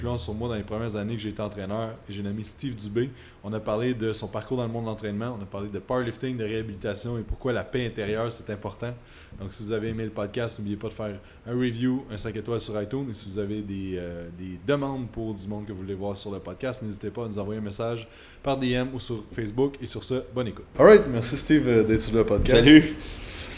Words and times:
influence 0.00 0.24
sur 0.24 0.34
moi 0.34 0.48
dans 0.48 0.54
les 0.54 0.62
premières 0.62 0.96
années 0.96 1.14
que 1.14 1.20
j'ai 1.20 1.28
été 1.28 1.42
entraîneur. 1.42 1.90
Et 2.08 2.12
j'ai 2.12 2.22
nommé 2.22 2.42
Steve 2.42 2.74
Dubé. 2.74 3.10
On 3.44 3.52
a 3.52 3.60
parlé 3.60 3.92
de 3.94 4.12
son 4.12 4.28
parcours 4.28 4.56
dans 4.56 4.66
le 4.66 4.72
monde 4.72 4.84
de 4.84 4.88
l'entraînement. 4.88 5.36
On 5.38 5.42
a 5.42 5.46
parlé 5.46 5.68
de 5.68 5.78
powerlifting, 5.78 6.36
de 6.36 6.44
réhabilitation 6.44 7.18
et 7.18 7.22
pourquoi 7.22 7.52
la 7.52 7.64
paix 7.64 7.86
intérieure, 7.86 8.32
c'est 8.32 8.48
important. 8.50 8.94
Donc, 9.38 9.52
si 9.52 9.62
vous 9.62 9.72
avez 9.72 9.88
aimé 9.88 10.04
le 10.04 10.10
podcast, 10.10 10.58
n'oubliez 10.58 10.76
pas 10.76 10.88
de 10.88 10.94
faire 10.94 11.18
un 11.46 11.52
review, 11.52 12.04
un 12.10 12.16
5 12.16 12.34
étoiles 12.36 12.60
sur 12.60 12.80
iTunes. 12.80 13.06
Et 13.10 13.12
si 13.12 13.26
vous 13.28 13.38
avez 13.38 13.60
des, 13.60 13.94
euh, 13.96 14.28
des 14.38 14.58
demandes 14.66 15.08
pour 15.10 15.34
du 15.34 15.46
monde 15.46 15.66
que 15.66 15.72
vous 15.72 15.80
voulez 15.80 15.94
voir 15.94 16.16
sur 16.16 16.32
le 16.32 16.38
podcast, 16.38 16.82
n'hésitez 16.82 17.10
pas 17.10 17.24
à 17.24 17.28
nous 17.28 17.38
envoyer 17.38 17.60
un 17.60 17.64
message 17.64 18.08
par 18.42 18.56
DM 18.56 18.88
ou 18.94 18.98
sur 18.98 19.24
Facebook. 19.32 19.76
Et 19.80 19.86
sur 19.86 20.02
ce, 20.02 20.22
bonne 20.34 20.48
écoute. 20.48 20.66
Alright, 20.78 21.02
merci 21.10 21.36
Steve 21.36 21.68
euh, 21.68 21.84
d'être 21.84 22.02
sur 22.02 22.16
le 22.16 22.24
podcast. 22.24 22.64
Salut! 22.64 22.96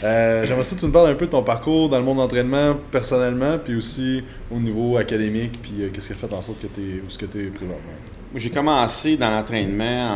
Euh, 0.03 0.45
J'aimerais 0.45 0.63
ça 0.63 0.75
que 0.75 0.81
tu 0.81 0.87
me 0.87 0.91
parles 0.91 1.09
un 1.09 1.15
peu 1.15 1.25
de 1.25 1.31
ton 1.31 1.43
parcours 1.43 1.89
dans 1.89 1.97
le 1.97 2.03
monde 2.03 2.17
d'entraînement 2.17 2.77
personnellement, 2.91 3.57
puis 3.57 3.75
aussi 3.75 4.23
au 4.51 4.59
niveau 4.59 4.97
académique, 4.97 5.59
puis 5.61 5.73
euh, 5.79 5.89
qu'est-ce 5.93 6.07
qui 6.07 6.13
a 6.13 6.15
fait 6.15 6.33
en 6.33 6.41
sorte 6.41 6.59
que 6.61 6.67
tu 6.67 6.81
es 6.81 7.01
où 7.05 7.09
ce 7.09 7.17
que 7.17 7.25
tu 7.25 7.39
es 7.39 7.47
présentement. 7.47 7.93
J'ai 8.35 8.49
commencé 8.49 9.15
dans 9.15 9.29
l'entraînement 9.29 10.09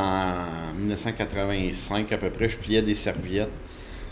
en 0.73 0.77
1985 0.77 2.11
à 2.11 2.17
peu 2.17 2.29
près. 2.29 2.49
Je 2.49 2.57
pliais 2.57 2.81
des 2.81 2.95
serviettes. 2.95 3.49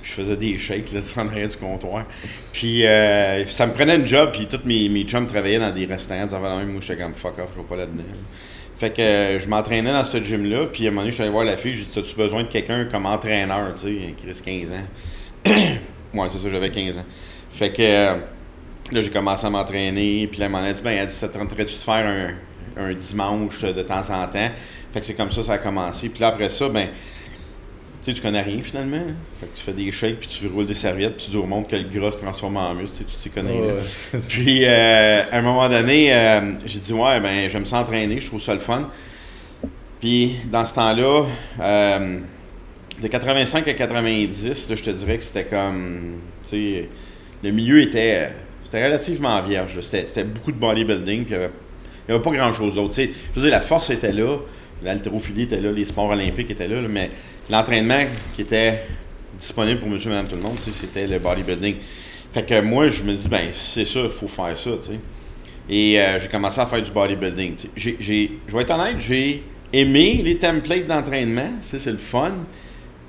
Puis 0.02 0.12
je 0.16 0.22
faisais 0.22 0.38
des 0.38 0.58
shakes 0.60 0.92
là, 0.94 1.00
en 1.18 1.28
arrière 1.28 1.48
du 1.48 1.58
comptoir. 1.58 2.06
Puis 2.54 2.86
euh, 2.86 3.46
ça 3.48 3.66
me 3.66 3.74
prenait 3.74 3.96
une 3.96 4.06
job, 4.06 4.30
puis 4.32 4.46
tous 4.46 4.64
mes, 4.64 4.88
mes 4.90 5.04
chums 5.04 5.26
travaillaient 5.26 5.60
dans 5.60 5.72
des 5.72 5.86
restaurants. 5.86 6.22
Ils 6.22 6.28
disaient, 6.28 6.40
Ah, 6.44 6.64
moi, 6.64 6.82
j'étais 6.82 7.02
comme 7.02 7.16
fuck 7.16 7.40
off, 7.40 7.50
je 7.54 7.62
vais 7.62 7.68
pas 7.68 7.78
là-dedans. 7.78 8.04
Fait 8.78 8.90
que 8.92 9.40
je 9.40 9.48
m'entraînais 9.48 9.94
dans 9.94 10.04
ce 10.04 10.22
gym-là, 10.22 10.66
puis 10.66 10.86
à 10.86 10.90
un 10.90 10.92
moment 10.92 11.02
donné, 11.02 11.12
je 11.12 11.16
suis 11.16 11.24
allé 11.24 11.32
voir 11.32 11.46
la 11.46 11.56
fille, 11.56 11.74
j'ai 11.74 11.86
dit, 11.86 12.00
as-tu 12.00 12.16
besoin 12.16 12.44
de 12.44 12.50
quelqu'un 12.50 12.86
comme 12.86 13.06
entraîneur, 13.06 13.74
tu 13.74 13.84
sais, 13.84 14.14
qui 14.18 14.28
reste 14.28 14.44
15 14.44 14.72
ans? 14.72 14.86
Ouais, 15.46 16.28
c'est 16.30 16.38
ça, 16.40 16.50
j'avais 16.50 16.72
15 16.72 16.98
ans. 16.98 17.06
Fait 17.52 17.72
que 17.72 17.82
euh, 17.82 18.16
là, 18.92 19.02
j'ai 19.02 19.10
commencé 19.10 19.46
à 19.46 19.50
m'entraîner, 19.50 20.28
puis 20.28 20.40
là, 20.40 20.46
elle 20.46 20.52
m'en 20.52 20.60
a 20.64 20.72
dit, 20.74 20.82
ben, 20.82 20.92
elle 20.92 21.08
dit, 21.08 21.14
ça 21.14 21.28
te 21.30 21.38
tenterait-tu 21.38 21.76
de 21.76 21.80
faire 21.82 22.06
un, 22.78 22.84
un 22.84 22.94
dimanche 22.94 23.62
de 23.64 23.82
temps 23.82 24.00
en 24.10 24.28
temps? 24.28 24.50
Fait 24.94 25.00
que 25.00 25.06
c'est 25.06 25.14
comme 25.14 25.32
ça 25.32 25.44
ça 25.44 25.54
a 25.54 25.58
commencé. 25.58 26.10
Puis 26.10 26.22
là, 26.22 26.28
après 26.28 26.50
ça, 26.50 26.70
ben, 26.70 26.88
tu 26.88 28.12
sais, 28.12 28.14
tu 28.14 28.22
connais 28.22 28.42
rien 28.42 28.62
finalement. 28.62 28.98
hein. 28.98 29.14
Fait 29.40 29.48
que 29.48 29.56
tu 29.58 29.64
fais 29.64 29.72
des 29.74 29.92
shakes, 29.92 30.20
puis 30.20 30.28
tu 30.30 30.48
roules 30.48 30.68
des 30.68 30.74
serviettes, 30.76 31.16
puis 31.18 31.26
tu 31.26 31.32
dis 31.32 31.38
au 31.38 31.46
monde 31.46 31.68
que 31.68 31.76
le 31.76 31.84
gras 31.90 32.12
se 32.12 32.20
transforme 32.20 32.58
en 32.58 32.74
muscle, 32.76 32.98
tu 32.98 33.04
sais, 33.04 33.10
c'est 33.18 33.34
ça. 33.34 34.18
Puis, 34.30 34.62
euh, 34.64 35.24
à 35.32 35.38
un 35.38 35.42
moment 35.42 35.68
donné, 35.70 36.14
euh, 36.14 36.54
j'ai 36.66 36.80
dit, 36.80 36.94
ouais, 36.94 37.20
ben, 37.20 37.50
j'aime 37.50 37.66
ça 37.66 37.80
entraîner, 37.80 38.20
je 38.20 38.28
trouve 38.28 38.42
ça 38.42 38.54
le 38.54 38.60
fun. 38.60 38.90
Puis, 40.00 40.36
dans 40.52 40.64
ce 40.66 40.76
temps-là, 40.76 41.26
euh, 41.62 42.20
de 43.02 43.08
85 43.08 43.68
à 43.68 43.74
90, 43.74 44.70
là, 44.70 44.76
je 44.76 44.84
te 44.84 44.90
dirais 44.90 45.18
que 45.18 45.24
c'était 45.24 45.46
comme, 45.46 46.20
le 46.52 47.52
milieu 47.52 47.82
était, 47.82 48.30
c'était 48.64 48.86
relativement 48.86 49.42
vierge. 49.42 49.80
C'était, 49.82 50.24
beaucoup 50.24 50.52
de 50.52 50.58
bodybuilding, 50.58 51.26
il 51.30 51.38
n'y 51.38 52.14
avait, 52.14 52.22
pas 52.22 52.32
grand-chose 52.32 52.76
d'autre. 52.76 52.96
Je 52.96 53.10
veux 53.36 53.42
dire, 53.42 53.52
la 53.52 53.62
force 53.62 53.90
était 53.90 54.14
là, 54.14 54.38
l'haltérophilie 54.84 55.44
était 55.44 55.60
là, 55.60 55.72
les 55.72 55.86
sports 55.86 56.10
olympiques 56.10 56.52
étaient 56.52 56.68
là, 56.68 56.82
mais 56.90 57.12
l'entraînement 57.50 58.06
qui 58.36 58.42
était 58.42 58.84
disponible 59.38 59.80
pour 59.80 59.90
monsieur, 59.90 60.10
madame, 60.10 60.28
tout 60.28 60.36
le 60.36 60.42
monde, 60.42 60.58
c'était 60.60 61.08
le 61.08 61.20
bodybuilding. 61.20 61.76
Fait 62.34 62.44
que 62.44 62.62
moi, 62.62 62.90
je 62.90 63.04
me 63.04 63.14
dis, 63.14 63.28
ben, 63.28 63.50
c'est 63.52 63.86
ça, 63.86 64.02
il 64.04 64.10
faut 64.10 64.28
faire 64.28 64.58
ça, 64.58 64.72
tu 64.82 64.92
sais. 64.92 65.00
Et 65.68 66.00
euh, 66.00 66.20
j'ai 66.20 66.28
commencé 66.28 66.60
à 66.60 66.66
faire 66.68 66.82
du 66.82 66.92
bodybuilding. 66.92 67.56
je 67.76 67.92
vais 67.92 68.62
être 68.62 68.72
honnête, 68.72 68.98
j'ai 69.00 69.42
aimé 69.74 70.22
les 70.24 70.38
templates 70.38 70.86
d'entraînement, 70.86 71.52
c'est 71.62 71.86
le 71.86 71.98
fun, 71.98 72.34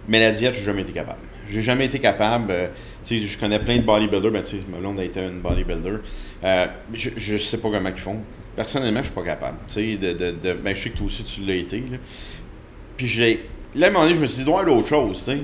mais 0.09 0.21
la 0.21 0.33
diète, 0.33 0.55
j'ai 0.55 0.65
jamais 0.65 0.83
été 0.83 0.93
capable. 0.93 1.19
J'ai 1.49 1.63
jamais 1.63 1.87
été 1.87 1.99
capable. 1.99 2.51
euh, 2.51 2.69
je 3.09 3.39
connais 3.39 3.59
plein 3.61 3.77
de 3.77 3.83
bodybuilders, 3.83 4.33
ben, 4.33 4.43
tu 4.43 4.57
sais, 4.57 4.63
a 4.99 5.05
été 5.05 5.21
une 5.21 5.41
bodybuilder. 5.41 5.99
Euh, 6.45 6.67
je, 6.93 7.11
je 7.17 7.37
sais 7.37 7.59
pas 7.59 7.71
comment 7.71 7.89
ils 7.89 8.01
font. 8.01 8.19
Personnellement, 8.57 9.01
je 9.01 9.07
suis 9.07 9.15
pas 9.15 9.23
capable. 9.23 9.59
De, 9.77 10.13
de, 10.13 10.31
de- 10.33 10.53
ben, 10.55 10.75
je 10.75 10.83
sais 10.83 10.91
que 10.91 10.99
toi 10.99 11.07
aussi, 11.07 11.23
tu 11.23 11.43
l'as 11.43 11.55
été. 11.55 11.79
Là. 11.81 11.99
Puis 12.97 13.07
j'ai. 13.07 13.47
Là, 13.75 13.87
à 13.87 13.91
un 13.91 13.93
moment 13.93 14.05
donné, 14.05 14.17
je 14.17 14.21
me 14.21 14.27
suis 14.27 14.43
dit, 14.43 14.49
avoir 14.49 14.65
d'autres 14.65 14.89
choses, 14.89 15.19
tu 15.19 15.25
sais? 15.33 15.39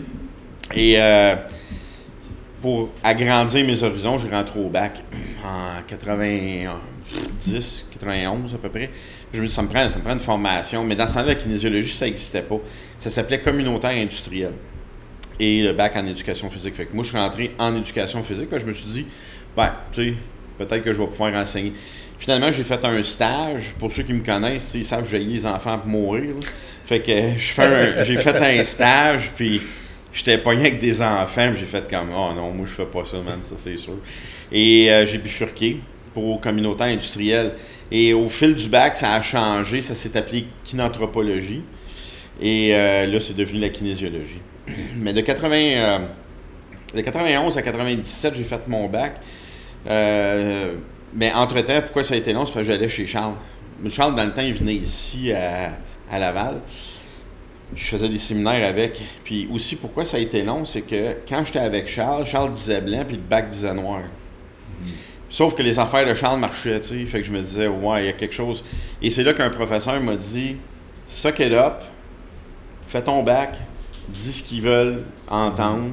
Et 0.75 0.95
euh, 1.01 1.37
pour 2.63 2.89
agrandir 3.05 3.65
mes 3.67 3.83
horizons, 3.83 4.19
je 4.19 4.27
rentre 4.29 4.57
au 4.57 4.69
bac 4.69 5.03
en 5.45 5.83
90, 5.87 7.87
91 7.93 8.55
à 8.55 8.59
peu 8.59 8.69
près. 8.71 8.91
Je 9.33 9.41
me 9.41 9.47
dis, 9.47 9.55
ça 9.55 9.63
me 9.63 9.69
prend, 9.69 9.89
ça 9.89 9.99
me 9.99 10.05
prend 10.05 10.13
une 10.13 10.21
formation. 10.21 10.85
Mais 10.85 10.95
dans 10.95 11.07
ce 11.07 11.15
temps-là, 11.15 11.29
la 11.29 11.35
kinésiologie, 11.35 11.93
ça 11.93 12.05
n'existait 12.05 12.43
pas. 12.43 12.59
Ça 12.99 13.11
s'appelait 13.11 13.41
communautaire 13.41 13.91
industriel. 13.91 14.53
Et 15.41 15.63
le 15.63 15.73
bac 15.73 15.97
en 15.97 16.07
éducation 16.07 16.51
physique. 16.51 16.75
Fait 16.75 16.87
que 16.87 16.95
moi, 16.95 17.03
je 17.05 17.09
suis 17.09 17.19
rentré 17.19 17.53
en 17.59 17.75
éducation 17.75 18.23
physique. 18.23 18.49
Je 18.57 18.67
me 18.67 18.73
suis 18.73 18.87
dit, 18.87 19.07
ben, 19.57 19.73
tu 19.93 20.11
sais, 20.11 20.15
peut-être 20.59 20.85
que 20.85 20.93
je 20.93 20.99
vais 20.99 21.07
pouvoir 21.07 21.35
enseigner. 21.35 21.73
Finalement, 22.19 22.53
j'ai 22.53 22.63
fait 22.63 22.85
un 22.85 23.03
stage. 23.03 23.75
Pour 23.79 23.91
ceux 23.91 24.03
qui 24.03 24.13
me 24.13 24.25
connaissent, 24.25 24.73
ils 24.75 24.85
savent 24.85 25.03
que 25.03 25.09
j'ai 25.09 25.19
les 25.19 25.47
enfants 25.47 25.79
pour 25.79 25.89
mourir. 25.89 26.35
là. 26.35 26.49
Fait 26.85 27.01
que 27.01 27.13
j'ai 28.05 28.17
fait 28.17 28.61
un 28.61 28.65
stage, 28.65 29.31
puis 29.35 29.61
j'étais 30.13 30.39
pogné 30.39 30.61
avec 30.63 30.79
des 30.79 31.01
enfants, 31.01 31.53
j'ai 31.55 31.65
fait 31.65 31.89
comme, 31.89 32.11
oh 32.15 32.33
non, 32.35 32.53
moi 32.53 32.67
je 32.67 32.73
fais 32.73 32.85
pas 32.85 33.05
ça, 33.05 33.17
man, 33.19 33.39
ça 33.43 33.55
c'est 33.57 33.77
sûr. 33.77 33.97
Et 34.51 34.91
euh, 34.91 35.07
j'ai 35.07 35.19
bifurqué 35.19 35.81
pour 36.13 36.41
communautaire 36.41 36.89
industriel. 36.89 37.55
Et 37.95 38.15
au 38.15 38.31
fil 38.31 38.55
du 38.55 38.71
bac, 38.71 38.97
ça 38.97 39.13
a 39.13 39.21
changé, 39.21 39.83
ça 39.83 39.95
s'est 39.95 40.17
appelé 40.17 40.47
kinanthropologie. 40.65 41.63
Et 42.41 42.71
euh, 42.73 43.07
là, 43.07 43.21
c'est 43.21 43.37
devenu 43.37 43.61
la 43.61 43.69
kinésiologie. 43.69 44.41
Mais 44.97 45.13
de 45.13 45.21
80, 45.21 45.57
euh, 45.57 45.99
de 46.95 47.01
91 47.03 47.59
à 47.59 47.61
97, 47.61 48.35
j'ai 48.35 48.45
fait 48.45 48.67
mon 48.67 48.89
bac. 48.89 49.21
Euh, 49.87 50.77
mais 51.13 51.31
entre-temps, 51.33 51.83
pourquoi 51.83 52.05
ça 52.05 52.15
a 52.15 52.17
été 52.17 52.33
long? 52.33 52.47
C'est 52.47 52.53
parce 52.53 52.67
que 52.67 52.73
j'allais 52.73 52.89
chez 52.89 53.07
Charles. 53.07 53.35
Charles, 53.91 54.15
dans 54.15 54.25
le 54.25 54.33
temps, 54.33 54.41
il 54.41 54.55
venait 54.55 54.77
ici 54.77 55.31
à, 55.33 55.73
à 56.11 56.19
Laval. 56.19 56.63
Je 57.75 57.85
faisais 57.85 58.09
des 58.09 58.19
séminaires 58.19 58.67
avec. 58.67 59.03
Puis 59.25 59.47
aussi, 59.53 59.77
pourquoi 59.77 60.07
ça 60.07 60.17
a 60.17 60.21
été 60.21 60.43
long, 60.43 60.65
c'est 60.65 60.83
que 60.83 61.17
quand 61.29 61.45
j'étais 61.45 61.59
avec 61.59 61.89
Charles, 61.89 62.25
Charles 62.25 62.53
disait 62.53 62.81
blanc, 62.81 63.05
puis 63.07 63.17
le 63.17 63.23
bac 63.23 63.51
disait 63.51 63.75
noir. 63.75 64.03
Sauf 65.33 65.55
que 65.55 65.63
les 65.63 65.79
affaires 65.79 66.07
de 66.07 66.13
Charles 66.13 66.39
marchaient, 66.39 66.79
tu 66.81 66.89
sais. 66.89 67.07
Fait 67.07 67.23
que 67.23 67.27
je 67.27 67.33
me 67.33 67.41
disais, 67.41 67.67
ouais, 67.67 68.03
il 68.03 68.07
y 68.07 68.09
a 68.11 68.13
quelque 68.13 68.35
chose. 68.35 68.63
Et 69.01 69.09
c'est 69.09 69.25
là 69.25 69.33
qu'un 69.33 69.49
professeur 69.49 69.99
m'a 70.03 70.15
dit, 70.15 70.59
suck 71.07 71.41
it 71.41 71.53
up, 71.53 71.83
fais 72.87 73.03
ton 73.03 73.23
bac, 73.23 73.57
dis 74.11 74.31
ce 74.31 74.43
qu'ils 74.43 74.61
veulent 74.61 75.05
entendre, 75.27 75.91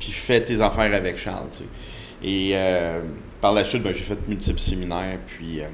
puis 0.00 0.10
fais 0.10 0.44
tes 0.44 0.60
affaires 0.60 0.92
avec 0.92 1.16
Charles, 1.16 1.46
tu 1.52 1.58
sais. 1.58 1.64
Et 2.24 2.50
euh, 2.54 3.02
par 3.40 3.52
la 3.52 3.64
suite, 3.64 3.84
ben, 3.84 3.94
j'ai 3.94 4.02
fait 4.02 4.18
multiples 4.26 4.58
séminaires, 4.58 5.20
puis 5.24 5.60
euh, 5.60 5.66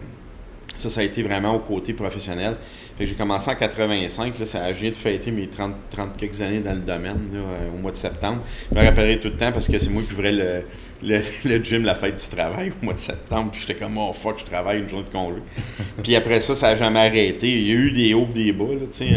ça, 0.77 0.91
ça 0.91 1.01
a 1.01 1.05
été 1.05 1.23
vraiment 1.23 1.55
au 1.55 1.61
côté 1.61 1.95
professionnel. 1.95 2.59
J'ai 3.03 3.15
commencé 3.15 3.51
en 3.51 3.55
85, 3.55 4.39
là, 4.39 4.45
ça, 4.47 4.73
je 4.75 4.81
viens 4.83 4.91
de 4.91 4.97
fêter 4.97 5.31
mes 5.31 5.47
30, 5.47 5.73
30 5.91 6.17
quelques 6.19 6.43
années 6.43 6.61
dans 6.61 6.75
le 6.75 6.81
domaine, 6.81 7.31
là, 7.33 7.39
euh, 7.41 7.73
au 7.75 7.79
mois 7.79 7.93
de 7.93 7.97
septembre. 7.97 8.43
Je 8.71 8.79
me 8.79 8.85
rappellerai 8.85 9.19
tout 9.21 9.29
le 9.29 9.37
temps 9.37 9.53
parce 9.53 9.69
que 9.69 9.79
c'est 9.79 9.89
moi 9.89 10.03
qui 10.07 10.13
ouvrais 10.13 10.33
le, 10.33 10.63
le, 11.03 11.21
le 11.47 11.65
gym 11.65 11.85
la 11.85 11.95
fête 11.95 12.17
du 12.23 12.37
travail 12.37 12.73
au 12.81 12.85
mois 12.85 12.93
de 12.93 12.99
septembre, 12.99 13.53
puis 13.53 13.63
j'étais 13.67 13.75
comme, 13.81 13.97
oh 13.97 14.13
fuck, 14.13 14.39
je 14.41 14.45
travaille 14.45 14.81
une 14.81 14.89
journée 14.89 15.07
de 15.07 15.11
congé. 15.11 15.41
puis 16.03 16.15
après 16.15 16.43
ça, 16.43 16.55
ça 16.55 16.69
n'a 16.69 16.77
jamais 16.77 17.01
arrêté. 17.01 17.49
Il 17.51 17.67
y 17.69 17.71
a 17.73 17.75
eu 17.75 17.91
des 17.91 18.13
hauts 18.13 18.29
et 18.35 18.45
des 18.45 18.53
bas, 18.53 18.65
là, 18.65 18.81
tu 18.91 18.99
sais. 18.99 19.09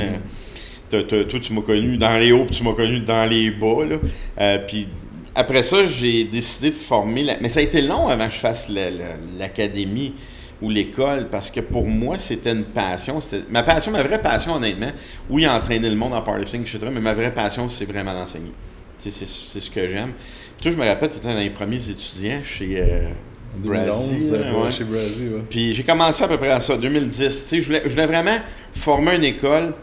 euh, 0.92 1.04
t'as- 1.04 1.24
toi, 1.26 1.40
tu 1.42 1.52
m'as 1.52 1.62
connu 1.62 1.98
dans 1.98 2.18
les 2.18 2.32
hauts, 2.32 2.46
puis 2.46 2.56
tu 2.56 2.64
m'as 2.64 2.74
connu 2.74 3.00
dans 3.02 3.26
les 3.30 3.52
bas. 3.52 3.84
Là. 3.90 3.98
Euh, 4.40 4.58
puis 4.66 4.88
après 5.36 5.64
ça, 5.64 5.86
j'ai 5.88 6.24
décidé 6.24 6.70
de 6.70 6.76
former. 6.76 7.24
la- 7.24 7.38
Mais 7.42 7.50
ça 7.50 7.60
a 7.60 7.64
été 7.64 7.82
long 7.82 8.08
avant 8.08 8.28
que 8.30 8.34
je 8.34 8.40
fasse 8.40 8.70
la- 8.70 8.92
la- 8.92 9.18
l'académie 9.38 10.14
ou 10.62 10.69
l'école, 10.69 11.28
parce 11.30 11.52
que 11.52 11.59
pour 11.59 11.86
moi, 11.86 12.19
c'était 12.19 12.51
une 12.51 12.63
passion. 12.63 13.19
Ma 13.50 13.63
passion, 13.63 13.92
ma 13.92 14.04
vraie 14.04 14.22
passion, 14.22 14.54
honnêtement, 14.56 14.92
oui, 15.30 15.48
entraîner 15.48 15.89
le 15.89 15.95
monde 15.95 16.13
en 16.13 16.22
powerlifting, 16.22 16.62
etc., 16.62 16.80
mais 16.92 17.01
ma 17.01 17.13
vraie 17.13 17.33
passion, 17.33 17.68
c'est 17.69 17.86
vraiment 17.86 18.13
d'enseigner. 18.13 18.54
C'est 19.00 19.12
ce 19.12 19.69
que 19.69 19.88
j'aime. 19.88 20.13
Puis 20.57 20.63
toi, 20.63 20.72
je 20.72 20.78
me 20.78 20.88
rappelle, 20.88 21.10
tu 21.10 21.18
étais 21.18 21.28
dans 21.28 21.39
les 21.39 21.50
premiers 21.50 21.89
étudiants 21.89 22.39
chez 22.44 22.80
euh, 22.80 23.10
2011, 23.57 23.98
Brazy, 23.98 24.33
euh, 24.33 24.54
ouais, 24.54 24.63
ouais. 24.63 24.72
chez 24.72 24.83
Brazy, 24.86 25.28
ouais. 25.28 25.44
Puis 25.50 25.74
j'ai 25.74 25.83
commencé 25.83 26.24
à 26.24 26.28
peu 26.28 26.38
près 26.38 26.51
à 26.51 26.62
ça, 26.62 26.78
2010. 26.78 27.18
Tu 27.18 27.30
sais, 27.31 27.62
je 27.62 27.66
voulais, 27.66 27.81
je 27.86 27.89
voulais 27.89 28.06
vraiment 28.06 28.38
former 28.75 29.16
une 29.16 29.25
école 29.25 29.74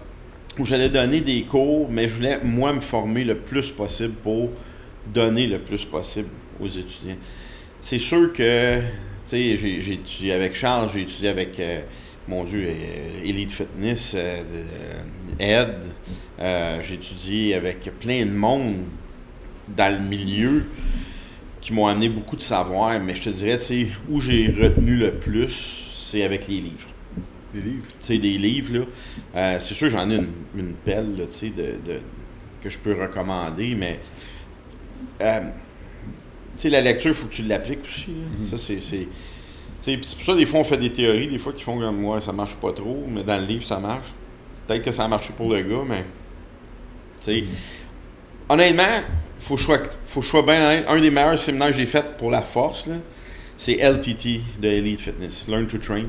où 0.59 0.65
j'allais 0.65 0.89
donner 0.89 1.21
des 1.21 1.43
cours, 1.43 1.89
mais 1.91 2.09
je 2.09 2.17
voulais, 2.17 2.39
moi, 2.43 2.73
me 2.73 2.81
former 2.81 3.25
le 3.25 3.37
plus 3.37 3.71
possible 3.71 4.15
pour 4.23 4.51
donner 5.07 5.47
le 5.47 5.59
plus 5.59 5.85
possible 5.85 6.29
aux 6.61 6.69
étudiants. 6.69 7.17
C'est 7.81 7.99
sûr 7.99 8.33
que, 8.33 8.81
sais, 9.31 9.57
j'ai 9.57 9.93
étudié 9.95 10.33
avec 10.33 10.55
Charles, 10.55 10.91
j'ai 10.93 11.03
étudié 11.03 11.29
avec, 11.29 11.59
euh, 11.61 11.81
mon 12.29 12.45
Dieu, 12.45 12.67
euh, 12.69 13.25
Elite 13.25 13.51
Fitness, 13.53 14.13
euh, 14.15 14.43
Ed, 15.39 15.75
j'ai 16.83 16.95
étudié 16.95 17.55
avec 17.55 17.81
plein 17.99 18.25
de 18.27 18.31
monde 18.31 18.77
dans 19.77 19.93
le 20.03 20.07
milieu 20.09 20.65
qui 21.61 21.73
m'ont 21.73 21.87
amené 21.87 22.09
beaucoup 22.09 22.37
de 22.37 22.43
savoir, 22.43 22.99
mais 23.01 23.15
je 23.15 23.25
te 23.25 23.31
dirais, 23.31 23.59
tu 23.59 23.65
sais, 23.65 23.87
où 24.09 24.21
j'ai 24.21 24.47
retenu 24.49 24.97
le 24.97 25.13
plus, 25.13 25.87
c'est 26.11 26.23
avec 26.23 26.49
les 26.49 26.57
livres. 26.61 26.89
Des 27.55 27.61
livres? 27.61 27.87
Tu 28.01 28.07
sais, 28.07 28.19
des 28.19 28.39
livres, 28.39 28.73
là. 28.79 28.85
Euh, 29.37 29.57
c'est 29.61 29.75
sûr, 29.75 29.89
j'en 29.91 30.09
ai 30.11 30.17
une, 30.17 30.29
une 30.57 30.73
pelle, 30.73 31.15
tu 31.31 31.35
sais, 31.37 31.51
de, 31.51 31.63
de- 31.93 32.01
que 32.63 32.69
je 32.69 32.79
peux 32.79 32.95
recommander, 33.01 33.75
mais. 33.75 34.01
euh, 35.21 35.41
sais, 36.63 36.69
la 36.71 36.81
lecture, 36.81 37.11
il 37.11 37.15
faut 37.15 37.27
que 37.27 37.33
tu 37.35 37.43
l'appliques 37.43 37.85
aussi. 37.85 38.07
là. 38.09 38.45
Ça, 38.51 38.59
c'est. 38.59 38.81
c'est- 38.81 39.09
c'est 39.79 39.97
pour 39.97 40.07
ça, 40.23 40.35
des 40.35 40.45
fois, 40.45 40.61
on 40.61 40.65
fait 40.65 40.77
des 40.77 40.93
théories, 40.93 41.27
des 41.29 41.39
fois, 41.39 41.55
qui 41.55 41.65
font 41.65 41.79
comme 41.79 41.97
moi, 42.01 42.21
ça 42.21 42.33
marche 42.33 42.55
pas 42.57 42.73
trop, 42.73 43.03
mais 43.09 43.23
dans 43.23 43.39
le 43.41 43.47
livre, 43.47 43.65
ça 43.65 43.79
marche. 43.79 44.09
Peut-être 44.67 44.83
que 44.85 44.93
ça 44.93 45.05
a 45.05 45.09
marché 45.09 45.33
pour 45.37 45.49
le 45.49 45.61
gars, 45.63 45.83
mais. 45.89 46.05
Tu 47.25 47.33
sais. 47.33 47.45
Honnêtement, 48.49 49.01
faut 49.39 49.57
que 49.57 49.63
faut 50.07 50.23
choix 50.23 50.43
bien 50.43 50.85
Un 50.87 51.01
des 51.01 51.11
meilleurs 51.11 51.39
séminaires 51.39 51.69
que 51.69 51.75
j'ai 51.77 51.87
fait 51.87 52.17
pour 52.19 52.31
la 52.31 52.43
force, 52.43 52.87
c'est 53.57 53.79
LTT 53.79 54.41
de 54.61 54.69
Elite 54.69 55.01
Fitness, 55.01 55.47
Learn 55.49 55.67
to 55.67 55.79
Train. 55.79 56.07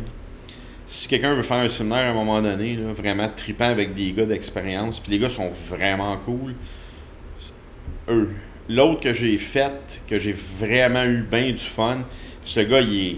Si 0.86 1.08
quelqu'un 1.08 1.34
veut 1.36 1.44
faire 1.44 1.58
un 1.58 1.70
séminaire 1.70 2.08
à 2.08 2.10
un 2.10 2.14
moment 2.14 2.42
donné, 2.42 2.76
vraiment 2.76 3.30
tripant 3.30 3.70
avec 3.70 3.94
des 3.94 4.12
gars 4.12 4.26
d'expérience, 4.26 5.00
puis 5.00 5.12
les 5.14 5.20
gars 5.20 5.30
sont 5.30 5.52
vraiment 5.70 6.18
cool, 6.18 6.56
eux. 8.10 8.30
L'autre 8.70 9.02
que 9.02 9.14
j'ai 9.14 9.38
fait, 9.38 10.02
que 10.08 10.18
j'ai 10.18 10.36
vraiment 10.60 11.04
eu 11.04 11.24
bien 11.30 11.52
du 11.52 11.58
fun, 11.58 12.06
ce 12.46 12.60
gars, 12.60 12.82
il 12.82 13.08
est, 13.08 13.18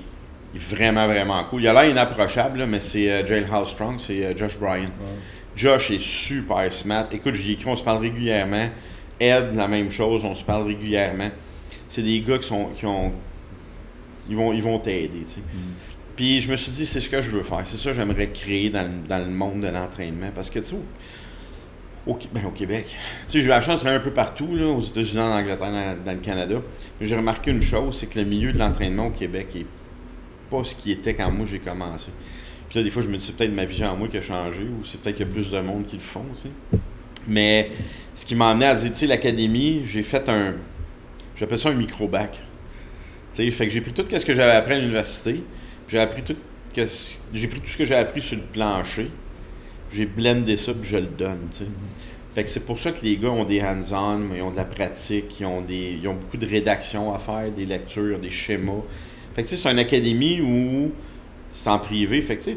vraiment, 0.56 1.08
vraiment 1.08 1.44
cool. 1.46 1.62
Il 1.62 1.68
a 1.68 1.74
l'air 1.74 1.92
inapprochable, 1.92 2.66
mais 2.66 2.80
c'est 2.80 3.12
euh, 3.12 3.26
Jailhouse 3.26 3.70
Strong, 3.70 4.00
c'est 4.00 4.26
euh, 4.26 4.36
Josh 4.36 4.58
Bryan. 4.58 4.90
Josh 5.56 5.92
est 5.92 6.02
super 6.02 6.72
smart. 6.72 7.08
Écoute, 7.12 7.36
j'y 7.36 7.54
écris, 7.54 7.68
on 7.68 7.76
se 7.76 7.84
parle 7.84 8.02
régulièrement. 8.02 8.70
Ed, 9.20 9.56
la 9.56 9.68
même 9.68 9.90
chose, 9.90 10.26
on 10.26 10.34
se 10.34 10.44
parle 10.44 10.68
régulièrement. 10.68 11.30
C'est 11.88 12.02
des 12.02 12.20
gars 12.22 12.40
qui 12.40 12.48
sont 12.48 12.70
qui 12.76 12.86
ont 12.86 13.12
ils 14.30 14.36
vont 14.36 14.54
ils 14.54 14.64
vont 14.64 14.80
t'aider, 14.80 15.22
tu 15.26 15.34
sais. 15.34 15.40
Mm. 15.42 15.74
Puis 16.16 16.42
je 16.42 16.50
me 16.50 16.56
suis 16.56 16.72
dit 16.72 16.86
c'est 16.86 17.02
ce 17.02 17.10
que 17.10 17.22
je 17.22 17.32
veux 17.32 17.44
faire, 17.44 17.62
c'est 17.66 17.78
ça 17.78 17.90
que 17.90 17.96
j'aimerais 17.96 18.30
créer 18.30 18.70
dans, 18.70 18.88
le 19.10 19.32
monde 19.32 19.62
de 19.62 19.68
l'entraînement 19.68 20.30
parce 20.34 20.50
que 20.50 20.60
tu 20.60 20.66
sais 20.66 20.76
au, 22.06 22.18
ben, 22.34 22.46
au, 22.46 22.52
Québec. 22.52 22.96
J'ai 23.30 23.40
eu 23.40 23.48
la 23.48 23.62
chance 23.62 23.84
de 23.84 23.90
un 23.90 24.00
peu 24.00 24.12
partout, 24.12 24.56
là, 24.56 24.68
aux 24.68 24.82
États-Unis, 24.82 25.20
en 25.20 25.32
Angleterre, 25.32 25.96
dans, 26.06 26.12
le 26.12 26.20
Canada. 26.20 26.62
J'ai 27.02 27.16
remarqué 27.16 27.52
une 27.52 27.62
chose, 27.62 27.98
c'est 28.00 28.08
que 28.08 28.20
le 28.20 28.26
milieu 28.26 28.54
de 28.54 28.60
l'entraînement 28.60 29.08
au 29.08 29.12
Québec 29.12 29.56
est 29.56 29.66
pas 30.50 30.64
ce 30.64 30.76
qui 30.76 30.92
était 30.92 31.14
quand 31.14 31.32
moi 31.32 31.46
j'ai 31.46 31.60
commencé. 31.60 32.12
Puis 32.70 32.80
là, 32.80 32.84
des 32.84 32.92
fois, 32.92 33.02
je 33.04 33.10
me 33.10 33.18
dis, 33.18 33.26
c'est 33.26 33.36
peut-être 33.36 33.54
ma 33.54 33.66
vision 33.66 33.92
à 33.92 33.96
moi 33.96 34.08
qui 34.08 34.18
a 34.18 34.22
changé, 34.22 34.64
ou 34.64 34.84
c'est 34.84 35.00
peut-être 35.00 35.18
qu'il 35.18 35.28
y 35.28 35.30
a 35.30 35.34
plus 35.34 35.52
de 35.52 35.62
monde 35.62 35.86
qui 35.86 35.96
le 35.96 36.02
font, 36.02 36.26
tu 36.36 36.44
sais. 36.44 36.80
Mais 37.28 37.72
ce 38.16 38.26
qui 38.26 38.36
m'a 38.36 38.50
amené 38.50 38.66
à 38.66 38.76
dire, 38.76 38.92
tu 38.92 39.00
sais, 39.00 39.08
l'académie, 39.08 39.82
j'ai 39.86 40.04
fait 40.04 40.28
un. 40.30 40.56
J'appelle 41.36 41.60
ça 41.60 41.70
un 41.70 41.74
micro-bac. 41.74 42.32
Tu 42.34 42.40
sais, 43.32 43.52
fait 43.52 43.68
que 43.68 43.74
j'ai 43.74 43.82
pris 43.82 43.94
tout 43.94 44.06
ce 44.10 44.26
que 44.26 44.34
j'avais 44.34 44.52
appris 44.52 44.74
à 44.74 44.80
l'université. 44.80 45.44
J'ai 45.88 46.00
appris 46.00 46.22
tout. 46.24 46.36
J'ai 46.76 47.48
pris 47.48 47.60
tout 47.62 47.68
ce 47.68 47.78
que 47.78 47.86
j'ai 47.86 47.96
appris 47.96 48.22
sur 48.22 48.36
le 48.36 48.44
plancher. 48.44 49.10
J'ai 49.94 50.06
blendé 50.06 50.58
ça, 50.58 50.74
puis 50.74 50.90
je 50.90 50.98
le 50.98 51.08
donne. 51.08 51.48
Fait 52.34 52.44
que 52.44 52.50
c'est 52.50 52.66
pour 52.66 52.80
ça 52.80 52.92
que 52.92 53.04
les 53.04 53.18
gars 53.18 53.30
ont 53.30 53.46
des 53.46 53.62
hands-on, 53.62 54.34
ils 54.34 54.42
ont 54.42 54.52
de 54.52 54.58
la 54.58 54.66
pratique, 54.66 55.40
ils 55.40 55.46
ont, 55.46 55.62
des, 55.62 56.00
ils 56.02 56.08
ont 56.08 56.16
beaucoup 56.16 56.38
de 56.38 56.48
rédaction 56.48 57.14
à 57.14 57.20
faire, 57.20 57.52
des 57.52 57.66
lectures, 57.66 58.18
des 58.18 58.32
schémas. 58.32 58.82
Fait 59.36 59.44
que 59.44 59.50
c'est 59.50 59.70
une 59.70 59.80
académie 59.80 60.42
où 60.42 60.92
c'est 61.52 61.70
en 61.70 61.78
privé. 61.78 62.22
Fait 62.22 62.38
que 62.38 62.52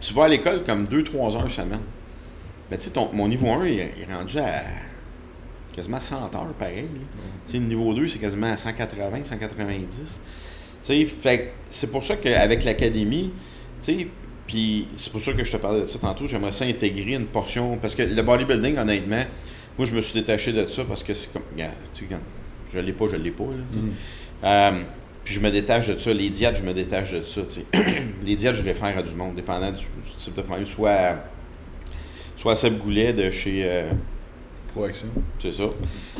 tu 0.00 0.14
vas 0.14 0.24
à 0.24 0.28
l'école 0.28 0.62
comme 0.64 0.84
2-3 0.84 1.36
heures 1.36 1.50
semaine. 1.50 1.80
Mais 2.70 2.78
tu 2.78 2.90
sais, 2.90 2.92
mon 3.12 3.26
niveau 3.26 3.48
1 3.48 3.66
il 3.66 3.78
est 3.80 4.14
rendu 4.14 4.38
à 4.38 4.62
quasiment 5.74 6.00
100 6.00 6.16
heures, 6.34 6.52
pareil. 6.58 6.86
Tu 7.44 7.52
sais, 7.52 7.58
le 7.58 7.64
niveau 7.64 7.92
2, 7.94 8.06
c'est 8.06 8.18
quasiment 8.18 8.52
à 8.52 8.56
180, 8.56 9.24
190. 9.24 10.20
Tu 10.84 11.08
sais, 11.22 11.52
c'est 11.70 11.90
pour 11.90 12.04
ça 12.04 12.16
qu'avec 12.16 12.64
l'académie, 12.64 13.32
tu 13.82 13.92
sais, 13.92 14.08
puis 14.48 14.88
c'est 14.96 15.12
pour 15.12 15.22
ça 15.22 15.32
que 15.32 15.44
je 15.44 15.52
te 15.52 15.58
parlais 15.58 15.82
de 15.82 15.86
ça 15.86 15.98
tantôt, 16.00 16.26
j'aimerais 16.26 16.52
ça 16.52 16.64
intégrer 16.64 17.12
une 17.12 17.26
portion, 17.26 17.76
parce 17.76 17.94
que 17.94 18.02
le 18.02 18.22
bodybuilding, 18.22 18.78
honnêtement, 18.78 19.22
moi, 19.78 19.86
je 19.86 19.94
me 19.94 20.02
suis 20.02 20.14
détaché 20.14 20.52
de 20.52 20.66
ça 20.66 20.84
parce 20.84 21.04
que 21.04 21.14
c'est 21.14 21.32
comme, 21.32 21.42
tu 21.94 22.08
sais, 22.08 22.16
je 22.74 22.80
l'ai 22.80 22.92
pas, 22.92 23.04
je 23.08 23.16
l'ai 23.16 23.30
pas, 23.30 23.44
là, 23.44 23.50
mm-hmm. 23.50 24.44
euh, 24.44 24.82
puis 25.28 25.34
je 25.34 25.40
me 25.40 25.50
détache 25.50 25.88
de 25.88 25.98
ça. 25.98 26.10
Les 26.14 26.30
diètes, 26.30 26.56
je 26.56 26.62
me 26.62 26.72
détache 26.72 27.12
de 27.12 27.20
ça. 27.20 27.42
les 28.24 28.34
diètes, 28.34 28.54
je 28.54 28.62
réfère 28.62 28.96
à 28.96 29.02
du 29.02 29.14
monde, 29.14 29.34
dépendant 29.34 29.70
du, 29.70 29.84
type 30.16 30.34
de 30.34 30.40
problème. 30.40 30.64
Soit 30.64 31.16
soit 32.34 32.56
Seb 32.56 32.78
Goulet 32.78 33.12
de 33.12 33.30
chez. 33.30 33.62
Euh, 33.64 33.90
Proaction. 34.72 35.08
C'est 35.38 35.52
ça. 35.52 35.64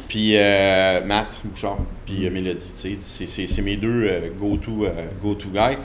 Puis 0.09 0.37
euh, 0.37 1.03
Matt 1.07 1.39
Bouchard, 1.43 1.79
puis 2.05 2.27
euh, 2.27 2.31
Mélodie. 2.31 2.99
C'est 3.01 3.63
mes 3.63 3.77
deux 3.77 4.31
go-to 4.39 4.89
go 5.23 5.35
-to 5.35 5.51
guys. 5.53 5.79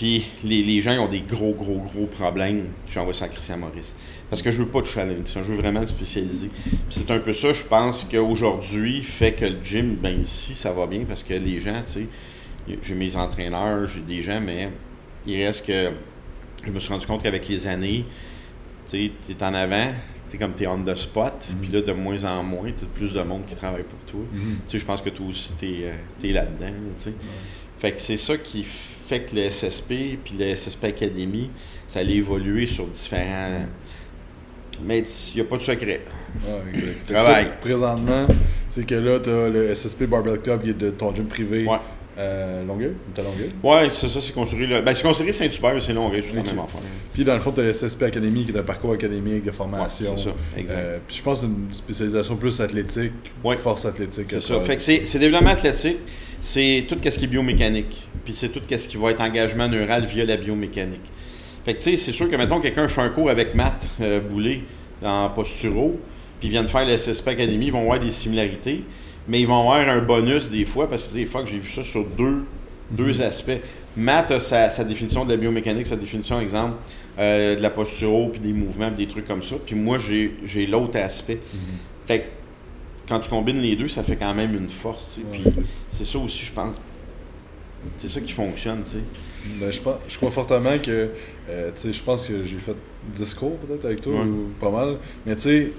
Puis 0.00 0.24
les, 0.44 0.62
les, 0.62 0.80
gens 0.80 0.92
ils 0.92 0.98
ont 0.98 1.08
des 1.08 1.20
gros, 1.20 1.52
gros, 1.52 1.76
gros 1.76 2.06
problèmes. 2.06 2.68
J'envoie 2.88 3.12
ça 3.12 3.26
à 3.26 3.28
Christian 3.28 3.58
Maurice. 3.58 3.94
Parce 4.30 4.40
que 4.40 4.50
je 4.50 4.56
veux 4.62 4.68
pas 4.68 4.80
de 4.80 4.86
challenge. 4.86 5.26
Je 5.26 5.40
veux 5.40 5.56
vraiment 5.56 5.84
spécialiser. 5.84 6.48
C'est 6.88 7.10
un 7.10 7.18
peu 7.18 7.34
ça, 7.34 7.52
je 7.52 7.64
pense 7.64 8.04
qu'aujourd'hui, 8.10 9.02
fait 9.02 9.34
que 9.34 9.44
le 9.44 9.62
gym, 9.62 9.96
ben 9.96 10.22
ici, 10.22 10.54
ça 10.54 10.72
va 10.72 10.86
bien 10.86 11.04
parce 11.06 11.22
que 11.22 11.34
les 11.34 11.60
gens, 11.60 11.82
tu 11.84 12.08
sais, 12.66 12.78
j'ai 12.80 12.94
mes 12.94 13.14
entraîneurs, 13.14 13.88
j'ai 13.88 14.00
des 14.00 14.22
gens, 14.22 14.40
mais 14.40 14.70
il 15.26 15.44
reste 15.44 15.66
que. 15.66 15.90
Je 16.64 16.70
me 16.70 16.78
suis 16.78 16.90
rendu 16.90 17.06
compte 17.06 17.22
qu'avec 17.22 17.46
les 17.46 17.66
années, 17.66 18.06
tu 18.88 19.04
es 19.04 19.42
en 19.42 19.52
avant, 19.52 19.92
tu 20.30 20.38
comme 20.38 20.54
tu 20.54 20.62
es 20.62 20.66
on 20.66 20.82
the 20.82 20.96
spot, 20.96 21.34
mm-hmm. 21.34 21.56
puis 21.60 21.72
là, 21.72 21.82
de 21.82 21.92
moins 21.92 22.24
en 22.24 22.42
moins, 22.42 22.72
tu 22.72 22.84
as 22.84 22.88
plus 22.88 23.12
de 23.12 23.22
monde 23.22 23.44
qui 23.46 23.54
travaille 23.54 23.84
pour 23.84 23.98
toi. 24.10 24.20
Mm-hmm. 24.20 24.54
Tu 24.66 24.70
sais, 24.72 24.78
je 24.78 24.84
pense 24.86 25.02
que 25.02 25.10
toi 25.10 25.26
aussi, 25.26 25.52
tu 25.58 25.66
es, 25.66 25.84
euh, 25.84 26.32
là-dedans, 26.32 26.72
tu 26.96 27.02
sais. 27.02 27.12
Fait 27.78 27.92
que 27.92 28.00
c'est 28.00 28.16
ça 28.16 28.38
qui 28.38 28.64
fait 29.10 29.20
que 29.22 29.34
le 29.34 29.50
SSP 29.50 30.18
puis 30.24 30.34
le 30.38 30.54
SSP 30.54 30.84
Academy, 30.84 31.50
ça 31.88 31.98
allait 31.98 32.14
évoluer 32.14 32.66
sur 32.66 32.86
différents... 32.86 33.66
Mais 34.82 35.00
il 35.00 35.34
n'y 35.34 35.40
a 35.40 35.44
pas 35.44 35.56
de 35.56 35.62
secret. 35.62 36.00
Ah, 36.46 36.60
Travail. 37.06 37.52
Présentement, 37.60 38.26
c'est 38.70 38.86
que 38.86 38.94
là, 38.94 39.18
tu 39.18 39.28
as 39.28 39.48
le 39.48 39.74
SSP 39.74 40.04
Barbell 40.04 40.40
Club 40.40 40.62
qui 40.62 40.70
est 40.70 40.74
de 40.74 40.90
ton 40.90 41.14
gym 41.14 41.26
privé. 41.26 41.66
Ouais. 41.66 41.76
Euh, 42.18 42.64
Longueuil? 42.64 42.92
T'as 43.14 43.22
Longueuil? 43.22 43.52
Ouais, 43.62 43.88
c'est 43.92 44.08
ça, 44.08 44.20
c'est 44.20 44.32
construit 44.32 44.66
là. 44.66 44.82
Ben, 44.82 44.94
c'est 44.94 45.02
construit 45.02 45.32
Saint-Hubert, 45.32 45.74
mais 45.74 45.80
c'est 45.80 45.92
Longueuil, 45.92 46.22
c'est 46.22 46.36
la 46.36 46.42
même 46.42 46.58
affaire. 46.58 46.80
Puis 47.12 47.24
dans 47.24 47.34
le 47.34 47.40
fond, 47.40 47.52
t'as 47.52 47.62
le 47.62 47.72
SSP 47.72 48.02
Academy 48.02 48.44
qui 48.44 48.52
est 48.52 48.58
un 48.58 48.62
parcours 48.62 48.92
académique 48.92 49.44
de 49.44 49.52
formation. 49.52 50.16
c'est 50.16 50.24
ça, 50.24 50.30
exact. 50.56 50.76
Euh, 50.76 50.98
puis 51.06 51.16
je 51.16 51.22
pense 51.22 51.42
une 51.42 51.72
spécialisation 51.72 52.36
plus 52.36 52.60
athlétique, 52.60 53.12
force 53.58 53.84
athlétique. 53.84 54.26
C'est 54.28 54.40
ça. 54.40 54.60
Fait 54.60 54.76
que 54.76 54.82
c'est 54.82 55.18
développement 55.18 55.50
athlétique, 55.50 55.98
c'est 56.42 56.84
tout 56.88 56.96
ce 57.02 57.18
qui 57.18 57.24
est 57.24 57.28
biomécanique. 57.28 58.08
Puis 58.24 58.34
c'est 58.34 58.48
tout 58.48 58.60
ce 58.68 58.88
qui 58.88 58.96
va 58.96 59.10
être 59.12 59.20
engagement 59.20 59.68
neural 59.68 60.04
via 60.06 60.24
la 60.24 60.36
biomécanique. 60.36 61.10
Fait 61.64 61.74
que 61.74 61.78
tu 61.78 61.90
sais, 61.90 61.96
c'est 61.96 62.12
sûr 62.12 62.30
que 62.30 62.36
mettons 62.36 62.60
quelqu'un 62.60 62.88
fait 62.88 63.02
un 63.02 63.10
cours 63.10 63.30
avec 63.30 63.54
Matt 63.54 63.86
euh, 64.00 64.20
Boulet 64.20 64.62
en 65.02 65.28
posturo, 65.30 65.98
puis 66.40 66.48
vient 66.48 66.62
de 66.62 66.68
faire 66.68 66.86
le 66.86 66.96
SSP 66.96 67.28
Academy, 67.28 67.66
ils 67.66 67.72
vont 67.72 67.84
voir 67.84 68.00
des 68.00 68.10
similarités 68.10 68.84
mais 69.28 69.40
ils 69.40 69.46
vont 69.46 69.60
avoir 69.60 69.88
un 69.88 70.00
bonus 70.00 70.50
des 70.50 70.64
fois 70.64 70.88
parce 70.88 71.08
que 71.08 71.14
des 71.14 71.26
fois 71.26 71.42
que 71.42 71.48
j'ai 71.48 71.58
vu 71.58 71.70
ça 71.70 71.82
sur 71.82 72.04
deux, 72.04 72.44
deux 72.90 73.14
mhm. 73.14 73.22
aspects. 73.22 73.60
Matt 73.96 74.30
a 74.30 74.40
sa, 74.40 74.84
définition 74.84 75.24
de 75.24 75.30
la 75.30 75.36
biomécanique, 75.36 75.86
sa 75.86 75.96
définition, 75.96 76.40
exemple, 76.40 76.76
euh, 77.18 77.56
de 77.56 77.60
la 77.60 77.70
posture, 77.70 78.30
puis 78.30 78.40
des 78.40 78.52
mouvements, 78.52 78.88
puis 78.90 79.06
des 79.06 79.12
trucs 79.12 79.26
comme 79.26 79.42
ça. 79.42 79.56
Puis 79.64 79.74
moi, 79.74 79.98
j'ai 79.98 80.66
l'autre 80.66 80.96
aspect. 80.98 81.40
Mhm. 81.52 81.60
Fait 82.06 82.18
que 82.20 82.24
quand 83.08 83.18
tu 83.20 83.28
combines 83.28 83.60
les 83.60 83.74
deux, 83.74 83.88
ça 83.88 84.02
fait 84.02 84.16
quand 84.16 84.34
même 84.34 84.54
une 84.54 84.68
force. 84.68 85.18
puis 85.32 85.42
c'est 85.90 86.04
ça 86.04 86.18
aussi, 86.18 86.44
je 86.44 86.52
pense. 86.52 86.76
C'est 87.98 88.08
ça 88.08 88.20
qui 88.20 88.32
fonctionne, 88.32 88.82
tu 88.84 88.92
sais. 88.92 88.98
Ben, 89.58 89.72
je, 89.72 89.80
je 90.06 90.16
crois 90.18 90.30
fortement 90.30 90.78
que, 90.78 91.10
euh, 91.48 91.70
tu 91.74 91.80
sais, 91.80 91.92
je 91.92 92.02
pense 92.02 92.26
que 92.26 92.42
j'ai 92.42 92.58
fait 92.58 92.76
discours 93.14 93.56
peut-être 93.56 93.84
avec 93.86 94.02
toi, 94.02 94.22
ou 94.22 94.50
pas 94.60 94.70
mal. 94.70 94.98
Mais 95.24 95.34
tu 95.34 95.42
sais, 95.42 95.72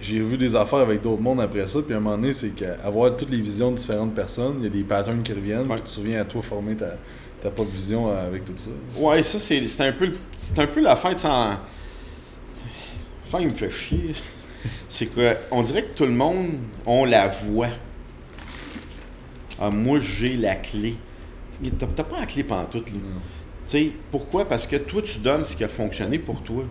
j'ai 0.00 0.20
vu 0.20 0.38
des 0.38 0.54
affaires 0.54 0.78
avec 0.78 1.02
d'autres 1.02 1.22
mondes 1.22 1.40
après 1.40 1.66
ça, 1.66 1.80
puis 1.82 1.94
à 1.94 1.96
un 1.96 2.00
moment 2.00 2.16
donné, 2.16 2.32
c'est 2.32 2.50
qu'avoir 2.50 3.16
toutes 3.16 3.30
les 3.30 3.40
visions 3.40 3.72
de 3.72 3.76
différentes 3.76 4.14
personnes, 4.14 4.56
il 4.58 4.64
y 4.64 4.66
a 4.66 4.70
des 4.70 4.84
patterns 4.84 5.22
qui 5.22 5.32
reviennent, 5.32 5.66
puis 5.66 5.76
tu 5.76 5.82
te 5.82 5.88
souviens 5.88 6.20
à 6.20 6.24
toi 6.24 6.42
former 6.42 6.76
ta, 6.76 6.96
ta 7.42 7.50
propre 7.50 7.72
vision 7.72 8.08
avec 8.08 8.44
tout 8.44 8.52
ça. 8.56 8.70
Ouais, 8.96 9.22
ça, 9.22 9.38
c'est 9.38 9.80
un 9.80 9.92
peu, 9.92 10.12
c'est 10.36 10.58
un 10.58 10.66
peu 10.66 10.80
la 10.80 10.96
fête 10.96 11.18
sans. 11.18 11.58
Enfin, 13.26 13.40
il 13.40 13.48
me 13.48 13.54
fait 13.54 13.70
chier. 13.70 14.12
c'est 14.88 15.06
qu'on 15.06 15.62
dirait 15.62 15.84
que 15.84 15.96
tout 15.96 16.06
le 16.06 16.12
monde 16.12 16.60
a 16.86 17.06
la 17.06 17.28
voix. 17.28 17.68
Ah, 19.60 19.70
moi, 19.70 19.98
j'ai 19.98 20.36
la 20.36 20.54
clé. 20.56 20.94
T'as 21.78 22.04
pas 22.04 22.20
la 22.20 22.26
clé 22.26 22.44
pantoute, 22.44 22.90
là. 22.90 22.98
Tu 23.66 23.78
sais, 23.78 23.92
pourquoi? 24.10 24.48
Parce 24.48 24.66
que 24.66 24.76
toi, 24.76 25.02
tu 25.02 25.18
donnes 25.18 25.44
ce 25.44 25.54
qui 25.54 25.64
a 25.64 25.68
fonctionné 25.68 26.18
pour 26.18 26.42
toi 26.42 26.64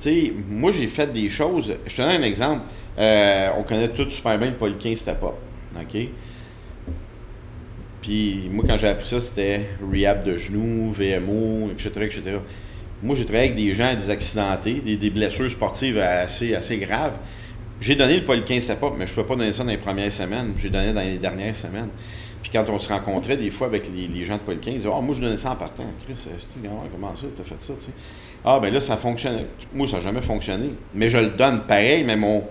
sais, 0.00 0.32
moi, 0.48 0.72
j'ai 0.72 0.86
fait 0.86 1.12
des 1.12 1.28
choses. 1.28 1.74
Je 1.86 1.94
te 1.94 2.02
donne 2.02 2.10
un 2.10 2.22
exemple. 2.22 2.62
Euh, 2.98 3.48
on 3.58 3.62
connaît 3.62 3.88
tout 3.88 4.08
super 4.10 4.38
bien 4.38 4.52
le 4.60 4.72
15 4.72 4.98
Step 4.98 5.22
Up. 5.22 5.34
OK? 5.76 6.08
Puis, 8.02 8.48
moi, 8.50 8.64
quand 8.66 8.76
j'ai 8.78 8.88
appris 8.88 9.06
ça, 9.06 9.20
c'était 9.20 9.70
rehab 9.80 10.24
de 10.24 10.36
genoux, 10.36 10.92
VMO, 10.92 11.70
etc.. 11.72 12.38
Moi, 13.02 13.14
j'ai 13.14 13.24
travaillé 13.24 13.50
avec 13.50 13.56
des 13.56 13.74
gens, 13.74 13.94
des 13.94 14.10
accidentés, 14.10 14.74
des, 14.74 15.10
blessures 15.10 15.50
sportives 15.50 15.98
assez, 15.98 16.54
assez 16.54 16.76
graves. 16.76 17.16
J'ai 17.80 17.94
donné 17.94 18.20
le 18.20 18.40
15 18.40 18.62
Step 18.62 18.82
Up, 18.82 18.92
mais 18.98 19.06
je 19.06 19.12
ne 19.12 19.14
pouvais 19.14 19.26
pas 19.26 19.36
donner 19.36 19.52
ça 19.52 19.64
dans 19.64 19.70
les 19.70 19.78
premières 19.78 20.12
semaines. 20.12 20.52
J'ai 20.56 20.68
donné 20.68 20.92
dans 20.92 21.00
les 21.00 21.18
dernières 21.18 21.56
semaines. 21.56 21.88
Puis 22.42 22.50
quand 22.52 22.64
on 22.68 22.78
se 22.78 22.88
rencontrait 22.88 23.36
des 23.36 23.50
fois 23.50 23.66
avec 23.66 23.84
les, 23.94 24.24
gens 24.24 24.36
de 24.36 24.40
Paul 24.40 24.58
15, 24.58 24.66
ils 24.66 24.76
disaient 24.78 24.90
Ah, 24.92 25.00
moi, 25.00 25.14
je 25.14 25.20
donnais 25.20 25.36
ça 25.36 25.52
en 25.52 25.56
partant. 25.56 25.84
Chris, 26.04 26.28
comment 26.92 27.14
ça, 27.14 27.26
t'as 27.34 27.42
fait 27.42 27.60
ça, 27.60 27.74
tu 27.74 27.80
sais? 27.80 27.92
Ah, 28.44 28.58
ben 28.60 28.72
là, 28.72 28.80
ça 28.80 28.96
fonctionne. 28.96 29.44
Moi, 29.72 29.86
ça 29.86 29.98
n'a 29.98 30.02
jamais 30.02 30.22
fonctionné. 30.22 30.70
Mais 30.94 31.08
je 31.08 31.18
le 31.18 31.28
donne 31.28 31.62
pareil, 31.66 32.04
mais 32.04 32.16
mon. 32.16 32.44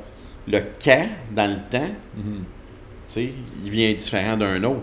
Le 0.47 0.61
cas 0.79 1.05
dans 1.35 1.49
le 1.49 1.57
temps, 1.69 1.91
tu 2.15 2.31
sais, 3.05 3.29
il 3.63 3.69
vient 3.69 3.93
différent 3.93 4.35
d'un 4.35 4.63
autre. 4.63 4.81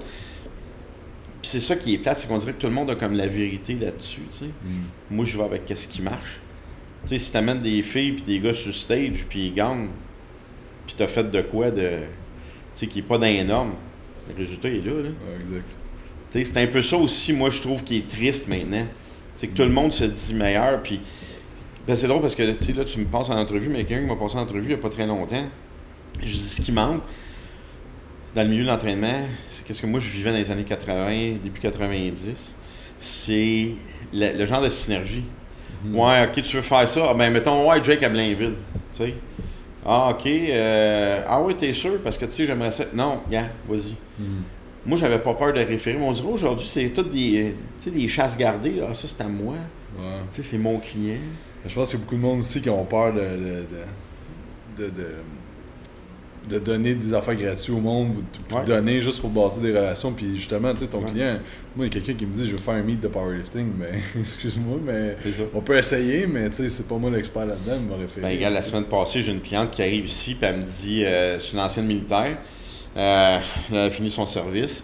Puis 1.42 1.50
c'est 1.50 1.60
ça 1.60 1.74
qui 1.74 1.94
est 1.94 1.98
plate, 1.98 2.18
c'est 2.18 2.28
qu'on 2.28 2.38
dirait 2.38 2.52
que 2.52 2.60
tout 2.60 2.68
le 2.68 2.72
monde 2.72 2.90
a 2.90 2.94
comme 2.94 3.14
la 3.14 3.26
vérité 3.26 3.74
là-dessus, 3.74 4.22
tu 4.30 4.36
sais. 4.36 4.44
Mm. 4.44 4.84
Moi, 5.10 5.24
je 5.24 5.36
vais 5.36 5.44
avec 5.44 5.62
ce 5.74 5.88
qui 5.88 6.02
marche. 6.02 6.40
Tu 7.02 7.08
sais, 7.08 7.18
si 7.18 7.32
t'amènes 7.32 7.62
des 7.62 7.82
filles 7.82 8.12
puis 8.12 8.22
des 8.22 8.38
gars 8.38 8.54
sur 8.54 8.74
stage, 8.74 9.26
puis 9.28 9.46
ils 9.46 9.54
gagnent, 9.54 9.90
puis 10.86 10.94
t'as 10.96 11.08
fait 11.08 11.30
de 11.30 11.40
quoi 11.40 11.70
de... 11.70 11.88
Tu 11.88 12.06
sais, 12.74 12.86
qui 12.86 13.00
est 13.00 13.02
pas 13.02 13.18
les 13.18 13.42
normes, 13.42 13.74
le 14.28 14.36
résultat 14.36 14.68
est 14.68 14.84
là, 14.84 15.02
là. 15.02 15.08
Ouais, 15.08 15.40
exact. 15.40 15.76
Tu 16.32 16.38
sais, 16.38 16.44
c'est 16.44 16.62
un 16.62 16.66
peu 16.66 16.82
ça 16.82 16.96
aussi, 16.96 17.32
moi, 17.32 17.50
je 17.50 17.60
trouve, 17.60 17.82
qui 17.82 17.98
est 17.98 18.08
triste 18.08 18.46
maintenant. 18.46 18.86
C'est 19.36 19.48
que 19.48 19.54
tout 19.56 19.62
le 19.62 19.68
monde 19.68 19.92
se 19.92 20.04
dit 20.04 20.34
meilleur, 20.34 20.82
puis... 20.82 21.00
Ben, 21.86 21.94
c'est 21.94 22.08
drôle 22.08 22.20
parce 22.20 22.34
que, 22.34 22.42
là, 22.42 22.84
tu 22.84 22.98
me 22.98 23.04
passes 23.04 23.30
en 23.30 23.38
entrevue, 23.38 23.68
mais 23.68 23.84
quelqu'un 23.84 24.02
qui 24.02 24.08
m'a 24.12 24.16
passé 24.20 24.36
en 24.36 24.40
entrevue 24.40 24.62
il 24.64 24.68
n'y 24.68 24.74
a 24.74 24.78
pas 24.78 24.90
très 24.90 25.06
longtemps, 25.06 25.44
je 26.20 26.32
dis 26.32 26.42
ce 26.42 26.60
qui 26.60 26.72
manque 26.72 27.02
dans 28.34 28.42
le 28.42 28.48
milieu 28.48 28.64
de 28.64 28.68
l'entraînement, 28.68 29.20
c'est 29.48 29.64
qu'est-ce 29.64 29.82
que 29.82 29.86
moi, 29.86 30.00
je 30.00 30.08
vivais 30.08 30.30
dans 30.32 30.36
les 30.36 30.50
années 30.50 30.64
80, 30.64 31.36
début 31.42 31.60
90, 31.60 32.56
c'est 32.98 33.68
le, 34.12 34.38
le 34.38 34.46
genre 34.46 34.62
de 34.62 34.68
synergie. 34.68 35.24
Mhm. 35.84 35.96
Ouais, 35.96 36.26
ok, 36.26 36.42
tu 36.42 36.56
veux 36.56 36.62
faire 36.62 36.88
ça? 36.88 37.08
Ah, 37.10 37.14
ben, 37.14 37.32
mettons, 37.32 37.68
ouais, 37.70 37.82
Jake 37.82 38.02
à 38.02 38.08
Blainville. 38.08 38.54
Tu 38.92 38.98
sais. 38.98 39.14
Ah, 39.84 40.08
ok. 40.10 40.26
euh, 40.26 41.22
ah, 41.26 41.40
ouais, 41.42 41.54
t'es 41.54 41.72
sûr? 41.72 41.98
Parce 42.02 42.18
que, 42.18 42.24
tu 42.24 42.32
sais, 42.32 42.46
j'aimerais 42.46 42.72
ça. 42.72 42.84
Non, 42.92 43.20
gars, 43.30 43.50
vas-y. 43.68 43.94
Mhm. 44.18 44.42
Moi, 44.86 44.96
j'avais 44.96 45.18
pas 45.18 45.34
peur 45.34 45.52
de 45.52 45.60
référer. 45.60 45.98
Mais 45.98 46.04
on 46.06 46.12
dirait 46.12 46.28
aujourd'hui, 46.28 46.66
c'est 46.68 46.88
toutes 46.90 47.12
des, 47.12 47.52
euh, 47.86 47.90
des 47.90 48.08
chasses 48.08 48.36
gardées. 48.36 48.74
Là. 48.74 48.86
Ah, 48.90 48.94
ça, 48.94 49.08
c'est 49.08 49.20
à 49.22 49.28
moi. 49.28 49.54
Ouais. 49.98 50.04
Tu 50.30 50.36
sais, 50.36 50.42
c'est 50.42 50.58
mon 50.58 50.78
client. 50.78 51.18
Je 51.66 51.74
pense 51.74 51.90
qu'il 51.90 51.98
y 51.98 52.02
a 52.02 52.04
beaucoup 52.04 52.16
de 52.16 52.20
monde 52.20 52.38
aussi 52.38 52.60
qui 52.60 52.70
ont 52.70 52.84
peur 52.84 53.12
de, 53.12 53.20
de, 54.78 54.84
de, 54.84 54.92
de, 56.48 56.58
donner 56.60 56.94
des 56.94 57.12
affaires 57.12 57.34
gratuites 57.34 57.70
au 57.70 57.80
monde 57.80 58.14
de, 58.50 58.54
Ouais. 58.54 58.64
donner 58.64 59.02
juste 59.02 59.20
pour 59.20 59.30
bâtir 59.30 59.60
des 59.62 59.72
relations. 59.76 60.12
Puis 60.12 60.36
justement, 60.36 60.72
tu 60.74 60.80
sais, 60.80 60.86
ton 60.86 60.98
Ouais. 61.00 61.10
client, 61.10 61.38
moi, 61.74 61.86
il 61.86 61.94
y 61.94 61.96
a 61.96 62.00
quelqu'un 62.00 62.14
qui 62.16 62.24
me 62.26 62.32
dit 62.32 62.46
je 62.46 62.52
veux 62.52 62.58
faire 62.58 62.74
un 62.74 62.82
meet 62.82 63.00
de 63.00 63.08
powerlifting. 63.08 63.66
Mais 63.78 63.98
excuse-moi, 64.20 64.78
mais 64.84 65.16
on 65.54 65.60
peut 65.60 65.76
essayer, 65.76 66.26
mais 66.28 66.48
tu 66.50 66.56
sais, 66.58 66.68
c'est 66.68 66.86
pas 66.86 66.96
moi 66.96 67.10
l'expert 67.10 67.46
là-dedans, 67.46 67.78
il 67.80 67.86
m'a 67.88 67.96
référé. 67.96 68.20
Ben, 68.28 68.36
regarde, 68.36 68.54
la 68.54 68.62
semaine 68.62 68.84
passée, 68.84 69.22
j'ai 69.22 69.32
une 69.32 69.40
cliente 69.40 69.72
qui 69.72 69.82
arrive 69.82 70.06
ici, 70.06 70.36
puis 70.36 70.48
elle 70.48 70.58
me 70.58 70.62
dit, 70.62 71.04
euh, 71.04 71.40
c'est 71.40 71.54
une 71.54 71.58
ancienne 71.60 71.86
militaire, 71.86 72.38
euh, 72.96 73.38
elle 73.70 73.76
a 73.76 73.90
fini 73.90 74.10
son 74.10 74.26
service. 74.26 74.82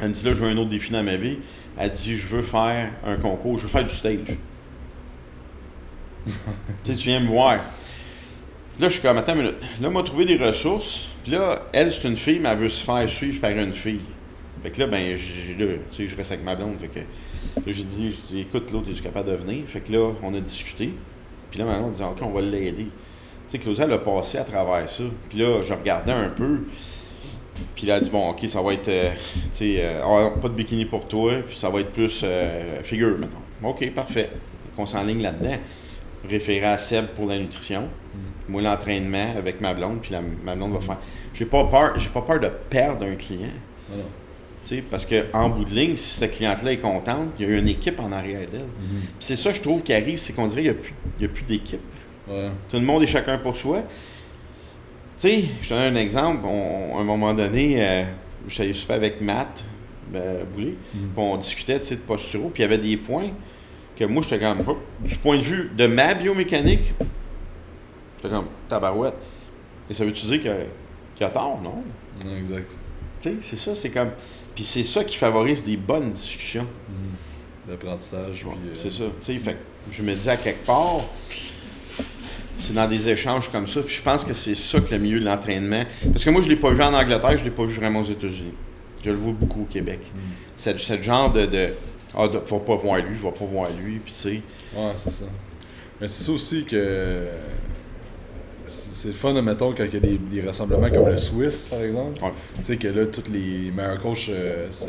Elle 0.00 0.08
me 0.10 0.14
dit, 0.14 0.24
là, 0.24 0.32
je 0.34 0.40
veux 0.40 0.48
un 0.48 0.56
autre 0.56 0.70
défi 0.70 0.92
dans 0.92 1.02
ma 1.02 1.16
vie. 1.16 1.38
Elle 1.78 1.90
dit, 1.92 2.16
je 2.16 2.26
veux 2.28 2.42
faire 2.42 2.92
un 3.06 3.16
concours, 3.16 3.58
je 3.58 3.64
veux 3.64 3.68
faire 3.68 3.84
du 3.84 3.94
stage. 3.94 4.36
tu 6.26 6.32
sais, 6.84 6.94
tu 6.94 7.08
viens 7.08 7.20
me 7.20 7.28
voir. 7.28 7.60
Là, 8.78 8.88
je 8.88 8.94
suis 8.94 9.02
comme, 9.02 9.18
attends 9.18 9.34
une 9.34 9.42
minute. 9.42 9.56
Là, 9.80 9.88
on 9.88 9.92
m'a 9.92 10.02
trouvé 10.02 10.24
des 10.24 10.36
ressources. 10.36 11.10
Puis 11.22 11.32
là, 11.32 11.62
elle, 11.72 11.92
c'est 11.92 12.08
une 12.08 12.16
fille, 12.16 12.38
mais 12.38 12.48
elle 12.48 12.58
veut 12.58 12.68
se 12.68 12.84
faire 12.84 13.08
suivre 13.08 13.40
par 13.40 13.50
une 13.50 13.72
fille. 13.72 14.00
Fait 14.62 14.70
que 14.70 14.80
là, 14.80 14.86
ben, 14.86 15.16
j'ai- 15.16 15.54
là, 15.54 15.74
tu 15.90 15.96
sais, 15.96 16.06
je 16.06 16.16
reste 16.16 16.32
avec 16.32 16.44
ma 16.44 16.54
blonde. 16.54 16.78
Fait 16.78 16.88
que 16.88 16.98
là, 17.00 17.04
j'ai 17.66 17.84
dit, 17.84 18.18
dit, 18.28 18.40
écoute, 18.40 18.70
l'autre, 18.72 18.90
es-tu 18.90 19.02
capable 19.02 19.30
de 19.30 19.36
venir? 19.36 19.64
Fait 19.66 19.80
que 19.80 19.92
là, 19.92 20.12
on 20.22 20.34
a 20.34 20.40
discuté. 20.40 20.92
Puis 21.50 21.58
là, 21.58 21.66
maintenant, 21.66 21.88
on 21.88 21.90
dit, 21.90 22.02
OK, 22.02 22.18
on 22.22 22.30
va 22.30 22.40
l'aider. 22.40 22.84
Tu 22.84 22.90
sais, 23.46 23.58
Claudia, 23.58 23.84
elle 23.84 23.92
a 23.92 23.98
passé 23.98 24.38
à 24.38 24.44
travers 24.44 24.88
ça. 24.88 25.02
Puis 25.28 25.38
là, 25.38 25.62
je 25.62 25.72
regardais 25.74 26.12
un 26.12 26.28
peu. 26.28 26.60
Puis 27.74 27.86
là, 27.86 27.94
elle 27.96 28.00
a 28.00 28.04
dit, 28.04 28.10
bon, 28.10 28.30
OK, 28.30 28.46
ça 28.48 28.60
va 28.62 28.72
être, 28.72 28.88
euh, 28.88 29.10
tu 29.44 29.48
sais, 29.52 29.76
euh, 29.78 30.02
ah, 30.04 30.30
pas 30.40 30.48
de 30.48 30.54
bikini 30.54 30.84
pour 30.84 31.06
toi, 31.06 31.34
puis 31.46 31.56
ça 31.56 31.68
va 31.70 31.80
être 31.80 31.92
plus 31.92 32.20
euh, 32.24 32.82
figure, 32.82 33.16
maintenant. 33.18 33.42
OK, 33.62 33.90
parfait. 33.92 34.30
Fait 34.30 34.76
qu'on 34.76 34.86
s'enligne 34.86 35.22
là-dedans. 35.22 35.56
Référé 36.28 36.66
à 36.66 36.78
Seb 36.78 37.06
pour 37.16 37.26
la 37.26 37.38
nutrition. 37.38 37.88
Moi, 38.48 38.62
l'entraînement 38.62 39.34
avec 39.38 39.60
ma 39.60 39.72
blonde, 39.74 40.00
puis 40.02 40.10
la- 40.12 40.20
ma 40.44 40.54
blonde 40.56 40.72
va 40.72 40.80
faire. 40.80 40.98
J'ai 41.32 41.46
pas 41.46 41.64
peur, 41.64 41.98
j'ai 41.98 42.08
pas 42.10 42.22
peur 42.22 42.40
de 42.40 42.48
perdre 42.68 43.06
un 43.06 43.14
client. 43.14 43.48
Non, 43.90 43.96
non. 43.98 44.04
Tu 44.62 44.76
sais, 44.76 44.82
parce 44.82 45.06
qu'en 45.06 45.48
bout 45.48 45.64
de 45.64 45.70
ligne, 45.70 45.96
si 45.96 46.18
cette 46.18 46.32
cliente-là 46.32 46.72
est 46.72 46.78
contente, 46.78 47.28
il 47.38 47.48
y 47.48 47.54
a 47.54 47.56
une 47.58 47.68
équipe 47.68 47.98
en 47.98 48.12
arrière 48.12 48.40
d'elle. 48.50 48.60
Mhm. 48.60 49.00
Puis 49.00 49.08
c'est 49.20 49.36
ça, 49.36 49.52
je 49.54 49.60
trouve, 49.62 49.82
qui 49.82 49.94
arrive, 49.94 50.18
c'est 50.18 50.34
qu'on 50.34 50.46
dirait 50.48 50.62
qu'il 50.62 50.72
n'y 50.72 51.24
a 51.24 51.28
plus, 51.28 51.28
plus 51.28 51.44
d'équipe. 51.44 51.80
Ouais. 52.28 52.50
Tout 52.68 52.76
le 52.76 52.82
monde 52.84 53.02
est 53.02 53.06
chacun 53.06 53.38
pour 53.38 53.56
soi. 53.56 53.82
Sais, 55.20 55.44
je 55.60 55.68
te 55.68 55.74
donne 55.74 55.94
un 55.94 56.00
exemple. 56.00 56.46
On- 56.46 56.96
à 56.96 57.00
un 57.02 57.04
moment 57.04 57.34
donné, 57.34 57.74
euh, 57.86 58.04
je 58.48 58.54
suis 58.54 58.62
allé 58.62 58.72
souper 58.72 58.94
avec 58.94 59.20
Matt 59.20 59.62
euh, 60.14 60.44
Boulay, 60.44 60.76
puis 60.92 61.00
on 61.18 61.36
discutait 61.36 61.78
de 61.78 61.94
posturo, 61.96 62.48
puis 62.48 62.62
il 62.62 62.64
y 62.64 62.64
avait 62.64 62.78
des 62.78 62.96
points 62.96 63.28
que 63.96 64.04
moi, 64.06 64.22
j'étais 64.22 64.38
comme, 64.42 64.60
hop, 64.66 64.78
du 65.04 65.14
point 65.16 65.36
de 65.36 65.42
vue 65.42 65.70
de 65.76 65.86
ma 65.86 66.14
biomécanique, 66.14 66.94
j'étais 68.16 68.34
comme, 68.34 68.48
tabarouette. 68.66 69.12
Et 69.90 69.94
ça 69.94 70.06
veut-tu 70.06 70.24
dire 70.24 70.42
que- 70.42 70.64
qu'il 71.14 71.26
a 71.26 71.28
tort? 71.28 71.60
Non? 71.62 71.82
Exact. 72.38 72.70
Tu 73.20 73.28
sais, 73.28 73.36
c'est 73.42 73.56
ça, 73.56 73.74
c'est 73.74 73.90
comme. 73.90 74.12
Puis 74.54 74.64
c'est 74.64 74.84
ça 74.84 75.04
qui 75.04 75.18
favorise 75.18 75.62
des 75.62 75.76
bonnes 75.76 76.12
discussions. 76.12 76.66
Mhm. 76.88 77.14
L'apprentissage. 77.68 78.42
Ouais, 78.46 78.52
euh, 78.52 78.70
C'est 78.74 78.90
ça. 78.90 79.04
Tu 79.20 79.34
sais, 79.34 79.38
fait 79.38 79.52
que 79.52 79.58
je 79.92 80.02
me 80.02 80.14
dis 80.14 80.30
à 80.30 80.38
quelque 80.38 80.64
part, 80.64 81.00
c'est 82.60 82.74
dans 82.74 82.88
des 82.88 83.08
échanges 83.08 83.50
comme 83.50 83.66
ça. 83.66 83.80
Puis 83.82 83.96
je 83.96 84.02
pense 84.02 84.24
que 84.24 84.34
c'est 84.34 84.54
ça 84.54 84.80
que 84.80 84.90
le 84.90 84.98
milieu 84.98 85.20
de 85.20 85.24
l'entraînement. 85.24 85.82
Parce 86.12 86.24
que 86.24 86.30
moi, 86.30 86.42
je 86.42 86.46
ne 86.46 86.54
l'ai 86.54 86.60
pas 86.60 86.70
vu 86.70 86.82
en 86.82 86.94
Angleterre, 86.94 87.36
je 87.36 87.40
ne 87.40 87.44
l'ai 87.44 87.54
pas 87.54 87.64
vu 87.64 87.74
vraiment 87.74 88.00
aux 88.00 88.10
États-Unis. 88.10 88.54
Je 89.04 89.10
le 89.10 89.16
vois 89.16 89.32
beaucoup 89.32 89.62
au 89.62 89.66
Québec. 89.66 90.00
Mhm. 90.14 90.20
C'est 90.56 90.78
ce 90.78 91.02
genre 91.02 91.32
de. 91.32 91.46
de 91.46 91.68
ah, 92.14 92.26
de, 92.26 92.38
va 92.38 92.58
pas 92.58 92.76
voir 92.76 92.98
lui, 92.98 93.16
va 93.16 93.30
pas 93.30 93.44
voir 93.44 93.68
lui. 93.82 94.00
Puis 94.04 94.12
tu 94.12 94.20
sais. 94.20 94.42
Ouais, 94.76 94.92
c'est 94.96 95.12
ça. 95.12 95.24
Mais 96.00 96.08
c'est 96.08 96.24
ça 96.24 96.32
aussi 96.32 96.64
que. 96.64 97.24
C'est 98.70 99.08
le 99.08 99.14
fun, 99.14 99.32
mettons, 99.42 99.72
quand 99.74 99.84
il 99.84 99.94
y 99.94 99.96
a 99.96 100.00
des, 100.00 100.18
des 100.18 100.42
rassemblements 100.42 100.88
comme 100.90 101.08
le 101.08 101.18
Swiss, 101.18 101.66
par 101.66 101.80
exemple. 101.82 102.22
Ouais. 102.22 102.30
Tu 102.56 102.62
sais, 102.64 102.76
que 102.76 102.88
là, 102.88 103.06
tous 103.06 103.24
les 103.32 103.70
meilleurs 103.70 103.98
coachs 104.00 104.28
euh, 104.30 104.68
se, 104.70 104.86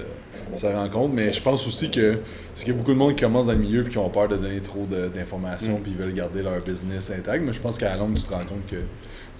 se 0.55 0.65
rencontrent. 0.67 1.13
Mais 1.13 1.33
je 1.33 1.41
pense 1.41 1.65
aussi 1.67 1.89
que 1.89 2.19
c'est 2.53 2.63
qu'il 2.63 2.73
y 2.73 2.75
a 2.75 2.79
beaucoup 2.79 2.93
de 2.93 2.97
monde 2.97 3.15
qui 3.15 3.23
commence 3.23 3.47
dans 3.47 3.53
le 3.53 3.57
milieu 3.59 3.85
et 3.85 3.89
qui 3.89 3.97
ont 3.97 4.09
peur 4.09 4.27
de 4.27 4.37
donner 4.37 4.59
trop 4.61 4.85
d'informations 4.85 5.79
Mm. 5.79 5.81
puis 5.81 5.91
ils 5.91 5.97
veulent 5.97 6.13
garder 6.13 6.43
leur 6.43 6.57
business 6.59 7.11
intact. 7.11 7.43
Mais 7.43 7.53
je 7.53 7.59
pense 7.59 7.77
qu'à 7.77 7.89
la 7.89 7.97
longue, 7.97 8.15
tu 8.15 8.23
te 8.23 8.29
rends 8.33 8.45
compte 8.45 8.65
que. 8.69 8.77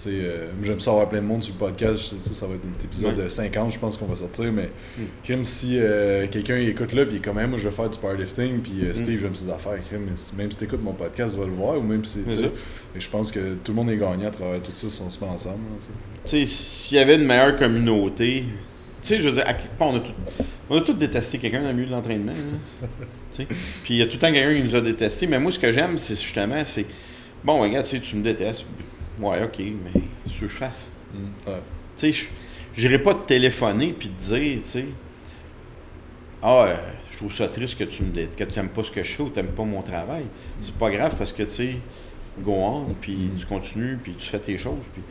Tu 0.03 0.09
euh, 0.09 0.47
j'aime 0.63 0.79
ça 0.79 0.91
avoir 0.91 1.09
plein 1.09 1.21
de 1.21 1.25
monde 1.25 1.43
sur 1.43 1.53
le 1.53 1.59
podcast. 1.59 2.13
tu 2.23 2.33
ça 2.33 2.47
va 2.47 2.55
être 2.55 2.61
un 2.65 2.83
épisode 2.83 3.17
Ouais. 3.17 3.23
de 3.25 3.29
50, 3.29 3.73
je 3.73 3.79
pense 3.79 3.97
qu'on 3.97 4.05
va 4.05 4.15
sortir. 4.15 4.51
Mais 4.51 4.69
Mm. 4.97 5.01
crime, 5.23 5.45
si 5.45 5.77
euh, 5.79 6.27
quelqu'un 6.27 6.57
écoute 6.57 6.93
là, 6.93 7.05
puis 7.05 7.19
comme, 7.21 7.37
Hey, 7.39 7.47
moi, 7.47 7.57
je 7.57 7.67
vais 7.69 7.75
faire 7.75 7.89
du 7.89 7.97
powerlifting, 7.99 8.59
puis 8.61 8.83
euh, 8.85 8.93
Steve, 8.93 9.17
Mm. 9.17 9.21
j'aime 9.21 9.35
ses 9.35 9.49
affaires. 9.49 9.77
Crime, 9.87 10.07
même 10.37 10.51
si 10.51 10.57
tu 10.57 10.63
écoutes 10.63 10.83
mon 10.83 10.93
podcast, 10.93 11.35
va 11.35 11.45
le 11.45 11.51
voir. 11.51 11.77
Ou 11.77 11.81
même 11.81 12.03
si. 12.05 12.19
tu 12.23 12.29
et 12.39 12.99
je 12.99 13.09
pense 13.09 13.31
que 13.31 13.55
tout 13.63 13.71
le 13.71 13.75
monde 13.75 13.89
est 13.89 13.97
gagnant 13.97 14.27
à 14.27 14.31
travers 14.31 14.61
tout 14.61 14.71
ça 14.73 14.89
si 14.89 15.01
on 15.01 15.09
se 15.09 15.19
met 15.23 15.29
ensemble. 15.29 15.57
là, 15.71 15.77
tu 15.79 16.29
sais. 16.29 16.37
Tu 16.39 16.45
s'il 16.45 16.97
y 16.97 16.99
avait 16.99 17.15
une 17.15 17.25
meilleure 17.25 17.55
communauté. 17.57 18.45
Tu 19.01 19.07
sais, 19.07 19.21
je 19.21 19.29
veux 19.29 19.33
dire, 19.35 19.43
à 19.47 19.53
quelque 19.55 19.77
part, 19.79 19.87
on 19.89 19.95
a 19.97 19.99
tout, 19.99 20.11
on 20.69 20.77
a 20.77 20.81
tous 20.81 20.93
détesté 20.93 21.37
quelqu'un 21.39 21.61
dans 21.61 21.69
le 21.69 21.73
milieu 21.73 21.87
de 21.87 21.91
l'entraînement. 21.91 22.33
Tu 22.33 22.87
sais. 23.31 23.47
Puis 23.83 23.93
il 23.95 23.97
y 23.97 24.01
a 24.01 24.05
tout 24.05 24.13
le 24.13 24.19
temps 24.19 24.31
quelqu'un 24.31 24.55
qui 24.55 24.63
nous 24.63 24.75
a 24.75 24.81
détesté. 24.81 25.25
Mais 25.25 25.39
moi, 25.39 25.51
ce 25.51 25.57
que 25.59 25.71
j'aime, 25.71 25.97
c'est 25.97 26.15
justement, 26.19 26.61
c'est. 26.65 26.85
Bon, 27.43 27.59
regarde, 27.61 27.85
tu 27.85 27.99
tu 27.99 28.15
me 28.15 28.23
détestes. 28.23 28.65
Ouais, 29.19 29.43
ok, 29.43 29.59
mais 29.59 30.01
ce 30.27 30.39
que 30.41 30.47
je 30.47 30.57
fasse. 30.57 30.91
Mm, 31.13 31.49
ouais. 31.49 31.61
Tu 31.97 32.11
sais, 32.13 32.27
je 32.73 32.81
n'irai 32.87 32.99
pas 32.99 33.13
te 33.13 33.27
téléphoner 33.27 33.93
puis 33.97 34.09
te 34.09 34.21
dire, 34.35 34.61
tu 34.63 34.69
sais, 34.69 34.85
ah, 36.41 36.65
euh, 36.67 36.75
je 37.11 37.17
trouve 37.17 37.33
ça 37.33 37.47
triste 37.47 37.77
que 37.77 37.83
tu 37.83 38.03
me 38.03 38.11
que 38.25 38.43
tu 38.43 38.55
n'aimes 38.59 38.69
pas 38.69 38.83
ce 38.83 38.91
que 38.91 39.03
je 39.03 39.11
fais 39.11 39.23
ou 39.23 39.29
tu 39.29 39.35
n'aimes 39.39 39.51
pas 39.51 39.63
mon 39.63 39.81
travail. 39.81 40.23
C'est 40.61 40.73
pas 40.75 40.89
grave 40.89 41.15
parce 41.17 41.33
que, 41.33 41.43
tu 41.43 41.49
sais, 41.51 41.75
go 42.39 42.53
on, 42.53 42.85
puis 42.99 43.13
Mm. 43.15 43.35
tu 43.37 43.45
continues, 43.45 43.99
puis 44.01 44.13
tu 44.17 44.27
fais 44.27 44.39
tes 44.39 44.57
choses. 44.57 44.83
Puis, 44.93 45.03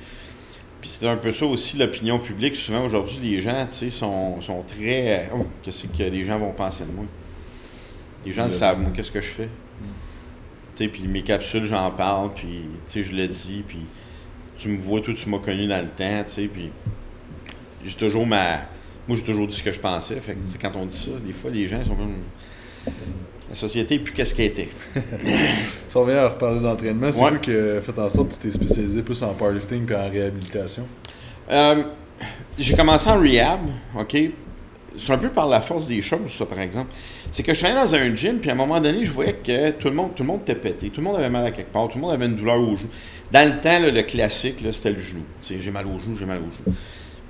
puis 0.80 0.88
c'est 0.90 1.06
un 1.06 1.16
peu 1.16 1.30
ça 1.30 1.44
aussi, 1.46 1.76
l'opinion 1.76 2.18
publique. 2.18 2.56
Souvent, 2.56 2.84
aujourd'hui, 2.84 3.18
les 3.22 3.42
gens, 3.42 3.66
tu 3.68 3.76
sais, 3.76 3.90
sont, 3.90 4.40
sont 4.40 4.62
très... 4.62 5.30
Oh, 5.34 5.46
qu'est-ce 5.62 5.86
que 5.86 6.02
les 6.02 6.24
gens 6.24 6.38
vont 6.38 6.52
penser 6.52 6.84
de 6.84 6.90
moi? 6.92 7.04
Les 8.24 8.32
gens 8.32 8.44
Le- 8.44 8.50
savent, 8.50 8.80
moi, 8.80 8.90
qu'est-ce 8.94 9.12
que 9.12 9.20
je 9.20 9.28
fais. 9.30 9.48
Tu 10.80 10.86
sais, 10.86 10.90
puis 10.90 11.06
mes 11.06 11.20
capsules, 11.20 11.66
j'en 11.66 11.90
parle, 11.90 12.30
puis, 12.34 12.62
tu 12.86 12.92
sais, 12.92 13.02
je 13.02 13.14
le 13.14 13.28
dis, 13.28 13.62
puis 13.68 13.80
tu 14.58 14.68
me 14.68 14.80
vois, 14.80 15.02
toi, 15.02 15.12
tu 15.12 15.28
m'as 15.28 15.38
connu 15.38 15.66
dans 15.66 15.82
le 15.82 15.88
temps, 15.88 16.24
tu 16.26 16.32
sais, 16.32 16.46
puis 16.46 16.70
j'ai 17.84 17.94
toujours 17.96 18.26
ma... 18.26 18.60
Moi, 19.06 19.18
j'ai 19.18 19.24
toujours 19.24 19.46
dit 19.46 19.54
ce 19.56 19.62
que 19.62 19.72
je 19.72 19.80
pensais, 19.80 20.16
fait 20.20 20.32
que, 20.32 20.38
quand 20.58 20.72
on 20.76 20.86
dit 20.86 20.96
ça, 20.96 21.10
des 21.22 21.34
fois, 21.34 21.50
les 21.50 21.68
gens 21.68 21.84
sont 21.84 21.94
comme... 21.96 22.22
La 23.50 23.54
société 23.54 23.98
plus 23.98 24.14
qu'est-ce 24.14 24.34
qu'elle 24.34 24.46
était. 24.46 24.70
Si 25.86 25.96
on 25.98 26.02
revient 26.04 26.16
à 26.16 26.28
reparler 26.28 26.60
d'entraînement, 26.60 27.12
c'est 27.12 27.22
Ouais. 27.22 27.28
quoi 27.30 27.38
qui 27.40 27.50
a 27.50 27.80
fait 27.82 27.98
en 27.98 28.08
sorte 28.08 28.28
que 28.30 28.34
tu 28.34 28.40
t'es 28.40 28.50
spécialisé 28.50 29.02
plus 29.02 29.22
en 29.22 29.34
powerlifting 29.34 29.84
puis 29.84 29.94
en 29.96 30.08
réhabilitation? 30.08 30.86
Euh, 31.50 31.82
j'ai 32.58 32.74
commencé 32.74 33.10
en 33.10 33.20
rehab, 33.20 33.60
OK? 33.98 34.16
C'est 35.04 35.12
un 35.12 35.18
peu 35.18 35.30
par 35.30 35.48
la 35.48 35.60
force 35.60 35.86
des 35.86 36.02
choses, 36.02 36.30
ça, 36.30 36.46
par 36.46 36.60
exemple. 36.60 36.92
C'est 37.32 37.42
que 37.42 37.54
je 37.54 37.58
travaillais 37.58 37.80
dans 37.80 37.94
un 37.94 38.14
gym, 38.14 38.38
puis 38.38 38.50
à 38.50 38.52
un 38.52 38.56
moment 38.56 38.80
donné, 38.80 39.04
je 39.04 39.12
voyais 39.12 39.34
que 39.34 39.70
tout 39.72 39.88
le 39.88 39.94
monde, 39.94 40.14
tout 40.14 40.22
le 40.22 40.28
monde 40.28 40.42
était 40.42 40.54
pété, 40.54 40.90
tout 40.90 41.00
le 41.00 41.06
monde 41.06 41.16
avait 41.16 41.30
mal 41.30 41.44
à 41.44 41.50
quelque 41.50 41.72
part, 41.72 41.88
tout 41.88 41.96
le 41.96 42.02
monde 42.02 42.12
avait 42.12 42.26
une 42.26 42.36
douleur 42.36 42.60
au 42.60 42.76
genou. 42.76 42.90
Dans 43.32 43.48
le 43.48 43.60
temps, 43.60 43.78
le 43.80 44.02
classique, 44.02 44.56
c'était 44.72 44.90
le 44.90 45.00
genou. 45.00 45.24
J'ai 45.42 45.70
mal 45.70 45.86
au 45.86 45.98
genou, 45.98 46.16
j'ai 46.16 46.26
mal 46.26 46.38
au 46.38 46.50
genou. 46.50 46.76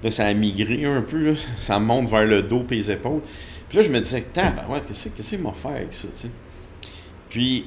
Là, 0.03 0.11
ça 0.11 0.27
a 0.27 0.35
migré 0.35 0.85
un 0.85 1.03
peu, 1.03 1.35
ça 1.59 1.79
monte 1.79 2.09
vers 2.09 2.25
le 2.25 2.43
dos 2.43 2.65
et 2.71 2.75
les 2.75 2.91
épaules. 2.91 3.21
Puis 3.69 3.79
là, 3.79 3.85
je 3.85 3.91
me 3.91 4.01
disais, 4.01 4.25
ouais, 4.69 4.81
qu'est-ce 4.87 5.09
qu'il 5.09 5.39
m'a 5.39 5.53
fait 5.53 5.69
avec 5.69 5.95
ça? 5.95 6.09
Puis, 7.29 7.67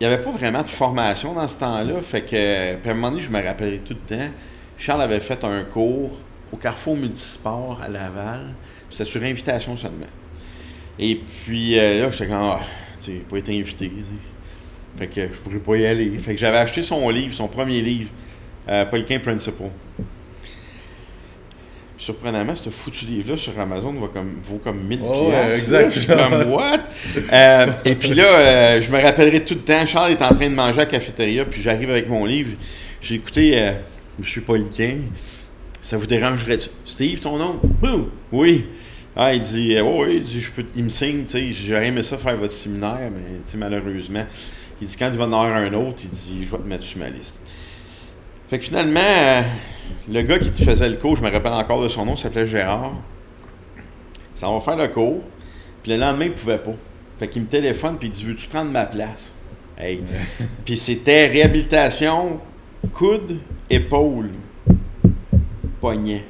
il 0.00 0.06
n'y 0.06 0.12
avait 0.12 0.22
pas 0.22 0.30
vraiment 0.30 0.62
de 0.62 0.68
formation 0.68 1.34
dans 1.34 1.48
ce 1.48 1.58
temps-là. 1.58 2.00
Fait 2.02 2.22
que, 2.22 2.74
puis 2.76 2.88
à 2.88 2.92
un 2.92 2.94
moment 2.94 3.10
donné, 3.10 3.22
je 3.22 3.30
me 3.30 3.42
rappelais 3.42 3.78
tout 3.84 3.94
le 3.94 4.16
temps. 4.16 4.28
Charles 4.78 5.02
avait 5.02 5.20
fait 5.20 5.42
un 5.44 5.64
cours 5.64 6.18
au 6.52 6.56
Carrefour 6.56 6.96
Multisport 6.96 7.80
à 7.82 7.88
Laval. 7.88 8.54
C'était 8.96 9.10
sur 9.10 9.22
invitation 9.22 9.76
seulement. 9.76 10.06
Et 10.98 11.20
puis 11.44 11.78
euh, 11.78 12.00
là, 12.00 12.10
j'étais 12.10 12.28
comme, 12.28 12.38
ah, 12.40 12.60
tu 12.98 13.12
sais, 13.12 13.12
pas 13.28 13.36
été 13.36 13.60
invité. 13.60 13.92
Fait 14.96 15.06
que 15.06 15.20
je 15.20 15.38
pourrais 15.40 15.58
pas 15.58 15.76
y 15.76 15.84
aller. 15.84 16.18
Fait 16.18 16.32
que 16.32 16.40
j'avais 16.40 16.56
acheté 16.56 16.80
son 16.80 17.06
livre, 17.10 17.34
son 17.34 17.46
premier 17.46 17.82
livre, 17.82 18.08
euh, 18.66 18.86
Poliquin 18.86 19.18
Principle. 19.18 19.64
Surprenamment, 21.98 22.56
ce 22.56 22.70
foutu 22.70 23.04
livre-là 23.04 23.36
sur 23.36 23.60
Amazon 23.60 23.92
va 24.00 24.06
comme, 24.08 24.36
vaut 24.42 24.62
comme 24.64 24.82
1000 24.82 25.00
Oh, 25.04 25.28
ouais, 25.28 25.56
exact. 25.56 25.92
Je 25.92 25.98
suis 25.98 26.08
comme, 26.08 26.50
what? 26.50 26.84
Euh, 27.34 27.66
et 27.84 27.96
puis 27.96 28.14
là, 28.14 28.24
euh, 28.24 28.80
je 28.80 28.90
me 28.90 28.98
rappellerai 28.98 29.44
tout 29.44 29.54
le 29.54 29.60
temps, 29.60 29.84
Charles 29.84 30.12
est 30.12 30.22
en 30.22 30.32
train 30.32 30.48
de 30.48 30.54
manger 30.54 30.80
à 30.80 30.84
la 30.84 30.90
cafétéria, 30.90 31.44
puis 31.44 31.60
j'arrive 31.60 31.90
avec 31.90 32.08
mon 32.08 32.24
livre. 32.24 32.52
J'ai 33.02 33.16
écouté 33.16 33.60
euh, 33.60 33.72
M. 34.18 34.42
Poliquin. 34.42 34.96
Ça 35.82 35.98
vous 35.98 36.06
dérangerait 36.06 36.58
Steve, 36.86 37.20
ton 37.20 37.36
nom? 37.36 37.60
Oui. 38.32 38.64
Ah, 39.18 39.32
il 39.32 39.40
dit, 39.40 39.74
euh, 39.74 39.82
ouais, 39.82 39.98
ouais, 39.98 40.16
il 40.16 40.24
dit, 40.24 40.40
je 40.40 40.52
peux, 40.52 40.64
il 40.76 40.84
me 40.84 40.88
signe, 40.90 41.24
tu 41.24 41.32
sais, 41.32 41.52
j'aurais 41.52 41.86
aimé 41.86 42.02
ça 42.02 42.18
faire 42.18 42.36
votre 42.36 42.52
séminaire, 42.52 43.08
mais 43.10 43.38
tu 43.44 43.52
sais, 43.52 43.56
malheureusement. 43.56 44.26
Il 44.78 44.86
dit, 44.86 44.96
quand 44.98 45.08
il 45.10 45.16
va 45.16 45.24
en 45.24 45.32
avoir 45.32 45.56
un 45.56 45.72
autre, 45.72 46.00
il 46.04 46.10
dit, 46.10 46.44
je 46.44 46.50
vais 46.50 46.58
te 46.58 46.68
mettre 46.68 46.84
sur 46.84 46.98
ma 46.98 47.08
liste. 47.08 47.40
Fait 48.50 48.58
que 48.58 48.64
finalement, 48.64 49.00
euh, 49.00 49.42
le 50.06 50.20
gars 50.20 50.38
qui 50.38 50.50
te 50.50 50.62
faisait 50.62 50.88
le 50.90 50.96
cours, 50.96 51.16
je 51.16 51.22
me 51.22 51.30
rappelle 51.30 51.54
encore 51.54 51.82
de 51.82 51.88
son 51.88 52.04
nom, 52.04 52.14
il 52.14 52.18
s'appelait 52.18 52.46
Gérard. 52.46 52.92
Ça 54.34 54.50
va 54.50 54.60
faire 54.60 54.76
le 54.76 54.88
cours. 54.88 55.22
Puis 55.82 55.92
le 55.92 55.98
lendemain, 55.98 56.26
il 56.26 56.32
pouvait 56.32 56.58
pas. 56.58 56.74
Fait 57.18 57.26
qu'il 57.28 57.40
me 57.40 57.48
téléphone, 57.48 57.96
puis 57.98 58.08
il 58.08 58.10
dit, 58.12 58.24
veux-tu 58.24 58.48
prendre 58.48 58.70
ma 58.70 58.84
place? 58.84 59.32
Hey. 59.78 60.02
puis 60.66 60.76
c'était 60.76 61.26
réhabilitation, 61.28 62.38
coude, 62.92 63.38
épaule, 63.70 64.30
poignet. 65.80 66.24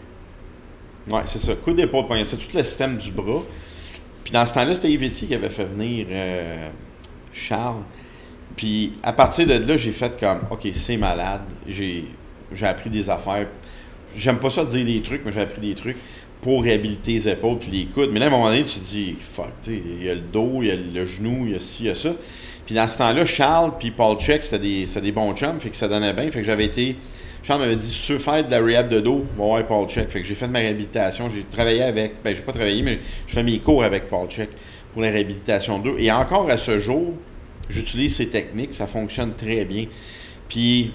Ouais, 1.10 1.22
c'est 1.24 1.38
ça. 1.38 1.54
Coude, 1.54 1.78
épaule, 1.78 2.06
poignet. 2.06 2.24
C'est 2.24 2.36
tout 2.36 2.56
le 2.56 2.64
système 2.64 2.96
du 2.96 3.10
bras. 3.10 3.42
Puis 4.24 4.32
dans 4.32 4.44
ce 4.44 4.54
temps-là, 4.54 4.74
c'était 4.74 4.90
Yvetti 4.90 5.26
qui 5.26 5.34
avait 5.34 5.50
fait 5.50 5.64
venir 5.64 6.06
euh, 6.10 6.68
Charles. 7.32 7.82
Puis 8.56 8.94
à 9.02 9.12
partir 9.12 9.46
de 9.46 9.54
là, 9.54 9.76
j'ai 9.76 9.92
fait 9.92 10.18
comme, 10.18 10.40
OK, 10.50 10.66
c'est 10.72 10.96
malade. 10.96 11.42
J'ai, 11.68 12.06
j'ai 12.52 12.66
appris 12.66 12.90
des 12.90 13.08
affaires. 13.08 13.46
J'aime 14.16 14.38
pas 14.38 14.50
ça 14.50 14.64
dire 14.64 14.84
des 14.84 15.00
trucs, 15.02 15.24
mais 15.24 15.30
j'ai 15.30 15.42
appris 15.42 15.60
des 15.60 15.74
trucs 15.74 15.98
pour 16.40 16.62
réhabiliter 16.62 17.12
les 17.12 17.28
épaules 17.28 17.58
puis 17.58 17.70
les 17.70 17.84
coudes. 17.86 18.10
Mais 18.12 18.18
là, 18.18 18.26
à 18.26 18.28
un 18.28 18.32
moment 18.32 18.48
donné, 18.48 18.64
tu 18.64 18.80
te 18.80 18.84
dis, 18.84 19.16
fuck, 19.32 19.52
tu 19.62 19.70
sais, 19.70 19.82
il 20.00 20.04
y 20.04 20.10
a 20.10 20.14
le 20.14 20.20
dos, 20.20 20.58
il 20.62 20.68
y 20.68 20.70
a 20.70 20.76
le 20.76 21.06
genou, 21.06 21.44
il 21.46 21.52
y 21.52 21.54
a 21.54 21.60
ci, 21.60 21.84
il 21.84 21.86
y 21.86 21.90
a 21.90 21.94
ça. 21.94 22.14
Puis 22.64 22.74
dans 22.74 22.88
ce 22.88 22.98
temps-là, 22.98 23.24
Charles 23.24 23.72
puis 23.78 23.92
Paul 23.92 24.18
Check, 24.18 24.42
c'était 24.42 24.58
des, 24.58 24.86
c'était 24.86 25.02
des 25.02 25.12
bons 25.12 25.34
chums, 25.34 25.60
fait 25.60 25.70
que 25.70 25.76
ça 25.76 25.86
donnait 25.86 26.12
bien. 26.12 26.30
Fait 26.30 26.40
que 26.40 26.44
j'avais 26.46 26.64
été. 26.64 26.96
Charles 27.46 27.60
m'avait 27.60 27.76
dit, 27.76 27.86
si 27.86 28.04
tu 28.06 28.18
faire 28.18 28.44
de 28.44 28.50
la 28.50 28.60
rehab 28.60 28.88
de 28.88 28.98
dos, 28.98 29.24
va 29.36 29.44
voir 29.44 29.66
Paul 29.66 29.88
Check. 29.88 30.10
Fait 30.10 30.20
que 30.20 30.26
j'ai 30.26 30.34
fait 30.34 30.48
ma 30.48 30.58
réhabilitation. 30.58 31.30
J'ai 31.30 31.44
travaillé 31.44 31.80
avec, 31.80 32.14
ben, 32.24 32.34
j'ai 32.34 32.42
pas 32.42 32.50
travaillé, 32.50 32.82
mais 32.82 32.98
j'ai 33.28 33.34
fait 33.34 33.42
mes 33.44 33.60
cours 33.60 33.84
avec 33.84 34.08
Paul 34.08 34.28
Check 34.28 34.50
pour 34.92 35.00
la 35.00 35.10
réhabilitation 35.10 35.78
de 35.78 35.90
dos. 35.90 35.96
Et 35.96 36.10
encore 36.10 36.50
à 36.50 36.56
ce 36.56 36.80
jour, 36.80 37.12
j'utilise 37.68 38.16
ces 38.16 38.26
techniques, 38.30 38.74
ça 38.74 38.88
fonctionne 38.88 39.34
très 39.34 39.64
bien. 39.64 39.84
Puis, 40.48 40.92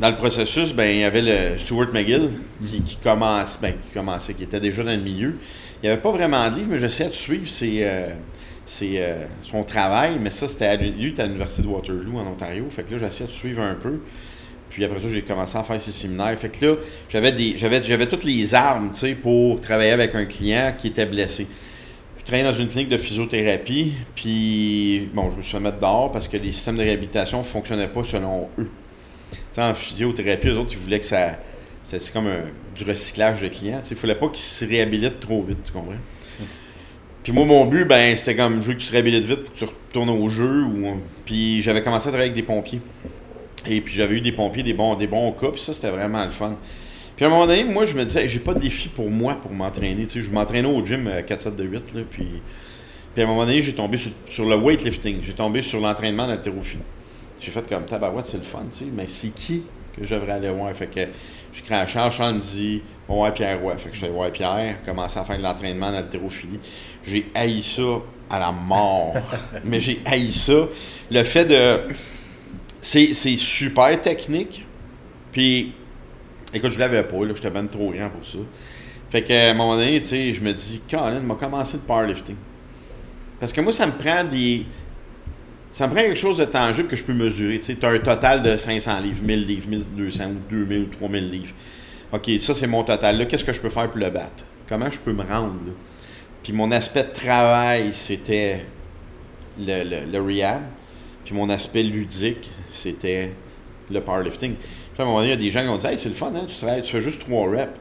dans 0.00 0.10
le 0.10 0.16
processus, 0.16 0.72
ben, 0.72 0.90
il 0.90 0.98
y 1.02 1.04
avait 1.04 1.22
le 1.22 1.56
Stuart 1.56 1.92
McGill 1.92 2.30
qui, 2.84 2.96
commence, 2.96 3.56
ben, 3.62 3.74
qui 3.80 3.92
commençait, 3.92 4.34
qui 4.34 4.42
était 4.42 4.58
déjà 4.58 4.82
dans 4.82 4.90
le 4.90 5.02
milieu. 5.02 5.36
Il 5.80 5.86
n'y 5.86 5.88
avait 5.88 6.02
pas 6.02 6.10
vraiment 6.10 6.50
de 6.50 6.56
livre, 6.56 6.68
mais 6.72 6.78
j'essayais 6.78 7.10
de 7.10 7.14
suivre 7.14 7.46
ses, 7.46 7.84
euh, 7.84 8.08
ses, 8.66 8.94
euh, 8.96 9.24
son 9.40 9.62
travail, 9.62 10.16
mais 10.18 10.32
ça, 10.32 10.48
c'était 10.48 10.66
à, 10.66 10.72
à 10.72 10.76
l'Université 11.26 11.62
de 11.62 11.68
Waterloo, 11.68 12.18
en 12.18 12.26
Ontario. 12.26 12.64
Fait 12.70 12.82
que 12.82 12.90
là, 12.90 12.98
j'essayais 12.98 13.28
de 13.28 13.34
suivre 13.34 13.62
un 13.62 13.76
peu. 13.76 14.00
Puis 14.76 14.84
après 14.84 15.00
ça, 15.00 15.08
j'ai 15.08 15.22
commencé 15.22 15.56
à 15.56 15.62
faire 15.62 15.80
ces 15.80 15.90
séminaires. 15.90 16.38
Fait 16.38 16.50
que 16.50 16.62
là, 16.62 16.76
j'avais 17.08 17.32
des 17.32 17.56
j'avais 17.56 17.82
j'avais 17.82 18.04
toutes 18.04 18.24
les 18.24 18.54
armes, 18.54 18.92
pour 19.22 19.58
travailler 19.58 19.92
avec 19.92 20.14
un 20.14 20.26
client 20.26 20.74
qui 20.76 20.88
était 20.88 21.06
blessé. 21.06 21.46
Je 22.18 22.24
travaillais 22.24 22.44
dans 22.44 22.52
une 22.52 22.68
clinique 22.68 22.90
de 22.90 22.98
physiothérapie, 22.98 23.94
puis 24.14 25.08
bon, 25.14 25.30
je 25.30 25.36
me 25.38 25.42
suis 25.42 25.52
fait 25.52 25.60
mettre 25.60 25.78
dehors 25.78 26.12
parce 26.12 26.28
que 26.28 26.36
les 26.36 26.52
systèmes 26.52 26.76
de 26.76 26.82
réhabilitation 26.82 27.38
ne 27.38 27.44
fonctionnaient 27.44 27.88
pas 27.88 28.04
selon 28.04 28.50
eux. 28.58 28.68
En 29.56 29.72
physiothérapie, 29.72 30.48
eux 30.48 30.58
autres, 30.58 30.72
ils 30.74 30.78
voulaient 30.78 31.00
que 31.00 31.06
ça. 31.06 31.38
C'est 31.82 32.12
comme 32.12 32.28
du 32.76 32.84
recyclage 32.84 33.40
de 33.40 33.48
clients. 33.48 33.80
Il 33.90 33.94
ne 33.94 33.98
fallait 33.98 34.14
pas 34.14 34.28
qu'ils 34.28 34.44
se 34.44 34.66
réhabilitent 34.66 35.20
trop 35.20 35.42
vite, 35.42 35.64
tu 35.64 35.72
comprends? 35.72 35.94
Puis 37.22 37.32
moi, 37.32 37.46
mon 37.46 37.64
but, 37.64 37.86
ben, 37.86 38.14
c'était 38.14 38.36
comme 38.36 38.60
je 38.60 38.68
veux 38.68 38.74
que 38.74 38.80
tu 38.80 38.88
te 38.88 38.92
réhabilites 38.92 39.24
vite 39.24 39.42
pour 39.42 39.54
que 39.54 39.58
tu 39.58 39.64
retournes 39.64 40.10
au 40.10 40.28
jeu. 40.28 40.64
Ou... 40.64 41.00
Puis 41.24 41.62
j'avais 41.62 41.82
commencé 41.82 42.08
à 42.08 42.10
travailler 42.10 42.30
avec 42.30 42.36
des 42.36 42.46
pompiers. 42.46 42.82
Et 43.68 43.80
puis 43.80 43.94
j'avais 43.94 44.16
eu 44.16 44.20
des 44.20 44.32
pompiers, 44.32 44.62
des 44.62 44.74
bons, 44.74 44.94
des 44.94 45.06
bons 45.06 45.32
cas, 45.32 45.50
puis 45.50 45.60
ça, 45.60 45.74
c'était 45.74 45.90
vraiment 45.90 46.24
le 46.24 46.30
fun. 46.30 46.56
Puis 47.16 47.24
à 47.24 47.28
un 47.28 47.30
moment 47.30 47.46
donné, 47.46 47.64
moi, 47.64 47.84
je 47.84 47.94
me 47.94 48.04
disais, 48.04 48.28
j'ai 48.28 48.40
pas 48.40 48.54
de 48.54 48.60
défi 48.60 48.88
pour 48.88 49.10
moi 49.10 49.34
pour 49.40 49.52
m'entraîner. 49.52 50.06
Tu 50.06 50.20
sais, 50.20 50.20
je 50.22 50.30
m'entraînais 50.30 50.68
au 50.68 50.84
gym 50.84 51.06
euh, 51.06 51.22
4, 51.22 51.40
7, 51.40 51.56
2, 51.56 51.64
8, 51.64 51.94
là, 51.94 52.02
puis... 52.08 52.26
Puis 53.14 53.22
à 53.22 53.26
un 53.26 53.30
moment 53.30 53.46
donné, 53.46 53.62
j'ai 53.62 53.74
tombé 53.74 53.96
sur, 53.96 54.10
sur 54.28 54.44
le 54.44 54.56
weightlifting. 54.56 55.22
J'ai 55.22 55.32
tombé 55.32 55.62
sur 55.62 55.80
l'entraînement 55.80 56.26
d'haltérophilie. 56.26 56.82
J'ai 57.40 57.50
fait 57.50 57.66
comme, 57.66 57.86
tabarouette, 57.86 58.26
c'est 58.26 58.36
le 58.36 58.42
fun, 58.42 58.64
tu 58.70 58.80
sais, 58.80 58.84
mais 58.92 59.06
c'est 59.08 59.30
qui 59.34 59.64
que 59.96 60.04
je 60.04 60.14
devrais 60.14 60.32
aller 60.32 60.50
voir? 60.50 60.74
Fait 60.74 60.86
que 60.86 61.00
je 61.52 61.62
crée 61.62 61.74
un 61.74 61.86
Charles, 61.86 62.12
Charles 62.12 62.34
me 62.34 62.40
dit, 62.40 62.82
voir 63.08 63.32
Pierre 63.32 63.60
Roy. 63.60 63.76
Fait 63.78 63.88
que 63.88 63.94
je 63.94 63.98
suis 63.98 64.06
allé 64.06 64.14
voir 64.14 64.30
Pierre, 64.30 64.82
commencer 64.84 65.18
à 65.18 65.24
faire 65.24 65.38
de 65.38 65.42
l'entraînement 65.42 65.90
d'haltérophilie. 65.90 66.60
J'ai 67.06 67.26
haï 67.34 67.62
ça 67.62 68.02
à 68.28 68.38
la 68.38 68.52
mort. 68.52 69.14
mais 69.64 69.80
j'ai 69.80 70.00
haï 70.04 70.30
ça. 70.32 70.66
Le 71.10 71.22
fait 71.24 71.44
de... 71.44 71.80
C'est 72.86 73.36
super 73.36 74.00
technique. 74.00 74.64
Puis, 75.32 75.72
écoute, 76.54 76.70
je 76.70 76.78
l'avais 76.78 77.02
pas, 77.02 77.24
là, 77.24 77.34
j'étais 77.34 77.50
ben 77.50 77.66
trop 77.66 77.90
grand 77.90 78.08
pour 78.10 78.24
ça. 78.24 78.38
Fait 79.10 79.22
qu'à 79.22 79.50
un 79.50 79.54
moment 79.54 79.76
donné, 79.76 80.00
tu 80.00 80.06
sais, 80.06 80.32
je 80.32 80.40
me 80.40 80.52
dis, 80.52 80.80
Colin, 80.88 81.18
m'a 81.18 81.34
commencé 81.34 81.78
le 81.78 81.82
powerlifting. 81.82 82.36
Parce 83.40 83.52
que 83.52 83.60
moi, 83.60 83.72
ça 83.72 83.88
me 83.88 83.92
prend 83.92 84.22
des. 84.22 84.66
Ça 85.72 85.88
me 85.88 85.92
prend 85.92 86.02
quelque 86.02 86.16
chose 86.16 86.38
de 86.38 86.44
tangible 86.44 86.86
que 86.86 86.94
je 86.94 87.02
peux 87.02 87.12
mesurer. 87.12 87.58
Tu 87.58 87.74
sais, 87.74 87.84
as 87.84 87.88
un 87.88 87.98
total 87.98 88.42
de 88.42 88.56
500 88.56 89.00
livres, 89.00 89.22
1000 89.22 89.46
livres, 89.46 89.68
1200 89.68 90.24
ou 90.26 90.50
2000 90.50 90.82
ou 90.82 90.86
3000 90.86 91.30
livres. 91.30 91.54
OK, 92.12 92.30
ça, 92.38 92.54
c'est 92.54 92.68
mon 92.68 92.84
total. 92.84 93.18
Là, 93.18 93.24
qu'est-ce 93.26 93.44
que 93.44 93.52
je 93.52 93.60
peux 93.60 93.68
faire 93.68 93.90
pour 93.90 93.98
le 93.98 94.10
battre? 94.10 94.44
Comment 94.68 94.90
je 94.90 95.00
peux 95.00 95.12
me 95.12 95.24
rendre? 95.24 95.54
Puis 96.44 96.52
mon 96.52 96.70
aspect 96.70 97.02
de 97.02 97.12
travail, 97.12 97.92
c'était 97.92 98.64
le, 99.58 99.82
le, 99.82 100.12
le 100.12 100.20
rehab. 100.20 100.62
Puis 101.26 101.34
mon 101.34 101.50
aspect 101.50 101.82
ludique, 101.82 102.48
c'était 102.72 103.32
le 103.90 104.00
powerlifting. 104.00 104.54
Puis 104.54 104.62
à 104.98 105.02
un 105.02 105.04
moment 105.06 105.18
donné, 105.18 105.30
il 105.30 105.30
y 105.30 105.34
a 105.34 105.36
des 105.36 105.50
gens 105.50 105.62
qui 105.62 105.68
ont 105.68 105.76
dit 105.76 105.86
Hey, 105.86 105.98
c'est 105.98 106.08
le 106.08 106.14
fun, 106.14 106.32
hein, 106.34 106.46
tu 106.46 106.56
travailles, 106.56 106.82
tu 106.82 106.92
fais 106.92 107.00
juste 107.00 107.20
trois 107.20 107.50
reps. 107.50 107.72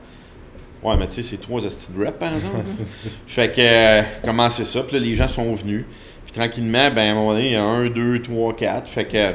Ouais, 0.83 0.97
mais 0.97 1.07
tu 1.07 1.13
sais, 1.13 1.23
c'est 1.23 1.37
trois 1.37 1.65
astuces 1.65 1.91
de 1.95 2.03
reps, 2.03 2.17
par 2.19 2.33
exemple. 2.33 2.55
hein. 2.57 2.83
fait 3.27 3.51
que, 3.55 3.61
euh, 3.61 4.01
comment 4.23 4.49
c'est 4.49 4.65
ça? 4.65 4.81
Puis 4.83 4.97
là, 4.97 5.05
les 5.05 5.15
gens 5.15 5.27
sont 5.27 5.53
venus. 5.53 5.85
Puis 6.25 6.33
tranquillement, 6.33 6.89
ben, 6.91 7.07
à 7.07 7.11
un 7.11 7.13
moment 7.13 7.33
donné, 7.33 7.45
il 7.47 7.51
y 7.53 7.55
a 7.55 7.63
un, 7.63 7.87
deux, 7.87 8.21
trois, 8.21 8.55
quatre. 8.55 8.89
Fait 8.89 9.05
que, 9.05 9.33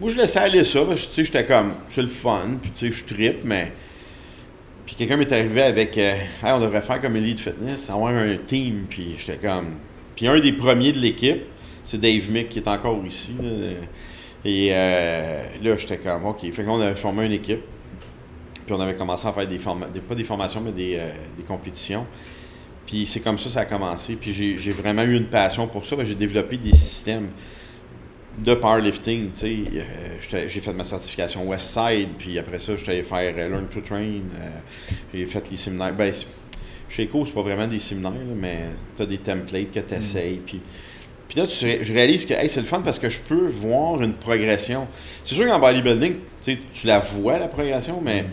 moi, 0.00 0.10
je 0.10 0.18
laissais 0.18 0.38
aller 0.38 0.62
ça, 0.64 0.84
parce 0.84 1.02
que, 1.02 1.08
tu 1.08 1.14
sais, 1.14 1.24
j'étais 1.24 1.44
comme, 1.44 1.74
c'est 1.88 2.02
le 2.02 2.08
fun, 2.08 2.58
puis 2.60 2.70
tu 2.70 2.78
sais, 2.78 2.92
je 2.92 3.04
trippe, 3.04 3.42
mais. 3.44 3.72
Puis 4.86 4.96
quelqu'un 4.96 5.16
m'est 5.16 5.32
arrivé 5.32 5.62
avec, 5.62 5.96
euh, 5.96 6.12
hey, 6.42 6.52
on 6.52 6.60
devrait 6.60 6.82
faire 6.82 7.00
comme 7.00 7.16
Elite 7.16 7.40
Fitness, 7.40 7.88
avoir 7.88 8.12
un 8.12 8.36
team, 8.36 8.84
puis 8.88 9.16
j'étais 9.18 9.38
comme. 9.38 9.76
Puis 10.14 10.26
un 10.28 10.38
des 10.38 10.52
premiers 10.52 10.92
de 10.92 10.98
l'équipe, 10.98 11.42
c'est 11.84 12.00
Dave 12.00 12.30
Mick 12.30 12.48
qui 12.48 12.58
est 12.58 12.68
encore 12.68 13.04
ici. 13.06 13.34
là. 13.40 13.72
Et 14.44 14.68
euh, 14.72 15.42
là, 15.62 15.76
j'étais 15.76 15.98
comme, 15.98 16.26
OK. 16.26 16.50
Fait 16.52 16.64
qu'on 16.64 16.80
avait 16.80 16.96
formé 16.96 17.26
une 17.26 17.32
équipe. 17.32 17.62
Puis 18.66 18.74
on 18.74 18.80
avait 18.80 18.94
commencé 18.94 19.26
à 19.26 19.32
faire 19.32 19.46
des 19.46 19.58
formations, 19.58 19.92
pas 20.06 20.14
des 20.14 20.24
formations, 20.24 20.60
mais 20.60 20.72
des, 20.72 20.96
euh, 20.96 21.10
des 21.36 21.42
compétitions. 21.42 22.06
Puis 22.86 23.06
c'est 23.06 23.20
comme 23.20 23.38
ça 23.38 23.44
que 23.44 23.50
ça 23.50 23.60
a 23.60 23.64
commencé. 23.64 24.16
Puis 24.16 24.32
j'ai 24.32 24.72
vraiment 24.72 25.02
eu 25.02 25.16
une 25.16 25.26
passion 25.26 25.66
pour 25.66 25.84
ça. 25.84 25.96
que 25.96 26.04
J'ai 26.04 26.14
développé 26.14 26.56
des 26.56 26.74
systèmes 26.74 27.28
de 28.38 28.54
powerlifting. 28.54 29.30
Euh, 29.42 29.66
j'ai 30.20 30.60
fait 30.60 30.72
ma 30.72 30.84
certification 30.84 31.46
Westside. 31.48 32.10
Puis 32.18 32.38
après 32.38 32.58
ça, 32.58 32.76
j'étais 32.76 32.92
allé 32.92 33.02
faire 33.02 33.34
Learn 33.34 33.66
to 33.68 33.80
Train. 33.80 34.20
j'ai 35.12 35.26
fait 35.26 35.50
les 35.50 35.56
séminaires. 35.56 35.94
Ben, 35.94 36.12
chez 36.88 37.04
Eco, 37.04 37.24
c'est 37.24 37.32
pas 37.32 37.42
vraiment 37.42 37.66
des 37.66 37.78
séminaires, 37.78 38.12
là, 38.12 38.34
mais 38.36 38.58
tu 38.94 39.02
as 39.02 39.06
des 39.06 39.18
templates 39.18 39.70
que 39.72 39.80
tu 39.80 39.94
essayes. 39.94 40.40
Puis, 40.44 40.60
puis 41.34 41.40
là, 41.42 41.46
tu 41.48 41.84
je 41.84 41.92
réalise 41.92 42.24
que 42.26 42.34
hey, 42.34 42.48
c'est 42.48 42.60
le 42.60 42.66
fun 42.66 42.80
parce 42.80 42.98
que 42.98 43.08
je 43.08 43.18
peux 43.20 43.48
voir 43.48 44.00
une 44.02 44.14
progression. 44.14 44.86
C'est 45.24 45.34
sûr 45.34 45.46
qu'en 45.48 45.58
bodybuilding, 45.58 46.14
tu 46.42 46.58
la 46.84 47.00
vois, 47.00 47.38
la 47.38 47.48
progression, 47.48 48.00
mais 48.00 48.22
Mm. 48.22 48.26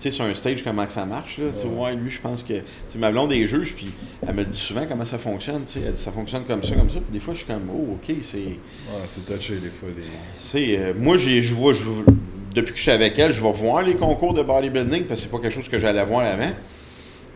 tu 0.00 0.10
sais, 0.10 0.10
sur 0.10 0.24
un 0.24 0.34
stage, 0.34 0.62
comment 0.64 0.86
que 0.86 0.92
ça 0.92 1.04
marche. 1.04 1.38
Là, 1.38 1.46
tu 1.58 1.66
Ouais. 1.66 1.94
lui, 1.94 2.10
je 2.10 2.20
pense 2.20 2.42
que. 2.42 2.54
tu 2.90 2.98
ma 2.98 3.10
blonde 3.10 3.32
est 3.32 3.46
juge, 3.46 3.74
puis 3.74 3.92
elle 4.26 4.34
me 4.34 4.44
dit 4.44 4.58
souvent 4.58 4.86
comment 4.88 5.04
ça 5.04 5.18
fonctionne. 5.18 5.64
tu 5.66 5.74
sais, 5.74 5.80
Elle 5.86 5.92
dit 5.92 6.00
ça 6.00 6.12
fonctionne 6.12 6.44
comme 6.44 6.62
ça, 6.62 6.74
comme 6.74 6.88
ça. 6.90 6.96
Puis 7.00 7.12
des 7.12 7.20
fois, 7.20 7.34
je 7.34 7.38
suis 7.40 7.46
comme, 7.46 7.68
oh, 7.70 7.92
ok, 7.94 8.14
c'est. 8.22 8.38
Ouais, 8.38 8.54
c'est 9.06 9.26
touché 9.26 9.56
des 9.56 9.68
fois. 9.70 9.88
Les... 10.54 10.76
Euh, 10.78 10.92
moi, 10.98 11.16
j'ai, 11.18 11.42
je 11.42 11.52
vois, 11.54 11.72
depuis 12.54 12.72
que 12.72 12.78
je 12.78 12.82
suis 12.82 12.90
avec 12.90 13.18
elle, 13.18 13.32
je 13.32 13.40
vais 13.42 13.52
voir 13.52 13.82
les 13.82 13.96
concours 13.96 14.32
de 14.32 14.42
bodybuilding 14.42 15.04
parce 15.04 15.20
que 15.20 15.24
c'est 15.26 15.30
pas 15.30 15.38
quelque 15.40 15.52
chose 15.54 15.68
que 15.68 15.78
j'allais 15.78 16.04
voir 16.04 16.24
avant. 16.24 16.52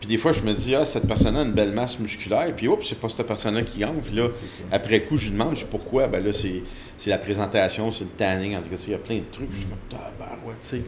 Puis 0.00 0.08
des 0.08 0.16
fois, 0.16 0.32
je 0.32 0.40
me 0.40 0.54
dis, 0.54 0.74
ah, 0.74 0.84
cette 0.86 1.06
personne 1.06 1.36
a 1.36 1.42
une 1.42 1.52
belle 1.52 1.72
masse 1.72 1.98
musculaire. 1.98 2.50
Puis, 2.56 2.66
oups, 2.68 2.86
c'est 2.88 2.98
pas 2.98 3.08
cette 3.10 3.26
personne-là 3.26 3.62
qui 3.62 3.80
gagne. 3.80 3.96
Puis 4.02 4.16
là, 4.16 4.28
après 4.72 5.02
coup, 5.02 5.16
je 5.18 5.24
lui 5.26 5.32
demande 5.32 5.50
je 5.54 5.60
dis, 5.60 5.66
pourquoi? 5.70 6.06
Ben 6.06 6.24
là, 6.24 6.32
c'est, 6.32 6.62
c'est 6.96 7.10
la 7.10 7.18
présentation, 7.18 7.92
c'est 7.92 8.04
le 8.04 8.10
tanning. 8.10 8.56
En 8.56 8.62
tout 8.62 8.70
cas, 8.70 8.82
il 8.86 8.92
y 8.92 8.94
a 8.94 8.98
plein 8.98 9.16
de 9.16 9.24
trucs. 9.30 9.48
Je 9.52 9.58
suis 9.58 9.66
comme, 9.66 9.78
tabarouette, 9.98 10.56
tu 10.62 10.68
sais. 10.68 10.82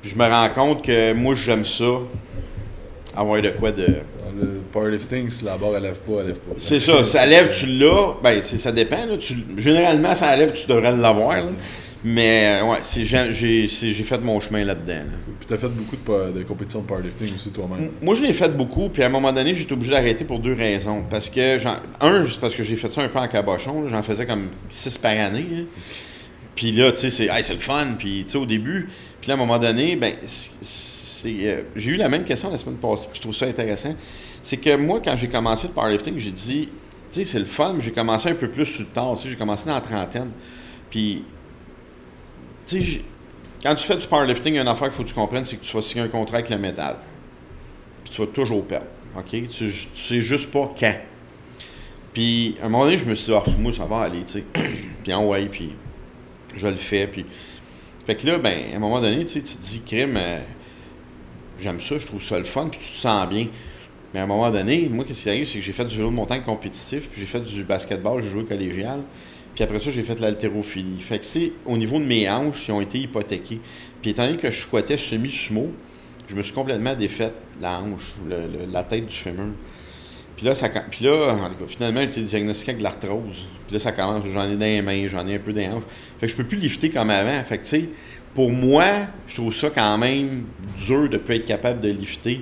Puis 0.00 0.10
je 0.10 0.16
me 0.16 0.24
rends 0.26 0.48
compte 0.48 0.82
que 0.84 1.12
moi, 1.12 1.34
j'aime 1.34 1.64
ça. 1.66 1.84
avoir 3.14 3.42
de 3.42 3.50
quoi 3.50 3.70
de. 3.72 3.86
Le 4.34 4.62
powerlifting, 4.72 5.28
si 5.28 5.44
la 5.44 5.58
barre 5.58 5.76
elle 5.76 5.82
lève 5.82 6.00
pas, 6.00 6.20
elle 6.20 6.28
lève 6.28 6.38
pas. 6.38 6.54
C'est 6.56 6.78
ça, 6.78 7.04
ça 7.04 7.26
lève, 7.26 7.54
tu 7.54 7.66
l'as. 7.66 8.14
Ben, 8.22 8.40
c'est- 8.42 8.56
ça 8.56 8.72
dépend. 8.72 9.04
Là. 9.04 9.18
Tu- 9.18 9.44
généralement, 9.58 10.14
ça 10.14 10.34
lève, 10.34 10.54
tu 10.54 10.66
devrais 10.66 10.96
l'avoir. 10.96 11.36
Mais 12.04 12.60
euh, 12.60 12.66
ouais, 12.66 12.78
j'ai 12.84 13.92
fait 13.92 14.18
mon 14.18 14.40
chemin 14.40 14.64
là-dedans. 14.64 14.92
là. 14.92 15.18
Puis 15.38 15.46
t'as 15.46 15.56
fait 15.56 15.68
beaucoup 15.68 15.96
de, 15.96 16.42
compétitions 16.42 16.82
de 16.82 16.86
powerlifting 16.86 17.34
aussi 17.34 17.50
toi-même. 17.50 17.90
Moi, 18.00 18.14
je 18.16 18.22
l'ai 18.22 18.32
fait 18.32 18.48
beaucoup, 18.48 18.88
puis 18.88 19.02
à 19.02 19.06
un 19.06 19.08
moment 19.08 19.32
donné, 19.32 19.54
j'étais 19.54 19.72
obligé 19.72 19.92
d'arrêter 19.92 20.24
pour 20.24 20.40
deux 20.40 20.54
raisons. 20.54 21.04
Parce 21.08 21.30
que, 21.30 21.58
un, 22.00 22.26
c'est 22.26 22.40
parce 22.40 22.54
que 22.54 22.64
j'ai 22.64 22.76
fait 22.76 22.90
ça 22.90 23.02
un 23.02 23.08
peu 23.08 23.18
en 23.18 23.28
cabochon, 23.28 23.88
j'en 23.88 24.02
faisais 24.02 24.26
comme 24.26 24.48
six 24.68 24.98
par 24.98 25.12
année. 25.12 25.46
là. 25.50 25.62
Puis 26.56 26.72
là, 26.72 26.92
tu 26.92 26.98
sais, 26.98 27.10
c'est 27.10 27.26
hey, 27.26 27.42
le 27.48 27.60
fun, 27.60 27.94
puis 27.98 28.24
tu 28.24 28.32
sais, 28.32 28.38
au 28.38 28.46
début, 28.46 28.88
puis 29.20 29.28
là, 29.28 29.34
à 29.34 29.36
un 29.36 29.40
moment 29.40 29.58
donné, 29.58 29.96
ben, 29.96 30.14
euh, 31.24 31.62
j'ai 31.76 31.90
eu 31.90 31.96
la 31.96 32.08
même 32.08 32.24
question 32.24 32.50
la 32.50 32.58
semaine 32.58 32.76
passée, 32.76 33.06
puis 33.10 33.16
je 33.16 33.20
trouve 33.20 33.34
ça 33.34 33.46
intéressant. 33.46 33.94
C'est 34.42 34.56
que 34.56 34.76
moi, 34.76 35.00
quand 35.02 35.16
j'ai 35.16 35.28
commencé 35.28 35.68
le 35.68 35.72
powerlifting, 35.72 36.18
j'ai 36.18 36.30
dit, 36.30 36.68
tu 37.10 37.20
sais, 37.20 37.24
c'est 37.24 37.38
le 37.38 37.44
fun, 37.44 37.74
mais 37.74 37.80
j'ai 37.80 37.92
commencé 37.92 38.28
un 38.28 38.34
peu 38.34 38.48
plus 38.48 38.66
sur 38.66 38.82
le 38.82 38.86
tu 38.86 39.22
sais, 39.22 39.30
j'ai 39.30 39.36
commencé 39.36 39.66
dans 39.66 39.74
la 39.74 39.80
trentaine. 39.80 40.30
Puis, 40.90 41.24
quand 43.62 43.74
tu 43.74 43.86
fais 43.86 43.96
du 43.96 44.06
powerlifting, 44.06 44.54
il 44.54 44.56
y 44.56 44.58
a 44.58 44.62
une 44.62 44.68
affaire 44.68 44.88
qu'il 44.88 44.96
faut 44.96 45.02
que 45.02 45.08
tu 45.08 45.14
comprennes, 45.14 45.44
c'est 45.44 45.56
que 45.56 45.64
tu 45.64 45.74
vas 45.74 45.82
signer 45.82 46.04
un 46.04 46.08
contrat 46.08 46.38
avec 46.38 46.50
le 46.50 46.58
métal 46.58 46.96
puis 48.02 48.12
tu 48.12 48.20
vas 48.20 48.26
toujours 48.26 48.64
perdre. 48.64 48.86
OK? 49.16 49.30
Tu, 49.30 49.46
tu 49.46 49.70
sais 49.94 50.20
juste 50.20 50.50
pas 50.50 50.72
quand. 50.78 50.94
Puis, 52.12 52.56
à 52.60 52.66
un 52.66 52.68
moment 52.68 52.84
donné, 52.84 52.98
je 52.98 53.04
me 53.04 53.14
suis 53.14 53.32
dit, 53.32 53.34
ah, 53.34 53.42
moi, 53.58 53.72
ça 53.72 53.86
va 53.86 54.00
aller, 54.00 54.20
tu 54.20 54.32
sais. 54.32 54.44
puis, 55.02 55.12
en 55.12 55.26
ouais, 55.26 55.46
puis 55.46 55.70
je 56.54 56.66
le 56.66 56.76
fais. 56.76 57.06
Puis, 57.06 57.24
fait 58.06 58.16
que 58.16 58.26
là, 58.26 58.38
ben, 58.38 58.72
à 58.72 58.76
un 58.76 58.78
moment 58.78 59.00
donné, 59.00 59.24
tu 59.24 59.42
te 59.42 59.62
dis, 59.62 59.82
crime, 59.86 60.16
euh, 60.16 60.40
j'aime 61.58 61.80
ça, 61.80 61.98
je 61.98 62.06
trouve 62.06 62.22
ça 62.22 62.38
le 62.38 62.44
fun, 62.44 62.68
puis 62.68 62.80
tu 62.80 62.92
te 62.92 62.98
sens 62.98 63.28
bien. 63.28 63.46
Mais 64.12 64.20
à 64.20 64.24
un 64.24 64.26
moment 64.26 64.50
donné, 64.50 64.88
moi, 64.90 65.04
qu'est-ce 65.06 65.22
qui 65.22 65.30
arrive, 65.30 65.46
c'est 65.46 65.58
que 65.58 65.64
j'ai 65.64 65.72
fait 65.72 65.86
du 65.86 65.96
vélo 65.96 66.10
de 66.10 66.14
montagne 66.14 66.42
compétitif, 66.42 67.08
puis 67.08 67.20
j'ai 67.20 67.26
fait 67.26 67.40
du 67.40 67.64
basketball, 67.64 68.22
j'ai 68.22 68.30
joué 68.30 68.44
collégial. 68.44 69.02
Puis 69.54 69.64
après 69.64 69.80
ça, 69.80 69.90
j'ai 69.90 70.02
fait 70.02 70.18
l'haltérophilie. 70.20 71.00
Fait 71.00 71.18
que 71.18 71.24
c'est 71.24 71.52
au 71.66 71.76
niveau 71.76 71.98
de 71.98 72.04
mes 72.04 72.28
hanches, 72.28 72.64
qui 72.64 72.72
ont 72.72 72.80
été 72.80 72.98
hypothéquées. 72.98 73.60
Puis 74.00 74.10
étant 74.10 74.24
donné 74.26 74.38
que 74.38 74.50
je 74.50 74.62
squattais 74.62 74.96
semi-sumo, 74.96 75.72
je 76.26 76.34
me 76.34 76.42
suis 76.42 76.52
complètement 76.54 76.94
défaite 76.94 77.34
la 77.60 77.80
hanche, 77.80 78.14
le- 78.28 78.70
la 78.70 78.82
tête 78.84 79.06
du 79.06 79.14
fémur. 79.16 79.52
Puis 80.36 80.46
là, 80.46 80.54
ça, 80.54 80.68
puis 80.68 81.04
là, 81.04 81.36
finalement, 81.68 82.00
j'ai 82.00 82.06
été 82.06 82.22
diagnostiqué 82.22 82.70
avec 82.70 82.78
de 82.78 82.84
l'arthrose. 82.84 83.46
Puis 83.66 83.74
là, 83.74 83.78
ça 83.78 83.92
commence, 83.92 84.24
j'en 84.32 84.48
ai 84.50 84.54
dans 84.56 84.60
les 84.60 84.80
mains, 84.82 85.06
j'en 85.06 85.26
ai 85.28 85.34
un 85.36 85.38
peu 85.38 85.50
les 85.52 85.68
hanches. 85.68 85.84
Fait 86.18 86.26
que 86.26 86.32
je 86.32 86.36
peux 86.36 86.44
plus 86.44 86.56
lifter 86.58 86.88
comme 86.90 87.10
avant. 87.10 87.44
Fait 87.44 87.58
que, 87.58 87.62
tu 87.64 87.68
sais, 87.68 87.84
pour 88.34 88.50
moi, 88.50 88.86
je 89.26 89.34
trouve 89.36 89.54
ça 89.54 89.68
quand 89.68 89.98
même 89.98 90.44
dur 90.86 91.02
de 91.10 91.14
ne 91.14 91.18
pas 91.18 91.34
être 91.34 91.44
capable 91.44 91.80
de 91.80 91.90
lifter 91.90 92.40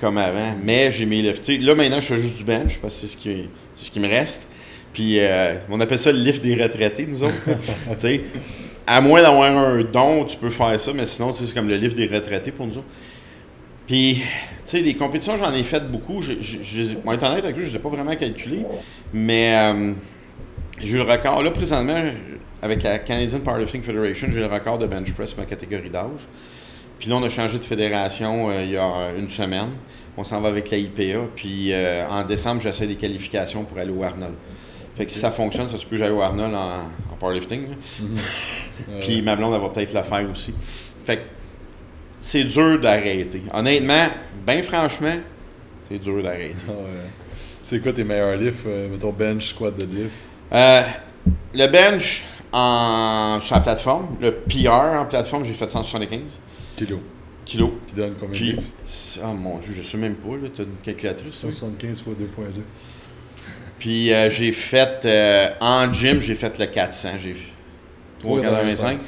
comme 0.00 0.18
avant. 0.18 0.56
Mais 0.62 0.90
j'ai 0.90 1.06
mes 1.06 1.22
liftés. 1.22 1.58
Là, 1.58 1.74
maintenant, 1.76 2.00
je 2.00 2.06
fais 2.06 2.18
juste 2.18 2.36
du 2.36 2.44
bench 2.44 2.78
parce 2.80 2.96
que 2.96 3.00
c'est 3.02 3.06
ce 3.12 3.16
qui, 3.16 3.44
c'est 3.76 3.84
ce 3.86 3.90
qui 3.92 4.00
me 4.00 4.08
reste. 4.08 4.46
Puis, 4.92 5.20
euh, 5.20 5.54
on 5.70 5.80
appelle 5.80 5.98
ça 5.98 6.12
le 6.12 6.18
lift 6.18 6.42
des 6.42 6.60
retraités, 6.60 7.06
nous 7.06 7.22
autres. 7.22 7.34
à 8.86 9.00
moins 9.00 9.22
d'avoir 9.22 9.56
un 9.56 9.82
don, 9.82 10.24
tu 10.24 10.36
peux 10.36 10.50
faire 10.50 10.78
ça, 10.78 10.92
mais 10.94 11.06
sinon, 11.06 11.32
c'est 11.32 11.52
comme 11.54 11.68
le 11.68 11.76
lift 11.76 11.96
des 11.96 12.06
retraités 12.06 12.50
pour 12.50 12.66
nous 12.66 12.78
autres. 12.78 12.88
Puis, 13.86 14.22
tu 14.22 14.22
sais, 14.64 14.80
les 14.80 14.94
compétitions, 14.94 15.36
j'en 15.36 15.52
ai 15.52 15.62
faites 15.64 15.90
beaucoup. 15.90 16.20
Je, 16.22 16.34
je, 16.40 16.62
je, 16.62 16.94
pour 16.94 17.12
être 17.12 17.22
honnête 17.24 17.44
avec 17.44 17.56
je 17.56 17.62
ne 17.62 17.66
les 17.66 17.76
ai 17.76 17.78
pas 17.78 17.88
vraiment 17.88 18.14
calculées. 18.16 18.64
Mais 19.12 19.54
euh, 19.54 19.92
j'ai 20.80 20.94
eu 20.94 20.96
le 20.96 21.02
record. 21.02 21.42
Là, 21.42 21.50
présentement, 21.50 22.02
avec 22.60 22.82
la 22.82 22.98
Canadian 22.98 23.40
Powerlifting 23.40 23.82
Federation, 23.82 24.28
j'ai 24.30 24.40
le 24.40 24.46
record 24.46 24.78
de 24.78 24.86
bench 24.86 25.12
press 25.14 25.36
ma 25.36 25.46
catégorie 25.46 25.90
d'âge. 25.90 26.28
Puis 26.98 27.08
là, 27.08 27.16
on 27.16 27.22
a 27.22 27.28
changé 27.28 27.58
de 27.58 27.64
fédération 27.64 28.50
euh, 28.50 28.62
il 28.62 28.70
y 28.70 28.76
a 28.76 29.10
une 29.18 29.28
semaine. 29.28 29.70
On 30.16 30.24
s'en 30.24 30.40
va 30.40 30.48
avec 30.48 30.70
la 30.70 30.76
IPA. 30.76 31.28
Puis 31.34 31.72
en 31.74 32.22
décembre, 32.24 32.60
j'essaie 32.60 32.86
des 32.86 32.96
qualifications 32.96 33.64
pour 33.64 33.78
aller 33.78 33.90
au 33.90 34.02
Arnold. 34.02 34.34
Fait 35.02 35.06
que 35.06 35.12
si 35.12 35.18
ça 35.18 35.32
fonctionne, 35.32 35.66
ça 35.66 35.78
se 35.78 35.84
peut 35.84 35.90
que 35.90 35.96
j'aille 35.96 36.12
au 36.12 36.20
Arnold 36.22 36.54
en, 36.54 36.76
en 37.12 37.16
powerlifting. 37.18 37.70
là. 37.70 37.74
Puis 39.00 39.20
ma 39.20 39.34
blonde, 39.34 39.52
elle 39.54 39.60
va 39.60 39.68
peut-être 39.68 39.92
le 39.92 40.02
faire 40.04 40.30
aussi. 40.30 40.54
Fait 41.04 41.16
que 41.16 41.22
c'est 42.20 42.44
dur 42.44 42.78
d'arrêter. 42.80 43.42
Honnêtement, 43.52 44.06
bien 44.46 44.62
franchement, 44.62 45.16
c'est 45.88 45.98
dur 45.98 46.22
d'arrêter. 46.22 46.54
Ah 46.68 46.70
ouais. 46.70 47.10
C'est 47.64 47.82
quoi 47.82 47.92
tes 47.92 48.04
meilleurs 48.04 48.36
lifts, 48.36 48.64
euh, 48.64 48.88
mettons 48.88 49.10
bench, 49.10 49.48
squat, 49.48 49.74
deadlift? 49.76 50.12
Euh, 50.52 50.82
le 51.52 51.66
bench 51.66 52.24
en, 52.52 53.40
sur 53.42 53.56
la 53.56 53.60
plateforme, 53.60 54.06
le 54.20 54.32
PR 54.34 55.00
en 55.00 55.06
plateforme, 55.06 55.44
j'ai 55.44 55.54
fait 55.54 55.68
175 55.68 56.20
Kilo. 56.76 57.00
kilos. 57.44 57.70
Qui 57.88 57.94
donne 57.96 58.14
combien 58.20 58.38
de 58.40 58.44
livres? 58.44 58.62
oh 59.24 59.32
mon 59.32 59.58
dieu, 59.58 59.72
je 59.72 59.82
sais 59.82 59.96
même 59.96 60.14
pas, 60.14 60.36
là, 60.36 60.48
t'as 60.56 60.62
une 60.62 60.76
calculatrice. 60.80 61.40
toi? 61.40 61.50
175 61.50 62.02
fois 62.02 62.12
2.2. 62.14 62.60
Puis 63.82 64.12
euh, 64.12 64.30
j'ai 64.30 64.52
fait, 64.52 65.04
euh, 65.06 65.50
en 65.60 65.92
gym, 65.92 66.20
j'ai 66.20 66.36
fait 66.36 66.56
le 66.56 66.66
400, 66.66 67.18
j'ai 67.18 67.34
385. 68.20 69.00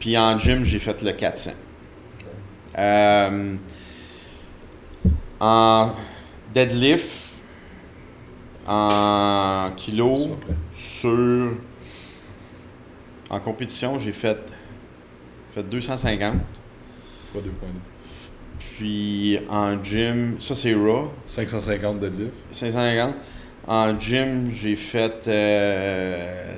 Puis 0.00 0.16
en 0.16 0.38
gym, 0.38 0.64
j'ai 0.64 0.78
fait 0.78 1.02
le 1.02 1.12
400. 1.12 1.50
Euh, 2.78 3.56
en 5.38 5.90
deadlift, 6.54 7.10
en 8.66 9.70
kilo, 9.76 10.38
sur. 10.78 11.52
En 13.28 13.38
compétition, 13.38 13.98
j'ai 13.98 14.12
fait, 14.12 14.38
fait 15.54 15.62
250. 15.62 16.36
Fois 17.30 17.42
2.2. 17.42 17.50
Puis 18.78 19.40
en 19.50 19.84
gym, 19.84 20.36
ça 20.40 20.54
c'est 20.54 20.72
raw, 20.72 21.12
550 21.26 22.00
deadlift. 22.00 22.32
550. 22.52 23.14
En 23.66 23.98
gym, 23.98 24.50
j'ai 24.52 24.76
fait. 24.76 25.26
euh, 25.28 26.56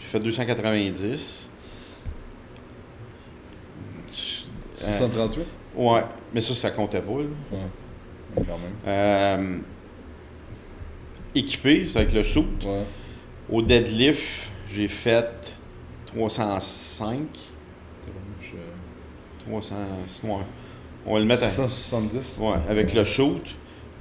j'ai 0.00 0.06
fait 0.06 0.20
290. 0.20 1.50
Euh, 4.06 4.10
638? 4.74 5.46
ouais, 5.76 6.02
mais 6.32 6.40
ça, 6.40 6.54
ça 6.54 6.70
comptait 6.70 7.00
pas. 7.00 7.12
là. 7.12 7.24
Ouais. 7.52 7.58
Quand 8.46 8.58
même. 8.58 8.72
Euh, 8.86 9.58
équipé, 11.34 11.86
c'est 11.88 11.98
avec 11.98 12.12
le 12.12 12.22
saut. 12.22 12.46
Ouais. 12.64 12.84
Au 13.50 13.62
deadlift, 13.62 14.22
j'ai 14.68 14.88
fait 14.88 15.56
305. 16.06 17.18
T'as 18.06 18.12
bon, 18.12 18.18
je- 18.40 19.44
300. 19.50 19.74
Ouais. 20.24 20.30
On 21.06 21.14
va 21.14 21.20
le 21.20 21.24
mettre 21.26 21.44
à. 21.44 21.48
670. 21.48 22.38
Ouais, 22.42 22.54
avec 22.68 22.92
le 22.94 23.04
saut. 23.04 23.40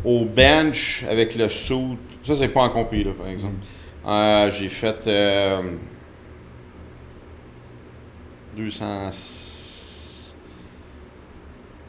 Au 0.08 0.26
bench, 0.26 1.04
avec 1.10 1.36
le 1.36 1.50
saut. 1.50 1.98
Ça, 2.24 2.36
c'est 2.36 2.48
pas 2.48 2.62
en 2.62 2.70
compé, 2.70 3.04
là, 3.04 3.12
par 3.12 3.28
exemple. 3.28 3.56
Euh, 4.08 4.50
j'ai 4.52 4.70
fait 4.70 5.06
euh, 5.06 5.76
200 8.56 9.12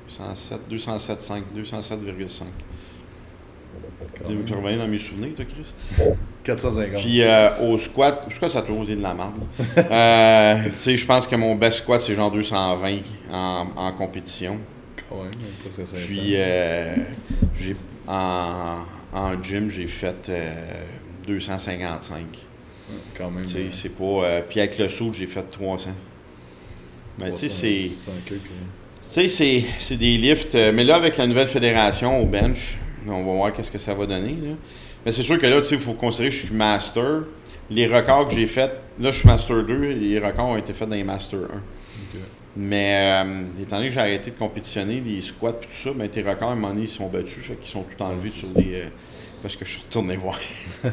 207, 0.08 0.60
207,5, 0.68 1.42
207,5. 1.56 2.42
Quand 4.16 4.28
Tu 4.28 4.34
me 4.34 4.56
revenir 4.60 4.78
dans 4.78 4.88
mes 4.88 4.98
souvenirs, 4.98 5.34
toi, 5.36 5.44
Chris? 5.44 5.74
450. 6.42 7.00
Puis 7.00 7.22
euh, 7.22 7.50
au 7.60 7.78
squat, 7.78 8.24
au 8.26 8.30
squat, 8.30 8.50
ça 8.50 8.60
a 8.60 8.62
toujours 8.62 8.82
été 8.84 8.96
de 8.96 9.02
la 9.02 9.14
merde. 9.14 9.34
Euh, 9.78 10.64
tu 10.64 10.78
sais, 10.78 10.96
je 10.96 11.06
pense 11.06 11.26
que 11.26 11.36
mon 11.36 11.54
best 11.54 11.78
squat, 11.78 12.00
c'est 12.00 12.14
genre 12.14 12.30
220 12.30 12.98
en, 13.30 13.66
en 13.76 13.92
compétition. 13.92 14.58
Quand 15.08 15.22
même, 15.22 15.30
presque 15.62 15.86
500. 15.86 15.96
Puis 16.06 16.32
euh, 16.34 16.94
j'ai 17.56 17.74
en, 18.06 18.78
en 19.12 19.42
gym, 19.42 19.70
j'ai 19.70 19.86
fait 19.86 20.28
euh, 20.28 20.82
255. 21.26 22.18
Ouais, 22.20 22.96
Quand 23.16 23.30
même. 23.30 23.44
Euh, 23.44 23.68
c'est 23.70 23.88
pas. 23.90 24.04
euh, 24.04 24.42
puis 24.48 24.60
avec 24.60 24.78
le 24.78 24.88
saut, 24.88 25.12
j'ai 25.12 25.26
fait 25.26 25.42
300. 25.42 25.90
Mais 27.18 27.32
tu 27.32 27.36
sais, 27.38 27.46
300, 27.48 27.60
c'est. 27.60 27.80
600 27.82 28.12
quelques, 28.26 28.42
ouais. 28.42 28.48
Tu 29.02 29.08
sais, 29.10 29.28
c'est- 29.28 29.64
c'est 29.78 29.96
des 29.96 30.18
lifts. 30.18 30.54
euh, 30.54 30.70
mais 30.74 30.84
là, 30.84 30.96
avec 30.96 31.16
la 31.16 31.26
nouvelle 31.26 31.48
fédération 31.48 32.20
au 32.20 32.26
bench, 32.26 32.76
on 33.06 33.24
va 33.24 33.32
voir 33.32 33.52
qu'est-ce 33.52 33.70
que 33.72 33.78
ça 33.78 33.94
va 33.94 34.04
donner. 34.06 34.32
là. 34.42 34.54
Mais 35.06 35.12
c'est 35.12 35.22
sûr 35.22 35.38
que 35.38 35.46
là, 35.46 35.60
tu 35.62 35.68
sais, 35.68 35.74
il 35.76 35.80
faut 35.80 35.94
considérer 35.94 36.28
que 36.30 36.34
je 36.36 36.46
suis 36.46 36.54
master. 36.54 37.22
Les 37.70 37.86
records 37.86 38.28
que 38.28 38.34
j'ai 38.34 38.46
faits, 38.46 38.72
là, 39.00 39.10
je 39.10 39.18
suis 39.20 39.28
master 39.28 39.62
2, 39.64 39.84
et 39.84 39.94
les 39.94 40.18
records 40.18 40.46
ont 40.48 40.56
été 40.56 40.72
faits 40.72 40.88
dans 40.88 40.96
les 40.96 41.04
master 41.04 41.40
1. 41.40 41.62
Mais 42.60 43.22
euh, 43.24 43.42
étant 43.62 43.76
donné 43.76 43.88
que 43.88 43.94
j'ai 43.94 44.00
arrêté 44.00 44.32
de 44.32 44.36
compétitionner, 44.36 45.00
les 45.00 45.20
squats 45.20 45.50
et 45.50 45.64
tout 45.66 45.72
ça, 45.84 45.90
ben, 45.94 46.08
tes 46.08 46.22
records, 46.22 46.48
à 46.48 46.52
un 46.52 46.54
moment 46.56 46.70
donné, 46.70 46.82
ils 46.82 46.88
sont 46.88 47.06
battus. 47.08 47.38
Fait 47.46 47.54
qu'ils 47.54 47.70
sont 47.70 47.84
tout 47.84 48.02
enlevés 48.02 48.30
sur 48.30 48.48
des. 48.48 48.74
euh, 48.74 48.84
parce 49.40 49.54
que 49.54 49.64
je 49.64 49.70
suis 49.70 49.80
retourné 49.82 50.16
voir. 50.16 50.40
tu 50.82 50.88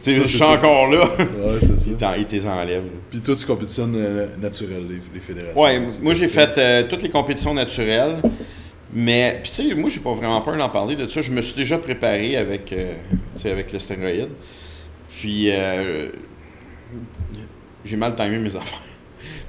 sais, 0.00 0.12
Ça, 0.14 0.22
je 0.22 0.26
suis 0.28 0.42
encore 0.42 0.88
là. 0.90 1.04
Ouais, 1.18 1.58
c'est 1.60 1.76
ça. 1.76 1.90
ils 1.90 1.96
t'en- 1.98 2.14
ils 2.14 2.24
t'es 2.24 2.46
enlèvent. 2.46 2.84
là. 2.84 2.90
Puis 3.10 3.20
toi, 3.20 3.36
tu 3.36 3.44
compétitionnes 3.44 3.94
euh, 3.96 4.28
naturel, 4.38 4.86
les, 4.88 5.00
les 5.12 5.20
fédérations. 5.20 5.60
Ouais, 5.60 5.78
moi 6.00 6.14
j'ai 6.14 6.28
fait 6.28 6.56
euh, 6.56 6.84
toutes 6.88 7.02
les 7.02 7.10
compétitions 7.10 7.52
naturelles. 7.52 8.22
Mais, 8.94 9.40
puis 9.42 9.52
tu 9.54 9.68
sais, 9.68 9.74
moi 9.74 9.90
j'ai 9.90 10.00
pas 10.00 10.14
vraiment 10.14 10.40
peur 10.40 10.56
d'en 10.56 10.70
parler 10.70 10.96
de 10.96 11.06
ça. 11.06 11.20
Je 11.20 11.32
me 11.32 11.42
suis 11.42 11.54
déjà 11.56 11.76
préparé 11.76 12.38
avec, 12.38 12.74
avec 13.44 13.72
le 13.74 13.78
stéroïde. 13.78 14.30
Puis, 15.10 15.50
j'ai 17.84 17.96
mal 17.96 18.14
timé 18.14 18.38
mes 18.38 18.56
affaires. 18.56 18.80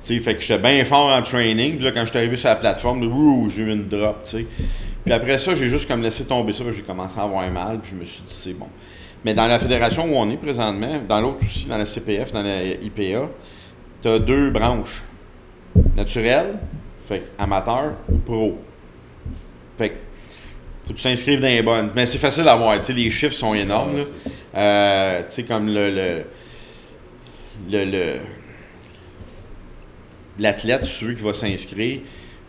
Tu 0.06 0.16
sais, 0.16 0.20
fait 0.20 0.36
que 0.36 0.42
j'étais 0.42 0.60
bien 0.60 0.86
fort 0.86 1.10
en 1.10 1.22
training. 1.22 1.76
Puis 1.76 1.84
là, 1.86 1.92
quand 1.92 2.02
je 2.06 2.10
suis 2.12 2.18
arrivé 2.18 2.38
sur 2.38 2.50
la 2.50 2.56
plateforme, 2.56 3.04
ouh, 3.04 3.50
j'ai 3.50 3.64
eu 3.64 3.72
une 3.72 3.88
drop, 3.88 4.24
tu 4.24 4.30
sais. 4.38 4.46
Puis 5.04 5.14
après 5.14 5.38
ça, 5.38 5.56
j'ai 5.56 5.68
juste 5.68 5.88
comme 5.88 6.02
laissé 6.02 6.26
tomber 6.26 6.54
ça, 6.54 6.64
j'ai 6.72 6.82
commencé 6.82 7.20
à 7.20 7.24
avoir 7.24 7.50
mal, 7.52 7.80
puis 7.80 7.92
je 7.92 7.96
me 7.96 8.06
suis 8.06 8.22
dit, 8.22 8.34
c'est 8.34 8.54
bon. 8.54 8.68
Mais 9.24 9.34
dans 9.34 9.48
la 9.48 9.58
fédération 9.60 10.06
où 10.06 10.16
on 10.16 10.30
est 10.30 10.38
présentement, 10.38 11.02
dans 11.08 11.22
l'autre 11.22 11.40
aussi, 11.44 11.66
dans 11.68 11.78
la 11.78 11.86
CPF, 11.86 12.32
dans 12.32 12.44
la 12.44 12.64
IPA, 12.64 13.30
tu 14.02 14.08
as 14.08 14.20
deux 14.20 14.52
branches. 14.52 15.04
Naturel, 15.96 16.60
fait 17.08 17.24
amateur 17.38 17.94
ou 18.10 18.18
pro. 18.18 18.58
Fait 19.78 19.90
que 19.90 19.96
faut 20.86 20.94
que 20.94 20.98
tu 20.98 21.04
t'inscrives 21.04 21.42
dans 21.42 21.48
les 21.48 21.64
bonnes. 21.64 21.90
Mais 21.96 22.06
c'est 22.06 22.20
facile 22.20 22.48
à 22.48 22.56
voir, 22.56 22.80
tu 22.80 22.86
sais, 22.86 22.94
les 22.94 23.10
chiffres 23.10 23.34
sont 23.34 23.56
énormes. 23.56 24.00
euh, 24.56 25.20
tu 25.22 25.26
sais, 25.30 25.44
comme 25.44 25.68
le, 25.68 25.90
le, 25.90 27.86
le, 27.86 28.14
l'athlète, 30.40 30.88
veux, 31.02 31.14
qui 31.14 31.24
va 31.24 31.34
s'inscrire, 31.34 32.02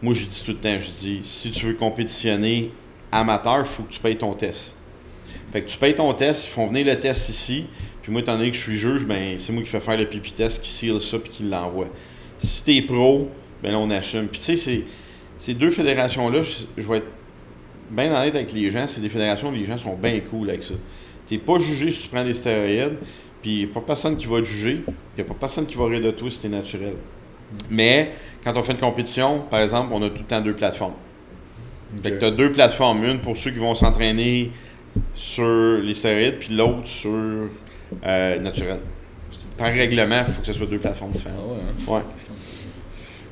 moi 0.02 0.14
je 0.14 0.26
dis 0.26 0.42
tout 0.44 0.52
le 0.52 0.58
temps, 0.58 0.78
je 0.78 0.90
dis, 0.90 1.20
si 1.22 1.50
tu 1.50 1.66
veux 1.66 1.74
compétitionner 1.74 2.70
amateur, 3.12 3.60
il 3.60 3.66
faut 3.66 3.82
que 3.82 3.92
tu 3.92 4.00
payes 4.00 4.16
ton 4.16 4.34
test. 4.34 4.76
Fait 5.52 5.62
que 5.62 5.68
tu 5.68 5.78
payes 5.78 5.94
ton 5.94 6.12
test, 6.12 6.46
ils 6.46 6.50
font 6.50 6.66
venir 6.66 6.86
le 6.86 6.98
test 6.98 7.28
ici, 7.28 7.66
puis 8.02 8.12
moi, 8.12 8.20
étant 8.20 8.36
donné 8.36 8.52
que 8.52 8.56
je 8.56 8.62
suis 8.62 8.76
juge, 8.76 9.04
ben, 9.04 9.36
c'est 9.38 9.52
moi 9.52 9.64
qui 9.64 9.68
fais 9.68 9.80
faire 9.80 9.96
le 9.96 10.06
pipi 10.06 10.32
test, 10.32 10.62
qui 10.62 10.70
seal 10.70 11.00
ça, 11.00 11.18
puis 11.18 11.30
qui 11.30 11.42
l'envoie. 11.42 11.88
Si 12.38 12.62
t'es 12.62 12.82
pro, 12.82 13.30
ben 13.62 13.72
là, 13.72 13.78
on 13.78 13.90
assume. 13.90 14.28
Puis 14.28 14.40
tu 14.40 14.56
sais, 14.56 14.84
ces 15.38 15.54
deux 15.54 15.70
fédérations-là, 15.70 16.42
je, 16.76 16.88
vais 16.88 16.98
être 16.98 17.08
bien 17.90 18.14
honnête 18.14 18.34
avec 18.34 18.52
les 18.52 18.70
gens, 18.70 18.86
c'est 18.86 19.00
des 19.00 19.08
fédérations 19.08 19.48
où 19.48 19.52
les 19.52 19.66
gens 19.66 19.76
sont 19.76 19.96
bien 19.96 20.20
cool 20.20 20.50
avec 20.50 20.62
ça. 20.62 20.74
T'es 21.26 21.38
pas 21.38 21.58
jugé 21.58 21.90
si 21.90 22.02
tu 22.02 22.08
prends 22.08 22.22
des 22.22 22.34
stéroïdes, 22.34 22.98
puis 23.42 23.50
il 23.50 23.64
n'y 23.64 23.70
a 23.70 23.74
pas 23.74 23.80
personne 23.80 24.16
qui 24.16 24.26
va 24.26 24.38
te 24.38 24.44
juger, 24.44 24.82
il 24.86 24.94
n'y 25.16 25.22
a 25.22 25.24
pas 25.24 25.34
personne 25.34 25.66
qui 25.66 25.76
va 25.76 25.86
rire 25.86 26.00
de 26.00 26.12
toi 26.12 26.30
si 26.30 26.38
t'es 26.38 26.48
naturel. 26.48 26.94
Mais 27.70 28.12
quand 28.44 28.56
on 28.56 28.62
fait 28.62 28.72
une 28.72 28.78
compétition, 28.78 29.40
par 29.50 29.60
exemple, 29.60 29.88
on 29.92 30.02
a 30.02 30.08
tout 30.08 30.18
le 30.18 30.24
temps 30.24 30.40
deux 30.40 30.54
plateformes. 30.54 30.94
Fait 32.02 32.12
que 32.12 32.18
tu 32.18 32.24
as 32.24 32.30
deux 32.30 32.52
plateformes, 32.52 33.04
une 33.04 33.20
pour 33.20 33.36
ceux 33.36 33.50
qui 33.50 33.58
vont 33.58 33.74
s'entraîner 33.74 34.50
sur 35.14 35.78
les 35.82 35.94
stéroïdes, 35.94 36.38
puis 36.38 36.54
l'autre 36.54 36.86
sur 36.86 37.48
euh, 38.04 38.38
naturel. 38.38 38.78
Par 39.56 39.72
règlement, 39.72 40.22
il 40.26 40.32
faut 40.32 40.40
que 40.40 40.46
ce 40.46 40.52
soit 40.52 40.66
deux 40.66 40.78
plateformes 40.78 41.12
différentes. 41.12 41.40
Ah 41.40 41.90
ouais. 41.90 41.98
Hein? 41.98 42.04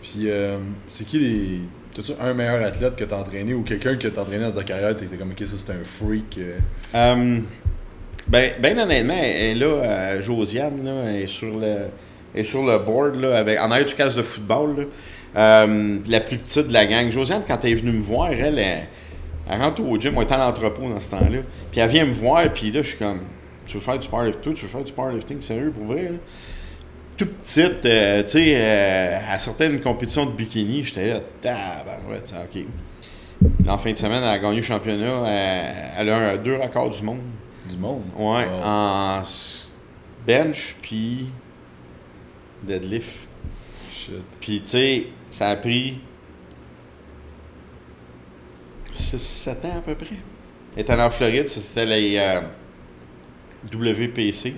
Puis, 0.02 0.28
euh, 0.28 0.58
c'est 0.86 1.06
qui 1.06 1.18
les. 1.18 1.60
T'as-tu 1.94 2.12
un 2.20 2.34
meilleur 2.34 2.64
athlète 2.64 2.96
que 2.96 3.04
t'as 3.04 3.20
entraîné 3.20 3.54
ou 3.54 3.62
quelqu'un 3.62 3.96
que 3.96 4.08
t'as 4.08 4.22
entraîné 4.22 4.44
dans 4.44 4.52
ta 4.52 4.64
carrière, 4.64 4.96
t'étais 4.96 5.16
comme, 5.16 5.30
ok, 5.30 5.46
ça 5.46 5.56
c'était 5.56 5.72
un 5.72 5.84
freak? 5.84 6.38
Euh? 6.38 6.58
Um, 6.92 7.44
ben, 8.26 8.52
ben 8.60 8.78
honnêtement, 8.78 9.14
elle 9.16 9.60
là, 9.60 10.20
Josiane, 10.20 10.84
là, 10.84 11.04
elle 11.10 11.22
est 11.22 11.26
sur 11.28 11.56
le, 11.56 11.86
est 12.34 12.44
sur 12.44 12.64
le 12.64 12.78
board, 12.78 13.16
là, 13.16 13.38
avec, 13.38 13.58
en 13.58 13.70
arrière 13.70 13.86
du 13.86 13.94
casse 13.94 14.14
de 14.14 14.22
football, 14.22 14.88
là, 15.34 15.66
la 16.06 16.20
plus 16.20 16.38
petite 16.38 16.68
de 16.68 16.72
la 16.72 16.86
gang. 16.86 17.10
Josiane, 17.10 17.42
quand 17.46 17.58
elle 17.64 17.70
est 17.70 17.74
venue 17.74 17.92
me 17.92 18.02
voir, 18.02 18.30
elle, 18.30 18.58
elle, 18.58 18.86
elle 19.50 19.60
rentre 19.60 19.82
au 19.82 19.98
gym, 19.98 20.16
on 20.16 20.22
était 20.22 20.34
à 20.34 20.38
l'entrepôt 20.38 20.88
dans 20.88 21.00
ce 21.00 21.10
temps-là. 21.10 21.38
Puis 21.70 21.80
elle 21.80 21.90
vient 21.90 22.04
me 22.04 22.14
voir, 22.14 22.48
puis 22.52 22.70
là, 22.70 22.82
je 22.82 22.88
suis 22.88 22.98
comme, 22.98 23.20
tu 23.66 23.74
veux 23.74 23.82
faire 23.82 23.98
du 23.98 24.08
powerlifting? 24.08 24.54
Tu 24.54 24.62
veux 24.62 24.68
faire 24.68 24.84
du 24.84 24.92
powerlifting? 24.92 25.40
Sérieux 25.40 25.72
pour 25.76 25.86
vrai? 25.86 26.02
Là? 26.04 26.18
Tout 27.16 27.26
petite, 27.26 27.86
euh, 27.86 28.22
tu 28.24 28.28
sais, 28.30 28.54
euh, 28.56 29.20
elle 29.32 29.40
sortait 29.40 29.68
d'une 29.68 29.80
compétition 29.80 30.26
de 30.26 30.32
bikini, 30.32 30.82
j'étais 30.82 31.14
là, 31.14 31.20
tabarouette, 31.40 32.34
ok. 32.34 32.64
En 33.68 33.78
fin 33.78 33.92
de 33.92 33.96
semaine, 33.96 34.22
elle 34.22 34.30
a 34.30 34.38
gagné 34.38 34.56
le 34.56 34.62
championnat. 34.62 35.22
Elle, 35.96 36.08
a 36.08 36.16
un, 36.16 36.36
deux 36.36 36.56
records 36.56 36.90
du 36.90 37.02
monde. 37.02 37.20
Du 37.68 37.76
monde? 37.76 38.02
Ouais, 38.16 38.46
en 38.64 39.22
bench, 40.26 40.76
puis 40.82 41.26
deadlift. 42.64 43.28
Shit. 43.92 44.24
Puis, 44.40 44.60
tu 44.60 44.68
sais, 44.68 45.06
ça 45.30 45.48
a 45.48 45.56
pris 45.56 45.98
6-7 48.92 49.50
ans 49.66 49.78
à 49.78 49.80
peu 49.80 49.94
près. 49.94 50.16
Allée 50.76 51.02
en 51.02 51.10
Floride, 51.10 51.46
c'était 51.46 51.86
les 51.86 52.16
euh, 52.18 52.40
WPC, 53.72 54.54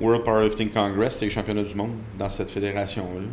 World 0.00 0.24
Powerlifting 0.24 0.70
Congress, 0.70 1.14
c'était 1.14 1.26
les 1.26 1.30
championnats 1.30 1.62
du 1.62 1.74
monde 1.74 1.92
dans 2.18 2.30
cette 2.30 2.50
fédération-là. 2.50 3.26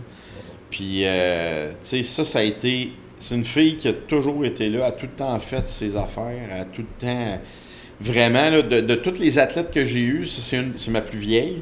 Puis, 0.71 1.01
euh, 1.05 1.69
tu 1.69 1.75
sais, 1.83 2.03
ça, 2.03 2.25
ça 2.25 2.39
a 2.39 2.43
été. 2.43 2.93
C'est 3.19 3.35
une 3.35 3.45
fille 3.45 3.77
qui 3.77 3.87
a 3.87 3.93
toujours 3.93 4.43
été 4.43 4.69
là, 4.69 4.87
a 4.87 4.91
tout 4.91 5.05
le 5.05 5.11
temps 5.11 5.39
fait 5.39 5.67
ses 5.67 5.95
affaires, 5.95 6.49
a 6.51 6.65
tout 6.65 6.81
le 6.81 7.07
temps. 7.07 7.39
Vraiment, 8.01 8.49
là, 8.49 8.61
de, 8.63 8.81
de 8.81 8.95
toutes 8.95 9.19
les 9.19 9.37
athlètes 9.37 9.71
que 9.71 9.85
j'ai 9.85 10.01
eues, 10.01 10.25
c'est 10.25 10.89
ma 10.89 11.01
plus 11.01 11.19
vieille. 11.19 11.61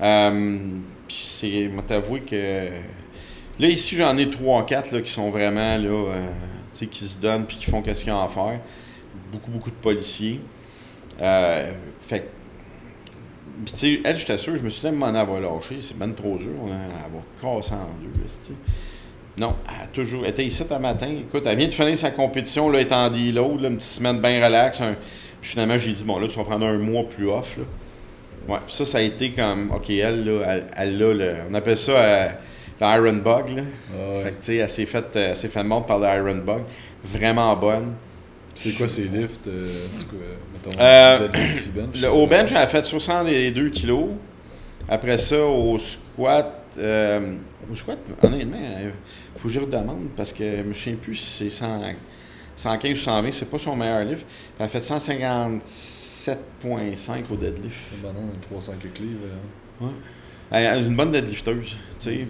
Euh, 0.00 0.58
puis, 1.06 1.16
c'est. 1.16 1.68
moi 1.68 1.84
t'avouer 1.86 2.20
que. 2.20 2.68
Là, 3.58 3.68
ici, 3.68 3.96
j'en 3.96 4.16
ai 4.16 4.26
3-4 4.26 5.02
qui 5.02 5.10
sont 5.10 5.30
vraiment 5.30 5.76
là. 5.76 6.12
Euh, 6.14 6.26
qui 6.72 7.04
se 7.04 7.18
donnent 7.18 7.44
puis 7.44 7.58
qui 7.58 7.70
font 7.70 7.82
qu'est-ce 7.82 8.04
qu'ils 8.04 8.12
ont 8.12 8.22
à 8.22 8.28
faire. 8.28 8.60
Beaucoup, 9.30 9.50
beaucoup 9.50 9.70
de 9.70 9.76
policiers. 9.76 10.40
Euh, 11.20 11.72
fait 12.00 12.30
puis, 13.64 13.74
tu 13.74 13.78
sais, 13.78 14.00
elle, 14.04 14.16
j'étais 14.16 14.38
sûr, 14.38 14.56
je 14.56 14.62
me 14.62 14.70
suis 14.70 14.80
dit, 14.80 14.86
un 14.86 14.92
donné, 14.92 15.18
elle 15.18 15.26
va 15.26 15.40
lâcher, 15.40 15.78
c'est 15.82 15.96
même 15.98 16.14
trop 16.14 16.38
dur, 16.38 16.50
elle 16.66 17.12
va 17.12 17.20
casser 17.40 17.74
en 17.74 17.88
deux, 18.00 18.54
Non, 19.36 19.54
elle 19.68 19.84
a 19.84 19.86
toujours 19.88 20.24
été 20.24 20.44
ici 20.46 20.62
un 20.70 20.78
matin. 20.78 21.08
Écoute, 21.08 21.42
elle 21.44 21.58
vient 21.58 21.68
de 21.68 21.72
finir 21.72 21.98
sa 21.98 22.10
compétition, 22.10 22.70
là, 22.70 22.80
elle 22.80 22.94
en 22.94 23.10
deload, 23.10 23.60
là, 23.60 23.68
une 23.68 23.76
petite 23.76 23.90
semaine 23.90 24.18
bien 24.18 24.42
relax. 24.42 24.78
Puis 24.78 25.50
finalement, 25.50 25.76
j'ai 25.76 25.92
dit, 25.92 26.04
bon, 26.04 26.18
là, 26.18 26.26
tu 26.28 26.38
vas 26.38 26.44
prendre 26.44 26.64
un 26.64 26.78
mois 26.78 27.04
plus 27.04 27.28
off, 27.28 27.58
là. 27.58 27.64
Ouais, 28.48 28.58
ça, 28.68 28.84
ça 28.84 28.98
a 28.98 29.02
été 29.02 29.32
comme, 29.32 29.70
OK, 29.70 29.90
elle, 29.90 30.24
là, 30.24 30.44
elle, 30.48 30.66
elle 30.76 31.02
a 31.02 31.14
le, 31.14 31.34
on 31.50 31.54
appelle 31.54 31.76
ça, 31.76 31.92
euh, 31.92 32.28
l'Iron 32.80 33.16
Bug. 33.16 33.50
Là. 33.50 33.62
Fait 34.22 34.30
que, 34.30 34.36
tu 34.36 34.36
sais, 34.40 34.56
elle 34.56 34.70
s'est 34.70 34.86
faite 34.86 35.14
euh, 35.16 35.34
fait 35.34 35.64
par 35.86 35.98
l'Iron 35.98 36.42
Bug. 36.44 36.62
Vraiment 37.04 37.54
bonne. 37.56 37.94
C'est 38.54 38.72
quoi 38.72 38.88
ces 38.88 39.04
lifts? 39.04 39.46
Euh, 39.46 39.86
c'est 39.92 40.06
quoi, 40.06 40.18
mettons, 40.52 40.82
euh, 40.82 41.28
bench, 41.74 42.00
le, 42.00 42.10
au 42.12 42.26
bench, 42.26 42.50
elle 42.50 42.58
a 42.58 42.66
fait 42.66 42.82
62 42.82 43.70
kilos. 43.70 44.08
Après 44.88 45.18
ça, 45.18 45.42
au 45.46 45.78
squat, 45.78 46.64
euh, 46.78 47.34
au 47.70 47.76
squat, 47.76 47.98
honnêtement, 48.22 48.58
il 48.60 48.92
faut 49.40 49.48
que 49.48 49.54
je 49.54 49.60
redemande 49.60 50.08
parce 50.16 50.32
que 50.32 50.58
je 50.58 50.62
me 50.62 50.74
souviens 50.74 50.96
plus 51.00 51.16
si 51.16 51.50
c'est 51.50 51.66
115 52.56 52.92
ou 52.92 52.96
120, 52.96 53.32
c'est 53.32 53.50
pas 53.50 53.58
son 53.58 53.76
meilleur 53.76 54.04
lift. 54.04 54.26
Elle 54.58 54.66
a 54.66 54.68
fait 54.68 54.80
157,5 56.20 57.32
au 57.32 57.36
deadlift. 57.36 57.76
Ben 58.02 58.12
non, 58.12 58.30
300 58.48 58.72
livres. 59.00 59.20
Ouais 59.80 59.88
une 60.52 60.96
bonne 60.96 61.12
deadlifteuse. 61.12 61.76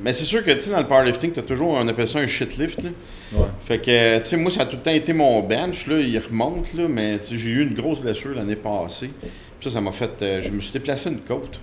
Mais 0.03 0.13
c'est 0.13 0.25
sûr 0.25 0.45
que 0.45 0.71
dans 0.71 0.79
le 0.79 0.87
powerlifting, 0.87 1.33
tu 1.33 1.41
as 1.41 1.43
toujours, 1.43 1.71
on 1.71 1.89
appelle 1.89 2.09
ça 2.09 2.19
un 2.19 2.27
shit 2.27 2.59
lift. 2.59 2.83
Là. 2.83 2.91
Ouais. 3.33 3.47
Fait 3.65 3.79
que, 3.79 4.19
tu 4.19 4.25
sais, 4.25 4.37
moi, 4.37 4.51
ça 4.51 4.63
a 4.63 4.67
tout 4.67 4.77
le 4.77 4.83
temps 4.83 4.91
été 4.91 5.13
mon 5.13 5.41
bench. 5.43 5.87
Là, 5.87 5.99
il 5.99 6.19
remonte, 6.19 6.75
là, 6.75 6.87
mais 6.89 7.19
j'ai 7.31 7.51
eu 7.51 7.63
une 7.63 7.75
grosse 7.75 8.01
blessure 8.01 8.35
l'année 8.35 8.57
passée. 8.57 9.11
Puis 9.21 9.69
ça, 9.69 9.71
ça 9.71 9.81
m'a 9.81 9.93
fait. 9.93 10.11
Euh, 10.23 10.41
je 10.41 10.51
me 10.51 10.61
suis 10.61 10.73
déplacé 10.73 11.09
une 11.09 11.21
côte. 11.21 11.61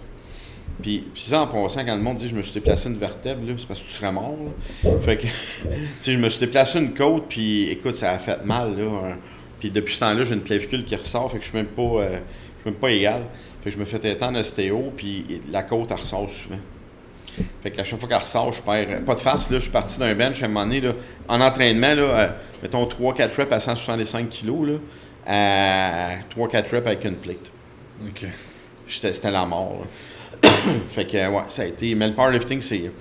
Puis, 0.81 1.03
puis 1.13 1.23
ça, 1.23 1.41
en 1.41 1.47
passant, 1.47 1.83
quand 1.85 1.95
le 1.95 2.01
monde 2.01 2.17
dit 2.17 2.27
je 2.27 2.35
me 2.35 2.43
suis 2.43 2.53
déplacé 2.53 2.87
une 2.87 2.97
vertèbre, 2.97 3.41
c'est 3.57 3.67
parce 3.67 3.79
que 3.79 3.85
tu 3.85 3.93
serais 3.93 4.11
mort. 4.11 4.37
Fait 5.03 5.17
que, 5.17 5.23
tu 5.23 5.29
sais, 5.99 6.13
je 6.13 6.17
me 6.17 6.29
suis 6.29 6.39
déplacé 6.39 6.79
une 6.79 6.93
côte, 6.93 7.25
puis 7.29 7.69
écoute, 7.69 7.95
ça 7.95 8.11
a 8.11 8.19
fait 8.19 8.43
mal. 8.45 8.77
Là, 8.77 8.83
hein. 8.83 9.17
Puis 9.59 9.71
depuis 9.71 9.95
ce 9.95 9.99
temps-là, 10.01 10.23
j'ai 10.23 10.35
une 10.35 10.43
clavicule 10.43 10.85
qui 10.85 10.95
ressort, 10.95 11.31
fait 11.31 11.37
que 11.37 11.43
je 11.43 11.49
suis 11.49 11.57
même 11.57 11.67
pas, 11.67 11.81
euh, 11.81 12.19
je 12.57 12.61
suis 12.61 12.69
même 12.69 12.79
pas 12.79 12.91
égal 12.91 13.23
je 13.69 13.77
me 13.77 13.85
fais 13.85 13.99
têter 13.99 14.23
en 14.23 14.35
ostéo, 14.35 14.93
puis 14.95 15.41
la 15.51 15.63
côte, 15.63 15.89
elle 15.91 15.99
ressort 15.99 16.29
souvent. 16.29 16.59
Fait 17.61 17.69
qu'à 17.69 17.83
chaque 17.83 17.99
fois 17.99 18.09
qu'elle 18.09 18.17
ressort, 18.17 18.51
je 18.51 18.61
perds. 18.61 19.03
Pas 19.05 19.15
de 19.15 19.19
farce, 19.19 19.49
là, 19.51 19.57
je 19.57 19.63
suis 19.63 19.71
parti 19.71 19.99
d'un 19.99 20.15
bench 20.15 20.41
à 20.41 20.45
un 20.45 20.47
moment 20.47 20.65
donné, 20.65 20.81
là, 20.81 20.93
en 21.27 21.39
entraînement, 21.39 21.93
là, 21.93 22.01
euh, 22.01 22.27
mettons 22.63 22.85
3-4 22.85 23.35
reps 23.35 23.51
à 23.51 23.59
165 23.59 24.29
kg, 24.29 24.47
là, 24.65 24.77
à 25.27 26.09
3-4 26.35 26.71
reps 26.71 26.87
avec 26.87 27.05
une 27.05 27.17
plate. 27.17 27.51
OK. 28.07 28.25
C'était 28.87 29.31
la 29.31 29.45
mort. 29.45 29.85
fait 30.89 31.05
que, 31.05 31.29
ouais, 31.29 31.43
ça 31.47 31.63
a 31.63 31.65
été. 31.65 31.93
Mais 31.93 32.07
le 32.07 32.15
powerlifting, 32.15 32.61
c'est. 32.61 32.91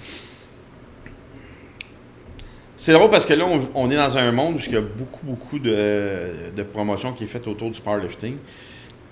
C'est 2.76 2.92
drôle 2.92 3.10
parce 3.10 3.24
que 3.24 3.32
là, 3.32 3.46
on, 3.74 3.90
est 3.90 3.96
dans 3.96 4.16
un 4.18 4.30
monde 4.32 4.56
où 4.56 4.58
il 4.58 4.72
y 4.72 4.76
a 4.76 4.82
beaucoup, 4.82 5.24
beaucoup 5.24 5.58
de, 5.58 6.52
de 6.54 6.62
promotion 6.62 7.12
qui 7.12 7.24
est 7.24 7.28
faite 7.28 7.46
autour 7.48 7.70
du 7.70 7.80
powerlifting. 7.80 8.36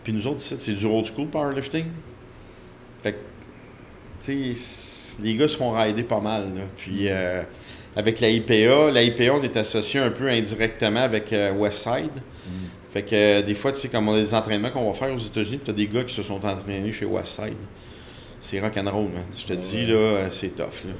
Puis 0.03 0.12
nous 0.12 0.27
autres, 0.27 0.40
c'est 0.40 0.72
du 0.74 0.85
old 0.85 1.07
school 1.07 1.29
powerlifting. 1.29 1.87
Fait 3.03 3.12
que, 3.12 3.18
tu 4.22 4.55
sais, 4.55 5.22
les 5.22 5.35
gars 5.35 5.48
se 5.48 5.57
font 5.57 5.72
rider 5.72 6.03
pas 6.03 6.20
mal. 6.20 6.42
Là. 6.55 6.62
Puis 6.77 7.09
euh, 7.09 7.42
avec 7.96 8.20
la 8.20 8.29
IPA, 8.29 8.90
la 8.92 9.03
IPA, 9.03 9.35
on 9.35 9.42
est 9.42 9.57
associé 9.57 10.00
un 10.00 10.11
peu 10.11 10.29
indirectement 10.29 11.00
avec 11.00 11.33
euh, 11.33 11.53
Westside. 11.53 12.12
Mm. 12.46 12.50
Fait 12.92 13.03
que 13.03 13.14
euh, 13.14 13.42
des 13.42 13.55
fois, 13.55 13.72
tu 13.72 13.81
sais, 13.81 13.88
comme 13.88 14.09
on 14.09 14.14
a 14.14 14.20
des 14.20 14.35
entraînements 14.35 14.70
qu'on 14.70 14.90
va 14.90 14.94
faire 14.94 15.14
aux 15.14 15.18
États-Unis, 15.18 15.57
puis 15.57 15.66
t'as 15.66 15.72
des 15.72 15.87
gars 15.87 16.05
qui 16.05 16.14
se 16.14 16.22
sont 16.22 16.44
entraînés 16.44 16.92
chez 16.92 17.07
Westside. 17.07 17.57
C'est 18.40 18.61
rock'n'roll, 18.61 19.09
man. 19.09 19.24
Je 19.37 19.46
te 19.46 19.55
dis, 19.55 19.87
là, 19.87 20.31
c'est 20.31 20.55
tough, 20.55 20.85
là. 20.85 20.92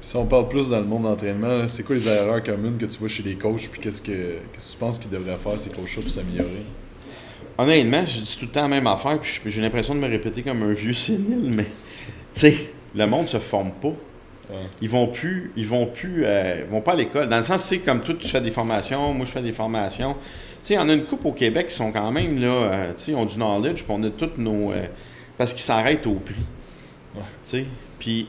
Si 0.00 0.16
on 0.16 0.26
parle 0.26 0.48
plus 0.48 0.70
dans 0.70 0.80
le 0.80 0.86
monde 0.86 1.04
d'entraînement, 1.04 1.66
c'est 1.68 1.82
quoi 1.82 1.94
les 1.94 2.08
erreurs 2.08 2.42
communes 2.42 2.76
que 2.78 2.86
tu 2.86 2.98
vois 2.98 3.08
chez 3.08 3.22
les 3.22 3.34
coachs, 3.34 3.68
puis 3.70 3.80
qu'est-ce 3.80 4.02
que, 4.02 4.10
qu'est-ce 4.52 4.66
que 4.66 4.72
tu 4.72 4.78
penses 4.78 4.98
qu'ils 4.98 5.10
devraient 5.10 5.38
faire, 5.38 5.58
ces 5.58 5.70
coachs-là, 5.70 6.02
pour 6.02 6.10
s'améliorer? 6.10 6.64
honnêtement, 7.58 8.04
je 8.04 8.20
dis 8.20 8.36
tout 8.38 8.46
le 8.46 8.50
temps 8.50 8.62
la 8.62 8.68
même 8.68 8.86
affaire, 8.86 9.18
puis 9.20 9.40
j'ai 9.46 9.60
l'impression 9.60 9.94
de 9.94 10.00
me 10.00 10.08
répéter 10.08 10.42
comme 10.42 10.62
un 10.62 10.72
vieux 10.72 10.94
sénile, 10.94 11.50
mais 11.50 11.64
tu 12.34 12.40
sais, 12.40 12.56
le 12.94 13.06
monde 13.06 13.28
se 13.28 13.38
forme 13.38 13.72
pas. 13.72 13.92
Ils 14.82 14.90
vont 14.90 15.06
plus, 15.06 15.50
ils 15.56 15.66
vont 15.66 15.86
plus, 15.86 16.24
euh, 16.26 16.64
vont 16.70 16.82
pas 16.82 16.92
à 16.92 16.96
l'école. 16.96 17.26
Dans 17.26 17.38
le 17.38 17.42
sens, 17.42 17.62
tu 17.62 17.68
sais, 17.68 17.78
comme 17.78 18.00
toi, 18.00 18.14
tu 18.18 18.28
fais 18.28 18.40
des 18.40 18.50
formations, 18.50 19.14
moi, 19.14 19.24
je 19.24 19.30
fais 19.30 19.40
des 19.40 19.52
formations. 19.52 20.12
Tu 20.12 20.58
sais, 20.60 20.78
en 20.78 20.90
a 20.90 20.92
une 20.92 21.04
coupe 21.04 21.24
au 21.24 21.32
Québec 21.32 21.68
qui 21.68 21.74
sont 21.74 21.90
quand 21.90 22.12
même, 22.12 22.38
là, 22.38 22.48
euh, 22.48 22.92
tu 22.92 23.02
sais, 23.02 23.14
ont 23.14 23.24
du 23.24 23.36
knowledge, 23.36 23.82
puis 23.82 23.86
on 23.88 24.02
a 24.02 24.10
toutes 24.10 24.36
nos... 24.36 24.72
Euh, 24.72 24.84
parce 25.38 25.54
qu'ils 25.54 25.62
s'arrêtent 25.62 26.06
au 26.06 26.16
prix. 26.16 26.44
Tu 27.14 27.20
sais, 27.44 27.64
puis, 27.98 28.28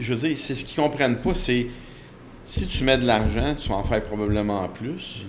je 0.00 0.14
veux 0.14 0.28
dire, 0.28 0.36
c'est 0.36 0.54
ce 0.54 0.64
qu'ils 0.64 0.80
comprennent 0.82 1.18
pas, 1.18 1.34
c'est... 1.34 1.66
Si 2.44 2.66
tu 2.66 2.84
mets 2.84 2.96
de 2.98 3.06
l'argent, 3.06 3.54
tu 3.54 3.68
vas 3.68 3.76
en 3.76 3.84
faire 3.84 4.02
probablement 4.02 4.66
plus. 4.68 5.24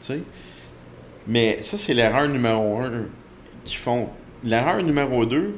Exact. 0.00 0.22
Mais 1.26 1.58
ça, 1.62 1.76
c'est 1.78 1.94
l'erreur 1.94 2.28
numéro 2.28 2.80
un 2.80 3.04
qu'ils 3.64 3.78
font. 3.78 4.08
L'erreur 4.44 4.82
numéro 4.82 5.24
deux, 5.24 5.56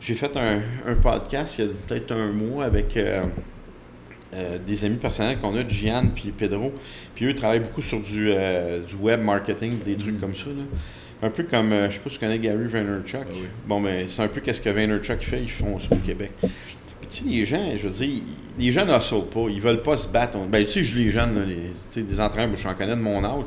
j'ai 0.00 0.14
fait 0.14 0.36
un, 0.36 0.60
un 0.86 0.94
podcast 0.94 1.56
il 1.58 1.64
y 1.66 1.68
a 1.68 1.70
peut-être 1.86 2.12
un 2.12 2.32
mois 2.32 2.64
avec 2.64 2.96
euh, 2.96 3.22
euh, 4.34 4.58
des 4.66 4.84
amis 4.84 4.96
personnels 4.96 5.38
qu'on 5.38 5.54
a, 5.56 5.68
Gian 5.68 6.06
puis 6.14 6.30
Pedro. 6.30 6.72
Puis 7.14 7.26
eux 7.26 7.34
travaillent 7.34 7.60
beaucoup 7.60 7.82
sur 7.82 8.00
du, 8.00 8.30
euh, 8.32 8.80
du 8.80 8.94
web 8.96 9.20
marketing, 9.20 9.78
des 9.84 9.96
trucs 9.96 10.14
Mhm. 10.14 10.20
comme 10.20 10.36
ça. 10.36 10.46
là. 10.46 10.62
Un 11.24 11.30
peu 11.30 11.44
comme, 11.44 11.70
je 11.88 11.90
sais 11.94 12.00
pas 12.00 12.10
si 12.10 12.18
tu 12.18 12.20
connais 12.24 12.38
Gary 12.40 12.66
Vaynerchuk. 12.66 13.20
Ah 13.22 13.32
oui. 13.32 13.46
Bon, 13.68 13.78
mais 13.78 14.08
c'est 14.08 14.22
un 14.22 14.28
peu 14.28 14.40
qu'est-ce 14.40 14.60
que 14.60 14.70
Vaynerchuk 14.70 15.20
fait, 15.22 15.40
ils 15.40 15.50
font 15.50 15.78
ça 15.78 15.88
au 15.92 15.98
Québec. 15.98 16.32
Tu 17.12 17.18
sais, 17.18 17.24
les 17.28 17.44
gens, 17.44 17.76
je 17.76 17.88
veux 17.88 17.92
dire, 17.92 18.22
les 18.58 18.72
gens 18.72 18.86
n'osent 18.86 19.24
pas, 19.32 19.46
ils 19.50 19.60
veulent 19.60 19.82
pas 19.82 19.98
se 19.98 20.08
battre. 20.08 20.38
Ben, 20.48 20.64
tu 20.64 20.72
sais, 20.72 20.82
je 20.82 20.98
les 20.98 21.10
jeunes, 21.10 21.38
là, 21.38 21.44
les, 21.44 21.56
tu 21.56 21.72
sais, 21.90 22.02
des 22.02 22.20
entraîneurs, 22.20 22.56
je 22.56 22.62
j'en 22.62 22.74
connais 22.74 22.96
de 22.96 23.00
mon 23.00 23.22
âge. 23.22 23.44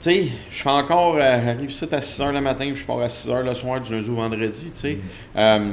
Tu 0.00 0.10
sais, 0.10 0.26
je 0.50 0.62
fais 0.62 0.70
encore, 0.70 1.16
euh, 1.16 1.40
j'arrive 1.44 1.70
ici 1.70 1.86
à 1.90 2.00
6 2.00 2.20
h 2.20 2.32
le 2.32 2.40
matin, 2.40 2.66
puis 2.66 2.76
je 2.76 2.84
pars 2.84 3.00
à 3.00 3.08
6 3.08 3.28
h 3.28 3.44
le 3.44 3.54
soir, 3.54 3.80
du 3.80 3.92
lundi 3.92 4.10
au 4.10 4.14
vendredi, 4.14 4.72
tu 4.72 4.78
sais. 4.78 4.94
Mhm. 4.94 5.00
Euh, 5.36 5.72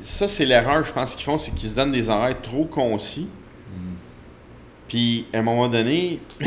ça, 0.00 0.28
c'est 0.28 0.44
l'erreur, 0.44 0.84
je 0.84 0.92
pense, 0.92 1.14
qu'ils 1.14 1.24
font, 1.24 1.38
c'est 1.38 1.52
qu'ils 1.52 1.70
se 1.70 1.74
donnent 1.74 1.92
des 1.92 2.10
horaires 2.10 2.40
trop 2.42 2.66
concis. 2.66 3.28
Mhm. 3.74 3.94
Puis, 4.88 5.26
à 5.32 5.38
un 5.38 5.42
moment 5.42 5.68
donné, 5.68 6.20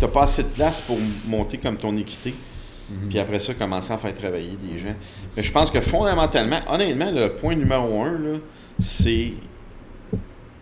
t'as 0.00 0.08
pas 0.08 0.24
assez 0.24 0.42
de 0.42 0.48
place 0.48 0.80
pour 0.80 0.98
monter 1.26 1.58
comme 1.58 1.76
ton 1.76 1.96
équité. 1.96 2.34
Mhm. 2.92 3.08
Puis 3.08 3.18
après 3.18 3.38
ça, 3.40 3.54
commencer 3.54 3.92
à 3.92 3.98
faire 3.98 4.14
travailler 4.14 4.56
des 4.62 4.78
gens. 4.78 4.94
Mais 5.36 5.42
je 5.42 5.52
pense 5.52 5.70
que 5.70 5.80
fondamentalement, 5.80 6.60
honnêtement, 6.68 7.10
le 7.10 7.34
point 7.36 7.54
numéro 7.54 8.02
un, 8.02 8.40
c'est. 8.80 9.32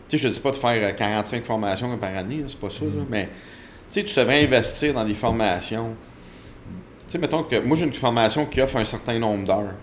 Tu 0.08 0.16
sais, 0.16 0.18
je 0.18 0.28
ne 0.28 0.32
dis 0.34 0.40
pas 0.40 0.50
de 0.50 0.56
faire 0.56 0.88
euh, 0.88 0.92
45 0.92 1.44
formations 1.44 1.96
par 1.98 2.16
année, 2.16 2.42
c'est 2.46 2.58
pas 2.58 2.70
ça, 2.70 2.84
là, 2.84 2.90
Mhm. 2.90 3.06
mais 3.08 3.24
tu 3.90 4.00
sais, 4.00 4.04
tu 4.04 4.14
devrais 4.18 4.44
investir 4.44 4.92
dans 4.94 5.04
des 5.04 5.14
formations. 5.14 5.94
Tu 7.06 7.12
sais, 7.12 7.18
mettons 7.18 7.42
que 7.44 7.56
moi, 7.60 7.76
j'ai 7.76 7.84
une 7.84 7.92
formation 7.92 8.46
qui 8.46 8.60
offre 8.60 8.76
un 8.76 8.84
certain 8.84 9.18
nombre 9.18 9.44
d'heures. 9.46 9.74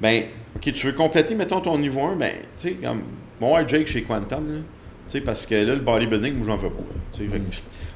Ben, 0.00 0.24
OK, 0.56 0.72
tu 0.72 0.86
veux 0.86 0.92
compléter, 0.92 1.34
mettons, 1.34 1.60
ton 1.60 1.78
niveau 1.78 2.00
1, 2.02 2.16
ben, 2.16 2.32
tu 2.58 2.68
sais, 2.68 2.72
comme. 2.72 3.02
Ouais, 3.40 3.64
Jake 3.66 3.86
chez 3.86 4.02
Quantum, 4.02 4.52
là. 4.54 4.60
Tu 5.08 5.18
sais, 5.18 5.20
parce 5.22 5.44
que 5.46 5.54
là, 5.54 5.74
le 5.74 5.80
bodybuilding, 5.80 6.34
moi, 6.34 6.46
j'en 6.46 6.56
veux 6.56 6.70
pas. 6.70 6.82
Tu 7.12 7.28
sais, 7.28 7.40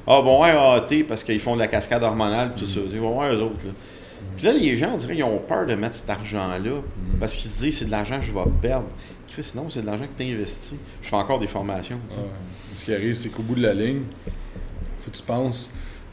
ah, 0.07 0.21
bon, 0.21 0.41
ouais, 0.43 0.49
AT, 0.51 1.03
parce 1.07 1.23
qu'ils 1.23 1.39
font 1.39 1.55
de 1.55 1.59
la 1.59 1.67
cascade 1.67 2.03
hormonale, 2.03 2.53
tout 2.55 2.65
ça. 2.67 2.79
Sais, 2.91 2.97
bon, 2.97 3.19
ouais, 3.19 3.33
eux 3.33 3.41
autres, 3.41 3.65
là. 3.65 3.71
Puis 4.37 4.45
là, 4.45 4.53
les 4.53 4.75
gens, 4.75 4.91
on 4.93 4.97
dirait 4.97 5.15
qu'ils 5.15 5.23
ont 5.23 5.37
peur 5.39 5.65
de 5.65 5.75
mettre 5.75 5.95
cet 5.95 6.09
argent-là 6.09 6.81
parce 7.19 7.35
qu'ils 7.35 7.49
se 7.51 7.57
disent 7.59 7.77
c'est 7.79 7.85
de 7.85 7.91
l'argent 7.91 8.19
que 8.19 8.25
je 8.25 8.31
vais 8.33 8.41
perdre. 8.61 8.87
Chris, 9.27 9.51
non, 9.55 9.69
c'est 9.69 9.81
de 9.81 9.85
l'argent 9.85 10.05
que 10.05 10.21
tu 10.23 10.29
investi. 10.29 10.75
Je 11.01 11.07
fais 11.07 11.15
encore 11.15 11.39
des 11.39 11.47
formations. 11.47 11.99
Ouais. 12.11 12.23
Ce 12.73 12.83
qui 12.85 12.93
arrive, 12.93 13.15
c'est 13.15 13.29
qu'au 13.29 13.43
bout 13.43 13.55
de 13.55 13.61
la 13.61 13.73
ligne, 13.73 14.01
faut 15.01 15.11
que 15.11 15.15
tu 15.15 15.23
penses 15.23 15.71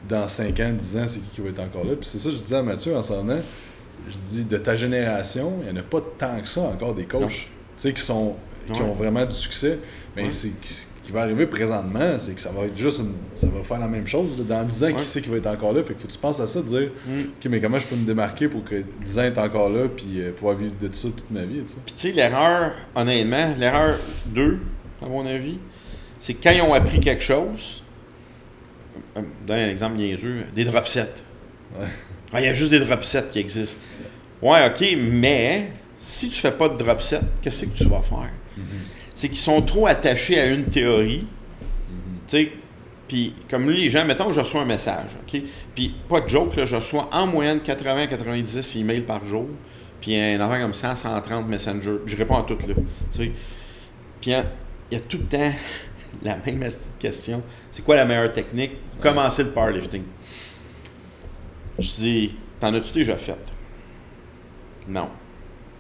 dans 0.09 0.29
5 0.29 0.61
ans, 0.61 0.73
10 0.73 0.97
ans, 0.99 1.07
c'est 1.07 1.21
qui 1.21 1.29
qui 1.31 1.41
va 1.41 1.49
être 1.49 1.61
encore 1.61 1.85
là. 1.85 1.97
Puis 1.97 2.09
c'est 2.09 2.19
ça 2.19 2.29
que 2.31 2.37
je 2.37 2.41
disais 2.43 2.57
à 2.57 2.63
Mathieu 2.63 2.97
en 2.97 3.03
s'en 3.03 3.23
venant. 3.25 3.41
Je 4.09 4.17
dis, 4.17 4.45
de 4.45 4.59
ta 4.59 4.77
génération, 4.77 5.55
il 5.63 5.73
n'y 5.73 5.79
en 5.79 5.81
a 5.81 5.85
pas 5.85 6.01
tant 6.19 6.41
que 6.41 6.49
ça 6.49 6.61
encore 6.63 6.95
des 6.95 7.05
coachs. 7.07 7.29
Tu 7.29 7.49
sais, 7.77 7.93
qui 7.93 8.03
sont 8.03 8.37
qui 8.73 8.81
Ouais. 8.81 8.89
ont 8.89 8.95
vraiment 8.95 9.25
du 9.25 9.35
succès. 9.35 9.79
Mais 10.15 10.25
Ouais. 10.25 10.31
c'est 10.31 10.53
ce 10.63 10.87
qui 11.13 11.17
va 11.17 11.23
arriver 11.25 11.47
présentement, 11.47 12.19
c'est 12.19 12.33
que 12.33 12.41
ça 12.41 12.51
va 12.53 12.63
être 12.63 12.77
juste 12.79 13.01
une- 13.01 13.13
ça 13.35 13.47
va 13.49 13.63
faire 13.63 13.79
la 13.79 13.87
même 13.89 14.07
chose. 14.07 14.37
là. 14.39 14.45
Dans 14.45 14.65
10 14.67 14.83
ans, 14.83 14.87
Ouais. 14.87 14.95
qui 14.95 15.05
sait 15.05 15.21
qui 15.21 15.29
va 15.29 15.37
être 15.37 15.47
encore 15.47 15.75
là? 15.75 15.83
Fait 15.85 15.93
que 15.93 16.01
faut 16.01 16.07
que 16.09 16.13
tu 16.13 16.19
penses 16.19 16.41
à 16.41 16.47
ça, 16.47 16.63
de 16.63 16.67
dire, 16.67 16.91
Mm. 17.07 17.21
OK, 17.21 17.47
mais 17.51 17.61
comment 17.61 17.79
je 17.79 17.87
peux 17.87 17.97
me 17.97 18.05
démarquer 18.07 18.49
pour 18.49 18.65
que 18.65 18.77
10 19.05 19.19
ans 19.19 19.25
est 19.25 19.37
encore 19.39 19.69
là, 19.69 19.89
puis 19.95 20.23
euh, 20.23 20.33
pouvoir 20.33 20.57
vivre 20.57 20.73
de 20.81 20.89
ça 20.95 21.09
toute 21.09 21.31
ma 21.31 21.43
vie, 21.43 21.63
tu 21.67 21.75
sais? 21.75 21.77
Puis 21.85 21.95
tu 21.95 22.01
sais, 22.01 22.13
l'erreur, 22.13 22.73
honnêtement, 22.95 23.55
l'erreur 23.59 23.97
2, 24.27 24.59
à 25.03 25.07
mon 25.07 25.27
avis, 25.27 25.59
c'est 26.19 26.35
quand 26.35 26.51
ils 26.53 26.63
ont 26.63 26.73
appris 26.73 26.99
quelque 26.99 27.23
chose, 27.23 27.83
euh, 29.17 29.21
donne 29.47 29.59
un 29.59 29.69
exemple 29.69 29.97
niaiseux, 29.97 30.45
des 30.55 30.65
drop 30.65 30.87
sets. 30.87 31.01
Ouais. 31.79 31.87
Ah, 32.33 32.41
il 32.41 32.45
y 32.47 32.49
a 32.49 32.53
juste 32.55 32.71
des 32.71 32.81
drop 32.81 33.05
sets 33.05 33.27
qui 33.31 33.39
existent. 33.39 33.79
Ouais, 34.41 34.67
ok, 34.67 34.97
mais 34.99 35.73
si 35.97 36.31
tu 36.31 36.41
fais 36.41 36.53
pas 36.53 36.69
de 36.71 36.77
drop 36.79 37.03
set, 37.03 37.21
qu'est-ce 37.43 37.67
que 37.67 37.77
tu 37.77 37.85
vas 37.85 38.01
faire? 38.01 38.31
C'est 39.23 39.29
qu'ils 39.29 39.37
sont 39.39 39.63
trop 39.63 39.87
attachés 39.87 40.37
à 40.37 40.47
une 40.49 40.65
théorie. 40.65 41.25
Tu 42.27 42.37
sais, 42.39 42.53
puis 43.07 43.33
comme 43.49 43.71
les 43.71 43.89
gens, 43.89 44.05
mettons 44.05 44.27
que 44.27 44.33
je 44.33 44.41
reçois 44.41 44.63
un 44.63 44.65
message, 44.65 45.11
OK? 45.23 45.41
Puis 45.77 45.95
pas 46.09 46.23
de 46.23 46.29
joke, 46.29 46.57
là, 46.57 46.65
je 46.65 46.75
reçois 46.75 47.09
en 47.13 47.29
moyenne 47.29 47.61
80-90 47.61 48.81
emails 48.81 49.03
par 49.03 49.25
jour, 49.25 49.47
puis 50.01 50.17
un 50.17 50.41
affaire 50.41 50.61
comme 50.63 50.73
100-130 50.73 51.47
messengers. 51.47 51.99
Puis 52.05 52.15
je 52.15 52.17
réponds 52.17 52.35
à 52.35 52.43
toutes, 52.43 52.67
là. 52.67 52.75
Tu 52.75 52.83
sais. 53.13 53.33
Puis 54.21 54.27
il 54.27 54.31
y 54.31 54.35
a- 54.35 54.45
il 54.91 54.99
y, 54.99 55.01
a 55.01 55.05
tout 55.05 55.19
le 55.19 55.27
temps 55.27 55.53
la 56.25 56.39
même 56.45 56.59
petite 56.59 56.99
question. 56.99 57.45
C'est 57.71 57.85
quoi 57.85 57.95
la 57.95 58.05
meilleure 58.05 58.33
technique? 58.33 58.73
Pour 58.91 59.03
commencer 59.03 59.45
le 59.45 59.51
powerlifting? 59.51 60.03
Je 61.79 61.89
dis, 61.93 62.35
t'en 62.59 62.75
as-tu 62.75 62.93
déjà 62.93 63.15
fait? 63.15 63.39
Non. 64.89 65.11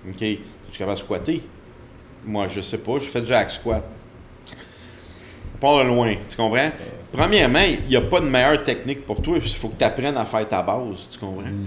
OK? 0.08 0.22
Es-tu 0.22 0.78
capable 0.78 0.96
de 0.96 1.02
squatter? 1.02 1.42
Moi, 2.24 2.48
je 2.48 2.60
sais 2.60 2.78
pas. 2.78 2.98
Je 2.98 3.08
fais 3.08 3.20
du 3.20 3.32
hack 3.32 3.50
squat. 3.50 3.84
Part 5.60 5.78
de 5.78 5.88
loin. 5.88 6.14
Tu 6.28 6.36
comprends? 6.36 6.70
Premièrement, 7.12 7.60
il 7.60 7.88
n'y 7.88 7.96
a 7.96 8.00
pas 8.00 8.20
de 8.20 8.26
meilleure 8.26 8.64
technique 8.64 9.04
pour 9.04 9.20
toi. 9.20 9.36
Il 9.42 9.48
faut 9.48 9.68
que 9.68 9.78
tu 9.78 9.84
apprennes 9.84 10.16
à 10.16 10.24
faire 10.24 10.48
ta 10.48 10.62
base. 10.62 11.08
Tu 11.12 11.18
comprends? 11.18 11.42
Mm. 11.42 11.66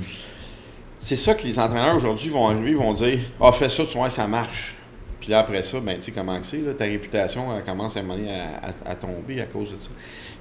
C'est 1.00 1.16
ça 1.16 1.36
que 1.36 1.44
les 1.44 1.60
entraîneurs 1.60 1.96
aujourd'hui 1.96 2.30
vont 2.30 2.48
arriver, 2.48 2.72
ils 2.72 2.78
vont 2.78 2.94
dire 2.94 3.20
Ah, 3.40 3.52
fais 3.52 3.70
ça, 3.70 3.86
tu 3.86 3.96
vois, 3.96 4.10
ça 4.10 4.26
marche. 4.26 4.76
Puis 5.20 5.30
là, 5.30 5.40
après 5.40 5.62
ça, 5.62 5.80
ben, 5.80 5.98
tu 5.98 6.04
sais 6.04 6.12
comment 6.12 6.40
que 6.40 6.48
c'est, 6.48 6.62
ta 6.78 6.86
réputation 6.86 7.56
elle 7.56 7.64
commence 7.64 7.96
à 7.96 8.96
tomber 8.96 9.42
à 9.42 9.46
cause 9.46 9.72
de 9.72 9.78
ça. 9.78 9.90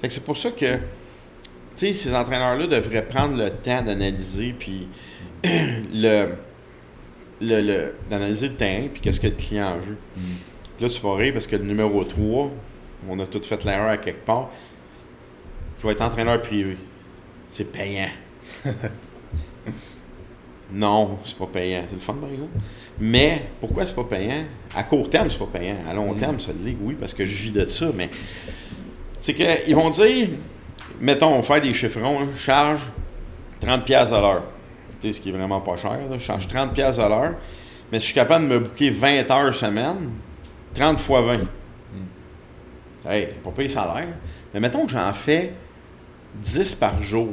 Fait 0.00 0.08
que 0.08 0.14
c'est 0.14 0.24
pour 0.24 0.36
ça 0.36 0.50
que, 0.50 0.76
tu 0.76 0.80
sais, 1.74 1.92
ces 1.92 2.14
entraîneurs-là 2.14 2.66
devraient 2.66 3.06
prendre 3.06 3.36
le 3.36 3.50
temps 3.50 3.82
d'analyser, 3.82 4.54
puis 4.58 4.88
le, 5.44 6.34
le, 7.40 7.60
le- 7.60 7.94
d'analyser 8.10 8.48
le 8.48 8.54
terrain, 8.54 8.88
puis 8.92 9.00
qu'est-ce 9.00 9.20
que 9.20 9.26
le 9.26 9.34
client 9.34 9.76
veut. 9.78 9.96
Mm. 10.16 10.20
Puis 10.76 10.86
là, 10.86 10.92
tu 10.92 11.00
vas 11.00 11.14
rire 11.16 11.32
parce 11.32 11.46
que 11.46 11.56
le 11.56 11.64
numéro 11.64 12.02
3, 12.04 12.50
on 13.08 13.18
a 13.20 13.26
tous 13.26 13.46
fait 13.46 13.62
l'erreur 13.64 13.90
à 13.90 13.96
quelque 13.96 14.24
part. 14.24 14.50
Je 15.78 15.86
vais 15.86 15.92
être 15.92 16.02
entraîneur 16.02 16.40
privé. 16.42 16.76
C'est 17.48 17.70
payant. 17.70 18.08
non, 20.72 21.18
c'est 21.24 21.36
pas 21.36 21.46
payant. 21.46 21.82
C'est 21.88 21.94
le 21.94 22.00
fun, 22.00 22.14
par 22.14 22.30
exemple. 22.30 22.50
Mais 22.98 23.42
pourquoi 23.60 23.84
c'est 23.86 23.94
pas 23.94 24.04
payant? 24.04 24.44
À 24.74 24.82
court 24.82 25.08
terme, 25.10 25.30
c'est 25.30 25.38
pas 25.38 25.46
payant. 25.58 25.76
À 25.88 25.94
long 25.94 26.12
Mm. 26.12 26.16
terme, 26.16 26.40
ça 26.40 26.52
l'est, 26.64 26.76
oui, 26.80 26.96
parce 26.98 27.14
que 27.14 27.24
je 27.24 27.36
vis 27.36 27.52
de 27.52 27.66
ça. 27.66 27.90
Mais 27.94 28.10
c'est 29.18 29.34
qu'ils 29.34 29.74
vont 29.76 29.90
dire, 29.90 30.28
mettons, 31.00 31.34
on 31.34 31.36
va 31.36 31.42
faire 31.42 31.60
des 31.62 31.74
chiffrons, 31.74 32.20
hein, 32.20 32.28
charge 32.36 32.90
30$ 33.62 33.84
piastres 33.84 34.14
à 34.14 34.20
l'heure. 34.20 34.42
Ce 35.12 35.20
qui 35.20 35.28
est 35.28 35.32
vraiment 35.32 35.60
pas 35.60 35.76
cher. 35.76 35.98
là. 36.10 36.18
Je 36.18 36.24
charge 36.24 36.46
30$ 36.48 36.72
piastres 36.72 37.02
à 37.02 37.08
l'heure, 37.08 37.34
mais 37.92 37.98
si 37.98 38.06
je 38.06 38.12
suis 38.12 38.14
capable 38.14 38.48
de 38.48 38.54
me 38.54 38.60
booker 38.60 38.90
20 38.90 39.30
heures 39.30 39.54
semaine, 39.54 40.10
30 40.74 40.98
fois 40.98 41.22
20. 41.22 41.40
Hey, 43.06 43.28
pas 43.44 43.50
payer 43.50 43.68
salaire. 43.68 44.08
Mais 44.52 44.60
mettons 44.60 44.86
que 44.86 44.92
j'en 44.92 45.12
fais 45.12 45.52
10 46.36 46.74
par 46.76 47.00
jour. 47.02 47.28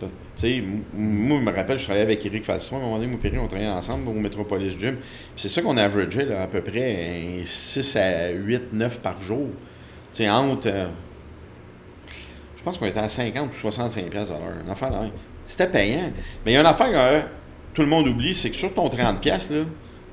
Tu 0.00 0.06
sais, 0.34 0.62
moi, 0.92 1.38
je 1.38 1.44
me 1.44 1.56
rappelle, 1.56 1.78
je 1.78 1.84
travaillais 1.84 2.04
avec 2.04 2.26
Eric 2.26 2.44
Falstro. 2.44 2.76
À 2.76 2.78
un 2.78 2.82
moment 2.82 2.96
donné, 2.98 3.06
moi 3.06 3.18
et 3.22 3.26
Eric, 3.28 3.40
on 3.40 3.46
travaillait 3.46 3.70
ensemble 3.70 4.06
au 4.08 4.12
Metropolis 4.12 4.78
Gym. 4.78 4.96
C'est 5.34 5.48
ça 5.48 5.62
qu'on 5.62 5.76
averageait 5.78 6.26
là, 6.26 6.42
à 6.42 6.46
peu 6.46 6.60
près 6.60 7.40
6 7.44 7.96
à 7.96 8.28
8, 8.32 8.72
9 8.74 8.98
par 9.00 9.18
jour. 9.22 9.46
Tu 10.12 10.18
sais, 10.18 10.28
entre. 10.28 10.66
euh, 10.66 10.88
je 12.58 12.62
pense 12.62 12.76
qu'on 12.76 12.86
était 12.86 12.98
à 12.98 13.08
50 13.08 13.50
ou 13.50 13.54
65 13.56 14.10
pièces 14.10 14.30
à 14.30 14.34
l'heure. 14.34 14.56
Une 14.62 14.70
affaire 14.70 14.90
même. 14.90 15.10
C'était 15.46 15.68
payant. 15.68 16.10
Mais 16.44 16.52
il 16.52 16.54
y 16.54 16.56
a 16.56 16.60
une 16.60 16.66
affaire 16.66 16.90
que 16.90 17.28
tout 17.74 17.82
le 17.82 17.88
monde 17.88 18.08
oublie, 18.08 18.34
c'est 18.34 18.50
que 18.50 18.56
sur 18.56 18.72
ton 18.74 18.88
30 18.88 19.20
pièces 19.20 19.50
là, 19.50 19.64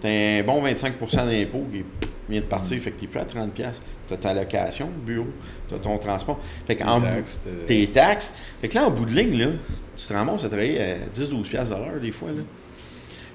t'as 0.02 0.10
un 0.10 0.44
bon 0.44 0.64
25% 0.64 1.26
d'impôt 1.30 1.66
qui 1.72 1.84
vient 2.30 2.40
de 2.42 2.46
partir, 2.46 2.82
fait 2.82 2.92
que 2.92 3.00
t'es 3.02 3.08
plus 3.08 3.20
à 3.20 3.26
30 3.26 3.52
pièces. 3.54 3.82
T'as 4.08 4.18
ta 4.18 4.34
location, 4.34 4.90
bureau, 5.06 5.28
t'as 5.70 5.78
ton 5.78 5.98
transport. 5.98 6.40
Fait 6.68 6.76
taxes, 6.76 7.42
t'as- 7.44 7.66
tes 7.66 7.88
taxes. 7.88 8.34
Fait 8.62 8.68
que 8.68 8.76
là, 8.76 8.86
en 8.86 8.92
bout 8.92 9.06
de 9.06 9.12
ligne, 9.14 9.38
là, 9.38 9.48
tu 9.96 10.06
te 10.08 10.14
ramasses 10.14 10.44
à 10.44 10.48
travailler 10.48 10.82
à 10.82 10.96
10-12 11.12 11.48
pièces 11.50 11.72
à 11.72 11.78
l'heure 11.80 12.00
des 12.02 12.12
fois. 12.12 12.30
Là. 12.30 12.42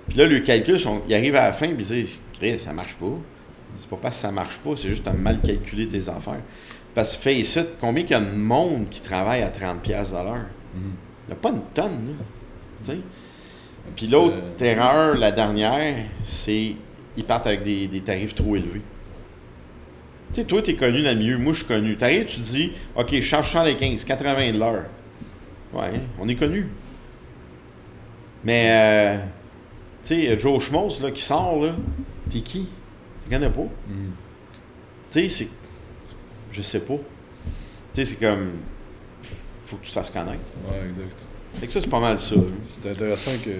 Puis 0.08 0.18
là, 0.18 0.26
le 0.26 0.40
calcul, 0.40 0.78
sont, 0.78 1.02
il 1.08 1.14
arrive 1.14 1.36
à 1.36 1.44
la 1.48 1.52
fin 1.52 1.66
et 1.66 1.70
il 1.70 1.76
dit 1.76 2.18
Chris, 2.38 2.58
ça 2.58 2.72
marche 2.72 2.94
pas. 2.94 3.06
C'est 3.76 3.88
pas 3.90 3.98
parce 4.00 4.16
que 4.16 4.22
ça 4.22 4.32
marche 4.32 4.58
pas, 4.58 4.70
c'est 4.76 4.88
juste 4.88 5.04
que 5.04 5.10
tu 5.10 5.14
as 5.14 5.18
mal 5.18 5.40
calculé 5.40 5.86
tes 5.88 6.08
affaires. 6.08 6.40
Parce 6.94 7.16
que 7.16 7.22
face 7.30 7.56
it, 7.56 7.66
combien 7.80 8.02
il 8.04 8.10
y 8.10 8.14
a 8.14 8.20
de 8.20 8.34
monde 8.34 8.86
qui 8.90 9.00
travaille 9.00 9.42
à 9.42 9.48
30 9.48 9.82
pièces 9.82 10.12
à 10.14 10.22
l'heure? 10.22 10.46
Mhm. 10.74 10.92
N'y 11.28 11.32
a 11.32 11.36
pas 11.36 11.50
une 11.50 11.62
tonne, 11.74 12.06
là. 12.06 12.24
Sais? 12.82 12.98
Puis 13.96 14.06
l'autre 14.08 14.36
erreur, 14.60 15.16
la 15.16 15.32
dernière, 15.32 16.04
c'est 16.24 16.74
ils 17.16 17.24
partent 17.24 17.46
avec 17.48 17.64
des, 17.64 17.88
des 17.88 18.00
tarifs 18.00 18.34
trop 18.34 18.54
élevés. 18.54 18.82
Tu 20.32 20.40
sais, 20.40 20.44
toi, 20.44 20.62
tu 20.62 20.70
es 20.70 20.74
connu 20.74 21.02
dans 21.02 21.12
le 21.12 21.18
milieu, 21.18 21.38
moi, 21.38 21.52
je 21.52 21.58
suis 21.58 21.66
connu. 21.66 21.96
Tu 21.96 22.04
arrives, 22.04 22.26
tu 22.26 22.40
dis, 22.40 22.72
OK, 22.94 23.08
je 23.12 23.20
charge 23.20 23.50
115, 23.50 24.04
80 24.04 24.52
de 24.52 24.58
l'heure. 24.58 24.84
Ouais, 25.72 26.00
on 26.20 26.28
est 26.28 26.36
connu. 26.36 26.68
Mais, 28.44 28.68
euh, 28.70 29.24
tu 30.04 30.14
sais, 30.14 30.38
Joe 30.38 30.62
Schmoes, 30.62 31.00
là, 31.02 31.10
qui 31.10 31.22
sort, 31.22 31.60
là, 31.64 31.74
t'es 32.30 32.40
qui? 32.40 32.68
Tu 33.24 33.30
connais 33.30 33.50
pas? 33.50 33.62
Mhm. 33.62 34.12
Tu 35.10 35.20
sais, 35.20 35.28
c'est. 35.28 35.48
Je 36.52 36.62
sais 36.62 36.80
pas. 36.80 36.94
Tu 36.94 37.00
sais, 37.94 38.04
c'est 38.04 38.16
comme. 38.16 38.52
Faut 39.68 39.76
que 39.76 39.82
tu 39.84 39.88
te 39.90 39.94
fasses 39.94 40.10
connaître. 40.10 40.38
Ouais, 40.66 40.88
exact. 40.88 41.24
Fait 41.60 41.66
que 41.66 41.72
ça, 41.72 41.80
c'est 41.80 41.90
pas 41.90 42.00
mal 42.00 42.18
ça. 42.18 42.34
C'est 42.64 42.88
intéressant 42.90 43.32
que 43.44 43.50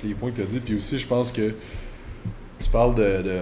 tous 0.00 0.06
les 0.06 0.14
points 0.14 0.30
que 0.30 0.36
tu 0.36 0.42
as 0.42 0.46
dit. 0.46 0.60
Puis 0.60 0.76
aussi, 0.76 0.96
je 0.98 1.06
pense 1.06 1.32
que 1.32 1.52
tu 2.60 2.68
parles 2.70 2.94
de, 2.94 3.22
de, 3.22 3.38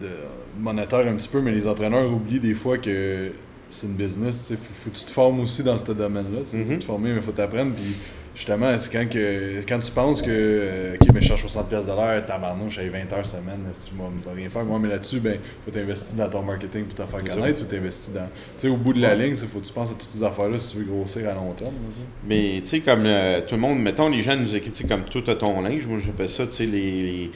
de 0.00 0.10
monétaire 0.58 1.06
un 1.06 1.14
petit 1.16 1.28
peu, 1.28 1.40
mais 1.42 1.50
les 1.50 1.66
entraîneurs 1.68 2.10
oublient 2.10 2.40
des 2.40 2.54
fois 2.54 2.78
que 2.78 3.32
c'est 3.68 3.86
une 3.86 3.94
business. 3.94 4.46
tu. 4.48 4.56
Faut, 4.56 4.62
faut 4.84 4.90
que 4.90 4.96
tu 4.96 5.04
te 5.04 5.10
formes 5.10 5.40
aussi 5.40 5.62
dans 5.62 5.76
ce 5.76 5.92
domaine-là. 5.92 6.40
tu 6.40 6.46
sais. 6.46 6.56
Mhm. 6.58 6.64
C'est 6.66 6.78
te 6.78 6.84
former, 6.84 7.12
mais 7.12 7.20
faut 7.20 7.32
t'apprendre. 7.32 7.72
Puis 7.74 7.96
justement, 8.40 8.78
c'est 8.78 8.90
quand, 8.90 9.06
que, 9.06 9.60
quand 9.68 9.78
tu 9.78 9.92
penses 9.92 10.22
que 10.22 10.30
euh, 10.30 10.94
OK, 10.94 11.08
mais 11.12 11.20
je 11.20 11.26
cherche 11.26 11.44
60$ 11.44 11.68
pièces 11.68 11.84
de 11.84 11.92
l'heure, 11.92 12.24
tabarnouche, 12.24 12.76
j'ai 12.76 12.88
20 12.88 13.12
heures 13.12 13.26
semaine, 13.26 13.60
si 13.74 13.92
moi, 13.94 14.10
je 14.24 14.34
rien 14.34 14.48
faire? 14.48 14.64
Moi, 14.64 14.78
mais 14.78 14.88
là-dessus, 14.88 15.20
ben, 15.20 15.38
faut 15.62 15.70
t'investir 15.70 16.16
dans 16.16 16.30
ton 16.30 16.42
marketing 16.42 16.86
pour 16.86 16.94
te 16.94 17.02
faire 17.10 17.22
connaître. 17.22 17.58
Faut 17.60 17.66
t'investir 17.66 18.14
dans. 18.14 18.26
Tu 18.26 18.32
sais, 18.56 18.68
au 18.68 18.76
bout 18.76 18.94
de 18.94 19.02
la 19.02 19.14
ligne, 19.14 19.36
faut 19.36 19.58
que 19.58 19.66
tu 19.66 19.72
penses 19.72 19.90
à 19.90 19.92
toutes 19.92 20.02
ces 20.04 20.22
affaires-là 20.22 20.56
si 20.56 20.72
tu 20.72 20.78
veux 20.78 20.84
grossir 20.84 21.28
à 21.28 21.34
long 21.34 21.52
terme. 21.52 21.74
là. 21.74 22.02
Mais 22.26 22.60
tu 22.62 22.66
sais, 22.68 22.80
comme 22.80 23.04
euh, 23.04 23.42
tout 23.46 23.56
le 23.56 23.60
monde, 23.60 23.78
mettons, 23.78 24.08
les 24.08 24.22
gens 24.22 24.36
nous 24.36 24.56
écrivent, 24.56 24.72
tu 24.72 24.82
sais, 24.84 24.88
comme 24.88 25.02
tout 25.04 25.24
à 25.30 25.34
ton 25.34 25.60
linge, 25.60 25.86
moi 25.86 25.98
j'appelle 25.98 26.30
ça, 26.30 26.46
tu 26.46 26.52
sais, 26.52 26.66
les, 26.66 27.02
les, 27.02 27.30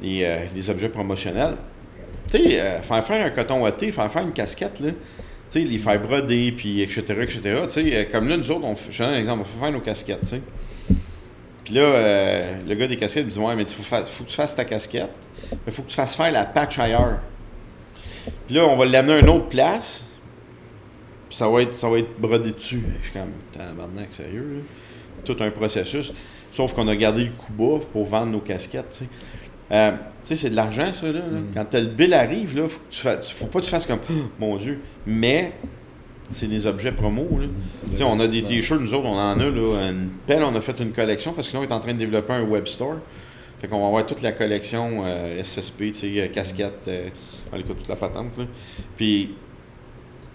les, 0.00 0.24
euh, 0.24 0.44
les 0.54 0.70
objets 0.70 0.90
promotionnels. 0.90 1.56
Tu 2.30 2.38
sais, 2.38 2.60
euh, 2.60 2.80
faire 2.82 3.04
faire 3.04 3.26
un 3.26 3.30
coton 3.30 3.62
ouaté, 3.62 3.90
faire 3.90 4.12
faire 4.12 4.22
une 4.22 4.32
casquette, 4.32 4.78
là, 4.78 4.90
sais, 5.52 5.60
les 5.60 5.78
faire 5.78 6.00
broder, 6.00 6.52
puis 6.52 6.80
etc., 6.82 7.02
etc., 7.22 7.40
tu 7.68 8.06
comme 8.12 8.28
là, 8.28 8.36
nous 8.36 8.50
autres, 8.50 8.64
on 8.64 8.76
fait, 8.76 8.90
je 8.92 9.02
donne 9.02 9.14
un 9.14 9.18
exemple, 9.18 9.42
on 9.42 9.44
fait 9.44 9.58
faire 9.60 9.72
nos 9.72 9.80
casquettes. 9.80 10.34
Puis 11.64 11.74
là, 11.74 11.82
euh, 11.82 12.52
le 12.66 12.74
gars 12.74 12.86
des 12.86 12.96
casquettes 12.96 13.26
me 13.26 13.30
dit, 13.30 13.38
ouais, 13.38 13.54
mais 13.56 13.62
il 13.62 13.68
faut, 13.68 13.82
fa- 13.82 14.04
faut 14.04 14.24
que 14.24 14.30
tu 14.30 14.36
fasses 14.36 14.54
ta 14.54 14.64
casquette, 14.64 15.10
mais 15.66 15.72
faut 15.72 15.82
que 15.82 15.88
tu 15.88 15.94
fasses 15.96 16.16
faire 16.16 16.32
la 16.32 16.44
patch 16.44 16.78
ailleurs. 16.78 17.18
Puis 18.46 18.54
là, 18.56 18.64
on 18.66 18.76
va 18.76 18.84
l'amener 18.86 19.14
à 19.14 19.18
une 19.20 19.28
autre 19.30 19.48
place, 19.48 20.04
puis 21.28 21.36
ça 21.36 21.48
va 21.48 21.62
être, 21.62 21.74
ça 21.74 21.88
va 21.88 21.98
être 21.98 22.18
brodé 22.20 22.52
dessus. 22.52 22.82
Je 23.00 23.04
suis 23.08 23.12
comme, 23.18 23.30
tabarnak, 23.52 24.12
sérieux, 24.12 24.56
là? 24.56 24.62
Tout 25.24 25.36
un 25.40 25.50
processus. 25.50 26.12
Sauf 26.52 26.72
qu'on 26.72 26.88
a 26.88 26.96
gardé 26.96 27.24
le 27.24 27.30
coup 27.30 27.52
bas 27.52 27.84
pour 27.92 28.06
vendre 28.06 28.32
nos 28.32 28.40
casquettes. 28.40 29.02
Euh, 29.72 29.92
tu 29.92 29.96
sais, 30.24 30.36
c'est 30.36 30.50
de 30.50 30.56
l'argent, 30.56 30.92
ça, 30.92 31.06
là. 31.06 31.20
là. 31.20 31.20
Mm. 31.20 31.44
Quand 31.54 31.74
le 31.74 31.86
bill 31.86 32.14
arrive, 32.14 32.56
là, 32.56 32.68
faut, 32.68 32.78
que 32.78 32.94
tu 32.94 33.00
fasses, 33.00 33.30
faut 33.30 33.46
pas 33.46 33.60
que 33.60 33.64
tu 33.64 33.70
fasses 33.70 33.86
comme, 33.86 34.00
Oh, 34.10 34.14
mon 34.38 34.56
Dieu. 34.56 34.80
Mais, 35.06 35.52
c'est 36.30 36.46
des 36.46 36.66
objets 36.66 36.92
promo, 36.92 37.26
là. 37.38 37.46
Tu 37.90 37.96
sais, 37.96 38.04
on 38.04 38.18
a 38.20 38.26
des 38.26 38.42
t-shirts, 38.42 38.80
nous 38.80 38.94
autres, 38.94 39.06
on 39.06 39.18
en 39.18 39.38
a, 39.38 39.50
là, 39.50 39.90
une 39.90 40.10
pelle, 40.26 40.42
on 40.42 40.54
a 40.54 40.60
fait 40.60 40.78
une 40.80 40.92
collection 40.92 41.32
parce 41.32 41.48
que 41.48 41.56
là, 41.56 41.60
on 41.60 41.64
est 41.64 41.72
en 41.72 41.80
train 41.80 41.92
de 41.92 41.98
développer 41.98 42.32
un 42.32 42.42
web 42.42 42.66
store. 42.66 42.96
Fait 43.60 43.68
qu'on 43.68 43.80
va 43.80 43.88
avoir 43.88 44.06
toute 44.06 44.22
la 44.22 44.32
collection 44.32 45.02
euh, 45.04 45.42
SSP, 45.42 45.92
sais, 45.92 46.12
euh, 46.16 46.28
casquette, 46.28 46.88
euh, 46.88 47.08
on 47.52 47.58
écoute 47.58 47.78
toute 47.78 47.88
la 47.88 47.96
patente, 47.96 48.38
là. 48.38 48.44
Puis, 48.96 49.34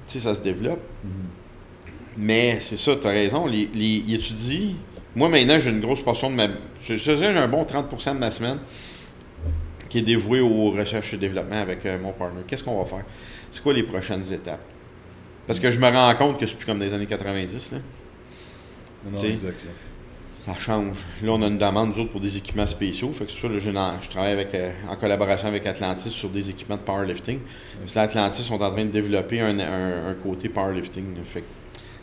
tu 0.07 0.13
sais, 0.13 0.19
ça 0.19 0.33
se 0.33 0.41
développe. 0.41 0.81
Mhm. 1.03 1.11
Mais 2.17 2.57
c'est 2.59 2.77
ça, 2.77 2.95
tu 2.95 3.07
as 3.07 3.11
raison. 3.11 3.47
Les, 3.47 3.69
les, 3.73 4.03
ils 4.07 4.15
étudient. 4.15 4.75
Moi, 5.15 5.29
maintenant, 5.29 5.59
j'ai 5.59 5.69
une 5.69 5.81
grosse 5.81 6.01
portion 6.01 6.29
de 6.29 6.35
ma. 6.35 6.47
Je, 6.81 6.95
je 6.95 7.13
dirais, 7.13 7.33
j'ai 7.33 7.39
un 7.39 7.47
bon 7.47 7.63
30% 7.63 8.13
de 8.13 8.19
ma 8.19 8.31
semaine 8.31 8.59
qui 9.95 9.99
est 9.99 10.01
dévoué 10.03 10.41
aux 10.41 10.71
recherches 10.71 11.13
et 11.13 11.17
développement 11.17 11.61
avec 11.61 11.85
euh, 11.85 11.97
mon 11.97 12.11
partner. 12.11 12.41
Qu'est-ce 12.45 12.63
qu'on 12.65 12.77
va 12.77 12.83
faire? 12.83 13.05
C'est 13.49 13.63
quoi 13.63 13.71
les 13.71 13.83
prochaines 13.83 14.29
étapes? 14.33 14.59
Parce 15.47 15.57
que 15.61 15.71
je 15.71 15.79
me 15.79 15.87
rends 15.87 16.13
compte 16.15 16.37
que 16.37 16.45
c'est 16.45 16.55
plus 16.57 16.65
comme 16.65 16.79
des 16.79 16.93
années 16.93 17.05
90. 17.05 17.71
Là. 17.71 17.77
Non. 19.09 19.17
Ça 20.33 20.53
change. 20.59 20.97
Là, 21.23 21.31
on 21.31 21.41
a 21.41 21.47
une 21.47 21.57
demande, 21.57 21.95
nous 21.95 22.01
autres, 22.01 22.11
pour 22.11 22.19
des 22.19 22.35
équipements 22.35 22.67
spéciaux. 22.67 23.09
Fait 23.13 23.25
que 23.25 23.31
c'est 23.31 23.39
ça, 23.39 23.47
là, 23.47 23.97
je 24.01 24.09
travaille 24.09 24.33
avec, 24.33 24.53
euh, 24.53 24.71
en 24.89 24.97
collaboration 24.97 25.47
avec 25.47 25.65
Atlantis 25.65 26.09
sur 26.09 26.27
des 26.29 26.49
équipements 26.49 26.75
de 26.75 26.81
powerlifting. 26.81 27.39
Puis 27.85 27.97
Atlantis 27.97 28.41
sont 28.43 28.61
en 28.61 28.69
train 28.71 28.83
de 28.83 28.89
développer 28.91 29.39
un, 29.39 29.57
un- 29.59 30.07
un 30.09 30.13
côté 30.15 30.49
powerlifting. 30.49 31.05
Fait 31.23 31.39
que 31.39 31.45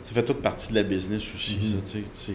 ça 0.03 0.13
fait 0.13 0.23
toute 0.23 0.41
partie 0.41 0.69
de 0.69 0.75
la 0.75 0.83
business 0.83 1.23
aussi, 1.35 1.57
Mhm. 1.57 1.81
ça, 1.85 1.99
sais. 2.11 2.33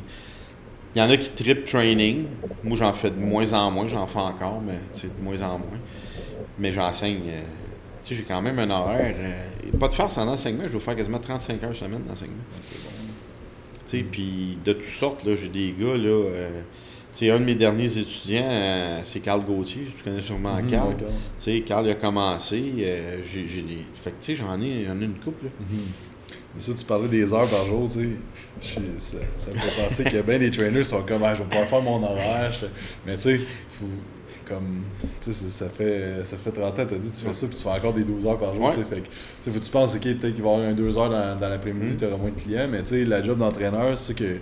Il 0.95 0.99
y 0.99 1.03
en 1.05 1.11
a 1.11 1.17
qui 1.17 1.31
trip 1.31 1.65
training. 1.65 2.25
Moi, 2.65 2.77
j'en 2.77 2.93
fais 2.93 3.11
de 3.11 3.19
moins 3.19 3.53
en 3.53 3.71
moins. 3.71 3.87
J'en 3.87 4.07
fais 4.07 4.19
encore, 4.19 4.61
mais 4.65 4.73
de 5.03 5.23
moins 5.23 5.41
en 5.43 5.59
moins. 5.59 5.79
Mais 6.59 6.73
j'enseigne. 6.73 7.21
euh, 7.29 7.41
tu 8.03 8.11
sais, 8.11 8.15
j'ai 8.15 8.23
quand 8.25 8.41
même 8.43 8.59
un 8.59 8.71
horaire. 8.71 9.15
euh, 9.19 9.79
pas 9.79 9.89
de 9.89 9.95
farce 9.95 10.17
en 10.19 10.27
enseignement. 10.29 10.67
Je 10.67 10.73
dois 10.73 10.81
faire 10.81 10.97
quasiment 10.97 11.19
35 11.19 11.63
heures 11.63 11.75
semaine 11.77 12.03
d'enseignement. 12.09 12.43
C'est 12.61 12.75
bon. 12.83 12.91
Tu 13.87 13.99
sais, 13.99 14.03
puis 14.05 14.59
de 14.65 14.73
toutes 14.73 14.85
sortes, 14.85 15.25
là, 15.25 15.37
j'ai 15.37 15.49
des 15.49 15.75
gars, 15.79 15.97
là, 15.97 16.09
euh, 16.09 16.63
tu 17.13 17.25
sais, 17.27 17.31
un 17.31 17.39
de 17.41 17.45
mes 17.45 17.55
derniers 17.55 17.97
étudiants, 17.99 18.45
euh, 18.49 19.01
c'est 19.03 19.21
Carl 19.21 19.43
Gauthier, 19.45 19.87
tu 19.97 20.03
connais 20.05 20.21
sûrement 20.21 20.57
Mhm, 20.57 20.71
Carl. 20.71 20.91
d'accord. 20.97 21.15
Tu 21.39 21.45
sais, 21.45 21.61
Carl 21.63 21.87
il 21.87 21.91
a 21.91 21.95
commencé, 21.95 22.63
euh, 22.81 23.19
j'ai, 23.25 23.47
j'ai 23.47 23.63
des... 23.63 23.79
Fait 23.95 24.11
que, 24.11 24.17
tu 24.21 24.27
sais, 24.27 24.35
j'en 24.35 24.61
ai, 24.61 24.85
j'en 24.87 25.01
ai 25.01 25.05
une 25.05 25.15
couple, 25.19 25.47
là. 25.47 25.51
Ça, 26.59 26.73
tu 26.75 26.85
parlais 26.85 27.09
des 27.09 27.33
heures 27.33 27.49
par 27.49 27.65
jour, 27.67 27.89
tu 27.89 28.17
sais. 28.61 29.19
Ça, 29.37 29.51
me 29.51 29.59
fait 29.59 29.83
penser 29.83 30.05
que 30.05 30.23
bien 30.23 30.39
des 30.39 30.51
trainers 30.51 30.85
sont 30.85 31.03
comme, 31.03 31.23
ah, 31.23 31.35
je 31.35 31.43
vais 31.43 31.49
pouvoir 31.49 31.69
faire 31.69 31.83
mon 31.83 32.03
horaire. 32.03 32.53
Mais 33.07 33.17
tu 33.17 33.23
sais, 33.23 33.41
faut. 33.79 33.87
Comme, 34.49 34.83
tu 35.21 35.33
sais, 35.33 35.49
ça- 35.49 35.69
fait, 35.69 36.25
ça 36.25 36.37
fait 36.39 36.51
30 36.51 36.79
ans, 36.79 36.87
t'as 36.89 36.97
dit, 36.97 37.11
tu 37.11 37.25
fais 37.25 37.35
ça, 37.35 37.47
puis 37.47 37.57
tu 37.57 37.63
fais 37.63 37.69
encore 37.69 37.93
des 37.93 38.05
12 38.05 38.25
heures 38.27 38.39
par 38.39 38.55
jour, 38.55 38.65
Ouais. 38.65 38.71
tu 38.71 38.77
sais. 38.79 38.85
Fait 38.85 39.01
que, 39.03 39.07
tu 39.07 39.11
sais, 39.43 39.51
faut 39.51 39.59
que 39.61 39.65
tu 39.65 39.71
penses, 39.71 39.95
ok, 39.95 40.01
peut-être 40.03 40.35
qu'il 40.35 40.43
va 40.43 40.51
y 40.51 40.55
avoir 40.55 40.69
un 40.69 40.73
2 40.73 40.97
heures 40.97 41.11
dans, 41.11 41.39
dans 41.39 41.49
l'après-midi, 41.49 41.93
Mhm. 41.93 41.97
tu 41.99 42.05
auras 42.07 42.17
moins 42.17 42.31
de 42.31 42.41
clients, 42.41 42.67
mais 42.71 42.83
tu 42.83 42.89
sais, 42.91 43.05
la 43.05 43.23
job 43.23 43.39
d'entraîneur, 43.39 43.99
c'est 43.99 44.15
que 44.15 44.37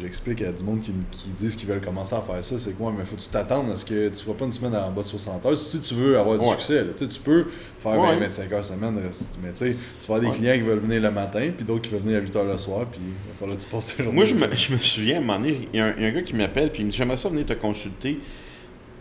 j'explique 0.00 0.40
à 0.42 0.52
du 0.52 0.62
monde 0.62 0.80
qui, 0.82 0.92
qui 1.10 1.28
disent 1.30 1.56
qu'ils 1.56 1.68
veulent 1.68 1.80
commencer 1.80 2.14
à 2.14 2.20
faire 2.20 2.44
ça, 2.44 2.56
c'est 2.58 2.74
quoi, 2.74 2.92
mais 2.96 3.04
faut 3.04 3.16
que 3.16 3.20
tu 3.20 3.28
t'attendes 3.28 3.70
à 3.72 3.76
ce 3.76 3.84
que 3.84 4.08
tu 4.08 4.22
feras 4.22 4.34
pas 4.36 4.44
une 4.44 4.52
semaine 4.52 4.76
en 4.76 4.90
bas 4.92 5.02
de 5.02 5.06
60 5.06 5.44
heures. 5.44 5.56
Si 5.56 5.80
tu 5.80 5.94
veux 5.94 6.16
avoir 6.16 6.38
du 6.38 6.44
Ouais. 6.44 6.52
succès, 6.52 6.84
là, 6.84 6.92
tu 6.96 7.06
peux 7.20 7.46
faire 7.82 7.98
Ouais. 7.98 8.16
20-25 8.16 8.52
heures 8.52 8.64
semaine, 8.64 8.94
mais 9.42 9.50
tu 9.50 9.56
sais, 9.56 9.76
tu 10.00 10.06
vas 10.06 10.14
avoir 10.14 10.20
des 10.20 10.26
Ouais. 10.28 10.32
clients 10.32 10.54
qui 10.54 10.60
veulent 10.60 10.78
venir 10.78 11.02
le 11.02 11.10
matin, 11.10 11.50
puis 11.56 11.64
d'autres 11.66 11.82
qui 11.82 11.90
veulent 11.90 12.02
venir 12.02 12.18
à 12.18 12.20
8 12.20 12.36
heures 12.36 12.44
le 12.44 12.56
soir, 12.56 12.86
puis 12.88 13.00
il 13.02 13.30
va 13.32 13.34
falloir 13.36 13.58
que 13.58 13.62
tu 13.64 13.68
passes 13.68 13.96
tes 13.96 14.04
journées. 14.04 14.14
Moi, 14.16 14.26
je 14.26 14.34
me, 14.36 14.54
je 14.54 14.72
me 14.72 14.78
souviens, 14.78 15.16
à 15.16 15.18
un 15.18 15.22
moment 15.22 15.38
donné, 15.40 15.68
il 15.72 15.76
y, 15.76 15.82
a 15.82 15.86
un 15.86 15.94
il 15.96 16.02
y 16.04 16.06
a 16.06 16.08
un 16.08 16.12
gars 16.12 16.22
qui 16.22 16.36
m'appelle, 16.36 16.70
puis 16.70 16.82
il 16.82 16.86
me 16.86 16.90
dit 16.92 16.96
J'aimerais 16.96 17.16
ça 17.16 17.28
venir 17.28 17.44
te 17.44 17.54
consulter. 17.54 18.20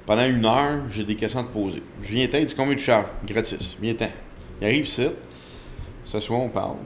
Pendant 0.06 0.26
une 0.26 0.46
heure, 0.46 0.82
j'ai 0.90 1.04
des 1.04 1.16
questions 1.16 1.40
à 1.40 1.44
te 1.44 1.54
poser. 1.54 1.82
Je 2.02 2.14
viens 2.14 2.28
t'aider, 2.28 2.46
dit 2.46 2.56
Combien 2.56 2.76
tu 2.76 2.84
charges? 2.84 3.08
Gratis. 3.26 3.78
Viens 3.82 3.94
t'en. 3.94 4.10
Il 4.62 4.68
arrive 4.68 4.86
ici, 4.86 5.08
s'assoit, 6.06 6.38
on 6.38 6.50
parle. 6.50 6.78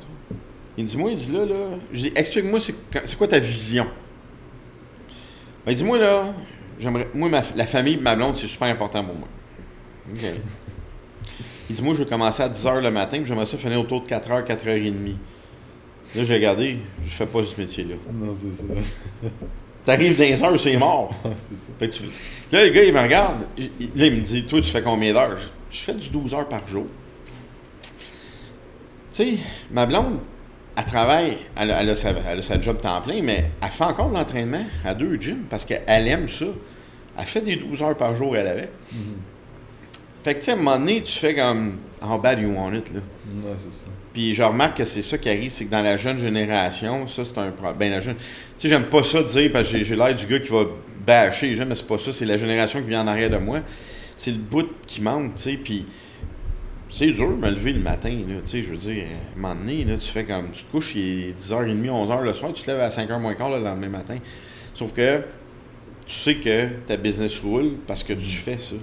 Il 0.78 0.84
me 0.84 0.89
dit 0.89 0.97
Moi, 0.97 1.11
il 1.11 1.18
dit 1.18 1.32
là, 1.32 1.45
là. 1.45 1.55
Je 1.91 2.01
dis 2.01 2.11
Explique-moi, 2.15 2.59
c'est 2.59 3.18
quoi 3.18 3.28
ta 3.28 3.39
vision? 3.39 3.88
Ben, 5.65 5.72
Il 5.72 5.76
dit 5.76 5.84
Moi, 5.84 5.97
là, 5.97 6.34
j'aimerais. 6.80 7.07
Moi, 7.13 7.30
la 7.30 7.65
famille, 7.65 7.97
ma 7.97 8.15
blonde, 8.15 8.36
c'est 8.36 8.47
super 8.47 8.68
important 8.68 9.03
pour 9.03 9.15
moi. 9.15 9.28
OK. 10.11 10.22
Il 11.70 11.76
dit 11.76 11.82
Moi, 11.82 11.95
je 11.95 12.03
vais 12.03 12.09
commencer 12.09 12.43
à 12.43 12.49
10 12.49 12.65
h 12.65 12.82
le 12.82 12.91
matin, 12.91 13.18
puis 13.18 13.26
j'aimerais 13.26 13.47
ça 13.47 13.57
finir 13.57 13.82
autour 13.82 14.03
de 14.03 14.07
4 14.07 14.30
h, 14.30 14.43
4 14.43 14.65
h 14.65 14.93
30. 14.93 15.15
Là, 16.15 16.24
j'ai 16.24 16.34
regardé, 16.34 16.78
je 17.05 17.11
fais 17.11 17.26
pas 17.26 17.43
ce 17.43 17.59
métier-là. 17.59 17.95
Non, 18.13 18.32
c'est 18.34 18.51
ça. 18.51 18.63
T'arrives 19.88 20.18
dans 20.18 20.24
les 20.24 20.44
heures, 20.44 20.60
c'est 20.60 20.78
mort. 20.86 21.14
c'est 21.38 21.56
ça. 21.56 22.04
Là, 22.52 22.64
le 22.66 22.70
gars, 22.72 22.84
il 22.84 22.94
me 22.94 23.02
regarde. 23.02 23.46
il- 23.58 23.72
il- 23.80 23.90
Là, 23.96 24.06
il 24.08 24.16
me 24.16 24.22
dit 24.22 24.46
Toi, 24.46 24.62
tu 24.62 24.70
fais 24.70 24.82
combien 24.82 25.14
d'heures? 25.14 25.38
Je 25.38 25.78
je 25.78 25.84
fais 25.84 25.94
du 25.94 26.10
12 26.10 26.34
heures 26.34 26.48
par 26.48 26.68
jour. 26.68 26.86
Tu 29.14 29.24
sais, 29.32 29.38
ma 29.72 29.86
blonde, 29.86 30.20
elle 30.78 30.86
travaille, 30.86 31.38
elle, 31.58 31.72
a- 31.72 31.82
elle 31.82 31.90
a 31.90 31.96
sa, 31.96 32.10
elle 32.12 32.40
a 32.40 32.42
sa 32.42 32.60
job 32.62 32.80
temps 32.82 33.02
plein, 33.02 33.22
mais 33.22 33.52
elle 33.62 33.70
fait 33.70 33.84
encore 33.84 34.10
de 34.10 34.16
l'entraînement 34.16 34.64
à 34.86 34.94
deux 34.94 35.16
gyms 35.20 35.44
parce 35.50 35.66
qu'elle 35.66 36.08
aime 36.08 36.30
ça. 36.30 36.46
Elle 37.18 37.26
fait 37.26 37.42
des 37.42 37.56
12 37.56 37.82
heures 37.82 37.98
par 37.98 38.16
jour, 38.16 38.36
elle 38.38 38.48
avec. 38.48 38.70
Mhm. 38.94 39.16
Fait 40.28 40.34
que, 40.34 40.40
tu 40.40 40.46
sais, 40.48 40.52
à 40.52 40.56
un 40.56 40.58
moment 40.58 40.78
donné, 40.78 41.02
tu 41.02 41.18
fais 41.20 41.34
comme 41.34 41.78
How 42.02 42.18
bad 42.18 42.42
you 42.42 42.50
want 42.50 42.74
it, 42.74 42.94
là. 42.94 43.00
Non, 43.34 43.54
c'est 43.58 43.72
ça. 43.72 43.86
Puis 44.12 44.34
je 44.34 44.44
remarque 44.44 44.76
que 44.76 44.84
c'est 44.84 45.02
ça 45.02 45.18
qui 45.18 45.30
arrive, 45.30 45.52
c'est 45.52 45.64
que 45.64 45.72
dans 45.72 45.82
la 45.82 45.96
jeune 45.96 46.18
génération, 46.18 47.08
ça 47.08 47.24
c'est 47.24 47.38
un 47.38 47.52
problème. 47.52 47.78
Ben 47.78 47.92
la 47.92 48.02
jeune. 48.02 48.16
Tu 48.16 48.24
sais, 48.58 48.68
j'aime 48.68 48.88
pas 48.88 49.04
ça 49.04 49.24
dire 49.24 49.50
parce 49.54 49.72
que 49.72 49.82
j'ai- 49.82 49.96
l'air 49.96 50.14
du 50.14 50.26
gars 50.26 50.40
qui 50.40 50.50
va 50.50 50.66
bâcher 51.06 51.56
mais 51.66 51.76
c'est 51.76 51.88
pas 51.88 51.98
ça. 51.98 52.12
C'est 52.12 52.26
la 52.26 52.36
génération 52.36 52.82
qui 52.82 52.90
vient 52.90 53.04
en 53.04 53.08
arrière 53.08 53.30
de 53.30 53.38
moi. 53.38 53.62
C'est 54.18 54.32
le 54.32 54.38
bout 54.40 54.68
qui 54.86 55.00
manque, 55.02 55.36
tu 55.36 55.44
sais. 55.44 55.54
Puis 55.64 55.86
c'est 56.90 57.08
dur 57.14 57.30
de 57.30 57.36
me 57.36 57.50
lever 57.50 57.72
le 57.72 57.80
matin, 57.80 58.10
là. 58.10 58.42
Tu 58.44 58.50
sais, 58.52 58.64
je 58.64 58.72
veux 58.72 58.76
dire, 58.76 59.06
à 59.06 59.38
un 59.38 59.42
moment 59.42 59.56
donné, 59.56 59.86
là, 59.86 59.96
tu 59.96 60.12
fais 60.12 60.26
comme. 60.26 60.52
Tu 60.52 60.66
te 60.66 60.72
couches, 60.74 60.94
il 60.96 61.30
est 61.30 61.40
10h30, 61.40 61.90
11h 61.90 62.22
le 62.22 62.34
soir, 62.34 62.52
tu 62.52 62.64
te 62.64 62.70
lèves 62.70 62.82
à 62.82 62.90
5h 62.90 63.18
moins 63.18 63.34
quart 63.34 63.50
le 63.50 63.64
lendemain 63.64 63.88
matin. 63.88 64.18
Sauf 64.74 64.92
que 64.92 65.22
tu 66.06 66.14
sais 66.14 66.36
que 66.36 66.66
ta 66.86 66.98
business 66.98 67.40
roule 67.40 67.76
parce 67.88 68.04
que 68.04 68.12
tu 68.12 68.28
fais 68.28 68.58
ça. 68.60 68.76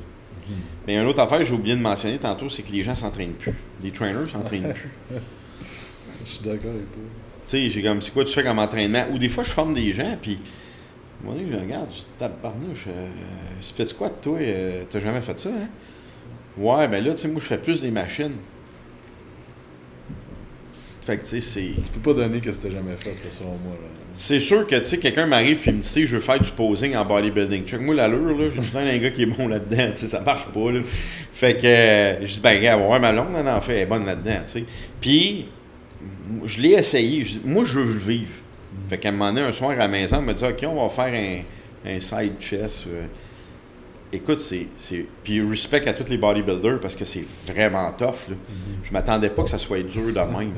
Mais 0.86 0.96
une 0.96 1.06
autre 1.06 1.20
affaire 1.20 1.38
que 1.38 1.44
j'ai 1.44 1.54
oublié 1.54 1.76
de 1.76 1.80
mentionner 1.80 2.18
tantôt, 2.18 2.48
c'est 2.48 2.62
que 2.62 2.72
les 2.72 2.82
gens 2.82 2.94
s'entraînent 2.94 3.34
plus. 3.34 3.54
Les 3.82 3.90
trainers 3.90 4.28
s'entraînent 4.30 4.74
plus. 4.74 4.90
Je 6.24 6.30
suis 6.30 6.44
d'accord 6.44 6.70
avec 6.70 6.90
toi. 6.92 7.02
Tu 7.48 7.56
sais, 7.56 7.70
j'ai 7.70 7.82
comme, 7.82 8.00
c'est 8.00 8.12
quoi 8.12 8.24
tu 8.24 8.32
fais 8.32 8.42
comme 8.42 8.58
entraînement? 8.58 9.04
Ou 9.12 9.18
des 9.18 9.28
fois, 9.28 9.44
je 9.44 9.50
forme 9.50 9.74
des 9.74 9.92
gens, 9.92 10.16
puis, 10.20 10.38
donné, 11.22 11.44
je 11.50 11.56
regarde, 11.56 11.88
je 11.90 11.98
dis, 11.98 12.06
tabarnouche, 12.18 12.86
euh, 12.88 13.08
split 13.60 13.86
squat, 13.86 14.20
toi, 14.22 14.38
euh, 14.40 14.84
t'as 14.88 14.98
jamais 14.98 15.20
fait 15.20 15.38
ça, 15.38 15.50
hein? 15.50 15.68
Ouais, 16.56 16.88
ben 16.88 17.04
là, 17.04 17.12
tu 17.12 17.18
sais, 17.18 17.28
moi, 17.28 17.40
je 17.42 17.46
fais 17.46 17.58
plus 17.58 17.82
des 17.82 17.90
machines. 17.90 18.36
Fait 21.04 21.18
que, 21.18 21.26
tu 21.26 21.40
sais. 21.40 21.60
Tu 21.82 21.90
peux 21.92 22.14
pas 22.14 22.22
donner 22.22 22.40
que 22.40 22.50
c'était 22.50 22.70
jamais 22.70 22.96
fait, 22.96 23.10
là, 23.10 23.30
selon 23.30 23.50
moi. 23.50 23.74
Là. 23.74 23.88
C'est 24.14 24.40
sûr 24.40 24.66
que, 24.66 24.76
tu 24.76 24.84
sais, 24.86 24.98
quelqu'un 24.98 25.26
m'arrive 25.26 25.60
et 25.66 25.72
me 25.72 25.80
dit, 25.82 26.06
je 26.06 26.16
veux 26.16 26.22
faire 26.22 26.40
du 26.40 26.50
posing 26.50 26.96
en 26.96 27.04
bodybuilding. 27.04 27.64
Check 27.64 27.80
moi 27.80 27.94
l'allure, 27.94 28.38
là. 28.38 28.48
J'ai 28.50 28.60
d'un 28.72 28.98
gars 28.98 29.10
qui 29.10 29.22
est 29.22 29.26
bon 29.26 29.48
là-dedans, 29.48 29.90
tu 29.92 29.98
sais, 29.98 30.06
ça 30.06 30.20
marche 30.20 30.46
pas, 30.46 30.70
là. 30.72 30.80
Fait 31.32 31.56
que, 31.56 31.66
euh, 31.66 32.26
je 32.26 32.34
dis, 32.34 32.40
ben, 32.40 32.60
gars, 32.60 32.78
ouais, 32.78 32.98
ma 32.98 33.12
longue, 33.12 33.34
en 33.34 33.60
fait, 33.60 33.74
elle 33.74 33.80
est 33.80 33.86
bonne 33.86 34.06
là-dedans, 34.06 34.40
tu 34.46 34.52
sais. 34.52 34.64
Puis, 35.00 35.46
je 36.44 36.60
l'ai 36.60 36.72
essayé. 36.72 37.24
Je 37.24 37.32
dis, 37.32 37.40
moi, 37.44 37.64
je 37.64 37.78
veux 37.78 37.92
le 37.92 37.98
vivre. 37.98 38.32
Fait 38.88 38.98
qu'à 38.98 39.10
un 39.10 39.12
moment 39.12 39.32
donné, 39.32 39.46
un 39.46 39.52
soir 39.52 39.72
à 39.72 39.76
la 39.76 39.88
maison, 39.88 40.16
elle 40.18 40.24
me 40.24 40.32
dit, 40.32 40.44
OK, 40.44 40.64
on 40.66 40.86
va 40.86 40.88
faire 40.88 41.14
un, 41.14 41.90
un 41.90 42.00
side 42.00 42.34
chest. 42.40 42.84
euh. 42.88 43.06
Écoute, 44.12 44.40
c'est, 44.40 44.68
c'est. 44.78 45.06
Puis 45.22 45.42
respect 45.42 45.86
à 45.88 45.92
tous 45.92 46.08
les 46.08 46.18
bodybuilders 46.18 46.80
parce 46.80 46.94
que 46.94 47.04
c'est 47.04 47.24
vraiment 47.46 47.90
tough. 47.92 48.28
Là. 48.28 48.36
Je 48.82 48.92
m'attendais 48.92 49.28
pas 49.30 49.42
que 49.42 49.50
ça 49.50 49.58
soit 49.58 49.82
dur 49.82 50.06
de 50.06 50.38
même. 50.38 50.52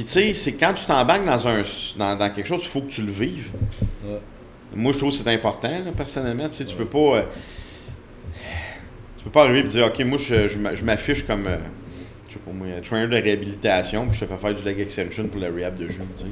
Puis 0.00 0.06
tu 0.06 0.12
sais, 0.14 0.32
c'est 0.32 0.52
quand 0.54 0.72
tu 0.72 0.86
t'embarques 0.86 1.26
dans, 1.26 1.46
un, 1.46 1.62
dans, 1.98 2.16
dans 2.16 2.30
quelque 2.30 2.46
chose, 2.46 2.60
il 2.62 2.68
faut 2.68 2.80
que 2.80 2.90
tu 2.90 3.02
le 3.02 3.12
vives. 3.12 3.50
Ouais. 4.02 4.18
Moi, 4.74 4.92
je 4.92 4.98
trouve 4.98 5.10
que 5.10 5.16
c'est 5.16 5.28
important, 5.30 5.68
là, 5.68 5.92
personnellement. 5.94 6.48
Tu 6.48 6.54
sais, 6.56 6.64
tu 6.64 6.74
peux 6.74 6.86
pas. 6.86 7.16
euh, 7.18 7.22
tu 9.18 9.24
peux 9.24 9.30
pas 9.30 9.42
arriver 9.42 9.58
et 9.58 9.64
dire, 9.64 9.84
OK, 9.88 10.00
moi, 10.06 10.16
je, 10.16 10.48
je 10.48 10.58
m'a- 10.58 10.72
je 10.72 10.84
m'affiche 10.84 11.26
comme. 11.26 11.46
euh, 11.46 11.58
je 12.28 12.32
sais 12.34 12.38
pas 12.38 12.50
moi, 12.50 12.68
un 12.74 12.80
trainer 12.80 13.08
de 13.08 13.22
réhabilitation, 13.22 14.06
puis 14.08 14.14
je 14.18 14.24
te 14.24 14.30
fais 14.32 14.38
faire 14.38 14.54
du 14.54 14.64
leg 14.64 14.80
extension 14.80 15.26
pour 15.28 15.38
le 15.38 15.48
rehab 15.48 15.78
de 15.78 15.86
genou. 15.88 16.06
tu 16.16 16.24
sais. 16.24 16.30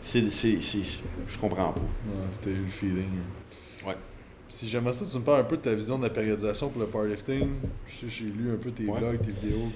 C'est, 0.00 0.30
c'est, 0.30 0.60
c'est- 0.62 1.02
je 1.28 1.38
comprends 1.38 1.72
pas. 1.72 1.80
Ouais, 1.80 2.16
t'as 2.40 2.48
eu 2.50 2.54
le 2.64 2.66
feeling. 2.70 3.04
Ouais. 3.86 3.96
Si 4.48 4.68
j'aimerais 4.70 4.94
ça, 4.94 5.04
tu 5.04 5.18
me 5.18 5.22
parles 5.22 5.40
un 5.40 5.44
peu 5.44 5.58
de 5.58 5.62
ta 5.62 5.74
vision 5.74 5.98
de 5.98 6.04
la 6.04 6.10
périodisation 6.10 6.70
pour 6.70 6.80
le 6.80 6.86
powerlifting. 6.88 7.46
Je 7.88 7.94
sais, 7.94 8.06
j'ai 8.08 8.24
lu 8.24 8.52
un 8.54 8.56
peu 8.56 8.70
tes 8.70 8.86
Ouais. 8.86 8.98
blogs, 8.98 9.20
tes 9.20 9.32
vidéos. 9.32 9.68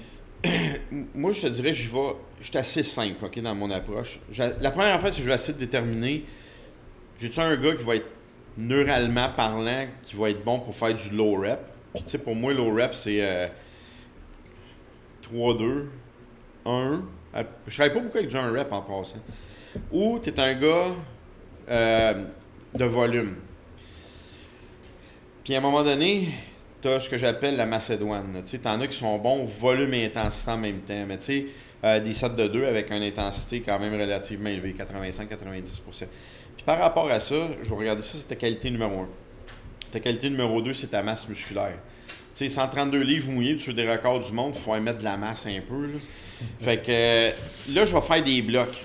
Moi, 1.13 1.31
je 1.31 1.41
te 1.41 1.47
dirais, 1.47 1.73
j'y 1.73 1.87
vais. 1.87 2.15
Je 2.39 2.47
suis 2.47 2.57
assez 2.57 2.83
simple, 2.83 3.23
OK, 3.23 3.39
dans 3.39 3.55
mon 3.55 3.69
approche. 3.69 4.19
La 4.59 4.71
première 4.71 4.99
fois, 4.99 5.11
c'est 5.11 5.17
que 5.17 5.23
je 5.23 5.29
vais 5.29 5.35
essayer 5.35 5.53
de 5.53 5.59
déterminer. 5.59 6.25
J'ai-tu 7.19 7.39
un 7.39 7.55
gars 7.55 7.75
qui 7.75 7.83
va 7.83 7.95
être 7.97 8.09
neuralement 8.57 9.29
parlant, 9.29 9.87
qui 10.01 10.15
va 10.15 10.31
être 10.31 10.43
bon 10.43 10.59
pour 10.59 10.75
faire 10.75 10.95
du 10.95 11.09
low 11.11 11.35
rep? 11.35 11.59
Puis, 11.93 12.03
tu 12.03 12.09
sais, 12.09 12.17
pour 12.17 12.35
moi, 12.35 12.53
low 12.53 12.73
rep, 12.73 12.93
c'est 12.93 13.19
euh, 13.21 13.47
3-2, 15.31 15.85
1. 16.65 17.03
Euh, 17.35 17.43
Je 17.67 17.73
travaille 17.75 17.93
pas 17.93 17.99
beaucoup 17.99 18.17
avec 18.17 18.29
du 18.29 18.35
1 18.35 18.51
rep 18.51 18.71
en 18.71 18.81
passant. 18.81 19.19
Ou 19.91 20.19
tu 20.21 20.29
es 20.29 20.39
un 20.39 20.53
gars 20.55 20.91
euh, 21.69 22.23
de 22.73 22.85
volume. 22.85 23.35
Puis 25.43 25.55
à 25.55 25.57
un 25.57 25.61
moment 25.61 25.83
donné, 25.83 26.29
tu 26.81 26.87
as 26.87 26.99
ce 26.99 27.09
que 27.09 27.17
j'appelle 27.17 27.55
la 27.55 27.65
macédoine. 27.65 28.41
Tu 28.45 28.59
t'en 28.59 28.79
as 28.79 28.87
qui 28.87 28.97
sont 28.97 29.17
bons 29.17 29.45
volume 29.45 29.93
et 29.93 30.05
intensité 30.05 30.51
en 30.51 30.57
même 30.57 30.79
temps. 30.79 31.05
Mais 31.07 31.17
tu 31.17 31.23
sais, 31.23 31.45
euh, 31.83 31.99
des 31.99 32.13
sets 32.13 32.29
de 32.29 32.47
2 32.47 32.65
avec 32.65 32.91
une 32.91 33.03
intensité 33.03 33.61
quand 33.61 33.79
même 33.79 33.93
relativement 33.93 34.49
élevée, 34.49 34.73
85-90% 34.73 36.05
Puis 36.55 36.65
par 36.65 36.79
rapport 36.79 37.09
à 37.09 37.19
ça, 37.19 37.49
je 37.61 37.69
vais 37.69 37.75
regarder 37.75 38.01
ça, 38.01 38.17
c'est 38.17 38.27
ta 38.27 38.35
qualité 38.35 38.69
numéro 38.69 39.01
1. 39.01 39.07
Ta 39.91 39.99
qualité 39.99 40.29
numéro 40.29 40.61
2, 40.61 40.73
c'est 40.73 40.87
ta 40.87 41.03
masse 41.03 41.27
musculaire. 41.27 41.77
Tu 42.35 42.47
sais, 42.47 42.49
132 42.49 43.01
livres 43.01 43.31
mouillés 43.31 43.59
sur 43.59 43.73
des 43.73 43.89
records 43.89 44.21
du 44.21 44.31
monde, 44.31 44.53
il 44.55 44.61
faut 44.61 44.75
y 44.75 44.79
mettre 44.79 44.99
de 44.99 45.03
la 45.03 45.17
masse 45.17 45.45
un 45.45 45.59
peu. 45.67 45.87
Là. 45.87 45.99
Fait 46.61 46.77
que 46.77 46.91
euh, 46.91 47.31
là, 47.73 47.85
je 47.85 47.93
vais 47.93 48.01
faire 48.01 48.23
des 48.23 48.41
blocs. 48.41 48.81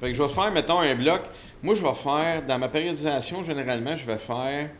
Fait 0.00 0.08
que 0.08 0.14
je 0.14 0.22
vais 0.22 0.28
faire, 0.28 0.52
mettons, 0.52 0.80
un 0.80 0.94
bloc. 0.94 1.22
Moi, 1.62 1.74
je 1.74 1.82
vais 1.82 1.94
faire, 1.94 2.42
dans 2.46 2.58
ma 2.58 2.68
périodisation, 2.68 3.44
généralement, 3.44 3.96
je 3.96 4.04
vais 4.04 4.18
faire 4.18 4.70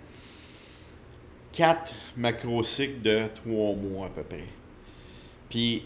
4 1.53 1.95
macrocycles 2.17 3.03
de 3.03 3.23
3 3.45 3.75
mois 3.75 4.07
à 4.07 4.11
peu 4.11 4.23
près. 4.23 4.45
Puis, 5.49 5.85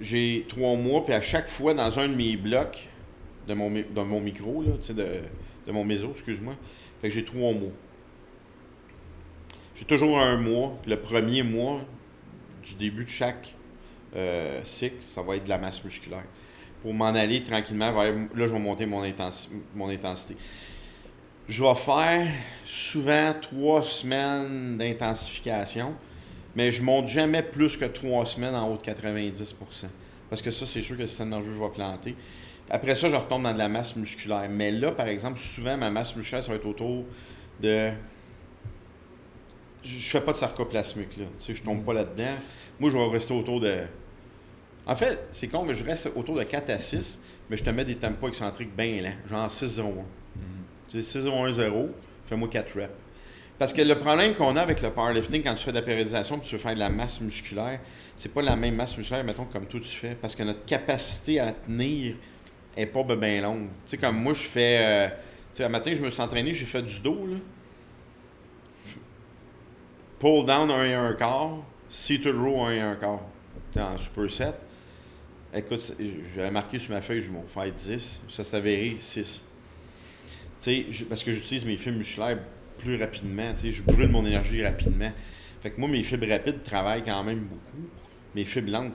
j'ai 0.00 0.46
3 0.48 0.76
mois, 0.76 1.04
puis 1.04 1.14
à 1.14 1.20
chaque 1.20 1.48
fois, 1.48 1.74
dans 1.74 1.98
un 1.98 2.08
de 2.08 2.14
mes 2.14 2.36
blocs 2.36 2.88
de 3.48 3.54
mon, 3.54 3.70
de 3.70 4.02
mon 4.02 4.20
micro, 4.20 4.62
là, 4.62 4.72
de, 4.72 5.06
de 5.66 5.72
mon 5.72 5.84
méso, 5.84 6.10
excuse-moi, 6.12 6.54
fait 7.00 7.08
que 7.08 7.14
j'ai 7.14 7.24
3 7.24 7.52
mois. 7.52 7.72
J'ai 9.74 9.84
toujours 9.84 10.20
un 10.20 10.36
mois. 10.36 10.78
Le 10.86 10.96
premier 10.96 11.42
mois 11.42 11.80
du 12.62 12.74
début 12.74 13.04
de 13.04 13.10
chaque 13.10 13.54
euh, 14.14 14.60
cycle, 14.64 14.96
ça 15.00 15.22
va 15.22 15.36
être 15.36 15.44
de 15.44 15.48
la 15.48 15.58
masse 15.58 15.82
musculaire. 15.82 16.24
Pour 16.82 16.94
m'en 16.94 17.06
aller 17.06 17.42
tranquillement 17.42 17.92
vers. 17.92 18.14
Là, 18.14 18.46
je 18.46 18.52
vais 18.52 18.58
monter 18.58 18.86
mon, 18.86 19.02
mon 19.74 19.88
intensité. 19.88 20.36
Je 21.46 21.62
vais 21.62 21.74
faire 21.74 22.26
souvent 22.64 23.34
trois 23.40 23.82
semaines 23.82 24.78
d'intensification, 24.78 25.94
mais 26.56 26.72
je 26.72 26.82
monte 26.82 27.08
jamais 27.08 27.42
plus 27.42 27.76
que 27.76 27.84
trois 27.84 28.24
semaines 28.24 28.54
en 28.54 28.70
haut 28.70 28.78
de 28.78 28.82
90% 28.82 29.54
Parce 30.30 30.40
que 30.40 30.50
ça, 30.50 30.64
c'est 30.64 30.80
sûr 30.80 30.96
que 30.96 31.02
le 31.02 31.06
système 31.06 31.28
nerveux 31.28 31.58
va 31.58 31.68
planter. 31.68 32.16
Après 32.70 32.94
ça, 32.94 33.10
je 33.10 33.16
retombe 33.16 33.42
dans 33.42 33.52
de 33.52 33.58
la 33.58 33.68
masse 33.68 33.94
musculaire. 33.94 34.48
Mais 34.48 34.70
là, 34.70 34.92
par 34.92 35.06
exemple, 35.06 35.38
souvent, 35.38 35.76
ma 35.76 35.90
masse 35.90 36.16
musculaire, 36.16 36.42
ça 36.42 36.50
va 36.50 36.56
être 36.56 36.66
autour 36.66 37.04
de 37.60 37.92
je 39.84 40.10
fais 40.10 40.20
pas 40.22 40.32
de 40.32 40.38
sarcoplasmique, 40.38 41.16
là. 41.18 41.26
Tu 41.38 41.44
sais, 41.44 41.54
je 41.54 41.62
tombe 41.62 41.84
pas 41.84 41.92
là-dedans. 41.92 42.34
Moi, 42.80 42.90
je 42.90 42.96
vais 42.96 43.06
rester 43.06 43.34
autour 43.34 43.60
de. 43.60 43.80
En 44.86 44.96
fait, 44.96 45.26
c'est 45.30 45.48
con, 45.48 45.64
mais 45.64 45.74
je 45.74 45.84
reste 45.84 46.10
autour 46.14 46.36
de 46.36 46.42
4 46.42 46.70
à 46.70 46.78
6, 46.78 47.20
mais 47.48 47.56
je 47.56 47.64
te 47.64 47.70
mets 47.70 47.84
des 47.84 47.96
tempos 47.96 48.28
excentriques 48.28 48.74
bien 48.74 49.02
lents, 49.02 49.28
genre 49.28 49.48
6-0-1. 49.48 50.04
Tu 50.88 51.02
sais, 51.02 51.20
6-0-1-0, 51.20 51.88
fais-moi 52.26 52.48
4 52.48 52.74
reps. 52.78 52.90
Parce 53.58 53.72
que 53.72 53.82
le 53.82 53.98
problème 53.98 54.34
qu'on 54.34 54.56
a 54.56 54.60
avec 54.60 54.82
le 54.82 54.90
powerlifting 54.90 55.42
quand 55.42 55.54
tu 55.54 55.64
fais 55.64 55.70
de 55.70 55.76
la 55.76 55.82
périodisation 55.82 56.38
et 56.38 56.40
tu 56.40 56.56
veux 56.56 56.60
faire 56.60 56.74
de 56.74 56.80
la 56.80 56.90
masse 56.90 57.20
musculaire, 57.20 57.80
c'est 58.16 58.32
pas 58.34 58.42
la 58.42 58.56
même 58.56 58.74
masse 58.74 58.98
musculaire, 58.98 59.24
mettons, 59.24 59.44
comme 59.44 59.66
toi 59.66 59.80
tu 59.80 59.96
fais. 59.96 60.16
Parce 60.20 60.34
que 60.34 60.42
notre 60.42 60.64
capacité 60.64 61.38
à 61.38 61.52
tenir 61.52 62.16
est 62.76 62.86
pas 62.86 63.04
bien 63.04 63.40
longue. 63.42 63.68
Tu 63.86 63.90
sais, 63.90 63.96
comme 63.96 64.16
moi, 64.16 64.34
je 64.34 64.42
fais. 64.42 64.78
euh, 64.80 65.08
tu 65.08 65.58
sais, 65.58 65.64
un 65.64 65.68
matin, 65.68 65.94
je 65.94 66.02
me 66.02 66.10
suis 66.10 66.20
entraîné, 66.20 66.52
j'ai 66.52 66.64
fait 66.64 66.82
du 66.82 66.98
dos, 66.98 67.26
là. 67.26 67.36
Pull 70.18 70.44
down 70.44 70.70
1 70.70 70.84
et 70.84 70.94
1 70.94 71.12
quart, 71.14 71.58
seated 71.88 72.34
row 72.34 72.64
1 72.64 72.72
et 72.72 72.80
1 72.80 72.96
quart. 72.96 73.20
En 73.76 73.98
superset. 73.98 74.54
Écoute, 75.52 75.94
j'avais 76.34 76.50
marqué 76.50 76.78
sur 76.78 76.92
ma 76.92 77.00
feuille, 77.00 77.22
je 77.22 77.30
vais 77.30 77.38
faire 77.46 77.72
10. 77.72 78.22
Ça 78.28 78.42
s'est 78.42 78.56
avéré 78.56 78.96
6. 78.98 79.44
Je- 80.66 81.04
parce 81.04 81.22
que 81.24 81.32
j'utilise 81.32 81.64
mes 81.64 81.76
fibres 81.76 81.98
musculaires 81.98 82.38
plus 82.78 82.96
rapidement. 83.00 83.52
Je 83.62 83.82
brûle 83.82 84.08
mon 84.08 84.24
énergie 84.26 84.64
rapidement. 84.64 85.12
Fait 85.62 85.70
que 85.70 85.80
moi, 85.80 85.88
mes 85.88 86.02
fibres 86.02 86.28
rapides 86.28 86.62
travaillent 86.62 87.02
quand 87.02 87.22
même 87.24 87.40
beaucoup. 87.40 87.88
Mes 88.34 88.44
fibres 88.44 88.70
lentes, 88.70 88.92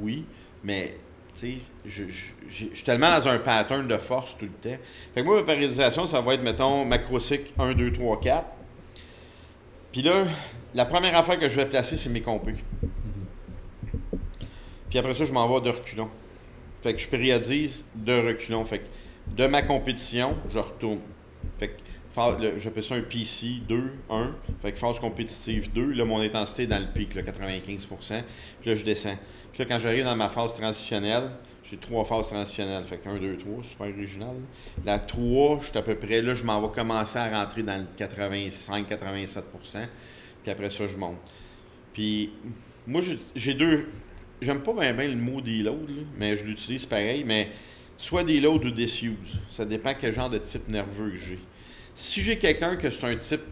oui. 0.00 0.24
Mais, 0.62 0.96
je, 1.42 1.48
je- 1.84 2.06
j'ai- 2.48 2.70
je 2.70 2.74
suis 2.76 2.84
tellement 2.84 3.10
dans 3.10 3.26
un 3.28 3.38
pattern 3.38 3.86
de 3.88 3.96
force 3.98 4.36
tout 4.38 4.44
le 4.46 4.50
temps. 4.70 4.76
Fait 5.14 5.20
que 5.20 5.26
moi, 5.26 5.36
ma 5.36 5.42
périodisation, 5.42 6.06
ça 6.06 6.20
va 6.20 6.34
être, 6.34 6.42
mettons, 6.42 6.84
macrocycle 6.84 7.52
1, 7.58 7.74
2, 7.74 7.92
3, 7.92 8.20
4. 8.20 8.46
Puis 9.92 10.02
là, 10.02 10.24
la 10.74 10.84
première 10.84 11.16
affaire 11.16 11.38
que 11.38 11.48
je 11.48 11.56
vais 11.56 11.66
placer, 11.66 11.96
c'est 11.96 12.08
mes 12.08 12.20
compés. 12.22 12.54
Puis 14.90 14.98
après 14.98 15.14
ça, 15.14 15.24
je 15.24 15.32
m'en 15.32 15.48
vais 15.48 15.64
de 15.64 15.70
reculons. 15.74 16.08
Fait 16.82 16.94
que 16.94 17.00
je 17.00 17.08
périodise 17.08 17.84
de 17.94 18.12
reculons. 18.28 18.64
Fait 18.64 18.82
de 19.28 19.46
ma 19.46 19.62
compétition, 19.62 20.36
je 20.52 20.58
retourne. 20.58 21.00
Fait 21.58 21.68
que 21.68 21.74
j'appelle 22.58 22.82
ça 22.82 22.94
un 22.94 23.00
PC 23.00 23.60
2, 23.68 23.92
1. 24.08 24.34
Fait 24.62 24.72
que 24.72 24.78
phase 24.78 24.98
compétitive 24.98 25.72
2. 25.72 25.92
Là, 25.92 26.04
mon 26.04 26.20
intensité 26.20 26.62
est 26.64 26.66
dans 26.68 26.78
le 26.78 26.86
pic, 26.86 27.14
là, 27.14 27.22
95%. 27.22 28.22
Puis 28.60 28.70
là, 28.70 28.76
je 28.76 28.84
descends. 28.84 29.16
Puis 29.52 29.62
là, 29.62 29.66
quand 29.68 29.78
j'arrive 29.78 30.04
dans 30.04 30.16
ma 30.16 30.28
phase 30.28 30.54
transitionnelle, 30.54 31.30
j'ai 31.64 31.76
trois 31.76 32.04
phases 32.04 32.28
transitionnelles. 32.28 32.84
Fait 32.84 32.98
que 32.98 33.08
1, 33.08 33.18
2, 33.18 33.38
3, 33.38 33.62
super 33.64 33.88
original. 33.88 34.36
La 34.84 34.98
3, 34.98 35.60
je 35.60 35.68
suis 35.70 35.78
à 35.78 35.82
peu 35.82 35.96
près, 35.96 36.22
là, 36.22 36.34
je 36.34 36.44
m'en 36.44 36.60
vais 36.60 36.72
commencer 36.74 37.18
à 37.18 37.28
rentrer 37.30 37.62
dans 37.62 37.78
le 37.78 37.86
85-87%. 37.96 39.88
Puis 40.42 40.50
après 40.52 40.70
ça, 40.70 40.86
je 40.86 40.96
monte. 40.96 41.16
Puis 41.92 42.32
moi, 42.86 43.00
j'ai- 43.34 43.54
deux. 43.54 43.86
J'aime 44.42 44.60
pas 44.60 44.72
bien 44.72 44.92
le 44.92 45.16
mot 45.16 45.40
deload, 45.40 45.90
mais 46.18 46.36
je 46.36 46.44
l'utilise 46.44 46.84
pareil. 46.84 47.24
Mais 47.24 47.48
soit 47.98 48.24
deload 48.24 48.64
ou 48.64 48.70
disuse. 48.70 49.38
Ça 49.50 49.64
dépend 49.64 49.94
quel 49.98 50.12
genre 50.12 50.30
de 50.30 50.38
type 50.38 50.68
nerveux 50.68 51.10
que 51.10 51.16
j'ai. 51.16 51.38
Si 51.94 52.20
j'ai 52.20 52.38
quelqu'un 52.38 52.76
que 52.76 52.90
c'est 52.90 53.04
un 53.04 53.16
type 53.16 53.42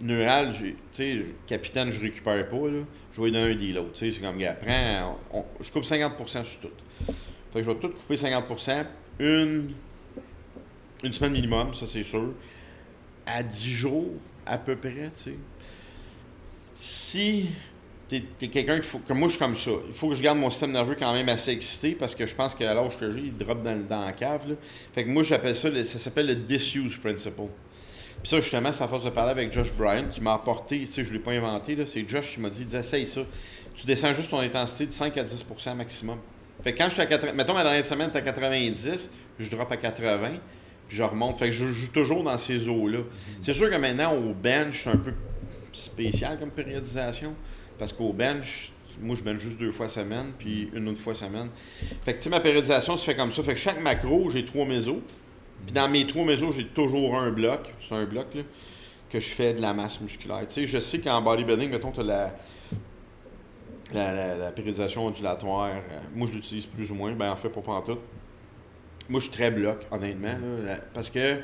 neural, 0.00 0.52
tu 0.54 0.76
sais, 0.92 1.24
capitaine, 1.46 1.90
je 1.90 2.00
récupère 2.00 2.48
pas, 2.48 2.68
là, 2.68 2.84
je 3.14 3.20
vais 3.20 3.30
donner 3.30 3.52
un 3.52 3.54
deload. 3.54 3.92
Tu 3.92 4.06
sais, 4.06 4.12
c'est 4.12 4.20
comme, 4.20 4.38
gars, 4.38 4.54
prends, 4.54 5.18
je 5.60 5.70
coupe 5.70 5.84
50% 5.84 6.44
sur 6.44 6.60
tout. 6.60 6.68
Fait 7.52 7.60
que 7.60 7.62
je 7.62 7.70
vais 7.70 7.76
tout 7.76 7.90
couper 7.90 8.16
50%. 8.16 8.86
Une, 9.18 9.70
une 11.04 11.12
semaine 11.12 11.32
minimum, 11.32 11.74
ça 11.74 11.86
c'est 11.86 12.02
sûr. 12.02 12.32
À 13.26 13.42
10 13.42 13.70
jours, 13.70 14.14
à 14.46 14.58
peu 14.58 14.74
près, 14.74 15.10
tu 15.14 15.22
sais. 15.22 15.36
Si 16.74 17.50
t'es 18.20 18.46
es, 18.46 18.48
quelqu'un 18.48 18.74
qu'il 18.76 18.84
faut. 18.84 18.98
Comme 19.06 19.18
moi, 19.18 19.28
je 19.28 19.32
suis 19.34 19.38
comme 19.38 19.56
ça. 19.56 19.70
Il 19.88 19.94
faut 19.94 20.08
que 20.08 20.14
je 20.14 20.22
garde 20.22 20.38
mon 20.38 20.50
système 20.50 20.72
nerveux 20.72 20.96
quand 20.98 21.12
même 21.12 21.28
assez 21.28 21.50
excité 21.52 21.92
parce 21.92 22.14
que 22.14 22.26
je 22.26 22.34
pense 22.34 22.54
qu'à 22.54 22.74
l'âge 22.74 22.96
que 22.98 23.10
j'ai, 23.12 23.20
il 23.20 23.36
drop 23.36 23.62
dans, 23.62 23.78
dans 23.88 24.04
la 24.04 24.12
cave. 24.12 24.48
là. 24.48 24.54
Fait 24.94 25.04
que 25.04 25.08
moi, 25.08 25.22
j'appelle 25.22 25.54
ça, 25.54 25.68
le- 25.70 25.84
ça 25.84 25.98
s'appelle 25.98 26.26
le 26.26 26.34
disuse 26.34 26.96
principle. 26.96 27.42
Puis 28.22 28.30
ça, 28.30 28.40
justement, 28.40 28.70
c'est 28.72 28.84
à 28.84 28.88
force 28.88 29.04
de 29.04 29.10
parler 29.10 29.32
avec 29.32 29.52
Josh 29.52 29.72
Bryan 29.76 30.08
qui 30.08 30.20
m'a 30.20 30.34
apporté, 30.34 30.78
tu 30.80 30.86
sais, 30.86 31.02
je 31.02 31.08
ne 31.08 31.14
l'ai 31.14 31.18
pas 31.18 31.32
inventé, 31.32 31.74
là, 31.74 31.86
c'est 31.86 32.08
Josh 32.08 32.32
qui 32.32 32.40
m'a 32.40 32.50
dit, 32.50 32.64
dis, 32.64 32.76
essaye 32.76 33.06
ça. 33.06 33.22
Tu 33.74 33.86
descends 33.86 34.12
juste 34.12 34.30
ton 34.30 34.38
intensité 34.38 34.86
de 34.86 34.92
5 34.92 35.16
à 35.18 35.24
10% 35.24 35.74
maximum. 35.74 36.18
Fait 36.62 36.72
que 36.72 36.78
quand 36.78 36.84
je 36.88 36.92
suis 36.92 37.02
à 37.02 37.06
80, 37.06 37.32
mettons 37.32 37.54
ma 37.54 37.64
dernière 37.64 37.84
semaine, 37.84 38.10
tu 38.12 38.18
à 38.18 38.20
90, 38.20 39.10
je 39.40 39.50
drop 39.50 39.72
à 39.72 39.76
80, 39.76 40.28
puis 40.86 40.96
je 40.96 41.02
remonte. 41.02 41.38
Fait 41.38 41.46
que 41.46 41.52
je 41.52 41.72
joue 41.72 41.88
toujours 41.88 42.22
dans 42.22 42.38
ces 42.38 42.68
eaux-là. 42.68 43.00
C'est 43.40 43.54
sûr 43.54 43.68
que 43.70 43.74
maintenant, 43.76 44.14
au 44.14 44.34
bench, 44.34 44.84
c'est 44.84 44.90
un 44.90 44.96
peu 44.98 45.14
spécial 45.72 46.38
comme 46.38 46.50
périodisation, 46.50 47.34
parce 47.82 47.92
qu'au 47.92 48.12
bench, 48.12 48.70
moi, 49.00 49.16
je 49.16 49.24
bench 49.24 49.40
juste 49.40 49.58
deux 49.58 49.72
fois 49.72 49.88
semaine, 49.88 50.34
puis 50.38 50.70
une 50.72 50.88
autre 50.88 51.00
fois 51.00 51.14
semaine. 51.14 51.48
Fait 52.04 52.14
que, 52.14 52.22
tu 52.22 52.28
ma 52.28 52.38
périodisation 52.38 52.96
se 52.96 53.04
fait 53.04 53.16
comme 53.16 53.32
ça. 53.32 53.42
Fait 53.42 53.54
que 53.54 53.58
chaque 53.58 53.82
macro, 53.82 54.30
j'ai 54.30 54.46
trois 54.46 54.64
mésos. 54.64 55.02
Puis 55.66 55.72
dans 55.72 55.88
mes 55.88 56.06
trois 56.06 56.24
mésos, 56.24 56.52
j'ai 56.52 56.68
toujours 56.68 57.18
un 57.18 57.32
bloc. 57.32 57.74
C'est 57.80 57.96
un 57.96 58.04
bloc, 58.04 58.36
là, 58.36 58.42
que 59.10 59.18
je 59.18 59.28
fais 59.30 59.52
de 59.52 59.60
la 59.60 59.74
masse 59.74 60.00
musculaire. 60.00 60.46
Tu 60.46 60.52
sais, 60.52 60.66
je 60.66 60.78
sais 60.78 61.00
qu'en 61.00 61.20
bodybuilding, 61.22 61.70
mettons, 61.70 61.90
tu 61.90 62.04
la, 62.04 62.36
la, 63.92 64.52
périodisation 64.52 65.06
ondulatoire. 65.06 65.70
Euh, 65.70 66.00
moi, 66.14 66.28
je 66.30 66.36
l'utilise 66.36 66.66
plus 66.66 66.88
ou 66.92 66.94
moins. 66.94 67.10
Ben, 67.14 67.32
en 67.32 67.36
fait, 67.36 67.48
pas 67.48 67.82
tout. 67.84 67.98
Moi, 69.08 69.18
je 69.18 69.24
suis 69.24 69.34
très 69.34 69.50
bloc, 69.50 69.78
honnêtement, 69.90 70.38
là, 70.64 70.76
parce 70.94 71.10
que 71.10 71.40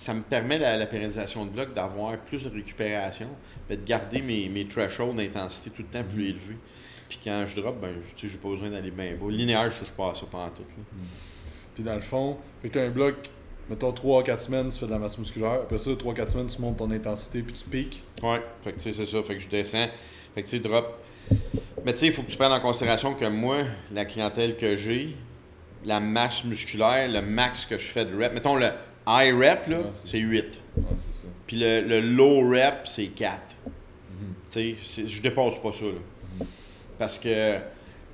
ça 0.00 0.14
me 0.14 0.22
permet, 0.22 0.58
la, 0.58 0.78
la 0.78 0.86
périodisation 0.86 1.44
de 1.44 1.50
bloc, 1.50 1.74
d'avoir 1.74 2.16
plus 2.16 2.44
de 2.44 2.48
récupération, 2.48 3.28
de 3.68 3.74
garder 3.74 4.22
mes, 4.22 4.48
mes 4.48 4.66
thresholds 4.66 5.14
d'intensité 5.14 5.68
tout 5.68 5.82
le 5.82 5.88
temps 5.88 6.02
plus 6.02 6.30
élevés. 6.30 6.56
Puis 7.10 7.20
quand 7.22 7.44
je 7.46 7.60
drop, 7.60 7.78
ben, 7.78 7.90
je 8.16 8.26
n'ai 8.26 8.32
pas 8.34 8.48
besoin 8.48 8.70
d'aller 8.70 8.90
bien 8.90 9.14
bas. 9.14 9.30
Linéaire, 9.30 9.70
je 9.70 9.76
ne 9.76 9.80
touche 9.80 9.94
pas 9.94 10.12
à 10.12 10.14
ça 10.14 10.22
pendant 10.30 10.48
tout. 10.48 10.62
Puis 11.74 11.84
dans 11.84 11.94
le 11.94 12.00
fond, 12.00 12.38
tu 12.62 12.78
as 12.78 12.84
un 12.84 12.88
bloc, 12.88 13.14
mettons 13.68 13.92
3-4 13.92 14.40
semaines, 14.40 14.68
tu 14.70 14.78
fais 14.78 14.86
de 14.86 14.90
la 14.90 14.98
masse 14.98 15.18
musculaire. 15.18 15.60
Après 15.64 15.76
ça, 15.76 15.90
3-4 15.90 16.28
semaines, 16.30 16.46
tu 16.46 16.62
montes 16.62 16.78
ton 16.78 16.90
intensité 16.90 17.42
puis 17.42 17.52
tu 17.52 17.64
piques. 17.64 18.02
Ouais, 18.22 18.40
fait 18.62 18.72
que 18.72 18.80
c'est 18.80 18.94
ça. 18.94 19.22
Fait 19.22 19.34
que 19.34 19.40
je 19.40 19.50
descends. 19.50 19.88
Fait 20.34 20.42
que 20.42 20.48
tu 20.48 20.56
sais, 20.56 20.62
drop. 20.62 20.98
Mais 21.84 21.92
tu 21.92 21.98
sais, 21.98 22.06
il 22.06 22.12
faut 22.14 22.22
que 22.22 22.30
tu 22.30 22.38
prennes 22.38 22.52
en 22.52 22.60
considération 22.60 23.12
que 23.12 23.26
moi, 23.26 23.64
la 23.92 24.06
clientèle 24.06 24.56
que 24.56 24.76
j'ai, 24.76 25.14
la 25.84 26.00
masse 26.00 26.44
musculaire, 26.44 27.06
le 27.06 27.20
max 27.20 27.66
que 27.66 27.76
je 27.76 27.88
fais 27.88 28.06
de 28.06 28.16
rep, 28.16 28.32
mettons 28.32 28.56
le 28.56 28.70
high 29.06 29.34
rep, 29.34 29.66
là, 29.68 29.78
c'est 29.92 30.18
8. 30.18 30.60
Ouais, 30.76 30.84
c'est 30.96 31.14
ça. 31.14 31.28
Puis 31.46 31.58
le, 31.58 31.80
le, 31.80 32.00
low 32.00 32.48
rep, 32.50 32.86
c'est 32.86 33.06
4. 33.06 33.38
Mm-hmm. 33.38 34.52
Tu 34.52 34.76
sais, 34.84 35.06
je 35.06 35.22
dépasse 35.22 35.58
pas 35.62 35.72
ça. 35.72 35.84
Là. 35.86 36.46
Parce 36.98 37.18
que 37.18 37.58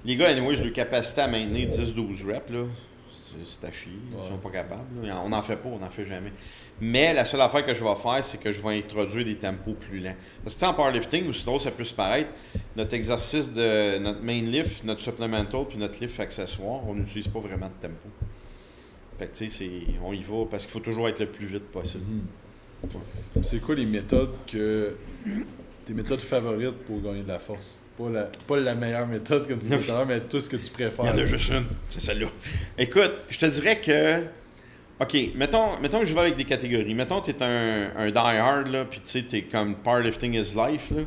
les 0.04 0.16
gars, 0.16 0.28
anyway, 0.28 0.56
leur 0.56 0.72
capacité 0.72 1.22
à 1.22 1.28
maintenir 1.28 1.68
10-12 1.68 2.24
reps, 2.26 2.50
là, 2.50 2.64
c'est 3.42 3.66
à 3.66 3.72
chier. 3.72 3.92
ils 4.12 4.28
sont 4.28 4.38
pas 4.38 4.50
capables. 4.50 4.84
On 5.02 5.28
n'en 5.28 5.42
fait 5.42 5.56
pas, 5.56 5.68
on 5.68 5.78
n'en 5.78 5.90
fait 5.90 6.06
jamais. 6.06 6.32
Mais 6.80 7.14
la 7.14 7.24
seule 7.24 7.40
affaire 7.40 7.64
que 7.64 7.74
je 7.74 7.82
vais 7.82 7.94
faire, 7.96 8.22
c'est 8.22 8.38
que 8.38 8.52
je 8.52 8.60
vais 8.60 8.78
introduire 8.78 9.24
des 9.24 9.36
tempos 9.36 9.74
plus 9.74 10.00
lents. 10.00 10.14
Parce 10.42 10.54
que 10.54 10.64
en 10.64 10.74
powerlifting, 10.74 11.26
ou 11.26 11.32
sinon 11.32 11.58
ça 11.58 11.70
peut 11.70 11.84
se 11.84 11.94
paraître, 11.94 12.30
notre 12.76 12.94
exercice 12.94 13.52
de 13.52 13.98
notre 13.98 14.22
main 14.22 14.40
lift, 14.42 14.84
notre 14.84 15.00
supplemental, 15.00 15.64
puis 15.68 15.78
notre 15.78 15.98
lift 16.00 16.18
accessoire, 16.20 16.86
on 16.86 16.94
n'utilise 16.94 17.28
pas 17.28 17.40
vraiment 17.40 17.66
de 17.66 17.88
tempo. 17.88 18.08
Fait 19.18 19.26
que 19.26 19.36
tu 19.36 19.50
sais, 19.50 19.70
on 20.04 20.12
y 20.12 20.22
va 20.22 20.44
parce 20.50 20.64
qu'il 20.64 20.72
faut 20.72 20.80
toujours 20.80 21.08
être 21.08 21.20
le 21.20 21.26
plus 21.26 21.46
vite 21.46 21.64
possible. 21.64 22.04
Mhm. 22.04 23.42
C'est 23.42 23.60
quoi 23.60 23.74
les 23.74 23.86
méthodes 23.86 24.32
que. 24.46 24.96
tes 25.84 25.94
méthodes 25.94 26.20
favorites 26.20 26.76
pour 26.86 27.00
gagner 27.00 27.22
de 27.22 27.28
la 27.28 27.38
force? 27.38 27.78
Pas 27.96 28.10
la, 28.10 28.30
pas 28.46 28.58
la 28.58 28.74
meilleure 28.74 29.06
méthode, 29.06 29.48
comme 29.48 29.58
tu 29.58 29.64
disais 29.68 29.78
tout 29.78 29.90
à 29.90 29.94
l'heure, 29.94 30.06
mais 30.06 30.20
tout 30.20 30.40
ce 30.40 30.50
que 30.50 30.56
tu 30.56 30.70
préfères. 30.70 31.04
Il 31.04 31.08
y 31.08 31.10
en 31.10 31.18
a 31.18 31.24
juste 31.24 31.50
une, 31.50 31.64
c'est 31.88 32.00
celle-là. 32.00 32.28
Écoute, 32.78 33.12
je 33.28 33.38
te 33.38 33.46
dirais 33.46 33.80
que. 33.80 34.24
OK, 34.98 35.14
mettons, 35.34 35.78
mettons 35.78 36.00
que 36.00 36.06
je 36.06 36.14
vais 36.14 36.20
avec 36.20 36.36
des 36.36 36.44
catégories. 36.44 36.94
Mettons 36.94 37.20
que 37.20 37.30
tu 37.30 37.36
es 37.36 37.42
un, 37.42 37.90
un 37.96 38.10
die-hard, 38.10 38.68
là, 38.68 38.86
puis 38.86 39.00
tu 39.00 39.10
sais, 39.10 39.22
tu 39.22 39.36
es 39.36 39.42
comme 39.42 39.76
powerlifting 39.76 40.34
is 40.34 40.54
life, 40.54 40.90
là. 40.90 41.02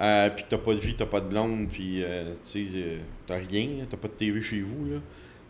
Euh, 0.00 0.30
puis 0.30 0.44
t'as 0.48 0.58
pas 0.58 0.74
de 0.74 0.80
vie, 0.80 0.94
t'as 0.94 1.06
pas 1.06 1.20
de 1.20 1.28
blonde, 1.28 1.68
puis 1.70 2.02
euh, 2.02 2.34
tu 2.44 2.66
sais, 2.66 2.70
euh, 2.74 2.98
t'as 3.26 3.36
rien, 3.36 3.86
t'as 3.88 3.96
pas 3.96 4.08
de 4.08 4.14
TV 4.14 4.40
chez 4.42 4.60
vous, 4.60 4.84
là. 4.86 4.98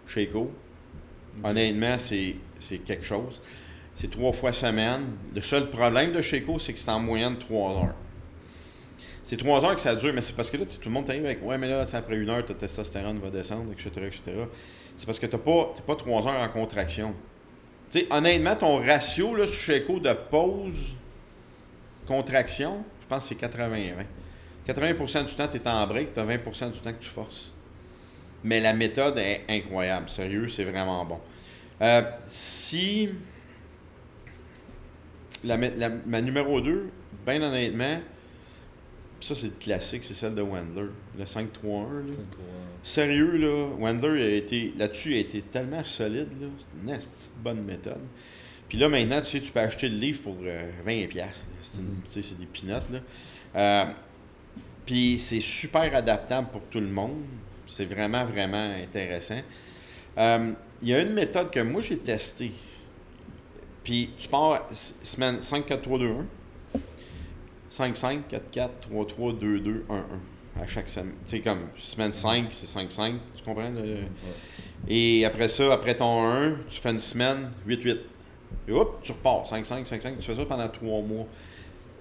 Chez 0.07 0.29
Honnêtement, 1.43 1.97
c'est, 1.99 2.37
quelque 2.85 3.05
chose. 3.05 3.41
C'est 3.95 4.11
trois 4.11 4.33
fois 4.33 4.53
semaine. 4.53 5.03
Le 5.35 5.43
seul 5.43 5.71
problème 5.71 6.13
de 6.13 6.21
Sheiko, 6.21 6.59
c'est 6.59 6.73
que 6.73 6.79
c'est 6.79 6.91
en 6.91 7.01
moyenne 7.01 7.39
trois 7.39 7.73
heures. 7.73 7.95
C'est 9.25 9.37
trois 9.37 9.65
heures 9.65 9.75
que 9.75 9.81
ça 9.81 9.95
dure, 9.95 10.13
mais 10.13 10.21
c'est 10.21 10.35
parce 10.35 10.51
que 10.51 10.57
là, 10.57 10.65
tout 10.67 10.79
le 10.85 10.91
monde 10.91 11.07
t'arrive 11.07 11.25
avec 11.25 11.45
Ouais, 11.45 11.57
mais 11.57 11.69
là, 11.69 11.87
après 11.93 12.17
une 12.17 12.29
heure, 12.29 12.45
ta 12.45 12.55
testostérone 12.55 13.19
va 13.19 13.31
descendre, 13.31 13.71
etc. 13.73 13.91
etc. 14.07 14.23
C'est 14.97 15.07
parce 15.07 15.19
que 15.19 15.27
tu 15.27 15.37
n'es 15.37 15.43
pas, 15.43 15.75
pas 15.87 15.97
trois 15.97 16.27
heures 16.27 16.41
en 16.41 16.49
contraction. 16.49 17.15
Tu 17.91 18.01
sais, 18.01 18.07
honnêtement, 18.11 18.57
ton 18.57 18.79
ratio 18.79 19.35
là, 19.37 19.47
sur 19.47 19.61
Checo 19.61 20.01
de 20.01 20.13
pause, 20.13 20.97
contraction, 22.07 22.85
je 23.01 23.07
pense 23.07 23.29
que 23.29 23.35
c'est 23.39 23.47
80-20. 23.47 24.05
80% 24.67 25.27
du 25.27 25.35
temps, 25.35 25.49
tu 25.49 25.57
es 25.57 25.69
en 25.69 25.87
break, 25.87 26.15
tu 26.15 26.21
as 26.21 26.25
20% 26.25 26.73
du 26.73 26.79
temps 26.79 26.93
que 26.93 27.03
tu 27.03 27.09
forces. 27.09 27.52
Mais 28.45 28.61
la 28.61 28.73
méthode 28.73 29.19
est 29.19 29.43
incroyable. 29.49 30.09
Sérieux, 30.09 30.49
c'est 30.49 30.65
vraiment 30.65 31.05
bon. 31.05 31.21
Euh, 31.81 32.03
si. 32.27 33.11
La, 35.45 35.57
ma 35.57 36.21
numéro 36.21 36.61
2, 36.61 36.89
bien 37.27 37.43
honnêtement, 37.43 37.99
ça, 39.23 39.35
c'est 39.35 39.47
le 39.47 39.53
classique, 39.59 40.03
c'est 40.05 40.15
celle 40.15 40.35
de 40.35 40.43
Wendler, 40.43 40.89
le 41.17 41.25
5-3-1. 41.25 41.47
Sérieux, 42.83 43.37
là, 43.37 43.69
Wendler 43.79 44.23
a 44.23 44.37
été, 44.37 44.73
là-dessus, 44.77 45.15
a 45.15 45.19
été 45.19 45.43
tellement 45.43 45.85
solide. 45.85 46.29
Là. 46.41 46.97
C'est 46.99 47.33
une 47.37 47.43
bonne 47.43 47.63
méthode. 47.63 48.01
Puis 48.69 48.79
là, 48.79 48.89
maintenant, 48.89 49.21
tu 49.21 49.31
sais, 49.31 49.41
tu 49.41 49.53
peux 49.53 49.61
acheter 49.61 49.89
le 49.89 49.97
livre 49.97 50.23
pour 50.23 50.35
20$. 50.35 50.47
Euh, 50.47 51.27
c'est, 51.63 51.81
mm. 51.81 52.03
c'est 52.05 52.39
des 52.39 52.47
pinottes. 52.47 52.91
Là. 52.91 52.99
Euh, 53.55 53.93
puis 54.87 55.19
c'est 55.19 55.41
super 55.41 55.95
adaptable 55.95 56.49
pour 56.51 56.63
tout 56.63 56.81
le 56.81 56.89
monde. 56.89 57.23
C'est 57.73 57.87
vraiment, 57.87 58.25
vraiment 58.27 58.75
intéressant. 58.83 59.41
Euh, 60.19 60.53
il 60.83 60.89
y 60.89 60.95
a 60.95 61.01
une 61.01 61.15
méthode 61.15 61.51
que 61.51 61.61
moi, 61.61 61.81
j'ai 61.81 61.97
testée. 61.97 62.53
Puis 63.83 64.11
tu 64.19 64.29
pars 64.29 64.69
semaine 65.03 65.41
5, 65.41 65.65
4, 65.65 65.83
3, 65.83 65.99
2, 65.99 66.07
1. 66.07 66.27
5-5, 67.73 68.25
4-4, 68.31 68.69
3-3, 68.93 69.39
2-2, 69.39 69.87
1-1 69.89 70.03
à 70.61 70.67
chaque 70.67 70.91
semaine. 70.91 71.15
Tu 71.27 71.37
sais, 71.37 71.41
comme 71.41 71.69
semaine 71.79 72.13
5, 72.13 72.49
c'est 72.51 72.67
5-5, 72.67 73.15
tu 73.35 73.43
comprends? 73.43 73.73
Et 74.87 75.25
après 75.25 75.49
ça, 75.49 75.73
après 75.73 75.95
ton 75.95 76.23
1, 76.23 76.57
tu 76.69 76.81
fais 76.81 76.91
une 76.91 76.99
semaine 76.99 77.51
8-8. 77.67 77.99
Et 78.69 78.73
hop, 78.73 79.01
tu 79.03 79.13
repars 79.13 79.45
5-5, 79.45 79.87
5-5. 79.89 80.19
Tu 80.19 80.27
fais 80.27 80.35
ça 80.35 80.45
pendant 80.45 80.69
3 80.69 81.03
mois. 81.03 81.27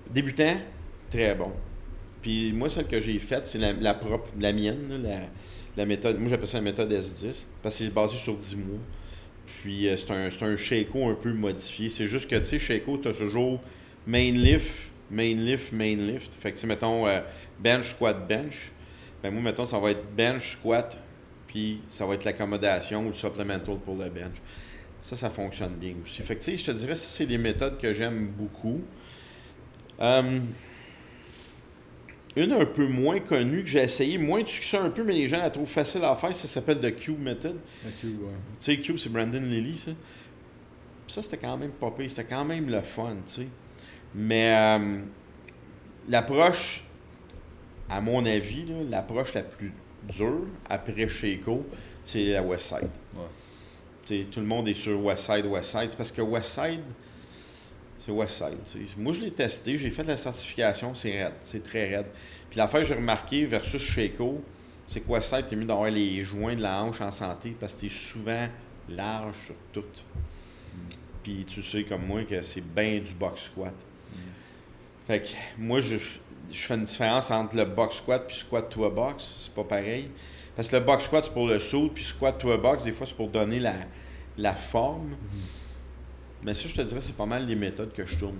Débutant, 0.09 0.57
très 1.09 1.33
bon. 1.35 1.53
Puis 2.21 2.51
moi, 2.53 2.69
celle 2.69 2.87
que 2.87 2.99
j'ai 2.99 3.17
faite, 3.19 3.47
c'est 3.47 3.57
la, 3.57 3.93
propre, 3.93 4.29
la 4.39 4.53
mienne, 4.53 5.01
la, 5.03 5.19
la, 5.75 5.85
méthode. 5.85 6.19
Moi, 6.19 6.29
j'appelle 6.29 6.47
ça 6.47 6.57
la 6.57 6.63
méthode 6.63 6.91
S10 6.91 7.47
parce 7.63 7.77
que 7.77 7.83
c'est 7.83 7.93
basé 7.93 8.17
sur 8.17 8.35
10 8.35 8.55
mois. 8.57 8.79
Puis 9.61 9.87
euh, 9.87 9.97
c'est 9.97 10.11
un, 10.11 10.47
un 10.47 10.57
Shaco 10.57 11.09
un 11.09 11.15
peu 11.15 11.33
modifié. 11.33 11.89
C'est 11.89 12.07
juste 12.07 12.29
que, 12.29 12.35
tu 12.35 12.45
sais, 12.45 12.59
Shaco, 12.59 12.97
tu 12.97 13.07
as 13.07 13.13
toujours 13.13 13.59
main 14.05 14.31
lift, 14.31 14.71
main 15.09 15.33
lift, 15.33 15.71
main 15.71 15.95
lift. 15.95 16.33
Fait 16.39 16.51
que, 16.51 16.59
tu 16.59 16.65
mettons, 16.67 17.07
euh, 17.07 17.21
bench, 17.59 17.91
squat, 17.91 18.27
bench. 18.27 18.71
Ben, 19.23 19.31
moi, 19.31 19.41
mettons, 19.41 19.65
ça 19.65 19.79
va 19.79 19.91
être 19.91 20.05
bench, 20.15 20.53
squat, 20.53 20.97
puis 21.47 21.81
ça 21.89 22.05
va 22.05 22.15
être 22.15 22.23
l'accommodation 22.23 23.05
ou 23.05 23.09
le 23.09 23.13
supplemental 23.13 23.77
pour 23.83 23.95
le 23.95 24.09
bench. 24.09 24.37
Ça, 25.01 25.15
ça 25.15 25.29
fonctionne 25.29 25.75
bien 25.75 25.95
aussi. 26.03 26.21
Fait 26.21 26.35
que, 26.35 26.43
tu 26.43 26.51
sais, 26.51 26.57
je 26.57 26.65
te 26.65 26.71
dirais, 26.71 26.95
ça, 26.95 27.07
c'est 27.07 27.25
des 27.25 27.37
méthodes 27.37 27.77
que 27.77 27.93
j'aime 27.93 28.27
beaucoup. 28.27 28.81
Euh, 29.99 30.39
une 32.35 32.53
un 32.53 32.65
peu 32.65 32.87
moins 32.87 33.19
connue 33.19 33.63
que 33.63 33.69
j'ai 33.69 33.83
essayé, 33.83 34.17
moins 34.17 34.41
de 34.41 34.47
succès 34.47 34.77
un 34.77 34.89
peu, 34.89 35.03
mais 35.03 35.13
les 35.13 35.27
gens 35.27 35.39
la 35.39 35.49
trouvent 35.49 35.67
facile 35.67 36.03
à 36.03 36.15
faire, 36.15 36.33
ça 36.35 36.47
s'appelle 36.47 36.79
The 36.79 36.95
Cube 36.95 37.19
Method. 37.19 37.57
The 37.83 38.01
Cube, 38.01 38.21
ouais. 38.21 38.29
Tu 38.59 38.65
sais, 38.65 38.77
Cube, 38.79 38.97
c'est 38.97 39.09
Brandon 39.09 39.41
Lilly, 39.41 39.77
ça. 39.77 39.91
Ça, 41.07 41.21
c'était 41.21 41.37
quand 41.37 41.57
même 41.57 41.71
pas 41.71 41.91
pire. 41.91 42.09
C'était 42.09 42.23
quand 42.23 42.45
même 42.45 42.69
le 42.69 42.81
fun, 42.81 43.17
tu 43.27 43.33
sais. 43.33 43.47
Mais 44.15 44.55
euh, 44.55 44.99
l'approche, 46.07 46.85
à 47.89 47.99
mon 47.99 48.25
avis, 48.25 48.65
l'approche 48.89 49.33
la 49.33 49.43
plus 49.43 49.73
dure 50.03 50.47
après 50.69 51.07
Sheiko, 51.09 51.65
c'est 52.05 52.31
la 52.31 52.41
Westside. 52.41 52.89
Ouais. 53.13 54.25
Tout 54.31 54.39
le 54.39 54.45
monde 54.45 54.67
est 54.69 54.73
sur 54.73 55.03
Westside, 55.03 55.45
Westside. 55.45 55.89
C'est 55.89 55.97
parce 55.97 56.11
que 56.11 56.21
Westside, 56.21 56.83
c'est 58.01 58.11
Westside. 58.11 58.57
Moi, 58.97 59.13
je 59.13 59.21
l'ai 59.21 59.31
testé, 59.31 59.77
j'ai 59.77 59.91
fait 59.91 60.03
la 60.03 60.17
certification, 60.17 60.95
c'est 60.95 61.23
raide, 61.23 61.33
c'est 61.43 61.63
très 61.63 61.87
raide. 61.95 62.07
Puis 62.49 62.57
l'affaire 62.57 62.81
que 62.81 62.87
j'ai 62.87 62.95
remarqué 62.95 63.45
versus 63.45 63.79
Sheiko, 63.79 64.43
c'est 64.87 65.01
que 65.01 65.11
Westside, 65.11 65.45
t'es 65.47 65.55
mieux 65.55 65.65
d'avoir 65.65 65.91
les 65.91 66.23
joints 66.23 66.55
de 66.55 66.61
la 66.61 66.81
hanche 66.81 66.99
en 66.99 67.11
santé 67.11 67.55
parce 67.59 67.75
que 67.75 67.81
t'es 67.81 67.89
souvent 67.89 68.47
large 68.89 69.35
sur 69.45 69.55
tout. 69.71 69.85
Puis 71.21 71.45
tu 71.47 71.61
sais 71.61 71.83
comme 71.83 72.07
moi 72.07 72.23
que 72.23 72.41
c'est 72.41 72.65
bien 72.65 72.97
du 72.97 73.13
box 73.13 73.43
squat. 73.43 73.75
Fait 75.05 75.21
que 75.21 75.29
moi, 75.59 75.79
je, 75.79 75.97
fais 76.49 76.73
une 76.73 76.85
différence 76.85 77.29
entre 77.29 77.55
le 77.55 77.65
box 77.65 77.97
squat 77.97 78.25
puis 78.27 78.35
squat 78.35 78.67
to 78.67 78.83
a 78.85 78.89
box. 78.89 79.35
C'est 79.37 79.53
pas 79.53 79.63
pareil. 79.63 80.09
Parce 80.55 80.67
que 80.67 80.75
le 80.75 80.81
box 80.81 81.05
squat, 81.05 81.23
c'est 81.25 81.33
pour 81.33 81.47
le 81.47 81.59
saut, 81.59 81.91
puis 81.93 82.03
squat 82.03 82.39
to 82.39 82.51
a 82.51 82.57
box, 82.57 82.83
des 82.83 82.93
fois, 82.93 83.05
c'est 83.05 83.15
pour 83.15 83.29
donner 83.29 83.59
la, 83.59 84.55
forme. 84.55 85.11
Mm-hmm. 85.11 85.60
Mais 86.43 86.53
ça, 86.53 86.67
je 86.67 86.75
te 86.75 86.81
dirais, 86.81 87.01
c'est 87.01 87.15
pas 87.15 87.25
mal 87.25 87.45
les 87.45 87.55
méthodes 87.55 87.93
que 87.93 88.05
je 88.05 88.17
tourne. 88.17 88.35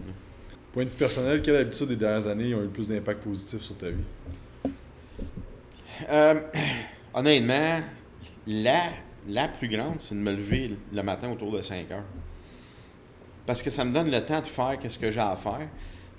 Point 0.74 0.86
de 0.86 0.90
vue 0.90 0.96
personnel, 0.96 1.42
quelle 1.42 1.58
habitude 1.58 1.88
des 1.88 1.96
dernières 1.96 2.28
années 2.28 2.56
ont 2.56 2.60
eu 2.60 2.64
le 2.64 2.70
plus 2.70 2.88
d'impact 2.88 3.24
positif 3.24 3.62
sur 3.62 3.76
ta 3.78 3.90
vie? 3.90 4.72
Euh, 6.10 6.42
honnêtement, 7.14 7.82
la, 8.48 8.90
la 9.28 9.48
plus 9.48 9.68
grande, 9.68 10.00
c'est 10.00 10.16
de 10.16 10.20
me 10.20 10.32
lever 10.32 10.72
le 10.92 11.04
matin 11.04 11.30
autour 11.30 11.52
de 11.52 11.62
5 11.62 11.92
heures. 11.92 12.04
Parce 13.46 13.62
que 13.62 13.70
ça 13.70 13.84
me 13.84 13.92
donne 13.92 14.10
le 14.10 14.24
temps 14.24 14.42
de 14.42 14.48
faire 14.48 14.78
ce 14.88 14.98
que 14.98 15.12
j'ai 15.12 15.20
à 15.20 15.36
faire. 15.36 15.68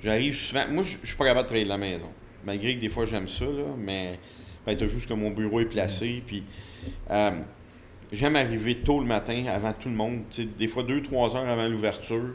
J'arrive 0.00 0.36
souvent. 0.36 0.64
Moi, 0.70 0.84
je 0.84 1.06
suis 1.06 1.16
pas 1.16 1.24
capable 1.24 1.44
de 1.44 1.46
travailler 1.46 1.64
de 1.64 1.70
la 1.70 1.78
maison. 1.78 2.10
Malgré 2.44 2.74
que 2.74 2.80
des 2.80 2.88
fois 2.88 3.06
j'aime 3.06 3.28
ça, 3.28 3.44
là, 3.44 3.64
mais 3.78 4.18
ben, 4.66 4.76
tu 4.76 4.88
juste 4.90 5.08
que 5.08 5.14
mon 5.14 5.30
bureau 5.30 5.60
est 5.60 5.66
placé. 5.66 6.22
Puis 6.26 6.42
euh, 7.10 7.30
j'aime 8.12 8.36
arriver 8.36 8.76
tôt 8.76 9.00
le 9.00 9.06
matin 9.06 9.46
avant 9.48 9.72
tout 9.72 9.88
le 9.88 9.94
monde. 9.94 10.20
des 10.58 10.68
fois 10.68 10.82
deux, 10.82 11.02
trois 11.02 11.34
heures 11.34 11.48
avant 11.48 11.68
l'ouverture. 11.68 12.34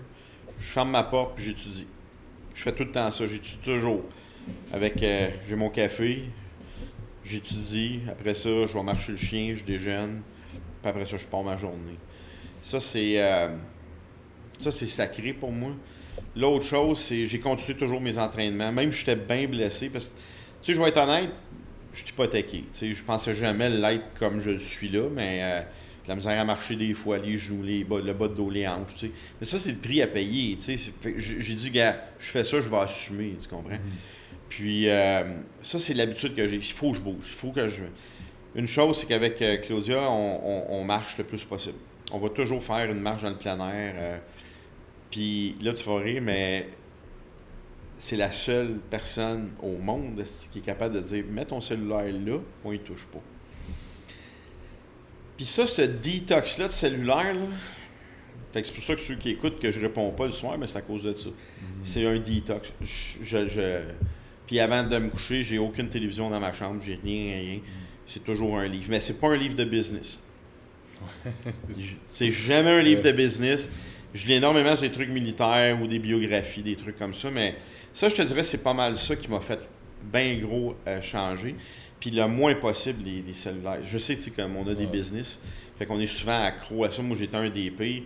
Je 0.59 0.71
ferme 0.71 0.89
ma 0.89 1.03
porte 1.03 1.35
puis 1.35 1.45
j'étudie. 1.45 1.87
Je 2.55 2.63
fais 2.63 2.71
tout 2.71 2.83
le 2.83 2.91
temps 2.91 3.11
ça. 3.11 3.27
J'étudie 3.27 3.59
toujours. 3.63 4.03
Avec 4.71 5.03
euh, 5.03 5.29
j'ai 5.47 5.55
mon 5.55 5.69
café, 5.69 6.23
j'étudie. 7.23 7.99
Après 8.09 8.33
ça, 8.33 8.49
je 8.65 8.73
vais 8.73 8.83
marcher 8.83 9.11
le 9.11 9.17
chien, 9.17 9.53
je 9.55 9.63
déjeune. 9.63 10.21
Puis 10.81 10.89
après 10.89 11.05
ça, 11.05 11.17
je 11.17 11.25
pars 11.25 11.43
ma 11.43 11.57
journée. 11.57 11.97
Ça, 12.63 12.79
c'est. 12.79 13.21
Euh, 13.21 13.49
ça, 14.57 14.71
c'est 14.71 14.87
sacré 14.87 15.33
pour 15.33 15.51
moi. 15.51 15.71
L'autre 16.35 16.65
chose, 16.65 16.99
c'est 16.99 17.27
j'ai 17.27 17.39
continué 17.39 17.77
toujours 17.77 18.01
mes 18.01 18.17
entraînements, 18.17 18.71
même 18.71 18.91
si 18.91 18.99
j'étais 18.99 19.15
bien 19.15 19.47
blessé. 19.47 19.89
Parce 19.89 20.05
que, 20.05 20.11
tu 20.61 20.67
sais, 20.67 20.73
je 20.73 20.81
vais 20.81 20.89
être 20.89 20.97
honnête, 20.97 21.29
je 21.97 22.03
suis 22.05 22.65
sais, 22.73 22.93
je 22.93 23.03
pensais 23.03 23.33
jamais 23.33 23.69
l'être 23.69 24.05
comme 24.19 24.39
je 24.39 24.57
suis 24.57 24.89
là, 24.89 25.09
mais 25.11 25.39
euh, 25.41 25.61
la 26.07 26.15
misère 26.15 26.39
à 26.39 26.45
marcher 26.45 26.75
des 26.75 26.93
fois, 26.93 27.17
les 27.17 27.37
genoux, 27.37 27.63
les 27.63 27.83
bas, 27.83 27.99
le 27.99 28.13
bas 28.13 28.27
de 28.27 28.35
dos, 28.35 28.49
les 28.49 28.67
hanches. 28.67 29.05
Mais 29.39 29.47
ça, 29.47 29.57
c'est 29.57 29.71
le 29.71 29.77
prix 29.77 30.01
à 30.01 30.07
payer. 30.07 30.57
J'ai 31.17 31.53
dit, 31.55 31.71
gars, 31.71 31.99
je 32.19 32.29
fais 32.29 32.43
ça, 32.43 32.61
je 32.61 32.69
vais 32.69 32.77
assumer, 32.77 33.33
tu 33.41 33.47
comprends? 33.47 33.71
Mm-hmm. 33.71 34.47
Puis, 34.49 34.89
euh, 34.89 35.23
ça, 35.63 35.79
c'est 35.79 35.95
l'habitude 35.95 36.35
que 36.35 36.47
j'ai. 36.47 36.57
Il 36.57 36.63
faut 36.63 36.91
que 36.91 36.97
je 36.97 37.01
bouge. 37.01 37.25
Il 37.27 37.35
faut 37.35 37.51
que 37.51 37.67
je. 37.67 37.83
Une 38.55 38.67
chose, 38.67 38.99
c'est 38.99 39.07
qu'avec 39.07 39.41
euh, 39.41 39.57
Claudia, 39.57 40.09
on, 40.09 40.83
marche 40.83 41.17
le 41.17 41.23
plus 41.23 41.43
possible. 41.43 41.77
On 42.11 42.19
va 42.19 42.29
toujours 42.29 42.63
faire 42.63 42.89
une 42.91 42.99
marche 42.99 43.23
dans 43.23 43.29
le 43.29 43.37
plein 43.37 43.59
air. 43.69 44.21
Puis 45.11 45.55
là, 45.61 45.73
tu 45.73 45.83
vas 45.83 45.97
rire, 45.97 46.21
mais 46.21 46.67
c'est 47.97 48.17
la 48.17 48.31
seule 48.31 48.79
personne 48.89 49.49
au 49.61 49.77
monde 49.77 50.23
qui 50.51 50.59
est 50.59 50.61
capable 50.61 50.95
de 50.95 50.99
dire 51.01 51.25
mets 51.29 51.45
ton 51.45 51.61
cellulaire 51.61 52.13
là, 52.25 52.39
on 52.63 52.71
y 52.71 52.79
touche 52.79 53.05
pas. 53.11 53.21
Puis 55.35 55.45
ça, 55.45 55.67
ce 55.67 55.81
détox-là 55.81 56.67
de 56.67 56.73
cellulaire, 56.73 57.33
là, 57.33 57.47
fait 58.53 58.61
que 58.61 58.67
c'est 58.67 58.73
pour 58.73 58.83
ça 58.83 58.95
que 58.95 59.01
ceux 59.01 59.15
qui 59.15 59.29
écoutent 59.29 59.59
que 59.59 59.69
je 59.69 59.79
réponds 59.79 60.09
pas 60.11 60.25
le 60.25 60.31
soir, 60.31 60.57
mais 60.57 60.67
c'est 60.67 60.77
à 60.77 60.81
cause 60.81 61.03
de 61.03 61.13
ça. 61.13 61.29
Mm-hmm. 61.29 61.63
C'est 61.85 62.05
un 62.07 62.17
détox. 62.17 62.73
Je, 62.81 63.81
Puis 64.47 64.59
avant 64.59 64.83
de 64.83 64.97
me 64.97 65.09
coucher, 65.09 65.43
j'ai 65.43 65.59
aucune 65.59 65.89
télévision 65.89 66.29
dans 66.29 66.39
ma 66.39 66.53
chambre, 66.53 66.81
j'ai 66.83 66.99
rien, 67.03 67.35
rien. 67.35 67.55
Mm-hmm. 67.57 68.07
C'est 68.07 68.23
toujours 68.23 68.57
un 68.57 68.67
livre. 68.67 68.87
Mais 68.89 68.99
c'est 68.99 69.19
pas 69.19 69.27
un 69.27 69.35
livre 69.35 69.55
de 69.55 69.65
business. 69.65 70.19
c'est 72.07 72.31
jamais 72.31 72.71
un 72.71 72.81
livre 72.81 73.03
de 73.03 73.11
business. 73.11 73.69
Je 74.13 74.25
lis 74.25 74.33
énormément 74.33 74.73
des 74.73 74.91
trucs 74.91 75.09
militaires 75.09 75.79
ou 75.81 75.85
des 75.85 75.99
biographies, 75.99 76.63
des 76.63 76.77
trucs 76.77 76.97
comme 76.97 77.13
ça, 77.13 77.29
mais 77.29 77.55
ça, 77.97 78.09
je 78.09 78.15
te 78.15 78.21
dirais, 78.21 78.43
c'est 78.43 78.61
pas 78.61 78.75
mal 78.75 78.95
ça 78.95 79.15
qui 79.15 79.27
m'a 79.27 79.39
fait 79.39 79.59
bien 80.03 80.37
gros 80.37 80.75
euh, 80.85 81.01
changer. 81.01 81.55
Puis 81.99 82.11
le 82.11 82.27
moins 82.27 82.53
possible, 82.53 83.03
les, 83.03 83.33
cellulaires. 83.33 83.79
Je 83.83 83.97
sais, 83.97 84.15
tu 84.15 84.21
sais, 84.21 84.29
comme 84.29 84.55
on 84.55 84.67
a 84.67 84.75
des 84.75 84.85
business, 84.85 85.39
fait 85.79 85.87
qu'on 85.87 85.99
est 85.99 86.05
souvent 86.05 86.43
accro 86.43 86.83
à 86.83 86.91
ça. 86.91 87.01
Moi, 87.01 87.17
j'étais 87.17 87.37
un 87.37 87.49
DP, 87.49 88.03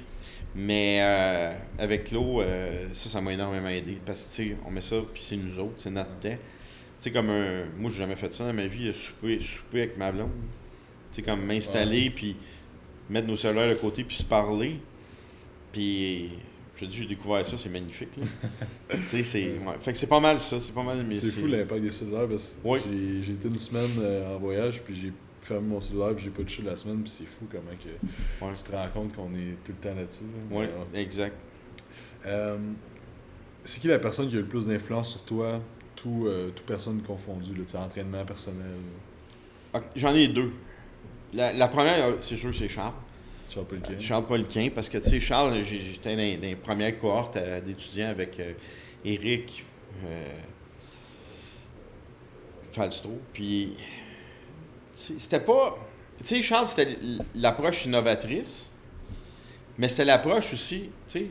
mais 0.56 1.00
euh, 1.02 1.54
avec 1.78 2.10
l'eau, 2.10 2.40
euh, 2.40 2.88
ça, 2.94 3.10
ça 3.10 3.20
m'a 3.20 3.34
énormément 3.34 3.68
aidé. 3.68 3.98
Parce 4.06 4.22
que, 4.22 4.36
tu 4.44 4.50
sais, 4.52 4.58
on 4.66 4.72
met 4.72 4.80
ça, 4.80 4.96
puis 5.14 5.22
c'est 5.22 5.36
nous 5.36 5.60
autres, 5.60 5.74
c'est 5.80 5.92
notre 5.92 6.18
temps. 6.22 6.30
Tu 6.30 6.38
sais, 7.00 7.12
comme 7.12 7.30
un. 7.30 7.66
Moi, 7.78 7.92
j'ai 7.92 7.98
jamais 7.98 8.16
fait 8.16 8.32
ça 8.32 8.46
dans 8.46 8.54
ma 8.54 8.68
vie, 8.68 8.94
souper, 8.94 9.42
souper 9.42 9.80
avec 9.80 9.98
ma 9.98 10.14
blonde. 10.14 10.30
Tu 11.12 11.18
sais, 11.18 11.22
comme 11.22 11.44
m'installer, 11.46 12.12
puis 12.12 12.38
mettre 13.10 13.28
nos 13.28 13.36
cellulaires 13.36 13.68
de 13.68 13.74
côté, 13.74 14.06
puis 14.06 14.16
se 14.16 14.24
parler. 14.24 14.80
Puis, 15.74 16.30
je 16.82 16.86
te 16.88 16.92
dis, 16.92 16.98
j'ai 16.98 17.08
découvert 17.08 17.46
ça, 17.46 17.58
c'est 17.58 17.70
magnifique. 17.70 18.10
tu 18.90 18.98
sais, 19.08 19.24
c'est. 19.24 19.52
Fait 19.82 19.94
que 19.94 19.98
c'est 19.98 20.08
pas 20.08 20.20
mal 20.20 20.40
ça, 20.40 20.60
c'est 20.60 20.74
pas 20.74 20.84
mal. 20.84 21.06
C'est 21.12 21.28
fou 21.28 21.48
l'impact 21.48 21.82
des 21.82 21.92
cellulaires 21.92 22.28
parce 22.28 22.58
que 22.64 22.80
j'ai 23.24 23.34
été 23.34 23.48
une 23.48 23.58
semaine 23.58 23.92
euh, 24.00 24.36
en 24.36 24.40
voyage, 24.40 24.82
puis 24.82 24.96
j'ai 24.96 25.14
fermé 25.42 25.68
mon 25.68 25.80
cellulaire, 25.80 26.16
puis 26.16 26.26
j'ai 26.26 26.32
pas 26.32 26.44
touché 26.44 26.64
la 26.64 26.76
semaine, 26.76 27.02
puis 27.02 27.10
c'est 27.10 27.26
fou 27.26 27.46
comment 27.52 27.72
que 27.72 28.56
tu 28.56 28.64
te 28.64 28.76
rends 28.76 28.90
compte 28.94 29.16
qu'on 29.16 29.34
est 29.34 29.58
tout 29.64 29.74
le 29.80 29.90
temps 29.90 29.96
là-dessus. 29.96 30.24
oui, 30.50 30.66
exact. 30.96 31.36
Euh, 32.26 32.58
c'est 33.64 33.80
qui 33.80 33.88
la 33.88 34.00
personne 34.00 34.30
qui 34.30 34.36
a 34.36 34.40
le 34.40 34.46
plus 34.46 34.68
d'influence 34.68 35.12
sur 35.12 35.24
toi, 35.24 35.62
tout, 35.96 36.26
euh, 36.26 36.50
tout 36.50 36.64
personne 36.64 37.02
confondue, 37.02 37.54
là, 37.54 37.84
entraînement 37.84 38.26
personnel? 38.26 38.66
J'en 39.96 40.14
ai 40.16 40.28
deux. 40.28 40.52
La, 41.34 41.54
la 41.54 41.68
première, 41.68 42.16
c'est 42.22 42.36
sûr, 42.36 42.54
c'est 42.54 42.68
Charles. 42.68 42.94
Charles 44.00 44.26
parce 44.74 44.88
que, 44.88 44.98
tu 44.98 45.10
sais, 45.10 45.20
Charles, 45.20 45.62
j'étais 45.64 46.16
dans, 46.16 46.42
les 46.42 46.56
premières 46.56 46.98
cohortes 46.98 47.36
euh, 47.36 47.60
d'étudiants 47.60 48.10
avec 48.10 48.40
euh, 48.40 48.54
Eric 49.04 49.66
euh, 50.06 50.26
Falstro. 52.72 53.20
Puis, 53.34 53.74
c'était 54.94 55.42
pas. 55.42 55.78
Tu 56.20 56.28
sais, 56.28 56.42
Charles, 56.42 56.70
c'était 56.70 56.98
l'approche 57.36 57.86
innovatrice, 57.86 58.72
mais 59.78 59.90
c'était 59.90 60.06
l'approche 60.06 60.54
aussi, 60.54 60.90
tu 61.10 61.20
sais, 61.20 61.26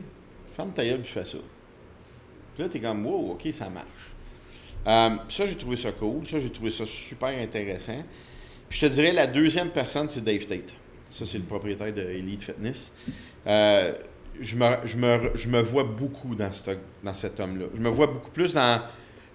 ferme 0.55 0.71
ta 0.73 0.85
gueule, 0.85 1.01
puis 1.01 1.11
fais 1.11 1.25
ça. 1.25 1.37
Puis 2.53 2.63
là, 2.63 2.69
t'es 2.69 2.79
comme, 2.79 3.05
wow, 3.05 3.31
ok, 3.31 3.47
ça 3.51 3.69
marche. 3.69 5.25
ça, 5.33 5.45
j'ai 5.47 5.55
trouvé 5.55 5.77
ça 5.77 5.91
cool. 5.91 6.27
Ça, 6.27 6.39
j'ai 6.39 6.49
trouvé 6.49 6.69
ça 6.69 6.85
super 6.85 7.29
intéressant. 7.29 8.03
Puis 8.69 8.79
je 8.79 8.87
te 8.87 8.91
dirais, 8.93 9.11
la 9.11 9.27
deuxième 9.27 9.69
personne, 9.69 10.07
c'est 10.09 10.23
Dave 10.23 10.45
Tate. 10.45 10.73
Ça, 11.11 11.25
c'est 11.25 11.37
le 11.37 11.43
propriétaire 11.43 11.93
de 11.93 12.01
Elite 12.01 12.43
Fitness. 12.43 12.93
Euh, 13.45 13.93
je, 14.39 14.55
me, 14.55 14.77
je, 14.85 14.95
me, 14.95 15.31
je, 15.35 15.49
me, 15.49 15.61
vois 15.61 15.83
beaucoup 15.83 16.35
dans, 16.35 16.49
dans 17.03 17.13
cet 17.13 17.37
homme-là. 17.37 17.65
Je 17.75 17.81
me 17.81 17.89
vois 17.89 18.07
beaucoup 18.07 18.31
plus 18.31 18.53
dans, 18.53 18.81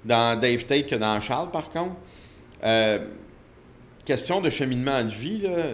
dans 0.02 0.40
Dave 0.40 0.64
Tate 0.64 0.86
que 0.86 0.94
dans 0.94 1.20
Charles, 1.20 1.50
par 1.50 1.68
contre. 1.68 1.96
Euh, 2.64 3.06
question 4.06 4.40
de 4.40 4.48
cheminement 4.48 5.04
de 5.04 5.10
vie, 5.10 5.42
là, 5.42 5.72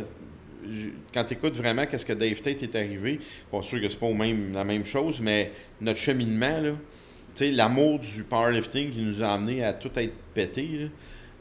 quand 1.15 1.25
tu 1.25 1.35
écoutes 1.35 1.57
vraiment 1.57 1.87
qu'est-ce 1.87 2.07
que 2.07 2.13
Dave 2.15 2.41
Tate 2.41 2.65
est 2.65 2.75
arrivé, 2.75 3.21
pas 3.53 3.63
sûr 3.63 3.81
que 3.81 3.89
c'est 3.89 3.99
pas 3.99 4.09
la 4.09 4.65
même 4.65 4.85
chose, 4.85 5.21
mais 5.21 5.53
notre 5.81 6.01
cheminement, 6.01 6.59
là, 6.61 6.73
l'amour 7.41 8.01
du 8.01 8.25
powerlifting 8.25 8.91
qui 8.91 9.03
nous 9.03 9.23
a 9.23 9.29
amené 9.29 9.63
à 9.63 9.73
tout 9.73 9.91
être 9.95 10.15
pété, 10.35 10.69
là, 10.69 10.89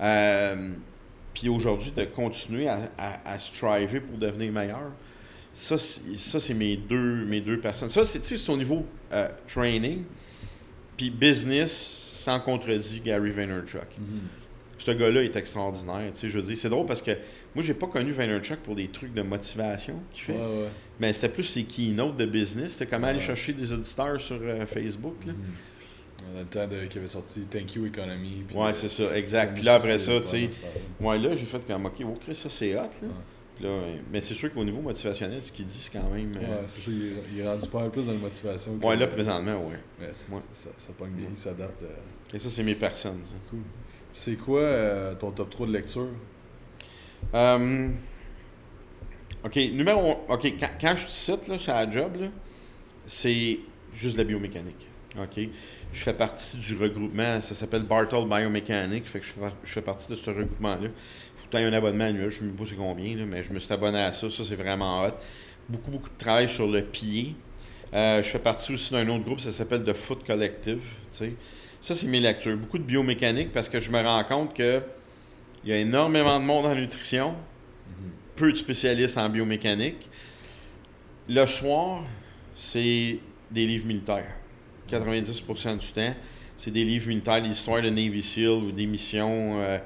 euh, 0.05 0.73
puis 1.33 1.49
aujourd'hui, 1.49 1.91
de 1.91 2.03
continuer 2.05 2.67
à, 2.67 2.89
à, 2.97 3.39
striver 3.39 3.99
pour 3.99 4.17
devenir 4.17 4.51
meilleur, 4.51 4.91
ça, 5.53 5.77
c'est 5.77 6.53
mes 6.53 6.77
deux, 6.77 7.25
mes 7.25 7.41
deux 7.41 7.59
personnes. 7.59 7.89
Ça, 7.89 8.05
c'est 8.05 8.49
au 8.49 8.57
niveau 8.57 8.85
euh, 9.11 9.27
training, 9.47 10.03
puis 10.97 11.09
business, 11.09 11.71
sans 12.23 12.39
contredit 12.39 13.01
Gary 13.01 13.31
Vaynerchuk. 13.31 13.81
Mm-hmm. 13.81 14.79
Ce 14.79 14.91
gars-là 14.91 15.23
est 15.23 15.35
extraordinaire. 15.35 16.11
Je 16.21 16.27
veux 16.27 16.41
dire, 16.41 16.57
c'est 16.57 16.69
drôle 16.69 16.87
parce 16.87 17.01
que 17.01 17.11
moi, 17.53 17.63
j'ai 17.63 17.73
pas 17.73 17.87
connu 17.87 18.11
Vaynerchuk 18.11 18.59
pour 18.59 18.75
des 18.75 18.87
trucs 18.87 19.13
de 19.13 19.21
motivation 19.21 20.01
qu'il 20.11 20.23
fait. 20.23 20.39
Mais 20.99 21.13
c'était 21.13 21.29
plus 21.29 21.43
ses 21.43 21.63
keynotes 21.63 22.17
de 22.17 22.25
business. 22.25 22.73
C'était 22.73 22.87
comment 22.87 23.07
aller 23.07 23.19
chercher 23.19 23.53
des 23.53 23.71
auditeurs 23.71 24.19
sur 24.19 24.39
euh, 24.41 24.65
Facebook. 24.65 25.17
Là. 25.25 25.33
Mm-hmm. 25.33 25.70
Dans 26.33 26.39
le 26.39 26.45
temps 26.45 26.67
de, 26.67 26.85
qui 26.85 26.97
avait 26.97 27.07
sorti 27.07 27.41
Thank 27.41 27.75
You 27.75 27.85
Economy. 27.85 28.45
ouais, 28.53 28.69
euh, 28.69 28.73
c'est 28.73 28.89
ça, 28.89 29.15
exact. 29.17 29.55
Puis 29.55 29.63
là, 29.63 29.75
après 29.75 29.99
ça, 29.99 30.19
tu 30.21 30.27
sais. 30.27 30.49
Ouais, 30.99 31.17
là, 31.17 31.35
j'ai 31.35 31.45
fait 31.45 31.65
comme, 31.65 31.85
OK, 31.85 32.01
ok, 32.01 32.35
ça, 32.35 32.49
c'est 32.49 32.75
hot, 32.75 32.89
là. 33.01 33.07
Là, 33.61 33.69
mais 34.11 34.21
c'est 34.21 34.33
sûr 34.33 34.51
qu'au 34.51 34.63
niveau 34.63 34.81
motivationnel, 34.81 35.43
ce 35.43 35.51
qu'il 35.51 35.65
dit, 35.65 35.77
c'est 35.77 35.91
quand 35.91 36.09
même. 36.09 36.35
Euh, 36.35 36.39
ouais, 36.39 36.63
c'est 36.65 36.81
ça, 36.81 36.91
il, 36.91 37.39
est 37.39 37.47
rendu 37.47 37.67
pas 37.67 37.89
plus 37.89 38.07
dans 38.07 38.13
la 38.13 38.17
motivation. 38.17 38.79
Ouais, 38.81 38.95
là, 38.95 39.05
présentement, 39.07 39.67
ouais. 39.67 39.77
ouais, 39.99 40.11
Ça, 40.13 40.69
ça 40.77 40.93
pogne 40.97 41.11
bien, 41.11 41.27
il 41.29 41.37
s'adapte. 41.37 41.83
Euh. 41.83 42.35
Et 42.35 42.39
ça, 42.39 42.49
c'est 42.49 42.63
mes 42.63 42.75
personnes, 42.75 43.19
ça. 43.23 43.33
Cool. 43.49 43.59
C'est 44.13 44.35
quoi 44.35 45.15
ton 45.19 45.31
top 45.31 45.49
3 45.51 45.67
de 45.67 45.73
lecture? 45.73 46.07
OK, 49.43 49.55
numéro 49.55 50.23
1. 50.29 50.33
OK, 50.33 50.53
quand, 50.79 50.95
je 50.95 51.05
te 51.05 51.11
cite, 51.11 51.47
là, 51.47 51.57
sur 51.57 51.73
la 51.73 51.89
job, 51.89 52.15
là, 52.19 52.27
c'est 53.05 53.59
juste 53.93 54.17
la 54.17 54.23
biomécanique. 54.23 54.87
OK? 55.17 55.49
Je 55.93 56.03
fais 56.03 56.13
partie 56.13 56.57
du 56.57 56.77
regroupement, 56.77 57.41
ça 57.41 57.53
s'appelle 57.53 57.83
Bartle 57.83 58.25
Biomechanics, 58.27 59.07
fait 59.07 59.19
que 59.19 59.25
je 59.25 59.71
fais, 59.71 59.81
partie 59.81 60.09
de 60.09 60.15
ce 60.15 60.29
regroupement-là. 60.29 60.87
Il 60.87 60.87
faut 60.87 61.47
que 61.51 61.57
tu 61.57 61.63
un 61.63 61.73
abonnement 61.73 62.05
annuel, 62.05 62.29
je 62.29 62.43
ne 62.43 62.49
sais 62.51 62.57
pas 62.57 62.63
c'est 62.65 62.75
combien, 62.75 63.25
mais 63.25 63.43
je 63.43 63.51
me 63.51 63.59
suis 63.59 63.73
abonné 63.73 63.99
à 63.99 64.13
ça, 64.13 64.31
ça 64.31 64.43
c'est 64.45 64.55
vraiment 64.55 65.03
hot. 65.03 65.11
Beaucoup, 65.67 65.91
beaucoup 65.91 66.09
de 66.09 66.17
travail 66.17 66.49
sur 66.49 66.67
le 66.67 66.81
pied. 66.81 67.35
Euh, 67.93 68.23
je 68.23 68.29
fais 68.29 68.39
partie 68.39 68.73
aussi 68.73 68.93
d'un 68.93 69.07
autre 69.09 69.25
groupe, 69.25 69.41
ça 69.41 69.51
s'appelle 69.51 69.83
The 69.83 69.93
Foot 69.93 70.25
Collective. 70.25 70.81
Ça, 71.81 71.95
c'est 71.95 72.07
mes 72.07 72.19
lectures. 72.19 72.55
Beaucoup 72.55 72.77
de 72.77 72.83
biomécanique 72.83 73.51
parce 73.51 73.67
que 73.67 73.79
je 73.79 73.91
me 73.91 74.01
rends 74.01 74.23
compte 74.23 74.55
que 74.55 74.81
il 75.63 75.69
y 75.69 75.73
a 75.73 75.77
énormément 75.77 76.39
de 76.39 76.45
monde 76.45 76.65
en 76.65 76.73
nutrition, 76.73 77.31
mm-hmm. 77.31 78.35
peu 78.35 78.51
de 78.51 78.57
spécialistes 78.57 79.17
en 79.17 79.29
biomécanique. 79.29 80.09
Le 81.27 81.45
soir, 81.45 82.03
c'est 82.55 83.19
des 83.51 83.67
livres 83.67 83.85
militaires. 83.85 84.40
90% 84.91 85.77
du 85.77 85.87
temps. 85.91 86.13
C'est 86.57 86.71
des 86.71 86.83
livres 86.83 87.07
militaires, 87.07 87.41
l'histoire 87.41 87.81
de 87.81 87.89
Navy 87.89 88.21
SEAL 88.21 88.49
ou 88.49 88.71
des 88.71 88.85
missions. 88.85 89.59
euh, 89.61 89.77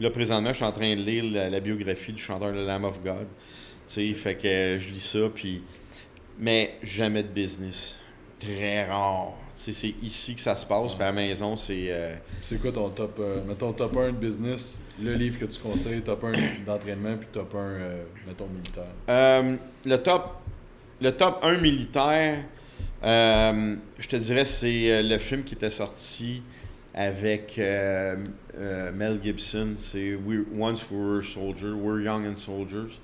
là, 0.00 0.10
présentement, 0.10 0.50
je 0.50 0.56
suis 0.56 0.64
en 0.64 0.72
train 0.72 0.94
de 0.96 1.00
lire 1.00 1.24
la, 1.24 1.48
la 1.50 1.60
biographie 1.60 2.12
du 2.12 2.22
chanteur 2.22 2.52
de 2.52 2.64
Lamb 2.66 2.84
of 2.84 3.00
God. 3.04 3.26
Tu 3.86 4.08
sais, 4.08 4.14
fait 4.14 4.34
que 4.34 4.46
euh, 4.48 4.78
je 4.78 4.88
lis 4.88 5.00
ça, 5.00 5.28
puis... 5.32 5.62
Mais 6.38 6.74
jamais 6.82 7.22
de 7.22 7.28
business. 7.28 7.96
Très 8.40 8.84
rare. 8.86 9.34
Tu 9.54 9.62
sais, 9.62 9.72
c'est 9.72 9.94
ici 10.04 10.34
que 10.34 10.40
ça 10.40 10.56
se 10.56 10.66
passe, 10.66 10.94
puis 10.94 11.02
à 11.04 11.06
la 11.06 11.12
maison, 11.12 11.54
c'est... 11.56 11.86
euh, 11.90 12.16
C'est 12.42 12.60
quoi 12.60 12.72
ton 12.72 12.88
top, 12.90 13.20
mettons, 13.46 13.72
top 13.72 13.96
1 13.96 14.06
de 14.08 14.16
business, 14.16 14.80
le 15.00 15.14
livre 15.14 15.38
que 15.38 15.44
tu 15.44 15.60
conseilles, 15.60 16.00
top 16.02 16.24
1 16.24 16.32
d'entraînement, 16.66 17.16
puis 17.16 17.28
top 17.30 17.54
1, 17.54 17.58
euh, 17.58 18.02
mettons, 18.26 18.48
militaire? 18.48 19.58
Le 19.84 19.96
top 19.98 20.40
le 21.00 21.10
top 21.12 21.38
1 21.42 21.58
militaire, 21.58 22.38
euh, 23.02 23.76
je 23.98 24.08
te 24.08 24.16
dirais, 24.16 24.44
c'est 24.44 24.90
euh, 24.90 25.02
le 25.02 25.18
film 25.18 25.44
qui 25.44 25.54
était 25.54 25.70
sorti 25.70 26.42
avec 26.94 27.56
euh, 27.58 28.16
euh, 28.56 28.92
Mel 28.92 29.18
Gibson. 29.22 29.74
C'est 29.78 30.14
We- 30.14 30.44
Once 30.58 30.82
We 30.90 31.00
Were 31.00 31.24
Soldiers, 31.24 31.72
We're 31.72 32.00
Young 32.02 32.26
and 32.26 32.36
Soldiers. 32.36 32.98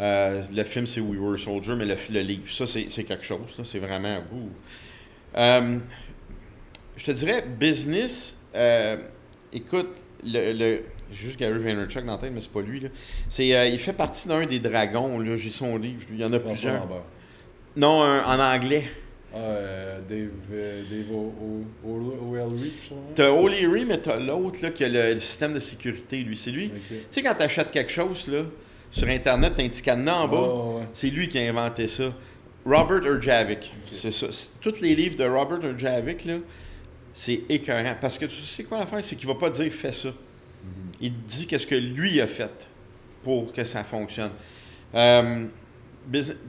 Le 0.00 0.64
film, 0.64 0.86
c'est 0.86 1.00
We 1.00 1.18
Were 1.20 1.38
Soldiers, 1.38 1.74
mais 1.76 1.84
le, 1.84 1.96
le 2.10 2.20
livre, 2.20 2.50
ça, 2.50 2.66
c'est 2.66 3.04
quelque 3.04 3.24
chose. 3.24 3.56
C'est 3.64 3.78
vraiment. 3.80 4.22
ouh. 4.32 4.50
Je 6.96 7.04
te 7.04 7.10
dirais, 7.12 7.42
business, 7.42 8.36
écoute, 9.52 9.90
le, 10.24 10.52
le- 10.52 10.80
j'ai 11.10 11.24
juste 11.24 11.38
Gary 11.40 11.58
Vaynerchuk 11.58 12.04
dans 12.04 12.12
la 12.12 12.18
tête, 12.18 12.32
mais 12.34 12.40
c'est 12.42 12.52
pas 12.52 12.60
lui. 12.60 12.80
Là. 12.80 12.88
C'est, 13.30 13.54
euh, 13.56 13.66
il 13.66 13.78
fait 13.78 13.94
partie 13.94 14.28
d'un 14.28 14.44
des 14.44 14.58
dragons. 14.58 15.18
Là. 15.20 15.36
J'ai 15.38 15.48
son 15.48 15.78
livre. 15.78 16.02
Il 16.10 16.18
y 16.20 16.24
en 16.24 16.32
a 16.32 16.38
François 16.38 16.52
plusieurs. 16.52 16.80
Lambert. 16.80 17.02
Non, 17.76 18.02
un- 18.02 18.24
en 18.24 18.38
anglais. 18.38 18.84
Ah, 19.34 19.36
euh, 19.36 20.00
Dave, 20.08 20.30
euh, 20.52 20.82
Dave 20.90 21.16
O'Leary. 21.84 22.72
T'as 23.14 23.30
O'Leary, 23.30 23.84
mais 23.84 23.98
t'as 23.98 24.18
l'autre 24.18 24.60
là, 24.62 24.70
qui 24.70 24.84
a 24.84 24.88
le, 24.88 25.14
le 25.14 25.20
système 25.20 25.52
de 25.52 25.60
sécurité, 25.60 26.22
lui. 26.22 26.36
C'est 26.36 26.50
lui. 26.50 26.70
Tu 26.88 26.96
sais, 27.10 27.22
quand 27.22 27.34
t'achètes 27.34 27.70
quelque 27.70 27.92
chose, 27.92 28.26
là, 28.28 28.44
sur 28.90 29.08
Internet, 29.08 29.52
t'as 29.56 29.62
un 29.62 29.68
petit 29.68 29.82
cadenas 29.82 30.14
en 30.14 30.28
bas. 30.28 30.78
Ouais. 30.78 30.86
C'est 30.94 31.10
lui 31.10 31.28
qui 31.28 31.38
a 31.38 31.42
inventé 31.48 31.88
ça. 31.88 32.12
Robert 32.64 33.04
Urjavik. 33.04 33.72
C'est 33.90 34.10
ça. 34.10 34.26
Tous 34.60 34.80
les 34.80 34.94
livres 34.94 35.16
de 35.16 35.24
Robert 35.24 35.62
Urjavik, 35.62 36.24
là, 36.24 36.36
c'est 37.12 37.42
écœurant. 37.48 37.96
Parce 38.00 38.18
que 38.18 38.26
tu 38.26 38.36
sais 38.36 38.64
quoi 38.64 38.78
l'affaire? 38.78 39.02
C'est 39.02 39.16
qu'il 39.16 39.28
va 39.28 39.34
pas 39.34 39.50
dire 39.50 39.70
fais 39.72 39.92
ça. 39.92 40.08
Mhm. 40.08 40.14
Il 41.00 41.12
dit 41.24 41.46
qu'est-ce 41.46 41.66
que 41.66 41.74
lui 41.74 42.20
a 42.20 42.26
fait 42.26 42.68
pour 43.22 43.52
que 43.52 43.64
ça 43.64 43.84
fonctionne. 43.84 44.30
Euh, 44.94 45.46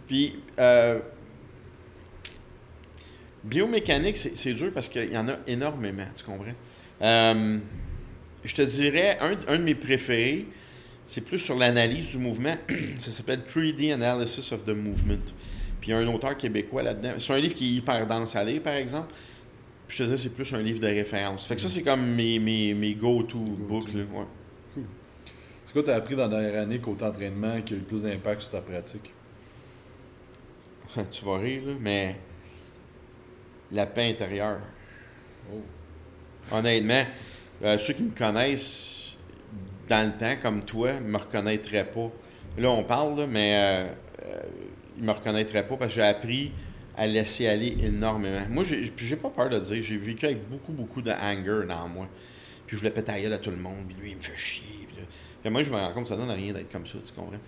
puis, 0.07 0.35
euh, 0.57 0.99
biomécanique, 3.43 4.17
c'est 4.17 4.53
dur 4.53 4.71
parce 4.73 4.89
qu'il 4.89 5.11
y 5.11 5.17
en 5.17 5.27
a 5.27 5.37
énormément, 5.47 6.05
tu 6.15 6.23
comprends? 6.23 6.53
Euh, 7.01 7.59
je 8.43 8.55
te 8.55 8.61
dirais, 8.61 9.17
un, 9.21 9.37
un 9.47 9.57
de 9.57 9.63
mes 9.63 9.75
préférés, 9.75 10.45
c'est 11.07 11.21
plus 11.21 11.39
sur 11.39 11.55
l'analyse 11.55 12.09
du 12.09 12.17
mouvement. 12.17 12.55
ça 12.99 13.11
s'appelle 13.11 13.41
3D 13.47 13.93
Analysis 13.93 14.51
of 14.51 14.63
the 14.63 14.69
Movement. 14.69 15.25
Puis 15.81 15.89
il 15.89 15.91
y 15.91 15.93
a 15.93 15.97
un 15.97 16.07
auteur 16.07 16.37
québécois 16.37 16.83
là-dedans. 16.83 17.13
C'est 17.17 17.33
un 17.33 17.39
livre 17.39 17.55
qui 17.55 17.65
est 17.65 17.77
hyper 17.77 18.05
dense 18.05 18.35
à 18.35 18.43
lire, 18.43 18.61
par 18.61 18.73
exemple. 18.73 19.13
Puis 19.87 19.97
je 19.97 20.03
te 20.03 20.09
disais, 20.09 20.17
c'est 20.17 20.35
plus 20.35 20.53
un 20.53 20.61
livre 20.61 20.79
de 20.79 20.87
référence. 20.87 21.45
Fait 21.45 21.55
que 21.55 21.61
ça, 21.61 21.69
c'est 21.69 21.81
comme 21.81 22.05
mes, 22.05 22.37
mes, 22.37 22.73
mes 22.75 22.93
go-to 22.93 23.39
books. 23.39 23.93
Là. 23.93 24.03
Ouais. 24.13 24.83
C'est 25.65 25.73
quoi 25.73 25.83
t'as 25.83 25.95
appris 25.95 26.15
dans 26.15 26.27
la 26.27 26.41
dernière 26.41 26.61
année 26.61 26.79
côté 26.79 27.05
entraînement 27.05 27.61
qui 27.61 27.73
a 27.73 27.77
eu 27.77 27.79
le 27.79 27.85
plus 27.85 28.03
d'impact 28.03 28.41
sur 28.41 28.51
ta 28.51 28.61
pratique? 28.61 29.11
tu 31.11 31.25
vas 31.25 31.37
rire, 31.37 31.61
là, 31.65 31.73
mais 31.79 32.15
la 33.71 33.85
paix 33.85 34.09
intérieure. 34.09 34.59
Oh. 35.53 35.61
Honnêtement, 36.51 37.03
euh, 37.63 37.77
ceux 37.77 37.93
qui 37.93 38.03
me 38.03 38.11
connaissent 38.11 39.17
dans 39.87 40.07
le 40.07 40.17
temps, 40.17 40.35
comme 40.41 40.63
toi, 40.63 40.93
ne 40.93 41.07
me 41.07 41.17
reconnaîtraient 41.17 41.85
pas. 41.85 42.11
Là, 42.57 42.69
on 42.69 42.83
parle, 42.83 43.19
là, 43.19 43.27
mais 43.27 43.55
euh, 43.55 43.87
euh, 44.25 44.41
ils 44.97 45.03
me 45.03 45.11
reconnaîtraient 45.11 45.67
pas 45.67 45.77
parce 45.77 45.91
que 45.91 45.95
j'ai 45.95 46.07
appris 46.07 46.51
à 46.97 47.07
laisser 47.07 47.47
aller 47.47 47.77
énormément. 47.81 48.41
Moi, 48.49 48.63
j'ai 48.63 49.15
pas 49.15 49.29
peur 49.29 49.49
de 49.49 49.59
dire, 49.59 49.81
j'ai 49.81 49.97
vécu 49.97 50.25
avec 50.25 50.47
beaucoup, 50.49 50.73
beaucoup 50.73 51.01
de 51.01 51.11
anger 51.11 51.65
dans 51.67 51.87
moi. 51.87 52.07
Puis 52.67 52.75
je 52.75 52.81
voulais 52.81 52.91
péter 52.91 53.25
à 53.31 53.37
tout 53.37 53.51
le 53.51 53.57
monde, 53.57 53.85
puis 53.87 53.95
lui, 53.99 54.11
il 54.11 54.17
me 54.17 54.21
fait 54.21 54.35
chier. 54.35 54.87
Puis, 55.41 55.49
moi, 55.49 55.63
je 55.63 55.71
me 55.71 55.77
rends 55.77 55.93
compte 55.93 56.03
que 56.03 56.09
ça 56.09 56.17
donne 56.17 56.29
rien 56.29 56.53
d'être 56.53 56.71
comme 56.71 56.85
ça, 56.85 56.97
tu 57.03 57.13
comprends? 57.13 57.39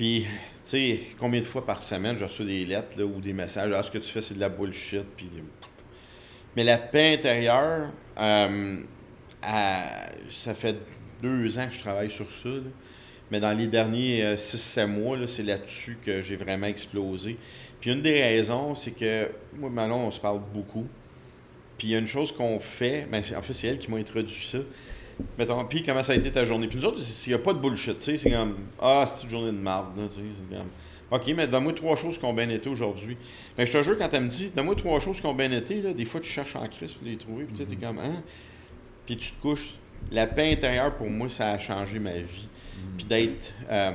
Puis, 0.00 0.24
tu 0.24 0.28
sais, 0.64 1.00
combien 1.18 1.40
de 1.40 1.44
fois 1.44 1.66
par 1.66 1.82
semaine 1.82 2.16
je 2.16 2.24
reçois 2.24 2.46
des 2.46 2.64
lettres 2.64 3.02
ou 3.02 3.20
des 3.20 3.34
messages, 3.34 3.70
ah, 3.76 3.82
ce 3.82 3.90
que 3.90 3.98
tu 3.98 4.10
fais, 4.10 4.22
c'est 4.22 4.32
de 4.32 4.40
la 4.40 4.48
bullshit. 4.48 5.04
Puis, 5.14 5.28
mais 6.56 6.64
la 6.64 6.78
paix 6.78 7.12
intérieure, 7.18 7.90
euh, 8.18 8.82
ça 10.30 10.54
fait 10.54 10.76
deux 11.22 11.58
ans 11.58 11.66
que 11.66 11.74
je 11.74 11.80
travaille 11.80 12.10
sur 12.10 12.32
ça. 12.32 12.48
Mais 13.30 13.40
dans 13.40 13.52
les 13.52 13.66
derniers 13.66 14.36
6-7 14.36 14.86
mois, 14.86 15.18
là, 15.18 15.26
c'est 15.26 15.42
là-dessus 15.42 15.98
que 16.02 16.22
j'ai 16.22 16.36
vraiment 16.36 16.68
explosé. 16.68 17.36
Puis 17.78 17.90
une 17.90 18.00
des 18.00 18.22
raisons, 18.22 18.74
c'est 18.74 18.92
que 18.92 19.28
moi 19.54 19.70
on 19.84 20.10
se 20.10 20.18
parle 20.18 20.40
beaucoup. 20.54 20.86
Puis 21.76 21.88
il 21.88 21.90
y 21.90 21.94
a 21.94 21.98
une 21.98 22.06
chose 22.06 22.32
qu'on 22.32 22.58
fait, 22.58 23.06
ben, 23.12 23.22
en 23.36 23.42
fait, 23.42 23.52
c'est 23.52 23.66
elle 23.66 23.78
qui 23.78 23.90
m'a 23.90 23.98
introduit 23.98 24.46
ça. 24.46 24.60
Mettons, 25.38 25.64
puis 25.64 25.82
comment 25.82 26.02
ça 26.02 26.12
a 26.12 26.16
été 26.16 26.30
ta 26.30 26.44
journée? 26.44 26.66
Puis 26.68 26.78
nous 26.78 26.84
autres, 26.84 27.00
il 27.26 27.28
n'y 27.28 27.34
a 27.34 27.38
pas 27.38 27.52
de 27.52 27.58
bullshit, 27.58 27.98
tu 27.98 28.04
sais, 28.04 28.18
c'est 28.18 28.30
comme, 28.30 28.56
ah, 28.80 29.04
c'est 29.06 29.24
une 29.24 29.30
journée 29.30 29.52
de 29.52 29.56
marde, 29.56 29.88
tu 30.08 30.14
sais, 30.14 30.20
c'est 30.50 30.56
comme, 30.56 30.68
OK, 31.10 31.32
mais 31.36 31.48
donne-moi 31.48 31.72
trois 31.72 31.96
choses 31.96 32.18
qui 32.18 32.24
ont 32.24 32.32
bien 32.32 32.48
été 32.50 32.68
aujourd'hui. 32.68 33.16
Mais 33.58 33.66
je 33.66 33.72
te 33.72 33.82
jure, 33.82 33.98
quand 33.98 34.08
elle 34.12 34.24
me 34.24 34.28
dit, 34.28 34.50
donne-moi 34.54 34.76
trois 34.76 35.00
choses 35.00 35.20
qui 35.20 35.26
ont 35.26 35.34
bien 35.34 35.50
été, 35.50 35.82
là, 35.82 35.92
des 35.92 36.04
fois, 36.04 36.20
tu 36.20 36.30
cherches 36.30 36.54
en 36.56 36.66
crise 36.68 36.92
pour 36.92 37.06
les 37.06 37.16
trouver, 37.16 37.44
puis 37.44 37.64
tu 37.66 37.72
es 37.72 37.76
comme, 37.76 37.98
hein? 37.98 38.22
Puis 39.06 39.16
tu 39.16 39.32
te 39.32 39.40
couches. 39.40 39.74
La 40.12 40.26
paix 40.26 40.52
intérieure, 40.52 40.94
pour 40.94 41.10
moi, 41.10 41.28
ça 41.28 41.50
a 41.50 41.58
changé 41.58 41.98
ma 41.98 42.12
vie. 42.12 42.48
Puis 42.96 43.06
d'être, 43.06 43.52
euh, 43.70 43.90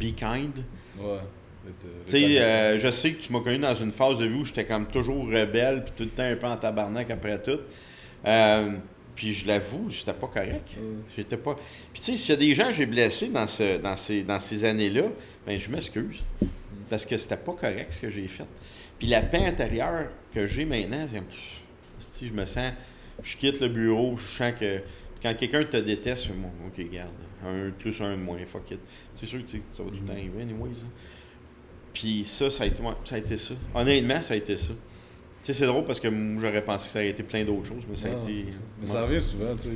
be 0.00 0.14
kind. 0.14 0.64
Ouais. 0.98 1.18
euh, 1.66 1.70
Tu 2.06 2.16
euh, 2.38 2.78
je 2.78 2.90
sais 2.90 3.12
que 3.12 3.20
tu 3.22 3.32
m'as 3.32 3.40
connu 3.40 3.58
dans 3.58 3.74
une 3.74 3.92
phase 3.92 4.18
de 4.18 4.26
vie 4.26 4.38
où 4.38 4.44
j'étais 4.44 4.64
comme 4.64 4.86
toujours 4.86 5.26
rebelle, 5.26 5.84
puis 5.84 5.92
tout 5.96 6.04
le 6.04 6.10
temps 6.10 6.22
un 6.22 6.36
peu 6.36 6.46
en 6.46 6.56
tabarnak 6.56 7.10
après 7.10 7.42
tout. 7.42 7.58
Euh, 8.26 8.70
puis 9.14 9.32
je 9.32 9.46
l'avoue, 9.46 9.90
j'étais 9.90 10.12
pas 10.12 10.26
correct. 10.26 10.70
Ouais. 10.76 10.82
J'étais 11.16 11.36
pas. 11.36 11.56
Puis 11.92 12.02
tu 12.02 12.12
sais, 12.12 12.16
s'il 12.16 12.30
y 12.30 12.32
a 12.32 12.40
des 12.40 12.54
gens 12.54 12.66
que 12.66 12.72
j'ai 12.72 12.86
blessés 12.86 13.28
dans, 13.28 13.46
ce, 13.46 13.78
dans 13.78 13.96
ces, 13.96 14.22
dans 14.22 14.40
ces 14.40 14.64
années-là, 14.64 15.04
ben 15.46 15.58
je 15.58 15.70
m'excuse. 15.70 16.22
Parce 16.90 17.06
que 17.06 17.16
c'était 17.16 17.36
pas 17.36 17.52
correct 17.52 17.92
ce 17.92 18.00
que 18.00 18.10
j'ai 18.10 18.28
fait. 18.28 18.44
Puis 18.98 19.08
la 19.08 19.22
paix 19.22 19.44
intérieure 19.46 20.08
que 20.32 20.46
j'ai 20.46 20.64
maintenant, 20.64 21.06
si 21.98 22.26
je 22.28 22.32
me 22.32 22.46
sens, 22.46 22.72
je 23.22 23.36
quitte 23.36 23.60
le 23.60 23.68
bureau, 23.68 24.16
je 24.16 24.26
sens 24.36 24.52
que 24.58 24.80
quand 25.22 25.34
quelqu'un 25.34 25.64
te 25.64 25.76
déteste, 25.78 26.24
je 26.24 26.28
fais, 26.28 26.34
bon, 26.34 26.50
ok, 26.66 26.90
garde, 26.90 27.10
un 27.46 27.70
plus, 27.70 27.98
un 28.00 28.10
de 28.16 28.20
moins, 28.22 28.38
fuck 28.46 28.70
it. 28.72 28.80
C'est 29.14 29.26
sûr 29.26 29.42
que 29.44 29.50
ça 29.50 29.82
va 29.82 29.88
tout 29.90 29.96
le 29.96 30.00
temps 30.02 30.12
arriver, 30.12 30.42
anyways. 30.42 30.80
hein. 30.82 30.88
Puis 31.92 32.24
ça, 32.24 32.50
ça 32.50 32.64
a, 32.64 32.66
été, 32.66 32.82
ça 33.04 33.14
a 33.14 33.18
été 33.18 33.38
ça. 33.38 33.54
Honnêtement, 33.74 34.20
ça 34.20 34.34
a 34.34 34.36
été 34.36 34.56
ça. 34.56 34.72
Tu 35.44 35.52
sais, 35.52 35.58
c'est 35.60 35.66
drôle 35.66 35.84
parce 35.84 36.00
que 36.00 36.08
moi, 36.08 36.40
j'aurais 36.42 36.64
pensé 36.64 36.86
que 36.86 36.92
ça 36.92 36.98
aurait 37.00 37.10
été 37.10 37.22
plein 37.22 37.44
d'autres 37.44 37.66
choses, 37.66 37.82
mais 37.88 37.96
ça 37.96 38.08
a 38.08 38.10
été. 38.22 38.46
c'est 38.46 38.52
ça. 38.52 38.60
Mais 38.80 38.86
ça 38.86 39.02
revient 39.04 39.20
souvent, 39.22 39.54
tu 39.54 39.62
sais. 39.64 39.68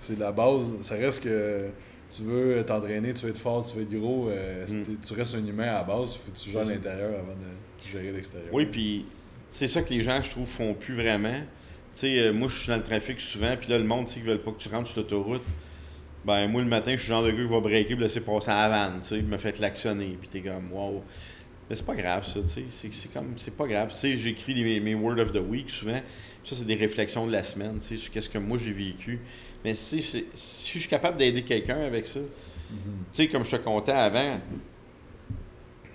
C'est 0.00 0.18
la 0.18 0.32
base. 0.32 0.62
Ça 0.82 0.96
reste 0.96 1.22
que 1.22 1.68
tu 2.14 2.22
veux 2.22 2.62
t'entraîner, 2.66 3.14
tu 3.14 3.24
veux 3.24 3.30
être 3.30 3.38
fort, 3.38 3.64
tu 3.64 3.76
veux 3.76 3.82
être 3.82 3.94
gros. 3.98 4.28
euh, 4.30 4.66
Mm. 4.66 4.96
Tu 5.06 5.12
restes 5.14 5.36
un 5.36 5.46
humain 5.46 5.68
à 5.68 5.72
la 5.74 5.84
base, 5.84 6.14
faut 6.16 6.30
que 6.32 6.36
tu 6.36 6.50
gères 6.50 6.64
C'est 6.66 6.74
l'intérieur 6.74 7.10
avant 7.20 7.32
de 7.34 7.90
gérer 7.90 8.10
l'extérieur. 8.12 8.52
Oui, 8.52 8.66
puis 8.66 9.06
c'est 9.50 9.68
ça 9.68 9.80
que 9.82 9.90
les 9.94 10.02
gens, 10.02 10.20
je 10.20 10.30
trouve, 10.30 10.46
font 10.48 10.74
plus 10.74 10.94
vraiment. 10.94 11.38
Tu 11.94 12.00
sais, 12.00 12.18
euh, 12.18 12.32
moi, 12.32 12.48
je 12.48 12.58
suis 12.58 12.68
dans 12.68 12.76
le 12.76 12.82
trafic 12.82 13.20
souvent, 13.20 13.56
puis 13.58 13.70
là, 13.70 13.78
le 13.78 13.84
monde, 13.84 14.06
tu 14.06 14.14
sais, 14.14 14.20
veulent 14.20 14.42
pas 14.42 14.50
que 14.50 14.58
tu 14.58 14.68
rentres 14.68 14.90
sur 14.90 15.00
l'autoroute. 15.00 15.42
Ben, 16.24 16.48
moi, 16.48 16.60
le 16.62 16.68
matin, 16.68 16.92
je 16.96 17.02
suis 17.02 17.10
le 17.10 17.14
genre 17.14 17.22
de 17.24 17.30
gars 17.30 17.42
qui 17.44 17.48
va 17.48 17.60
breaker, 17.60 17.94
puis 17.94 18.02
laisser 18.02 18.20
passer 18.20 18.50
à 18.50 18.68
la 18.68 18.68
vanne, 18.68 19.00
tu 19.02 19.08
sais, 19.10 19.14
puis 19.18 19.24
me 19.26 19.38
fait 19.38 19.52
klaxonner, 19.52 20.16
puis 20.20 20.28
t'es 20.28 20.40
comme, 20.40 20.72
wow. 20.72 21.02
Mais 21.68 21.76
c'est 21.76 21.86
pas 21.86 21.94
grave, 21.94 22.26
ça, 22.26 22.40
tu 22.42 22.48
sais. 22.70 22.88
C'est, 22.92 23.12
comme, 23.12 23.32
c'est 23.38 23.56
pas 23.56 23.66
grave. 23.66 23.90
Tu 23.92 23.96
sais, 23.98 24.16
j'écris 24.18 24.54
mes, 24.62 24.80
mes 24.80 24.94
Word 24.94 25.18
of 25.18 25.32
the 25.32 25.36
Week 25.40 25.70
souvent. 25.70 26.00
Ça, 26.44 26.54
c'est 26.56 26.66
des 26.66 26.74
réflexions 26.74 27.26
de 27.26 27.32
la 27.32 27.42
semaine, 27.42 27.78
tu 27.78 27.86
sais, 27.86 27.96
sur 27.96 28.12
qu'est-ce 28.12 28.28
que 28.28 28.36
moi 28.38 28.58
j'ai 28.58 28.72
vécu. 28.72 29.20
Mais 29.64 29.72
tu 29.72 29.78
sais, 29.78 30.00
c'est- 30.02 30.26
si 30.34 30.74
je 30.74 30.78
suis 30.80 30.88
capable 30.90 31.16
d'aider 31.16 31.42
quelqu'un 31.42 31.80
avec 31.80 32.06
ça, 32.06 32.20
Mhm. 32.20 32.26
tu 32.76 32.82
sais, 33.12 33.28
comme 33.28 33.44
je 33.46 33.52
te 33.52 33.56
contais 33.56 33.92
avant, 33.92 34.38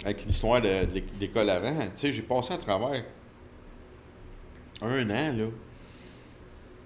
avec 0.04 0.26
l'histoire 0.26 0.60
de, 0.62 0.86
de 0.86 0.94
l'éc- 0.96 1.18
d'école 1.20 1.50
avant, 1.52 1.76
tu 1.78 1.92
sais, 1.96 2.12
j'ai 2.14 2.22
passé 2.24 2.54
à 2.54 2.58
travers 2.58 3.04
un 4.82 5.10
an, 5.10 5.34
là. 5.38 5.46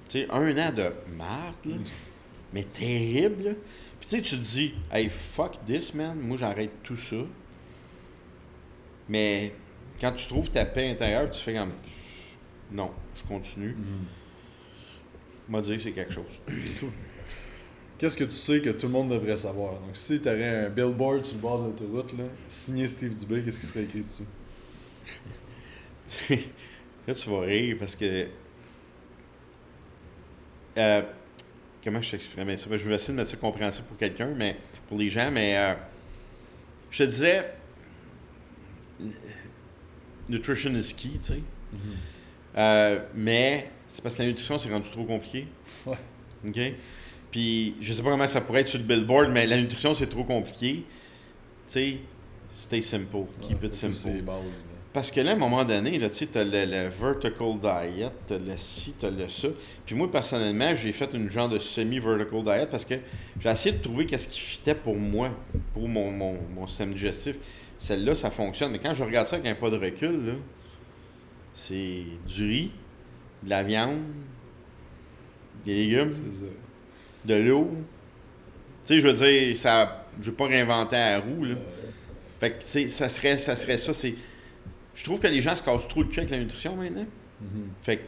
Tu 0.09 0.19
sais, 0.19 0.27
un 0.29 0.57
an 0.57 0.71
de 0.73 0.91
marde, 1.15 1.55
là. 1.65 1.75
Mais 2.53 2.63
terrible, 2.63 3.43
là. 3.43 3.51
Puis 3.99 4.09
tu 4.09 4.15
sais, 4.17 4.21
tu 4.21 4.35
te 4.37 4.41
dis, 4.43 4.73
hey, 4.91 5.09
fuck 5.09 5.53
this, 5.65 5.93
man. 5.93 6.19
Moi, 6.19 6.35
j'arrête 6.37 6.71
tout 6.83 6.97
ça. 6.97 7.15
Mais 9.09 9.53
quand 9.99 10.11
tu 10.11 10.27
trouves 10.27 10.49
ta 10.49 10.65
paix 10.65 10.89
intérieure, 10.89 11.29
tu 11.31 11.41
fais 11.41 11.53
comme, 11.53 11.73
non, 12.71 12.91
je 13.15 13.23
continue. 13.27 13.75
Mhm. 13.75 14.05
M'a 15.49 15.61
que 15.61 15.77
c'est 15.77 15.91
quelque 15.91 16.13
chose. 16.13 16.39
Qu'est-ce 17.97 18.17
que 18.17 18.23
tu 18.23 18.31
sais 18.31 18.61
que 18.61 18.71
tout 18.71 18.87
le 18.87 18.91
monde 18.91 19.09
devrait 19.09 19.37
savoir? 19.37 19.73
Donc, 19.73 19.95
si 19.95 20.19
tu 20.19 20.27
aurais 20.27 20.65
un 20.65 20.69
billboard 20.69 21.23
sur 21.23 21.35
le 21.35 21.41
bord 21.41 21.61
de 21.61 21.67
l'autoroute, 21.67 22.17
là, 22.17 22.25
signé 22.47 22.87
Steve 22.87 23.15
Dubé, 23.15 23.43
qu'est-ce 23.43 23.59
qui 23.59 23.65
serait 23.65 23.83
écrit 23.83 24.01
dessus? 24.01 24.23
Là, 27.07 27.13
tu 27.13 27.29
vas 27.29 27.41
rire 27.41 27.75
parce 27.79 27.95
que. 27.95 28.27
Euh, 30.77 31.01
comment 31.83 32.01
je 32.01 32.11
t'exprimerais? 32.11 32.57
Ça? 32.57 32.67
Ben, 32.69 32.77
je 32.77 32.87
vais 32.87 32.95
essayer 32.95 33.13
de 33.13 33.19
mettre 33.19 33.31
ça 33.31 33.37
compréhensible 33.37 33.87
pour 33.87 33.97
quelqu'un, 33.97 34.33
mais 34.35 34.57
pour 34.87 34.97
les 34.97 35.09
gens, 35.09 35.29
mais 35.31 35.57
euh, 35.57 35.73
je 36.91 37.03
te 37.03 37.09
disais, 37.09 37.53
nutrition 40.29 40.73
is 40.75 40.93
key, 40.95 41.09
tu 41.19 41.21
sais. 41.21 41.33
Mhm. 41.73 41.79
Euh, 42.57 42.99
mais 43.15 43.69
c'est 43.87 44.01
parce 44.01 44.15
que 44.15 44.21
la 44.21 44.27
nutrition, 44.29 44.57
c'est 44.57 44.69
rendu 44.69 44.89
trop 44.89 45.05
compliqué. 45.05 45.47
Ouais. 45.85 45.97
OK? 46.47 46.59
Puis, 47.31 47.75
je 47.81 47.93
sais 47.93 48.03
pas 48.03 48.11
comment 48.11 48.27
ça 48.27 48.41
pourrait 48.41 48.61
être 48.61 48.67
sur 48.67 48.79
le 48.79 48.85
billboard, 48.85 49.31
mais 49.31 49.47
la 49.47 49.59
nutrition, 49.59 49.93
c'est 49.93 50.07
trop 50.07 50.23
compliqué. 50.23 50.83
Tu 51.67 51.73
sais, 51.73 51.97
stay 52.53 52.81
simple. 52.81 53.25
Keep 53.41 53.61
Ouais, 53.61 53.67
it 53.67 53.73
simple. 53.73 54.23
Parce 54.93 55.09
que 55.09 55.21
là, 55.21 55.31
à 55.31 55.33
un 55.33 55.37
moment 55.37 55.65
donné, 55.65 55.99
tu 55.99 56.07
sais, 56.13 56.27
t'as 56.27 56.43
le, 56.43 56.65
le 56.65 56.89
vertical 56.89 57.59
diet, 57.59 58.11
t'as 58.27 58.37
le 58.37 58.55
ci, 58.57 58.93
t'as 58.99 59.09
le 59.09 59.27
ça. 59.27 59.47
Puis 59.87 59.95
moi, 59.95 60.11
personnellement, 60.11 60.75
j'ai 60.75 60.91
fait 60.91 61.09
une 61.15 61.31
genre 61.31 61.49
de 61.49 61.57
semi-vertical 61.57 62.43
diet 62.43 62.67
parce 62.69 62.85
que 62.85 62.95
j'ai 63.39 63.49
essayé 63.49 63.75
de 63.75 63.81
trouver 63.81 64.05
qu'est-ce 64.05 64.27
qui 64.27 64.39
fitait 64.39 64.75
pour 64.75 64.95
moi, 64.95 65.31
pour 65.73 65.87
mon, 65.87 66.11
mon, 66.11 66.37
mon 66.53 66.67
système 66.67 66.93
digestif. 66.93 67.37
Celle-là, 67.83 68.15
ça 68.15 68.31
fonctionne. 68.31 68.71
Mais 68.71 68.79
quand 68.79 68.93
je 68.93 69.03
regarde 69.03 69.27
ça 69.27 69.35
avec 69.35 69.51
un 69.51 69.55
pas 69.55 69.69
de 69.69 69.75
recul, 69.75 70.25
là, 70.25 70.33
c'est 71.53 72.05
du 72.25 72.47
riz, 72.47 72.71
de 73.43 73.49
la 73.49 73.61
viande, 73.61 73.99
des 75.65 75.75
légumes, 75.75 76.13
de 77.25 77.35
l'eau. 77.35 77.69
Tu 78.85 78.93
sais, 78.93 79.01
je 79.01 79.07
veux 79.09 79.13
dire, 79.13 79.57
ça, 79.57 80.05
je 80.21 80.29
veux 80.29 80.35
pas 80.35 80.47
réinventer 80.47 80.95
la 80.95 81.19
roue, 81.19 81.43
là. 81.43 81.55
Euh, 81.55 81.89
Fait 82.39 82.51
que, 82.51 82.61
tu 82.61 82.67
sais, 82.69 82.87
ça 82.87 83.09
serait, 83.09 83.37
ça 83.37 83.53
serait 83.57 83.75
ça. 83.77 83.91
C'est... 83.91 84.15
Je 84.95 85.03
trouve 85.03 85.19
que 85.19 85.27
les 85.27 85.41
gens 85.41 85.53
se 85.53 85.61
cassent 85.61 85.89
trop 85.89 86.03
le 86.03 86.07
cul 86.07 86.19
avec 86.19 86.31
la 86.31 86.37
nutrition 86.37 86.77
maintenant. 86.77 87.05
mhm. 87.41 87.67
Fait 87.81 87.97
que, 87.97 88.03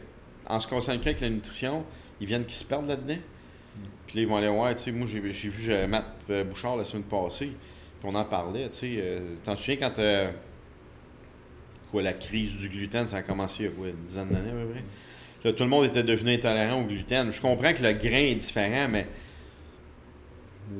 en 0.46 0.58
se 0.58 0.68
cassant 0.68 0.92
le 0.94 1.00
cul 1.00 1.08
avec 1.08 1.20
la 1.20 1.28
nutrition, 1.28 1.84
ils 2.18 2.26
viennent 2.26 2.46
qu'ils 2.46 2.54
se 2.54 2.64
perdent 2.64 2.88
là-dedans. 2.88 3.18
Puis 4.06 4.16
là, 4.16 4.22
ils 4.22 4.26
vont 4.26 4.36
aller 4.36 4.48
voir, 4.48 4.74
tu 4.74 4.84
sais, 4.84 4.92
moi, 4.92 5.06
j'ai, 5.06 5.20
j'ai 5.34 5.48
vu 5.50 5.60
j'ai 5.60 5.86
Matt 5.86 6.06
euh, 6.30 6.44
Bouchard 6.44 6.76
la 6.78 6.86
semaine 6.86 7.02
passée, 7.04 7.52
on 8.04 8.14
en 8.14 8.24
parlait, 8.24 8.68
tu 8.70 8.76
sais. 8.76 8.94
euh, 8.98 9.34
t'en 9.44 9.56
souviens 9.56 9.76
quand 9.76 9.98
euh, 9.98 10.30
quoi, 11.90 12.02
la 12.02 12.12
crise 12.12 12.56
du 12.56 12.68
gluten, 12.68 13.08
ça 13.08 13.16
a 13.18 13.22
commencé 13.22 13.64
il 13.64 13.66
y 13.66 13.68
a 13.68 13.72
quoi, 13.72 13.88
une 13.88 14.04
dizaine 14.04 14.28
d'années, 14.28 14.50
à 14.50 14.64
peu 14.64 14.70
près? 14.70 14.84
Là, 15.44 15.52
tout 15.52 15.62
le 15.62 15.68
monde 15.68 15.84
était 15.86 16.02
devenu 16.02 16.34
intolérant 16.34 16.82
au 16.82 16.84
gluten. 16.84 17.30
Je 17.32 17.40
comprends 17.40 17.72
que 17.72 17.82
le 17.82 17.92
grain 17.92 18.24
est 18.24 18.34
différent, 18.34 18.88
mais 18.90 19.06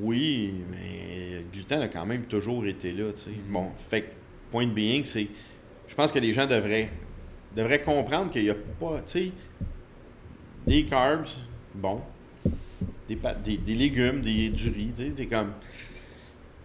oui, 0.01 0.53
mais 0.69 1.37
le 1.39 1.43
gluten 1.51 1.81
a 1.81 1.87
quand 1.87 2.05
même 2.05 2.23
toujours 2.23 2.65
été 2.65 2.91
là, 2.91 3.11
tu 3.13 3.19
sais. 3.19 3.31
Bon, 3.47 3.71
fait 3.89 4.01
que, 4.01 4.07
point 4.51 4.67
being, 4.67 5.05
c'est. 5.05 5.27
Je 5.87 5.95
pense 5.95 6.11
que 6.11 6.19
les 6.19 6.33
gens 6.33 6.45
devraient, 6.45 6.89
devraient 7.55 7.81
comprendre 7.81 8.29
qu'il 8.29 8.43
n'y 8.43 8.49
a 8.49 8.55
pas, 8.55 9.01
tu 9.05 9.11
sais, 9.11 9.31
des 10.65 10.83
carbs, 10.83 11.27
bon, 11.73 12.01
des, 13.07 13.17
des, 13.45 13.57
des 13.57 13.75
légumes, 13.75 14.19
des, 14.21 14.49
du 14.49 14.69
riz, 14.69 14.91
tu 14.95 15.07
sais, 15.07 15.13
c'est 15.15 15.27
comme. 15.27 15.53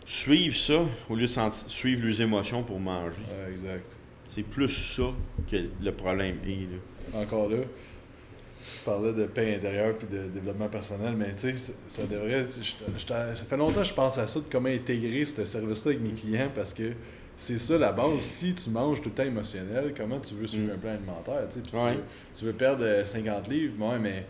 Suivre 0.07 0.57
ça 0.57 0.85
au 1.09 1.15
lieu 1.15 1.27
de 1.27 1.33
suivre 1.69 2.05
les 2.07 2.23
émotions 2.23 2.63
pour 2.63 2.81
manger. 2.81 3.17
Ouais, 3.19 3.53
exact. 3.53 3.99
C'est 4.29 4.43
plus 4.43 4.69
ça 4.69 5.13
que 5.51 5.57
le 5.83 5.93
problème 5.93 6.37
est, 6.47 6.67
là. 7.15 7.21
Encore 7.23 7.49
là, 7.49 7.59
tu 7.59 8.81
parlais 8.85 9.13
de 9.13 9.27
paix 9.27 9.57
intérieure 9.57 9.95
puis 9.99 10.07
de 10.09 10.29
développement 10.29 10.69
personnel, 10.69 11.15
mais 11.17 11.35
tu 11.35 11.51
sais, 11.53 11.57
ça- 11.57 11.73
ça 11.89 12.03
devrait. 12.07 12.45
je- 12.45 12.63
je- 12.99 13.07
ça 13.07 13.35
fait 13.37 13.57
longtemps 13.57 13.81
que 13.83 13.87
je 13.87 13.95
pense 13.95 14.19
à 14.19 14.27
ça, 14.27 14.41
de 14.41 14.45
comment 14.51 14.69
intégrer 14.69 15.25
ce 15.25 15.45
service-là 15.45 15.93
avec 15.93 16.03
mes 16.03 16.13
clients 16.13 16.51
parce 16.55 16.73
que 16.73 16.93
c'est 17.37 17.59
ça 17.59 17.77
la 17.79 17.93
base. 17.93 18.21
Si 18.21 18.55
tu 18.55 18.71
manges 18.71 19.01
tout 19.03 19.09
le 19.11 19.15
temps 19.15 19.25
émotionnel, 19.25 19.93
comment 19.97 20.19
tu 20.21 20.35
veux 20.35 20.47
suivre 20.47 20.69
Mm. 20.69 20.77
un 20.77 20.79
plan 20.79 20.91
alimentaire? 20.93 21.49
tu 21.49 21.55
sais, 21.55 21.61
puis 21.61 21.73
tu, 21.73 21.77
Ouais. 21.79 21.95
veux, 21.95 22.03
tu 22.35 22.45
veux 22.47 22.53
perdre 22.53 22.85
euh, 22.85 23.05
50 23.05 23.49
livres, 23.49 23.75
ouais, 23.87 23.99
mais. 23.99 24.27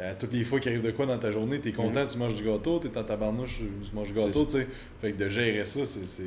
Euh, 0.00 0.14
toutes 0.18 0.32
les 0.32 0.42
fois 0.42 0.58
qu'il 0.58 0.72
arrive 0.72 0.82
de 0.82 0.90
quoi 0.90 1.04
dans 1.04 1.18
ta 1.18 1.30
journée, 1.30 1.60
t'es 1.60 1.72
content, 1.72 2.06
tu 2.06 2.16
manges 2.16 2.34
du 2.34 2.42
gâteau, 2.42 2.78
t'es 2.78 2.96
en 2.96 3.04
tabarnouche, 3.04 3.58
tu 3.58 3.94
manges 3.94 4.08
du 4.08 4.14
gâteau, 4.14 4.44
tu 4.46 4.52
sais. 4.52 4.66
Fait 5.00 5.12
que 5.12 5.22
de 5.22 5.28
gérer 5.28 5.64
ça, 5.66 5.80
c'est. 5.84 6.22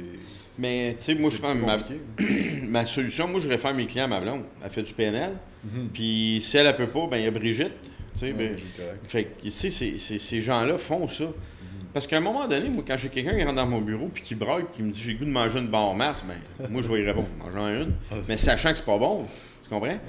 Mais, 0.59 0.95
tu 0.97 1.05
sais, 1.05 1.15
moi, 1.15 1.31
je 1.31 1.39
pense 1.39 1.55
ma, 1.55 1.77
ma 2.67 2.85
solution, 2.85 3.27
moi, 3.27 3.39
je 3.39 3.49
réfère 3.49 3.73
mes 3.73 3.87
clients 3.87 4.05
à 4.05 4.07
ma 4.07 4.21
blonde. 4.21 4.43
Elle 4.63 4.69
fait 4.69 4.83
du 4.83 4.93
PNL. 4.93 5.33
Mhm. 5.63 5.89
Puis 5.91 6.39
si 6.41 6.57
elle 6.57 6.67
ne 6.67 6.73
peut 6.73 6.89
pas, 6.89 7.07
ben 7.07 7.17
il 7.17 7.23
y 7.23 7.27
a 7.27 7.31
Brigitte. 7.31 7.73
Tu 8.13 8.19
sais, 8.19 8.33
ben, 8.33 8.55
fait 9.07 9.25
que, 9.25 9.49
ces 9.49 10.41
gens-là 10.41 10.77
font 10.77 11.09
ça. 11.09 11.25
Mhm. 11.25 11.31
Parce 11.91 12.05
qu'à 12.05 12.17
un 12.17 12.21
moment 12.21 12.47
donné, 12.47 12.69
moi, 12.69 12.83
quand 12.87 12.97
j'ai 12.97 13.09
quelqu'un 13.09 13.35
qui 13.35 13.43
rentre 13.43 13.55
dans 13.55 13.65
mon 13.65 13.81
bureau 13.81 14.09
puis 14.13 14.21
qui 14.21 14.35
braille 14.35 14.65
qui 14.73 14.83
me 14.83 14.91
dit 14.91 15.01
j'ai 15.01 15.15
goût 15.15 15.25
de 15.25 15.31
manger 15.31 15.57
une 15.57 15.67
barre 15.69 15.95
masse, 15.95 16.23
ben, 16.27 16.69
moi, 16.69 16.83
je 16.83 16.87
vais 16.87 17.01
y 17.01 17.05
répondre, 17.05 17.27
mangeant 17.39 17.67
une. 17.67 17.93
Ah, 18.11 18.15
Mais 18.29 18.37
sachant 18.37 18.71
que 18.71 18.77
c'est 18.77 18.85
pas 18.85 18.97
bon. 18.99 19.25
Tu 19.63 19.69
comprends? 19.69 19.87
Ouais. 19.87 19.99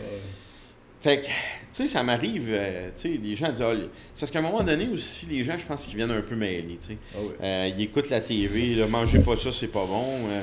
Fait 1.02 1.20
que, 1.20 1.26
tu 1.26 1.30
sais, 1.72 1.86
ça 1.86 2.02
m'arrive, 2.02 2.48
euh, 2.50 2.88
tu 2.96 3.02
sais, 3.02 3.20
les 3.22 3.34
gens 3.34 3.50
disent, 3.50 3.60
les- 3.60 3.88
c'est 4.14 4.20
parce 4.20 4.30
qu'à 4.32 4.38
un 4.38 4.42
moment 4.42 4.62
donné 4.62 4.88
aussi, 4.88 5.26
les 5.26 5.44
gens, 5.44 5.56
je 5.58 5.66
pense 5.66 5.84
qu'ils 5.86 5.96
viennent 5.96 6.10
un 6.10 6.22
peu 6.22 6.34
mêlés, 6.34 6.78
tu 6.80 6.88
sais. 6.88 6.96
Ah. 7.14 7.18
Euh, 7.42 7.70
ils 7.76 7.84
écoutent 7.84 8.10
la 8.10 8.20
TV, 8.20 8.74
là, 8.74 8.86
mangez 8.86 9.20
pas 9.20 9.36
ça, 9.36 9.52
c'est 9.52 9.68
pas 9.68 9.84
bon. 9.86 10.28
euh, 10.30 10.42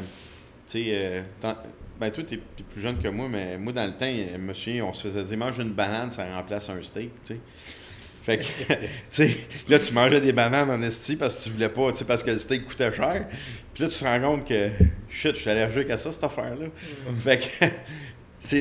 tu 0.70 0.84
sais, 0.86 1.24
ben 2.00 2.10
toi, 2.12 2.24
t'es 2.28 2.38
plus 2.72 2.82
jeune 2.82 2.98
que 3.00 3.08
moi, 3.08 3.28
mais 3.30 3.58
moi, 3.58 3.72
dans 3.74 3.86
le 3.86 3.94
temps, 3.94 4.06
je 4.10 4.38
me 4.38 4.54
souviens, 4.54 4.86
on 4.86 4.94
se 4.94 5.08
faisait 5.08 5.24
dire, 5.24 5.38
mange 5.38 5.60
une 5.60 5.72
banane, 5.72 6.12
ça 6.12 6.26
remplace 6.36 6.70
un 6.70 6.82
steak, 6.82 7.12
tu 7.26 7.34
sais. 7.36 7.40
Fait 8.24 8.38
que, 8.38 8.44
tu 8.74 8.78
sais, 9.12 9.38
là, 9.68 9.80
tu 9.80 9.94
mangeais 9.94 10.22
des 10.22 10.32
bananes 10.34 10.70
en 10.72 10.82
esti 10.82 11.16
parce 11.16 11.36
que 11.36 11.44
tu 11.44 11.50
voulais 11.50 11.70
pas, 11.70 11.92
tu 11.92 12.00
sais, 12.00 12.06
parce 12.06 12.24
que 12.24 12.32
le 12.32 12.40
steak 12.40 12.66
coûtait 12.68 12.92
cher. 12.94 13.28
Puis 13.74 13.84
là, 13.84 13.90
tu 13.90 13.98
te 14.00 14.04
rends 14.06 14.22
compte 14.22 14.48
que, 14.48 14.70
shit, 15.10 15.36
je 15.36 15.42
suis 15.42 15.50
allergique 15.50 15.90
à 15.90 15.98
ça, 15.98 16.12
cette 16.12 16.24
affaire-là. 16.24 16.68
Fait 17.24 17.40
que, 17.40 17.66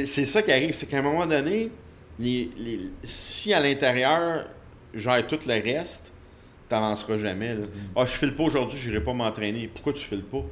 c'est 0.07 0.25
ça 0.25 0.43
qui 0.43 0.53
arrive, 0.53 0.73
c'est 0.73 0.87
qu'à 0.87 0.99
un 0.99 1.03
moment 1.03 1.27
donné, 1.27 1.71
les, 2.19 2.51
les- 2.57 2.81
si 3.03 3.53
à 3.53 3.61
l'intérieur, 3.61 4.47
gère 4.95 5.27
tout 5.27 5.39
le 5.47 5.53
reste, 5.63 6.13
t'avanceras 6.69 7.19
jamais. 7.19 7.55
Là. 7.55 7.65
Ah, 7.97 8.05
je 8.05 8.13
file 8.13 8.35
pas 8.35 8.45
aujourd'hui, 8.45 8.79
j'irai 8.79 9.01
pas 9.03 9.13
m'entraîner. 9.13 9.69
Pourquoi 9.69 9.93
tu 9.93 10.05
files 10.05 10.23
pas? 10.23 10.45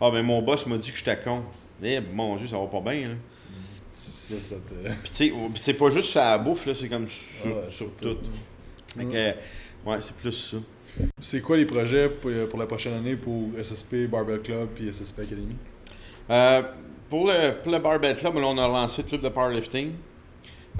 Ah, 0.00 0.10
ben 0.10 0.22
mon 0.22 0.40
boss 0.42 0.66
m'a 0.66 0.76
dit 0.78 0.90
que 0.92 0.96
j'étais 0.98 1.18
con. 1.18 1.42
Eh, 1.82 2.00
mon 2.00 2.36
Dieu, 2.36 2.46
ça 2.46 2.58
va 2.58 2.66
pas 2.66 2.80
bien. 2.92 3.08
Là. 3.08 3.14
Ça, 3.94 4.34
ça 4.36 4.56
te- 4.56 4.88
Puis, 5.02 5.10
tu 5.10 5.14
sais, 5.14 5.32
oh, 5.34 5.50
c'est 5.54 5.74
pas 5.74 5.90
juste 5.90 6.10
sur 6.10 6.20
la 6.20 6.36
bouffe, 6.38 6.66
là, 6.66 6.74
c'est 6.74 6.88
comme 6.88 7.08
sur, 7.08 7.46
Ouais, 7.46 7.62
sur 7.70 7.72
sur 7.72 7.96
tout. 7.96 8.14
tout. 8.14 8.30
Fait 8.98 9.04
que, 9.04 9.88
ouais, 9.90 9.96
c'est 10.00 10.14
plus 10.16 10.32
ça. 10.32 10.56
C'est 11.20 11.40
quoi 11.40 11.56
les 11.56 11.66
projets 11.66 12.08
pour, 12.08 12.30
pour 12.48 12.58
la 12.58 12.66
prochaine 12.66 12.94
année 12.94 13.16
pour 13.16 13.50
SSP 13.62 14.06
Barbell 14.08 14.40
Club 14.40 14.68
puis 14.74 14.90
SSP 14.92 15.20
Academy? 15.20 15.56
Euh, 16.30 16.62
pour, 17.08 17.26
le, 17.26 17.52
pour 17.62 17.72
le 17.72 18.14
Club, 18.14 18.36
on 18.36 18.58
a 18.58 18.68
lancé 18.68 19.02
le 19.02 19.08
club 19.08 19.22
de 19.22 19.28
powerlifting. 19.28 19.92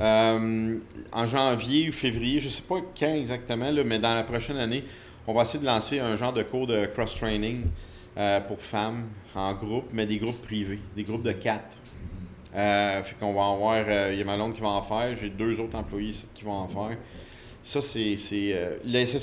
Euh, 0.01 0.79
en 1.13 1.27
janvier 1.27 1.89
ou 1.89 1.93
février, 1.93 2.41
je 2.41 2.51
sais 2.51 2.63
pas 2.63 2.77
quand 2.99 3.15
exactement, 3.15 3.73
mais 3.85 3.99
dans 3.99 4.15
la 4.15 4.25
prochaine 4.25 4.59
année, 4.59 4.85
on 5.27 5.33
va 5.33 5.43
essayer 5.43 5.61
de 5.61 5.65
lancer 5.65 6.01
un 6.01 6.17
genre 6.17 6.33
de 6.33 6.43
cours 6.43 6.67
de 6.67 6.87
cross-training 6.87 7.65
euh, 8.19 8.41
pour 8.41 8.61
femmes 8.61 9.07
en 9.35 9.55
groupe, 9.55 9.87
mais 9.93 10.05
des 10.05 10.19
groupes 10.19 10.43
privés, 10.43 10.81
des 10.95 11.03
groupes 11.03 11.23
de 11.23 11.33
quatre. 11.33 11.77
Fait 12.53 13.15
qu'on 13.21 13.35
va 13.35 13.43
en 13.43 14.11
il 14.11 14.19
y 14.19 14.23
a 14.23 14.25
ma 14.25 14.37
longue 14.37 14.55
qui 14.55 14.63
va 14.63 14.69
en 14.69 14.83
faire, 14.83 15.15
j'ai 15.15 15.29
deux 15.29 15.61
autres 15.61 15.77
employés 15.77 16.09
ici 16.09 16.27
qui 16.35 16.45
vont 16.45 16.53
en 16.53 16.69
faire. 16.69 16.97
Ça, 17.63 17.81
c'est. 17.81 18.17
c'est 18.17 18.55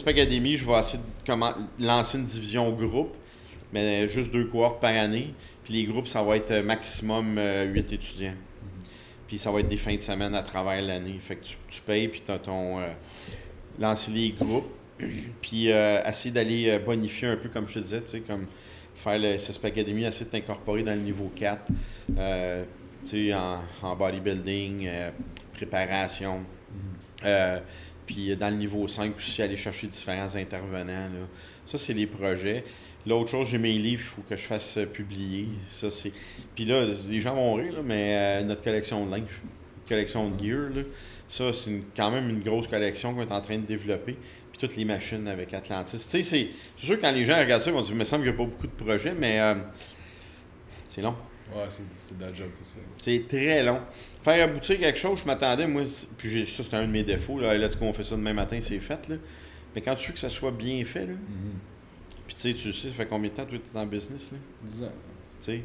Academy, 0.06 0.56
je 0.56 0.66
vais 0.66 0.78
essayer 0.78 1.00
de 1.00 1.26
comment, 1.26 1.54
lancer 1.80 2.18
une 2.18 2.26
division 2.26 2.70
groupe, 2.72 3.16
mais 3.74 4.08
juste 4.08 4.32
deux 4.32 4.46
cohortes 4.46 4.80
par 4.80 4.96
année. 4.96 5.34
Puis 5.64 5.74
les 5.74 5.84
groupes, 5.86 6.08
ça 6.08 6.22
va 6.24 6.38
être 6.38 6.52
euh, 6.52 6.64
maximum 6.64 7.38
euh, 7.38 7.66
8 7.66 7.94
étudiants. 7.94 8.36
Puis 9.28 9.38
ça 9.38 9.52
va 9.52 9.62
être 9.62 9.70
des 9.70 9.78
fins 9.78 9.96
de 9.96 10.02
semaine 10.02 10.36
à 10.36 10.44
travers 10.44 10.82
l'année. 10.82 11.20
Fait 11.22 11.36
que 11.38 11.44
tu, 11.44 11.58
tu 11.70 11.82
payes, 11.82 12.08
puis 12.08 12.22
tu 12.26 12.32
as 12.32 12.40
ton. 12.40 12.80
euh, 12.80 12.88
lancer 13.80 14.12
les 14.12 14.30
groupes, 14.32 14.72
puis 15.42 15.72
euh, 15.72 16.02
essayer 16.06 16.32
d'aller 16.32 16.78
bonifier 16.80 17.30
un 17.30 17.38
peu, 17.38 17.50
comme 17.50 17.68
je 17.68 17.76
te 17.76 17.80
disais, 17.80 18.02
tu 18.02 18.10
sais, 18.10 18.20
comme 18.22 18.46
faire 18.96 19.18
le 19.18 19.38
SSP 19.38 19.66
Academy, 19.66 20.04
essayer 20.04 20.26
de 20.26 20.32
t'incorporer 20.32 20.84
dans 20.84 20.94
le 20.94 21.02
niveau 21.02 21.32
4, 21.36 21.64
euh, 22.18 22.64
tu 23.04 23.30
sais, 23.30 23.34
en, 23.34 23.62
en 23.82 23.96
bodybuilding, 23.96 24.88
préparation. 25.54 26.42
Euh, 27.26 27.60
puis 28.06 28.36
dans 28.36 28.50
le 28.50 28.58
niveau 28.58 28.88
5 28.88 29.16
aussi, 29.16 29.42
aller 29.42 29.58
chercher 29.58 29.88
différents 29.88 30.36
intervenants. 30.36 31.08
Là. 31.10 31.28
Ça, 31.66 31.78
c'est 31.78 31.94
les 31.94 32.08
projets. 32.08 32.64
L'autre 33.06 33.30
chose, 33.30 33.48
j'ai 33.50 33.58
mes 33.58 33.74
livres, 33.74 34.02
il 34.04 34.16
faut 34.16 34.22
que 34.30 34.36
je 34.36 34.46
fasse 34.46 34.78
euh, 34.78 34.86
publier. 34.86 35.48
Ça, 35.70 35.92
c'est... 35.92 36.12
Puis 36.56 36.64
là, 36.66 36.86
les 37.10 37.20
gens 37.22 37.36
vont 37.36 37.54
rire, 37.56 37.74
là, 37.74 37.80
mais 37.84 38.16
euh, 38.42 38.44
notre 38.46 38.62
collection 38.64 39.06
de 39.06 39.12
linge, 39.12 39.42
collection 39.90 40.30
de 40.30 40.40
gear, 40.44 40.70
là, 40.74 40.82
ça, 41.28 41.52
c'est 41.52 41.70
une- 41.70 41.84
quand 41.96 42.12
même 42.12 42.30
une 42.30 42.42
grosse 42.42 42.68
collection 42.68 43.14
qu'on 43.14 43.22
est 43.24 43.32
en 43.32 43.42
train 43.42 43.58
de 43.58 43.66
développer. 43.66 44.14
Puis 44.52 44.60
toutes 44.60 44.76
les 44.78 44.86
machines 44.86 45.28
avec 45.28 45.54
Atlantis. 45.54 45.98
Tu 45.98 46.04
sais, 46.04 46.24
c'est, 46.24 46.48
c'est 46.78 46.86
sûr 46.86 46.96
que 46.98 47.02
quand 47.02 47.12
les 47.12 47.26
gens 47.26 47.38
regardent 47.40 47.64
ça, 47.64 47.72
ils 47.72 47.74
vont 47.74 47.82
dire, 47.82 47.92
il 47.92 47.98
me 47.98 48.04
semble 48.06 48.24
qu'il 48.24 48.32
n'y 48.34 48.38
a 48.42 48.46
pas 48.46 48.50
beaucoup 48.50 48.68
de 48.68 48.72
projets, 48.84 49.14
mais 49.18 49.40
euh, 49.42 49.56
c'est 50.90 51.02
long. 51.02 51.16
Ouais, 51.54 51.66
c'est 51.68 51.84
c'est 51.94 52.18
de 52.18 52.24
la 52.24 52.32
job 52.34 52.48
tout 52.58 52.64
ça. 52.64 52.80
C'est 53.00 53.28
très 53.28 53.62
long. 53.64 53.82
Faire 54.24 54.46
aboutir 54.46 54.80
quelque 54.80 54.98
chose, 54.98 55.20
je 55.20 55.26
m'attendais, 55.26 55.68
moi, 55.68 55.84
puis 56.18 56.30
j'ai, 56.30 56.46
ça 56.46 56.64
c'était 56.64 56.78
un 56.78 56.86
de 56.86 56.92
mes 56.92 57.04
défauts, 57.04 57.40
là, 57.40 57.58
là, 57.58 57.68
qu'on 57.78 57.92
fait 57.94 58.04
ça 58.06 58.16
demain 58.16 58.34
matin, 58.34 58.60
c'est 58.62 58.80
fait, 58.80 59.10
là. 59.10 59.16
Mais 59.76 59.82
quand 59.82 59.96
tu 59.96 60.08
veux 60.08 60.14
que 60.14 60.20
ça 60.20 60.30
soit 60.30 60.52
bien 60.52 60.84
fait, 60.86 61.06
là, 61.08 61.14
Mhm. 61.14 61.60
Puis 62.34 62.54
tu 62.54 62.60
sais, 62.60 62.72
tu 62.72 62.74
sais, 62.74 62.88
ça 62.90 62.94
fait 62.94 63.06
combien 63.06 63.30
de 63.30 63.36
temps, 63.36 63.46
toi, 63.46 63.58
tu 63.58 63.78
es 63.78 63.80
en 63.80 63.86
business, 63.86 64.32
là, 64.32 64.38
10 64.64 64.84
ans. 64.84 64.92
tu 65.40 65.46
sais, 65.46 65.64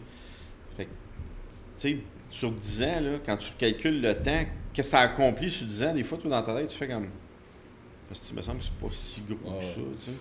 fait 0.77 0.85
que 0.85 0.91
tu 1.79 1.89
sais, 1.89 1.99
sur 2.31 2.53
10 2.53 2.83
ans, 2.83 3.01
là, 3.01 3.11
quand 3.25 3.37
tu 3.37 3.53
calcules 3.59 4.01
le 4.01 4.14
temps, 4.14 4.45
qu'est-ce 4.73 4.89
que 4.89 4.97
tu 4.97 4.97
as 4.97 5.01
accompli 5.01 5.51
sur 5.51 5.66
10 5.66 5.83
ans, 5.85 5.95
des 5.95 6.05
fois, 6.05 6.19
toi, 6.19 6.31
dans 6.31 6.43
ta 6.43 6.57
tête, 6.57 6.69
tu 6.69 6.79
fais 6.79 6.89
comme. 6.89 7.09
Parce 8.09 8.21
que 8.21 8.27
tu 8.27 8.35
me 8.35 8.43
semble 8.43 8.59
que 8.59 8.64
c'est 8.64 8.87
pas 8.87 8.93
si 8.93 9.23
gros 9.23 9.59
que 9.59 9.64
ça, 9.64 9.75
tu 9.75 10.05
sais. 10.05 10.16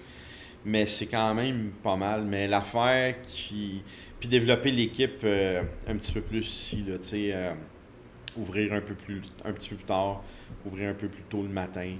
Mais 0.66 0.86
c'est 0.86 1.06
quand 1.06 1.34
même 1.34 1.72
pas 1.82 1.96
mal. 1.96 2.26
Mais 2.26 2.48
l'affaire 2.48 3.16
qui. 3.22 3.82
Puis 4.20 4.28
développer 4.28 4.72
l'équipe 4.72 5.22
euh, 5.24 5.64
un 5.88 5.96
petit 5.96 6.12
peu 6.12 6.22
plus 6.22 6.46
ici, 6.48 6.84
là, 6.86 6.98
tu 6.98 7.08
sais. 7.08 7.32
euh, 7.34 7.54
ouvrir 8.38 8.74
un 8.74 8.82
peu 8.82 8.94
plus 8.94 9.22
un 9.44 9.52
petit 9.52 9.70
peu 9.70 9.76
plus 9.76 9.86
tard, 9.86 10.24
ouvrir 10.66 10.90
un 10.90 10.94
peu 10.94 11.08
plus 11.08 11.24
tôt 11.24 11.44
le 11.44 11.50
matin. 11.50 11.96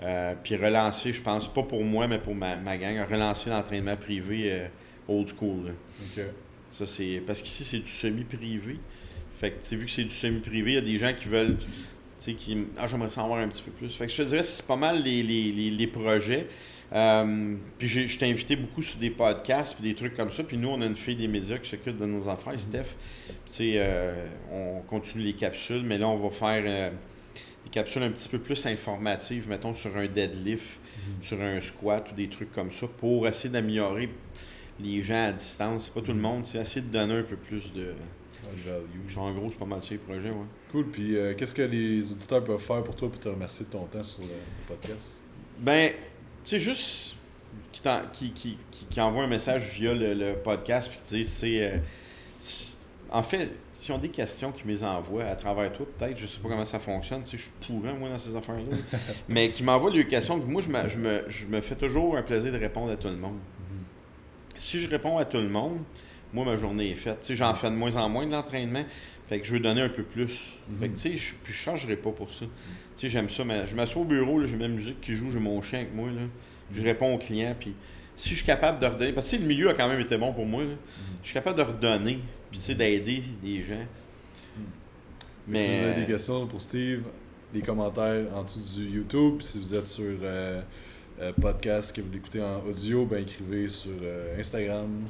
Euh, 0.00 0.34
puis 0.42 0.54
relancer, 0.56 1.12
je 1.12 1.20
pense, 1.20 1.52
pas 1.52 1.62
pour 1.62 1.82
moi, 1.84 2.06
mais 2.06 2.18
pour 2.18 2.34
ma, 2.34 2.56
ma 2.56 2.76
gang, 2.76 3.04
relancer 3.10 3.50
l'entraînement 3.50 3.96
privé 3.96 4.52
euh, 4.52 4.68
old 5.08 5.28
school. 5.28 5.74
Ça, 6.70 6.86
c'est. 6.86 7.22
Parce 7.26 7.42
qu'ici, 7.42 7.64
c'est 7.64 7.78
du 7.78 7.88
semi-privé. 7.88 8.78
Fait 9.40 9.50
que, 9.50 9.60
tu 9.60 9.68
sais, 9.68 9.76
vu 9.76 9.86
que 9.86 9.90
c'est 9.90 10.04
du 10.04 10.10
semi-privé, 10.10 10.72
il 10.72 10.74
y 10.74 10.78
a 10.78 10.82
des 10.82 10.98
gens 10.98 11.12
qui 11.14 11.28
veulent. 11.28 11.56
Qui. 12.20 12.66
Ah, 12.76 12.86
j'aimerais 12.86 13.10
s'en 13.10 13.26
voir 13.26 13.40
un 13.40 13.48
petit 13.48 13.62
peu 13.62 13.70
plus. 13.72 13.94
Fait 13.94 14.06
que 14.06 14.12
je 14.12 14.22
te 14.22 14.28
dirais, 14.28 14.42
c'est 14.42 14.66
pas 14.66 14.76
mal 14.76 15.02
les, 15.02 15.22
les, 15.22 15.50
les, 15.50 15.70
les 15.70 15.86
projets. 15.86 16.46
Euh, 16.92 17.54
puis 17.76 17.86
je 17.86 18.18
t'ai 18.18 18.30
invité 18.30 18.56
beaucoup 18.56 18.82
sur 18.82 18.98
des 18.98 19.10
podcasts 19.10 19.74
puis 19.74 19.84
des 19.84 19.94
trucs 19.94 20.16
comme 20.16 20.30
ça. 20.30 20.42
Puis 20.42 20.58
nous, 20.58 20.68
on 20.68 20.80
a 20.80 20.86
une 20.86 20.96
fille 20.96 21.16
des 21.16 21.28
médias 21.28 21.58
qui 21.58 21.70
s'occupe 21.70 21.98
de 21.98 22.06
nos 22.06 22.28
affaires, 22.28 22.58
Steph. 22.58 22.96
Puis, 23.52 23.76
on 24.52 24.80
continue 24.88 25.24
les 25.24 25.34
capsules, 25.34 25.82
mais 25.82 25.98
là, 25.98 26.08
on 26.08 26.16
va 26.16 26.30
faire 26.30 26.92
des 27.64 27.70
capsules 27.70 28.02
un 28.02 28.10
petit 28.10 28.28
peu 28.28 28.38
plus 28.38 28.64
informatives, 28.66 29.48
mettons, 29.48 29.74
sur 29.74 29.96
un 29.96 30.06
deadlift, 30.06 30.78
sur 31.22 31.40
un 31.40 31.60
squat 31.60 32.06
ou 32.10 32.14
des 32.14 32.28
trucs 32.28 32.52
comme 32.52 32.72
ça, 32.72 32.86
pour 32.86 33.26
essayer 33.28 33.50
d'améliorer 33.50 34.08
les 34.80 35.02
gens 35.02 35.28
à 35.28 35.32
distance. 35.32 35.86
C'est 35.86 35.94
pas 35.94 36.00
tout 36.00 36.12
le 36.12 36.20
monde, 36.20 36.46
c'est 36.46 36.58
essayer 36.58 36.82
de 36.82 36.92
donner 36.92 37.14
un 37.14 37.22
peu 37.22 37.36
plus 37.36 37.72
de. 37.72 37.94
Value. 38.64 39.16
En 39.18 39.32
gros, 39.34 39.50
c'est 39.50 39.58
pas 39.58 39.66
mal 39.66 39.80
les 39.90 39.98
projets, 39.98 40.30
ouais. 40.30 40.36
Cool. 40.72 40.86
Puis 40.86 41.16
euh, 41.16 41.34
qu'est-ce 41.34 41.54
que 41.54 41.62
les 41.62 42.10
auditeurs 42.12 42.42
peuvent 42.44 42.60
faire 42.60 42.82
pour 42.82 42.96
toi 42.96 43.10
pour 43.10 43.20
te 43.20 43.28
remercier 43.28 43.66
de 43.66 43.70
ton 43.70 43.84
temps 43.84 44.02
sur 44.02 44.22
le 44.22 44.28
podcast? 44.66 45.18
Ben, 45.58 45.90
tu 46.44 46.50
sais, 46.50 46.58
juste 46.58 47.16
qui, 47.72 47.82
t'en- 47.82 48.02
qui, 48.12 48.30
qui, 48.32 48.58
qui, 48.88 49.00
envoie 49.00 49.24
un 49.24 49.28
message 49.28 49.64
via 49.74 49.92
le, 49.92 50.14
le 50.14 50.34
podcast 50.34 50.88
puis 50.90 50.98
qui 51.02 51.16
disent, 51.16 51.32
tu 51.34 51.38
sais, 51.40 51.72
euh, 51.72 51.78
en 53.10 53.22
fait, 53.22 53.50
si 53.78 53.92
on 53.92 53.94
a 53.94 53.98
des 53.98 54.08
questions 54.08 54.50
qui 54.50 54.66
me 54.66 54.72
les 54.72 54.82
envoient 54.82 55.24
à 55.24 55.36
travers 55.36 55.72
toi, 55.72 55.86
peut-être, 55.96 56.18
je 56.18 56.26
sais 56.26 56.40
pas 56.40 56.48
comment 56.48 56.64
ça 56.64 56.80
fonctionne, 56.80 57.24
sais, 57.24 57.38
je 57.38 57.44
suis 57.44 57.52
pourrant, 57.64 57.94
moi, 57.94 58.08
dans 58.08 58.18
ces 58.18 58.34
affaires-là, 58.34 58.76
mais 59.28 59.50
qui 59.50 59.62
m'envoient 59.62 59.92
les 59.92 60.04
questions, 60.04 60.40
puis 60.40 60.50
moi, 60.50 60.60
je 60.60 60.68
me, 60.68 60.88
je, 60.88 60.98
me, 60.98 61.24
je 61.28 61.46
me 61.46 61.60
fais 61.60 61.76
toujours 61.76 62.16
un 62.16 62.22
plaisir 62.22 62.52
de 62.52 62.58
répondre 62.58 62.90
à 62.90 62.96
tout 62.96 63.06
le 63.06 63.16
monde. 63.16 63.38
Si 64.56 64.80
je 64.80 64.88
réponds 64.88 65.16
à 65.16 65.24
tout 65.24 65.36
le 65.36 65.48
monde, 65.48 65.78
moi, 66.32 66.44
ma 66.44 66.56
journée 66.56 66.90
est 66.90 66.96
faite. 66.96 67.20
Tu 67.20 67.28
sais, 67.28 67.36
j'en 67.36 67.54
fais 67.54 67.70
de 67.70 67.76
moins 67.76 67.94
en 67.94 68.08
moins 68.08 68.26
de 68.26 68.32
l'entraînement. 68.32 68.84
Fait 69.28 69.38
que 69.38 69.46
je 69.46 69.52
veux 69.52 69.60
donner 69.60 69.82
un 69.82 69.88
peu 69.88 70.02
plus. 70.02 70.58
Fait 70.80 70.88
que, 70.88 70.94
tu 70.94 71.00
sais, 71.00 71.16
je, 71.16 71.34
puis 71.44 71.52
je 71.52 71.58
changerai 71.58 71.94
pas 71.94 72.10
pour 72.10 72.32
ça. 72.32 72.46
Tu 72.46 73.02
sais, 73.02 73.08
j'aime 73.08 73.30
ça. 73.30 73.44
Mais 73.44 73.64
je 73.68 73.76
m'assois 73.76 74.02
au 74.02 74.04
bureau, 74.04 74.44
j'ai 74.44 74.56
ma 74.56 74.66
musique 74.66 75.00
qui 75.00 75.14
joue, 75.14 75.30
j'ai 75.30 75.38
mon 75.38 75.62
chien 75.62 75.80
avec 75.80 75.94
moi. 75.94 76.08
Là. 76.08 76.22
Je 76.72 76.82
réponds 76.82 77.14
aux 77.14 77.18
clients. 77.18 77.54
Puis 77.58 77.76
si 78.18 78.30
je 78.30 78.34
suis 78.34 78.44
capable 78.44 78.80
de 78.80 78.86
redonner. 78.86 79.12
Parce 79.12 79.30
que 79.30 79.36
le 79.36 79.46
milieu 79.46 79.70
a 79.70 79.74
quand 79.74 79.88
même 79.88 80.00
été 80.00 80.18
bon 80.18 80.32
pour 80.32 80.44
moi. 80.44 80.64
là. 80.64 80.74
Je 81.22 81.28
suis 81.28 81.34
capable 81.34 81.56
de 81.56 81.62
redonner. 81.62 82.18
Puis, 82.50 82.58
tu 82.58 82.66
sais, 82.66 82.74
d'aider 82.74 83.22
des 83.42 83.62
gens. 83.62 83.86
Mais... 85.46 85.60
Si 85.60 85.78
vous 85.78 85.84
avez 85.84 86.00
des 86.00 86.06
questions 86.06 86.46
pour 86.46 86.60
Steve, 86.60 87.04
les 87.54 87.62
commentaires 87.62 88.26
en 88.34 88.42
dessous 88.42 88.60
du 88.60 88.88
YouTube. 88.88 89.40
Si 89.40 89.58
vous 89.58 89.74
êtes 89.74 89.86
sur 89.86 90.04
euh, 90.22 90.60
euh, 91.20 91.32
podcast 91.40 91.94
que 91.94 92.02
vous 92.02 92.10
l'écoutez 92.12 92.42
en 92.42 92.60
audio, 92.66 93.06
ben 93.06 93.22
écrivez 93.22 93.68
sur 93.68 93.92
euh, 94.02 94.38
Instagram. 94.38 95.04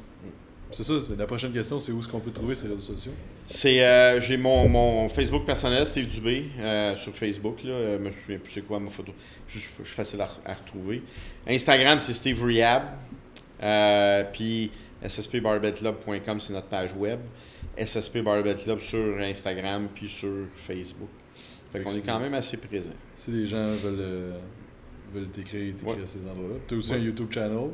C'est 0.71 0.83
ça, 0.83 0.93
la 1.17 1.25
prochaine 1.25 1.51
question, 1.51 1.79
c'est 1.79 1.91
où 1.91 1.97
est-ce 1.99 2.07
qu'on 2.07 2.19
peut 2.19 2.31
trouver 2.31 2.53
ces 2.53 2.67
réseaux 2.67 2.79
sociaux? 2.95 3.11
C'est, 3.47 3.83
euh, 3.83 4.19
j'ai 4.21 4.37
mon, 4.37 4.69
mon 4.69 5.09
Facebook 5.09 5.43
personnel, 5.45 5.85
Steve 5.87 6.07
Dubé, 6.07 6.45
euh, 6.59 6.95
sur 6.95 7.15
Facebook. 7.15 7.63
Là, 7.63 7.71
euh, 7.71 7.97
je 7.97 8.03
me 8.03 8.11
souviens 8.11 8.37
plus 8.37 8.51
c'est 8.51 8.61
quoi 8.61 8.79
ma 8.79 8.91
photo. 8.91 9.11
Je, 9.47 9.57
je 9.59 9.83
suis 9.83 9.95
facile 9.95 10.21
à, 10.21 10.29
à 10.45 10.53
retrouver. 10.53 11.01
Instagram, 11.47 11.99
c'est 11.99 12.13
Steve 12.13 12.43
Rehab. 12.43 12.83
Euh, 13.63 14.23
puis 14.31 14.71
sspbarbellclub.com, 15.07 16.39
c'est 16.39 16.53
notre 16.53 16.67
page 16.67 16.93
web. 16.93 17.19
SSP 17.77 18.19
Club 18.63 18.79
sur 18.79 19.17
Instagram 19.19 19.87
puis 19.93 20.07
sur 20.09 20.45
Facebook. 20.67 21.09
Fait 21.71 21.79
Fait 21.79 21.85
qu'on 21.85 21.91
est 21.95 22.05
quand 22.05 22.19
même 22.19 22.33
assez 22.33 22.57
présent. 22.57 22.91
Si 23.15 23.31
les 23.31 23.47
gens 23.47 23.73
veulent, 23.75 24.33
veulent 25.13 25.29
t'écrire, 25.29 25.73
t'écrire 25.75 25.97
Ouais. 25.97 26.03
à 26.03 26.07
ces 26.07 26.19
endroits-là. 26.19 26.55
Tu 26.67 26.75
as 26.75 26.77
aussi 26.77 26.91
Ouais. 26.91 26.97
un 26.97 27.01
YouTube 27.01 27.27
channel. 27.31 27.69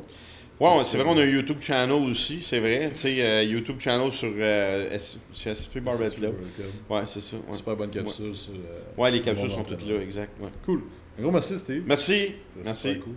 Ouais, 0.58 0.70
ouais, 0.70 0.82
c'est 0.88 0.96
vrai, 0.96 1.06
on 1.06 1.18
a 1.18 1.22
un 1.22 1.26
YouTube 1.26 1.58
channel 1.60 1.92
aussi, 2.10 2.40
c'est 2.40 2.60
vrai. 2.60 2.88
Tu 2.92 2.96
sais, 2.98 3.22
euh, 3.22 3.42
YouTube 3.42 3.78
channel 3.78 4.10
sur 4.10 4.32
euh, 4.38 4.90
S- 4.90 5.18
c'est 5.34 5.50
SSP 5.54 5.80
Barbell 5.80 6.08
C'est 6.08 6.16
Club. 6.16 6.32
Barbell 6.32 6.50
Club. 6.56 6.68
Ouais, 6.88 7.02
c'est 7.04 7.20
ça. 7.20 7.36
Ouais, 7.36 7.52
Super 7.56 7.76
bonne 7.76 7.90
capsule 7.90 8.34
sur. 8.34 8.52
euh, 8.52 8.80
Ouais, 8.96 9.10
les 9.10 9.18
le 9.18 9.24
capsules 9.24 9.50
sont 9.50 9.62
toutes 9.64 9.86
là, 9.86 10.00
exact. 10.00 10.32
ouais. 10.40 10.48
Cool. 10.64 10.82
Un 11.18 11.22
gros 11.22 11.30
merci, 11.30 11.58
Steve. 11.58 11.82
Merci. 11.86 12.32
Merci. 12.64 12.88
super 12.88 13.04
cool. 13.04 13.14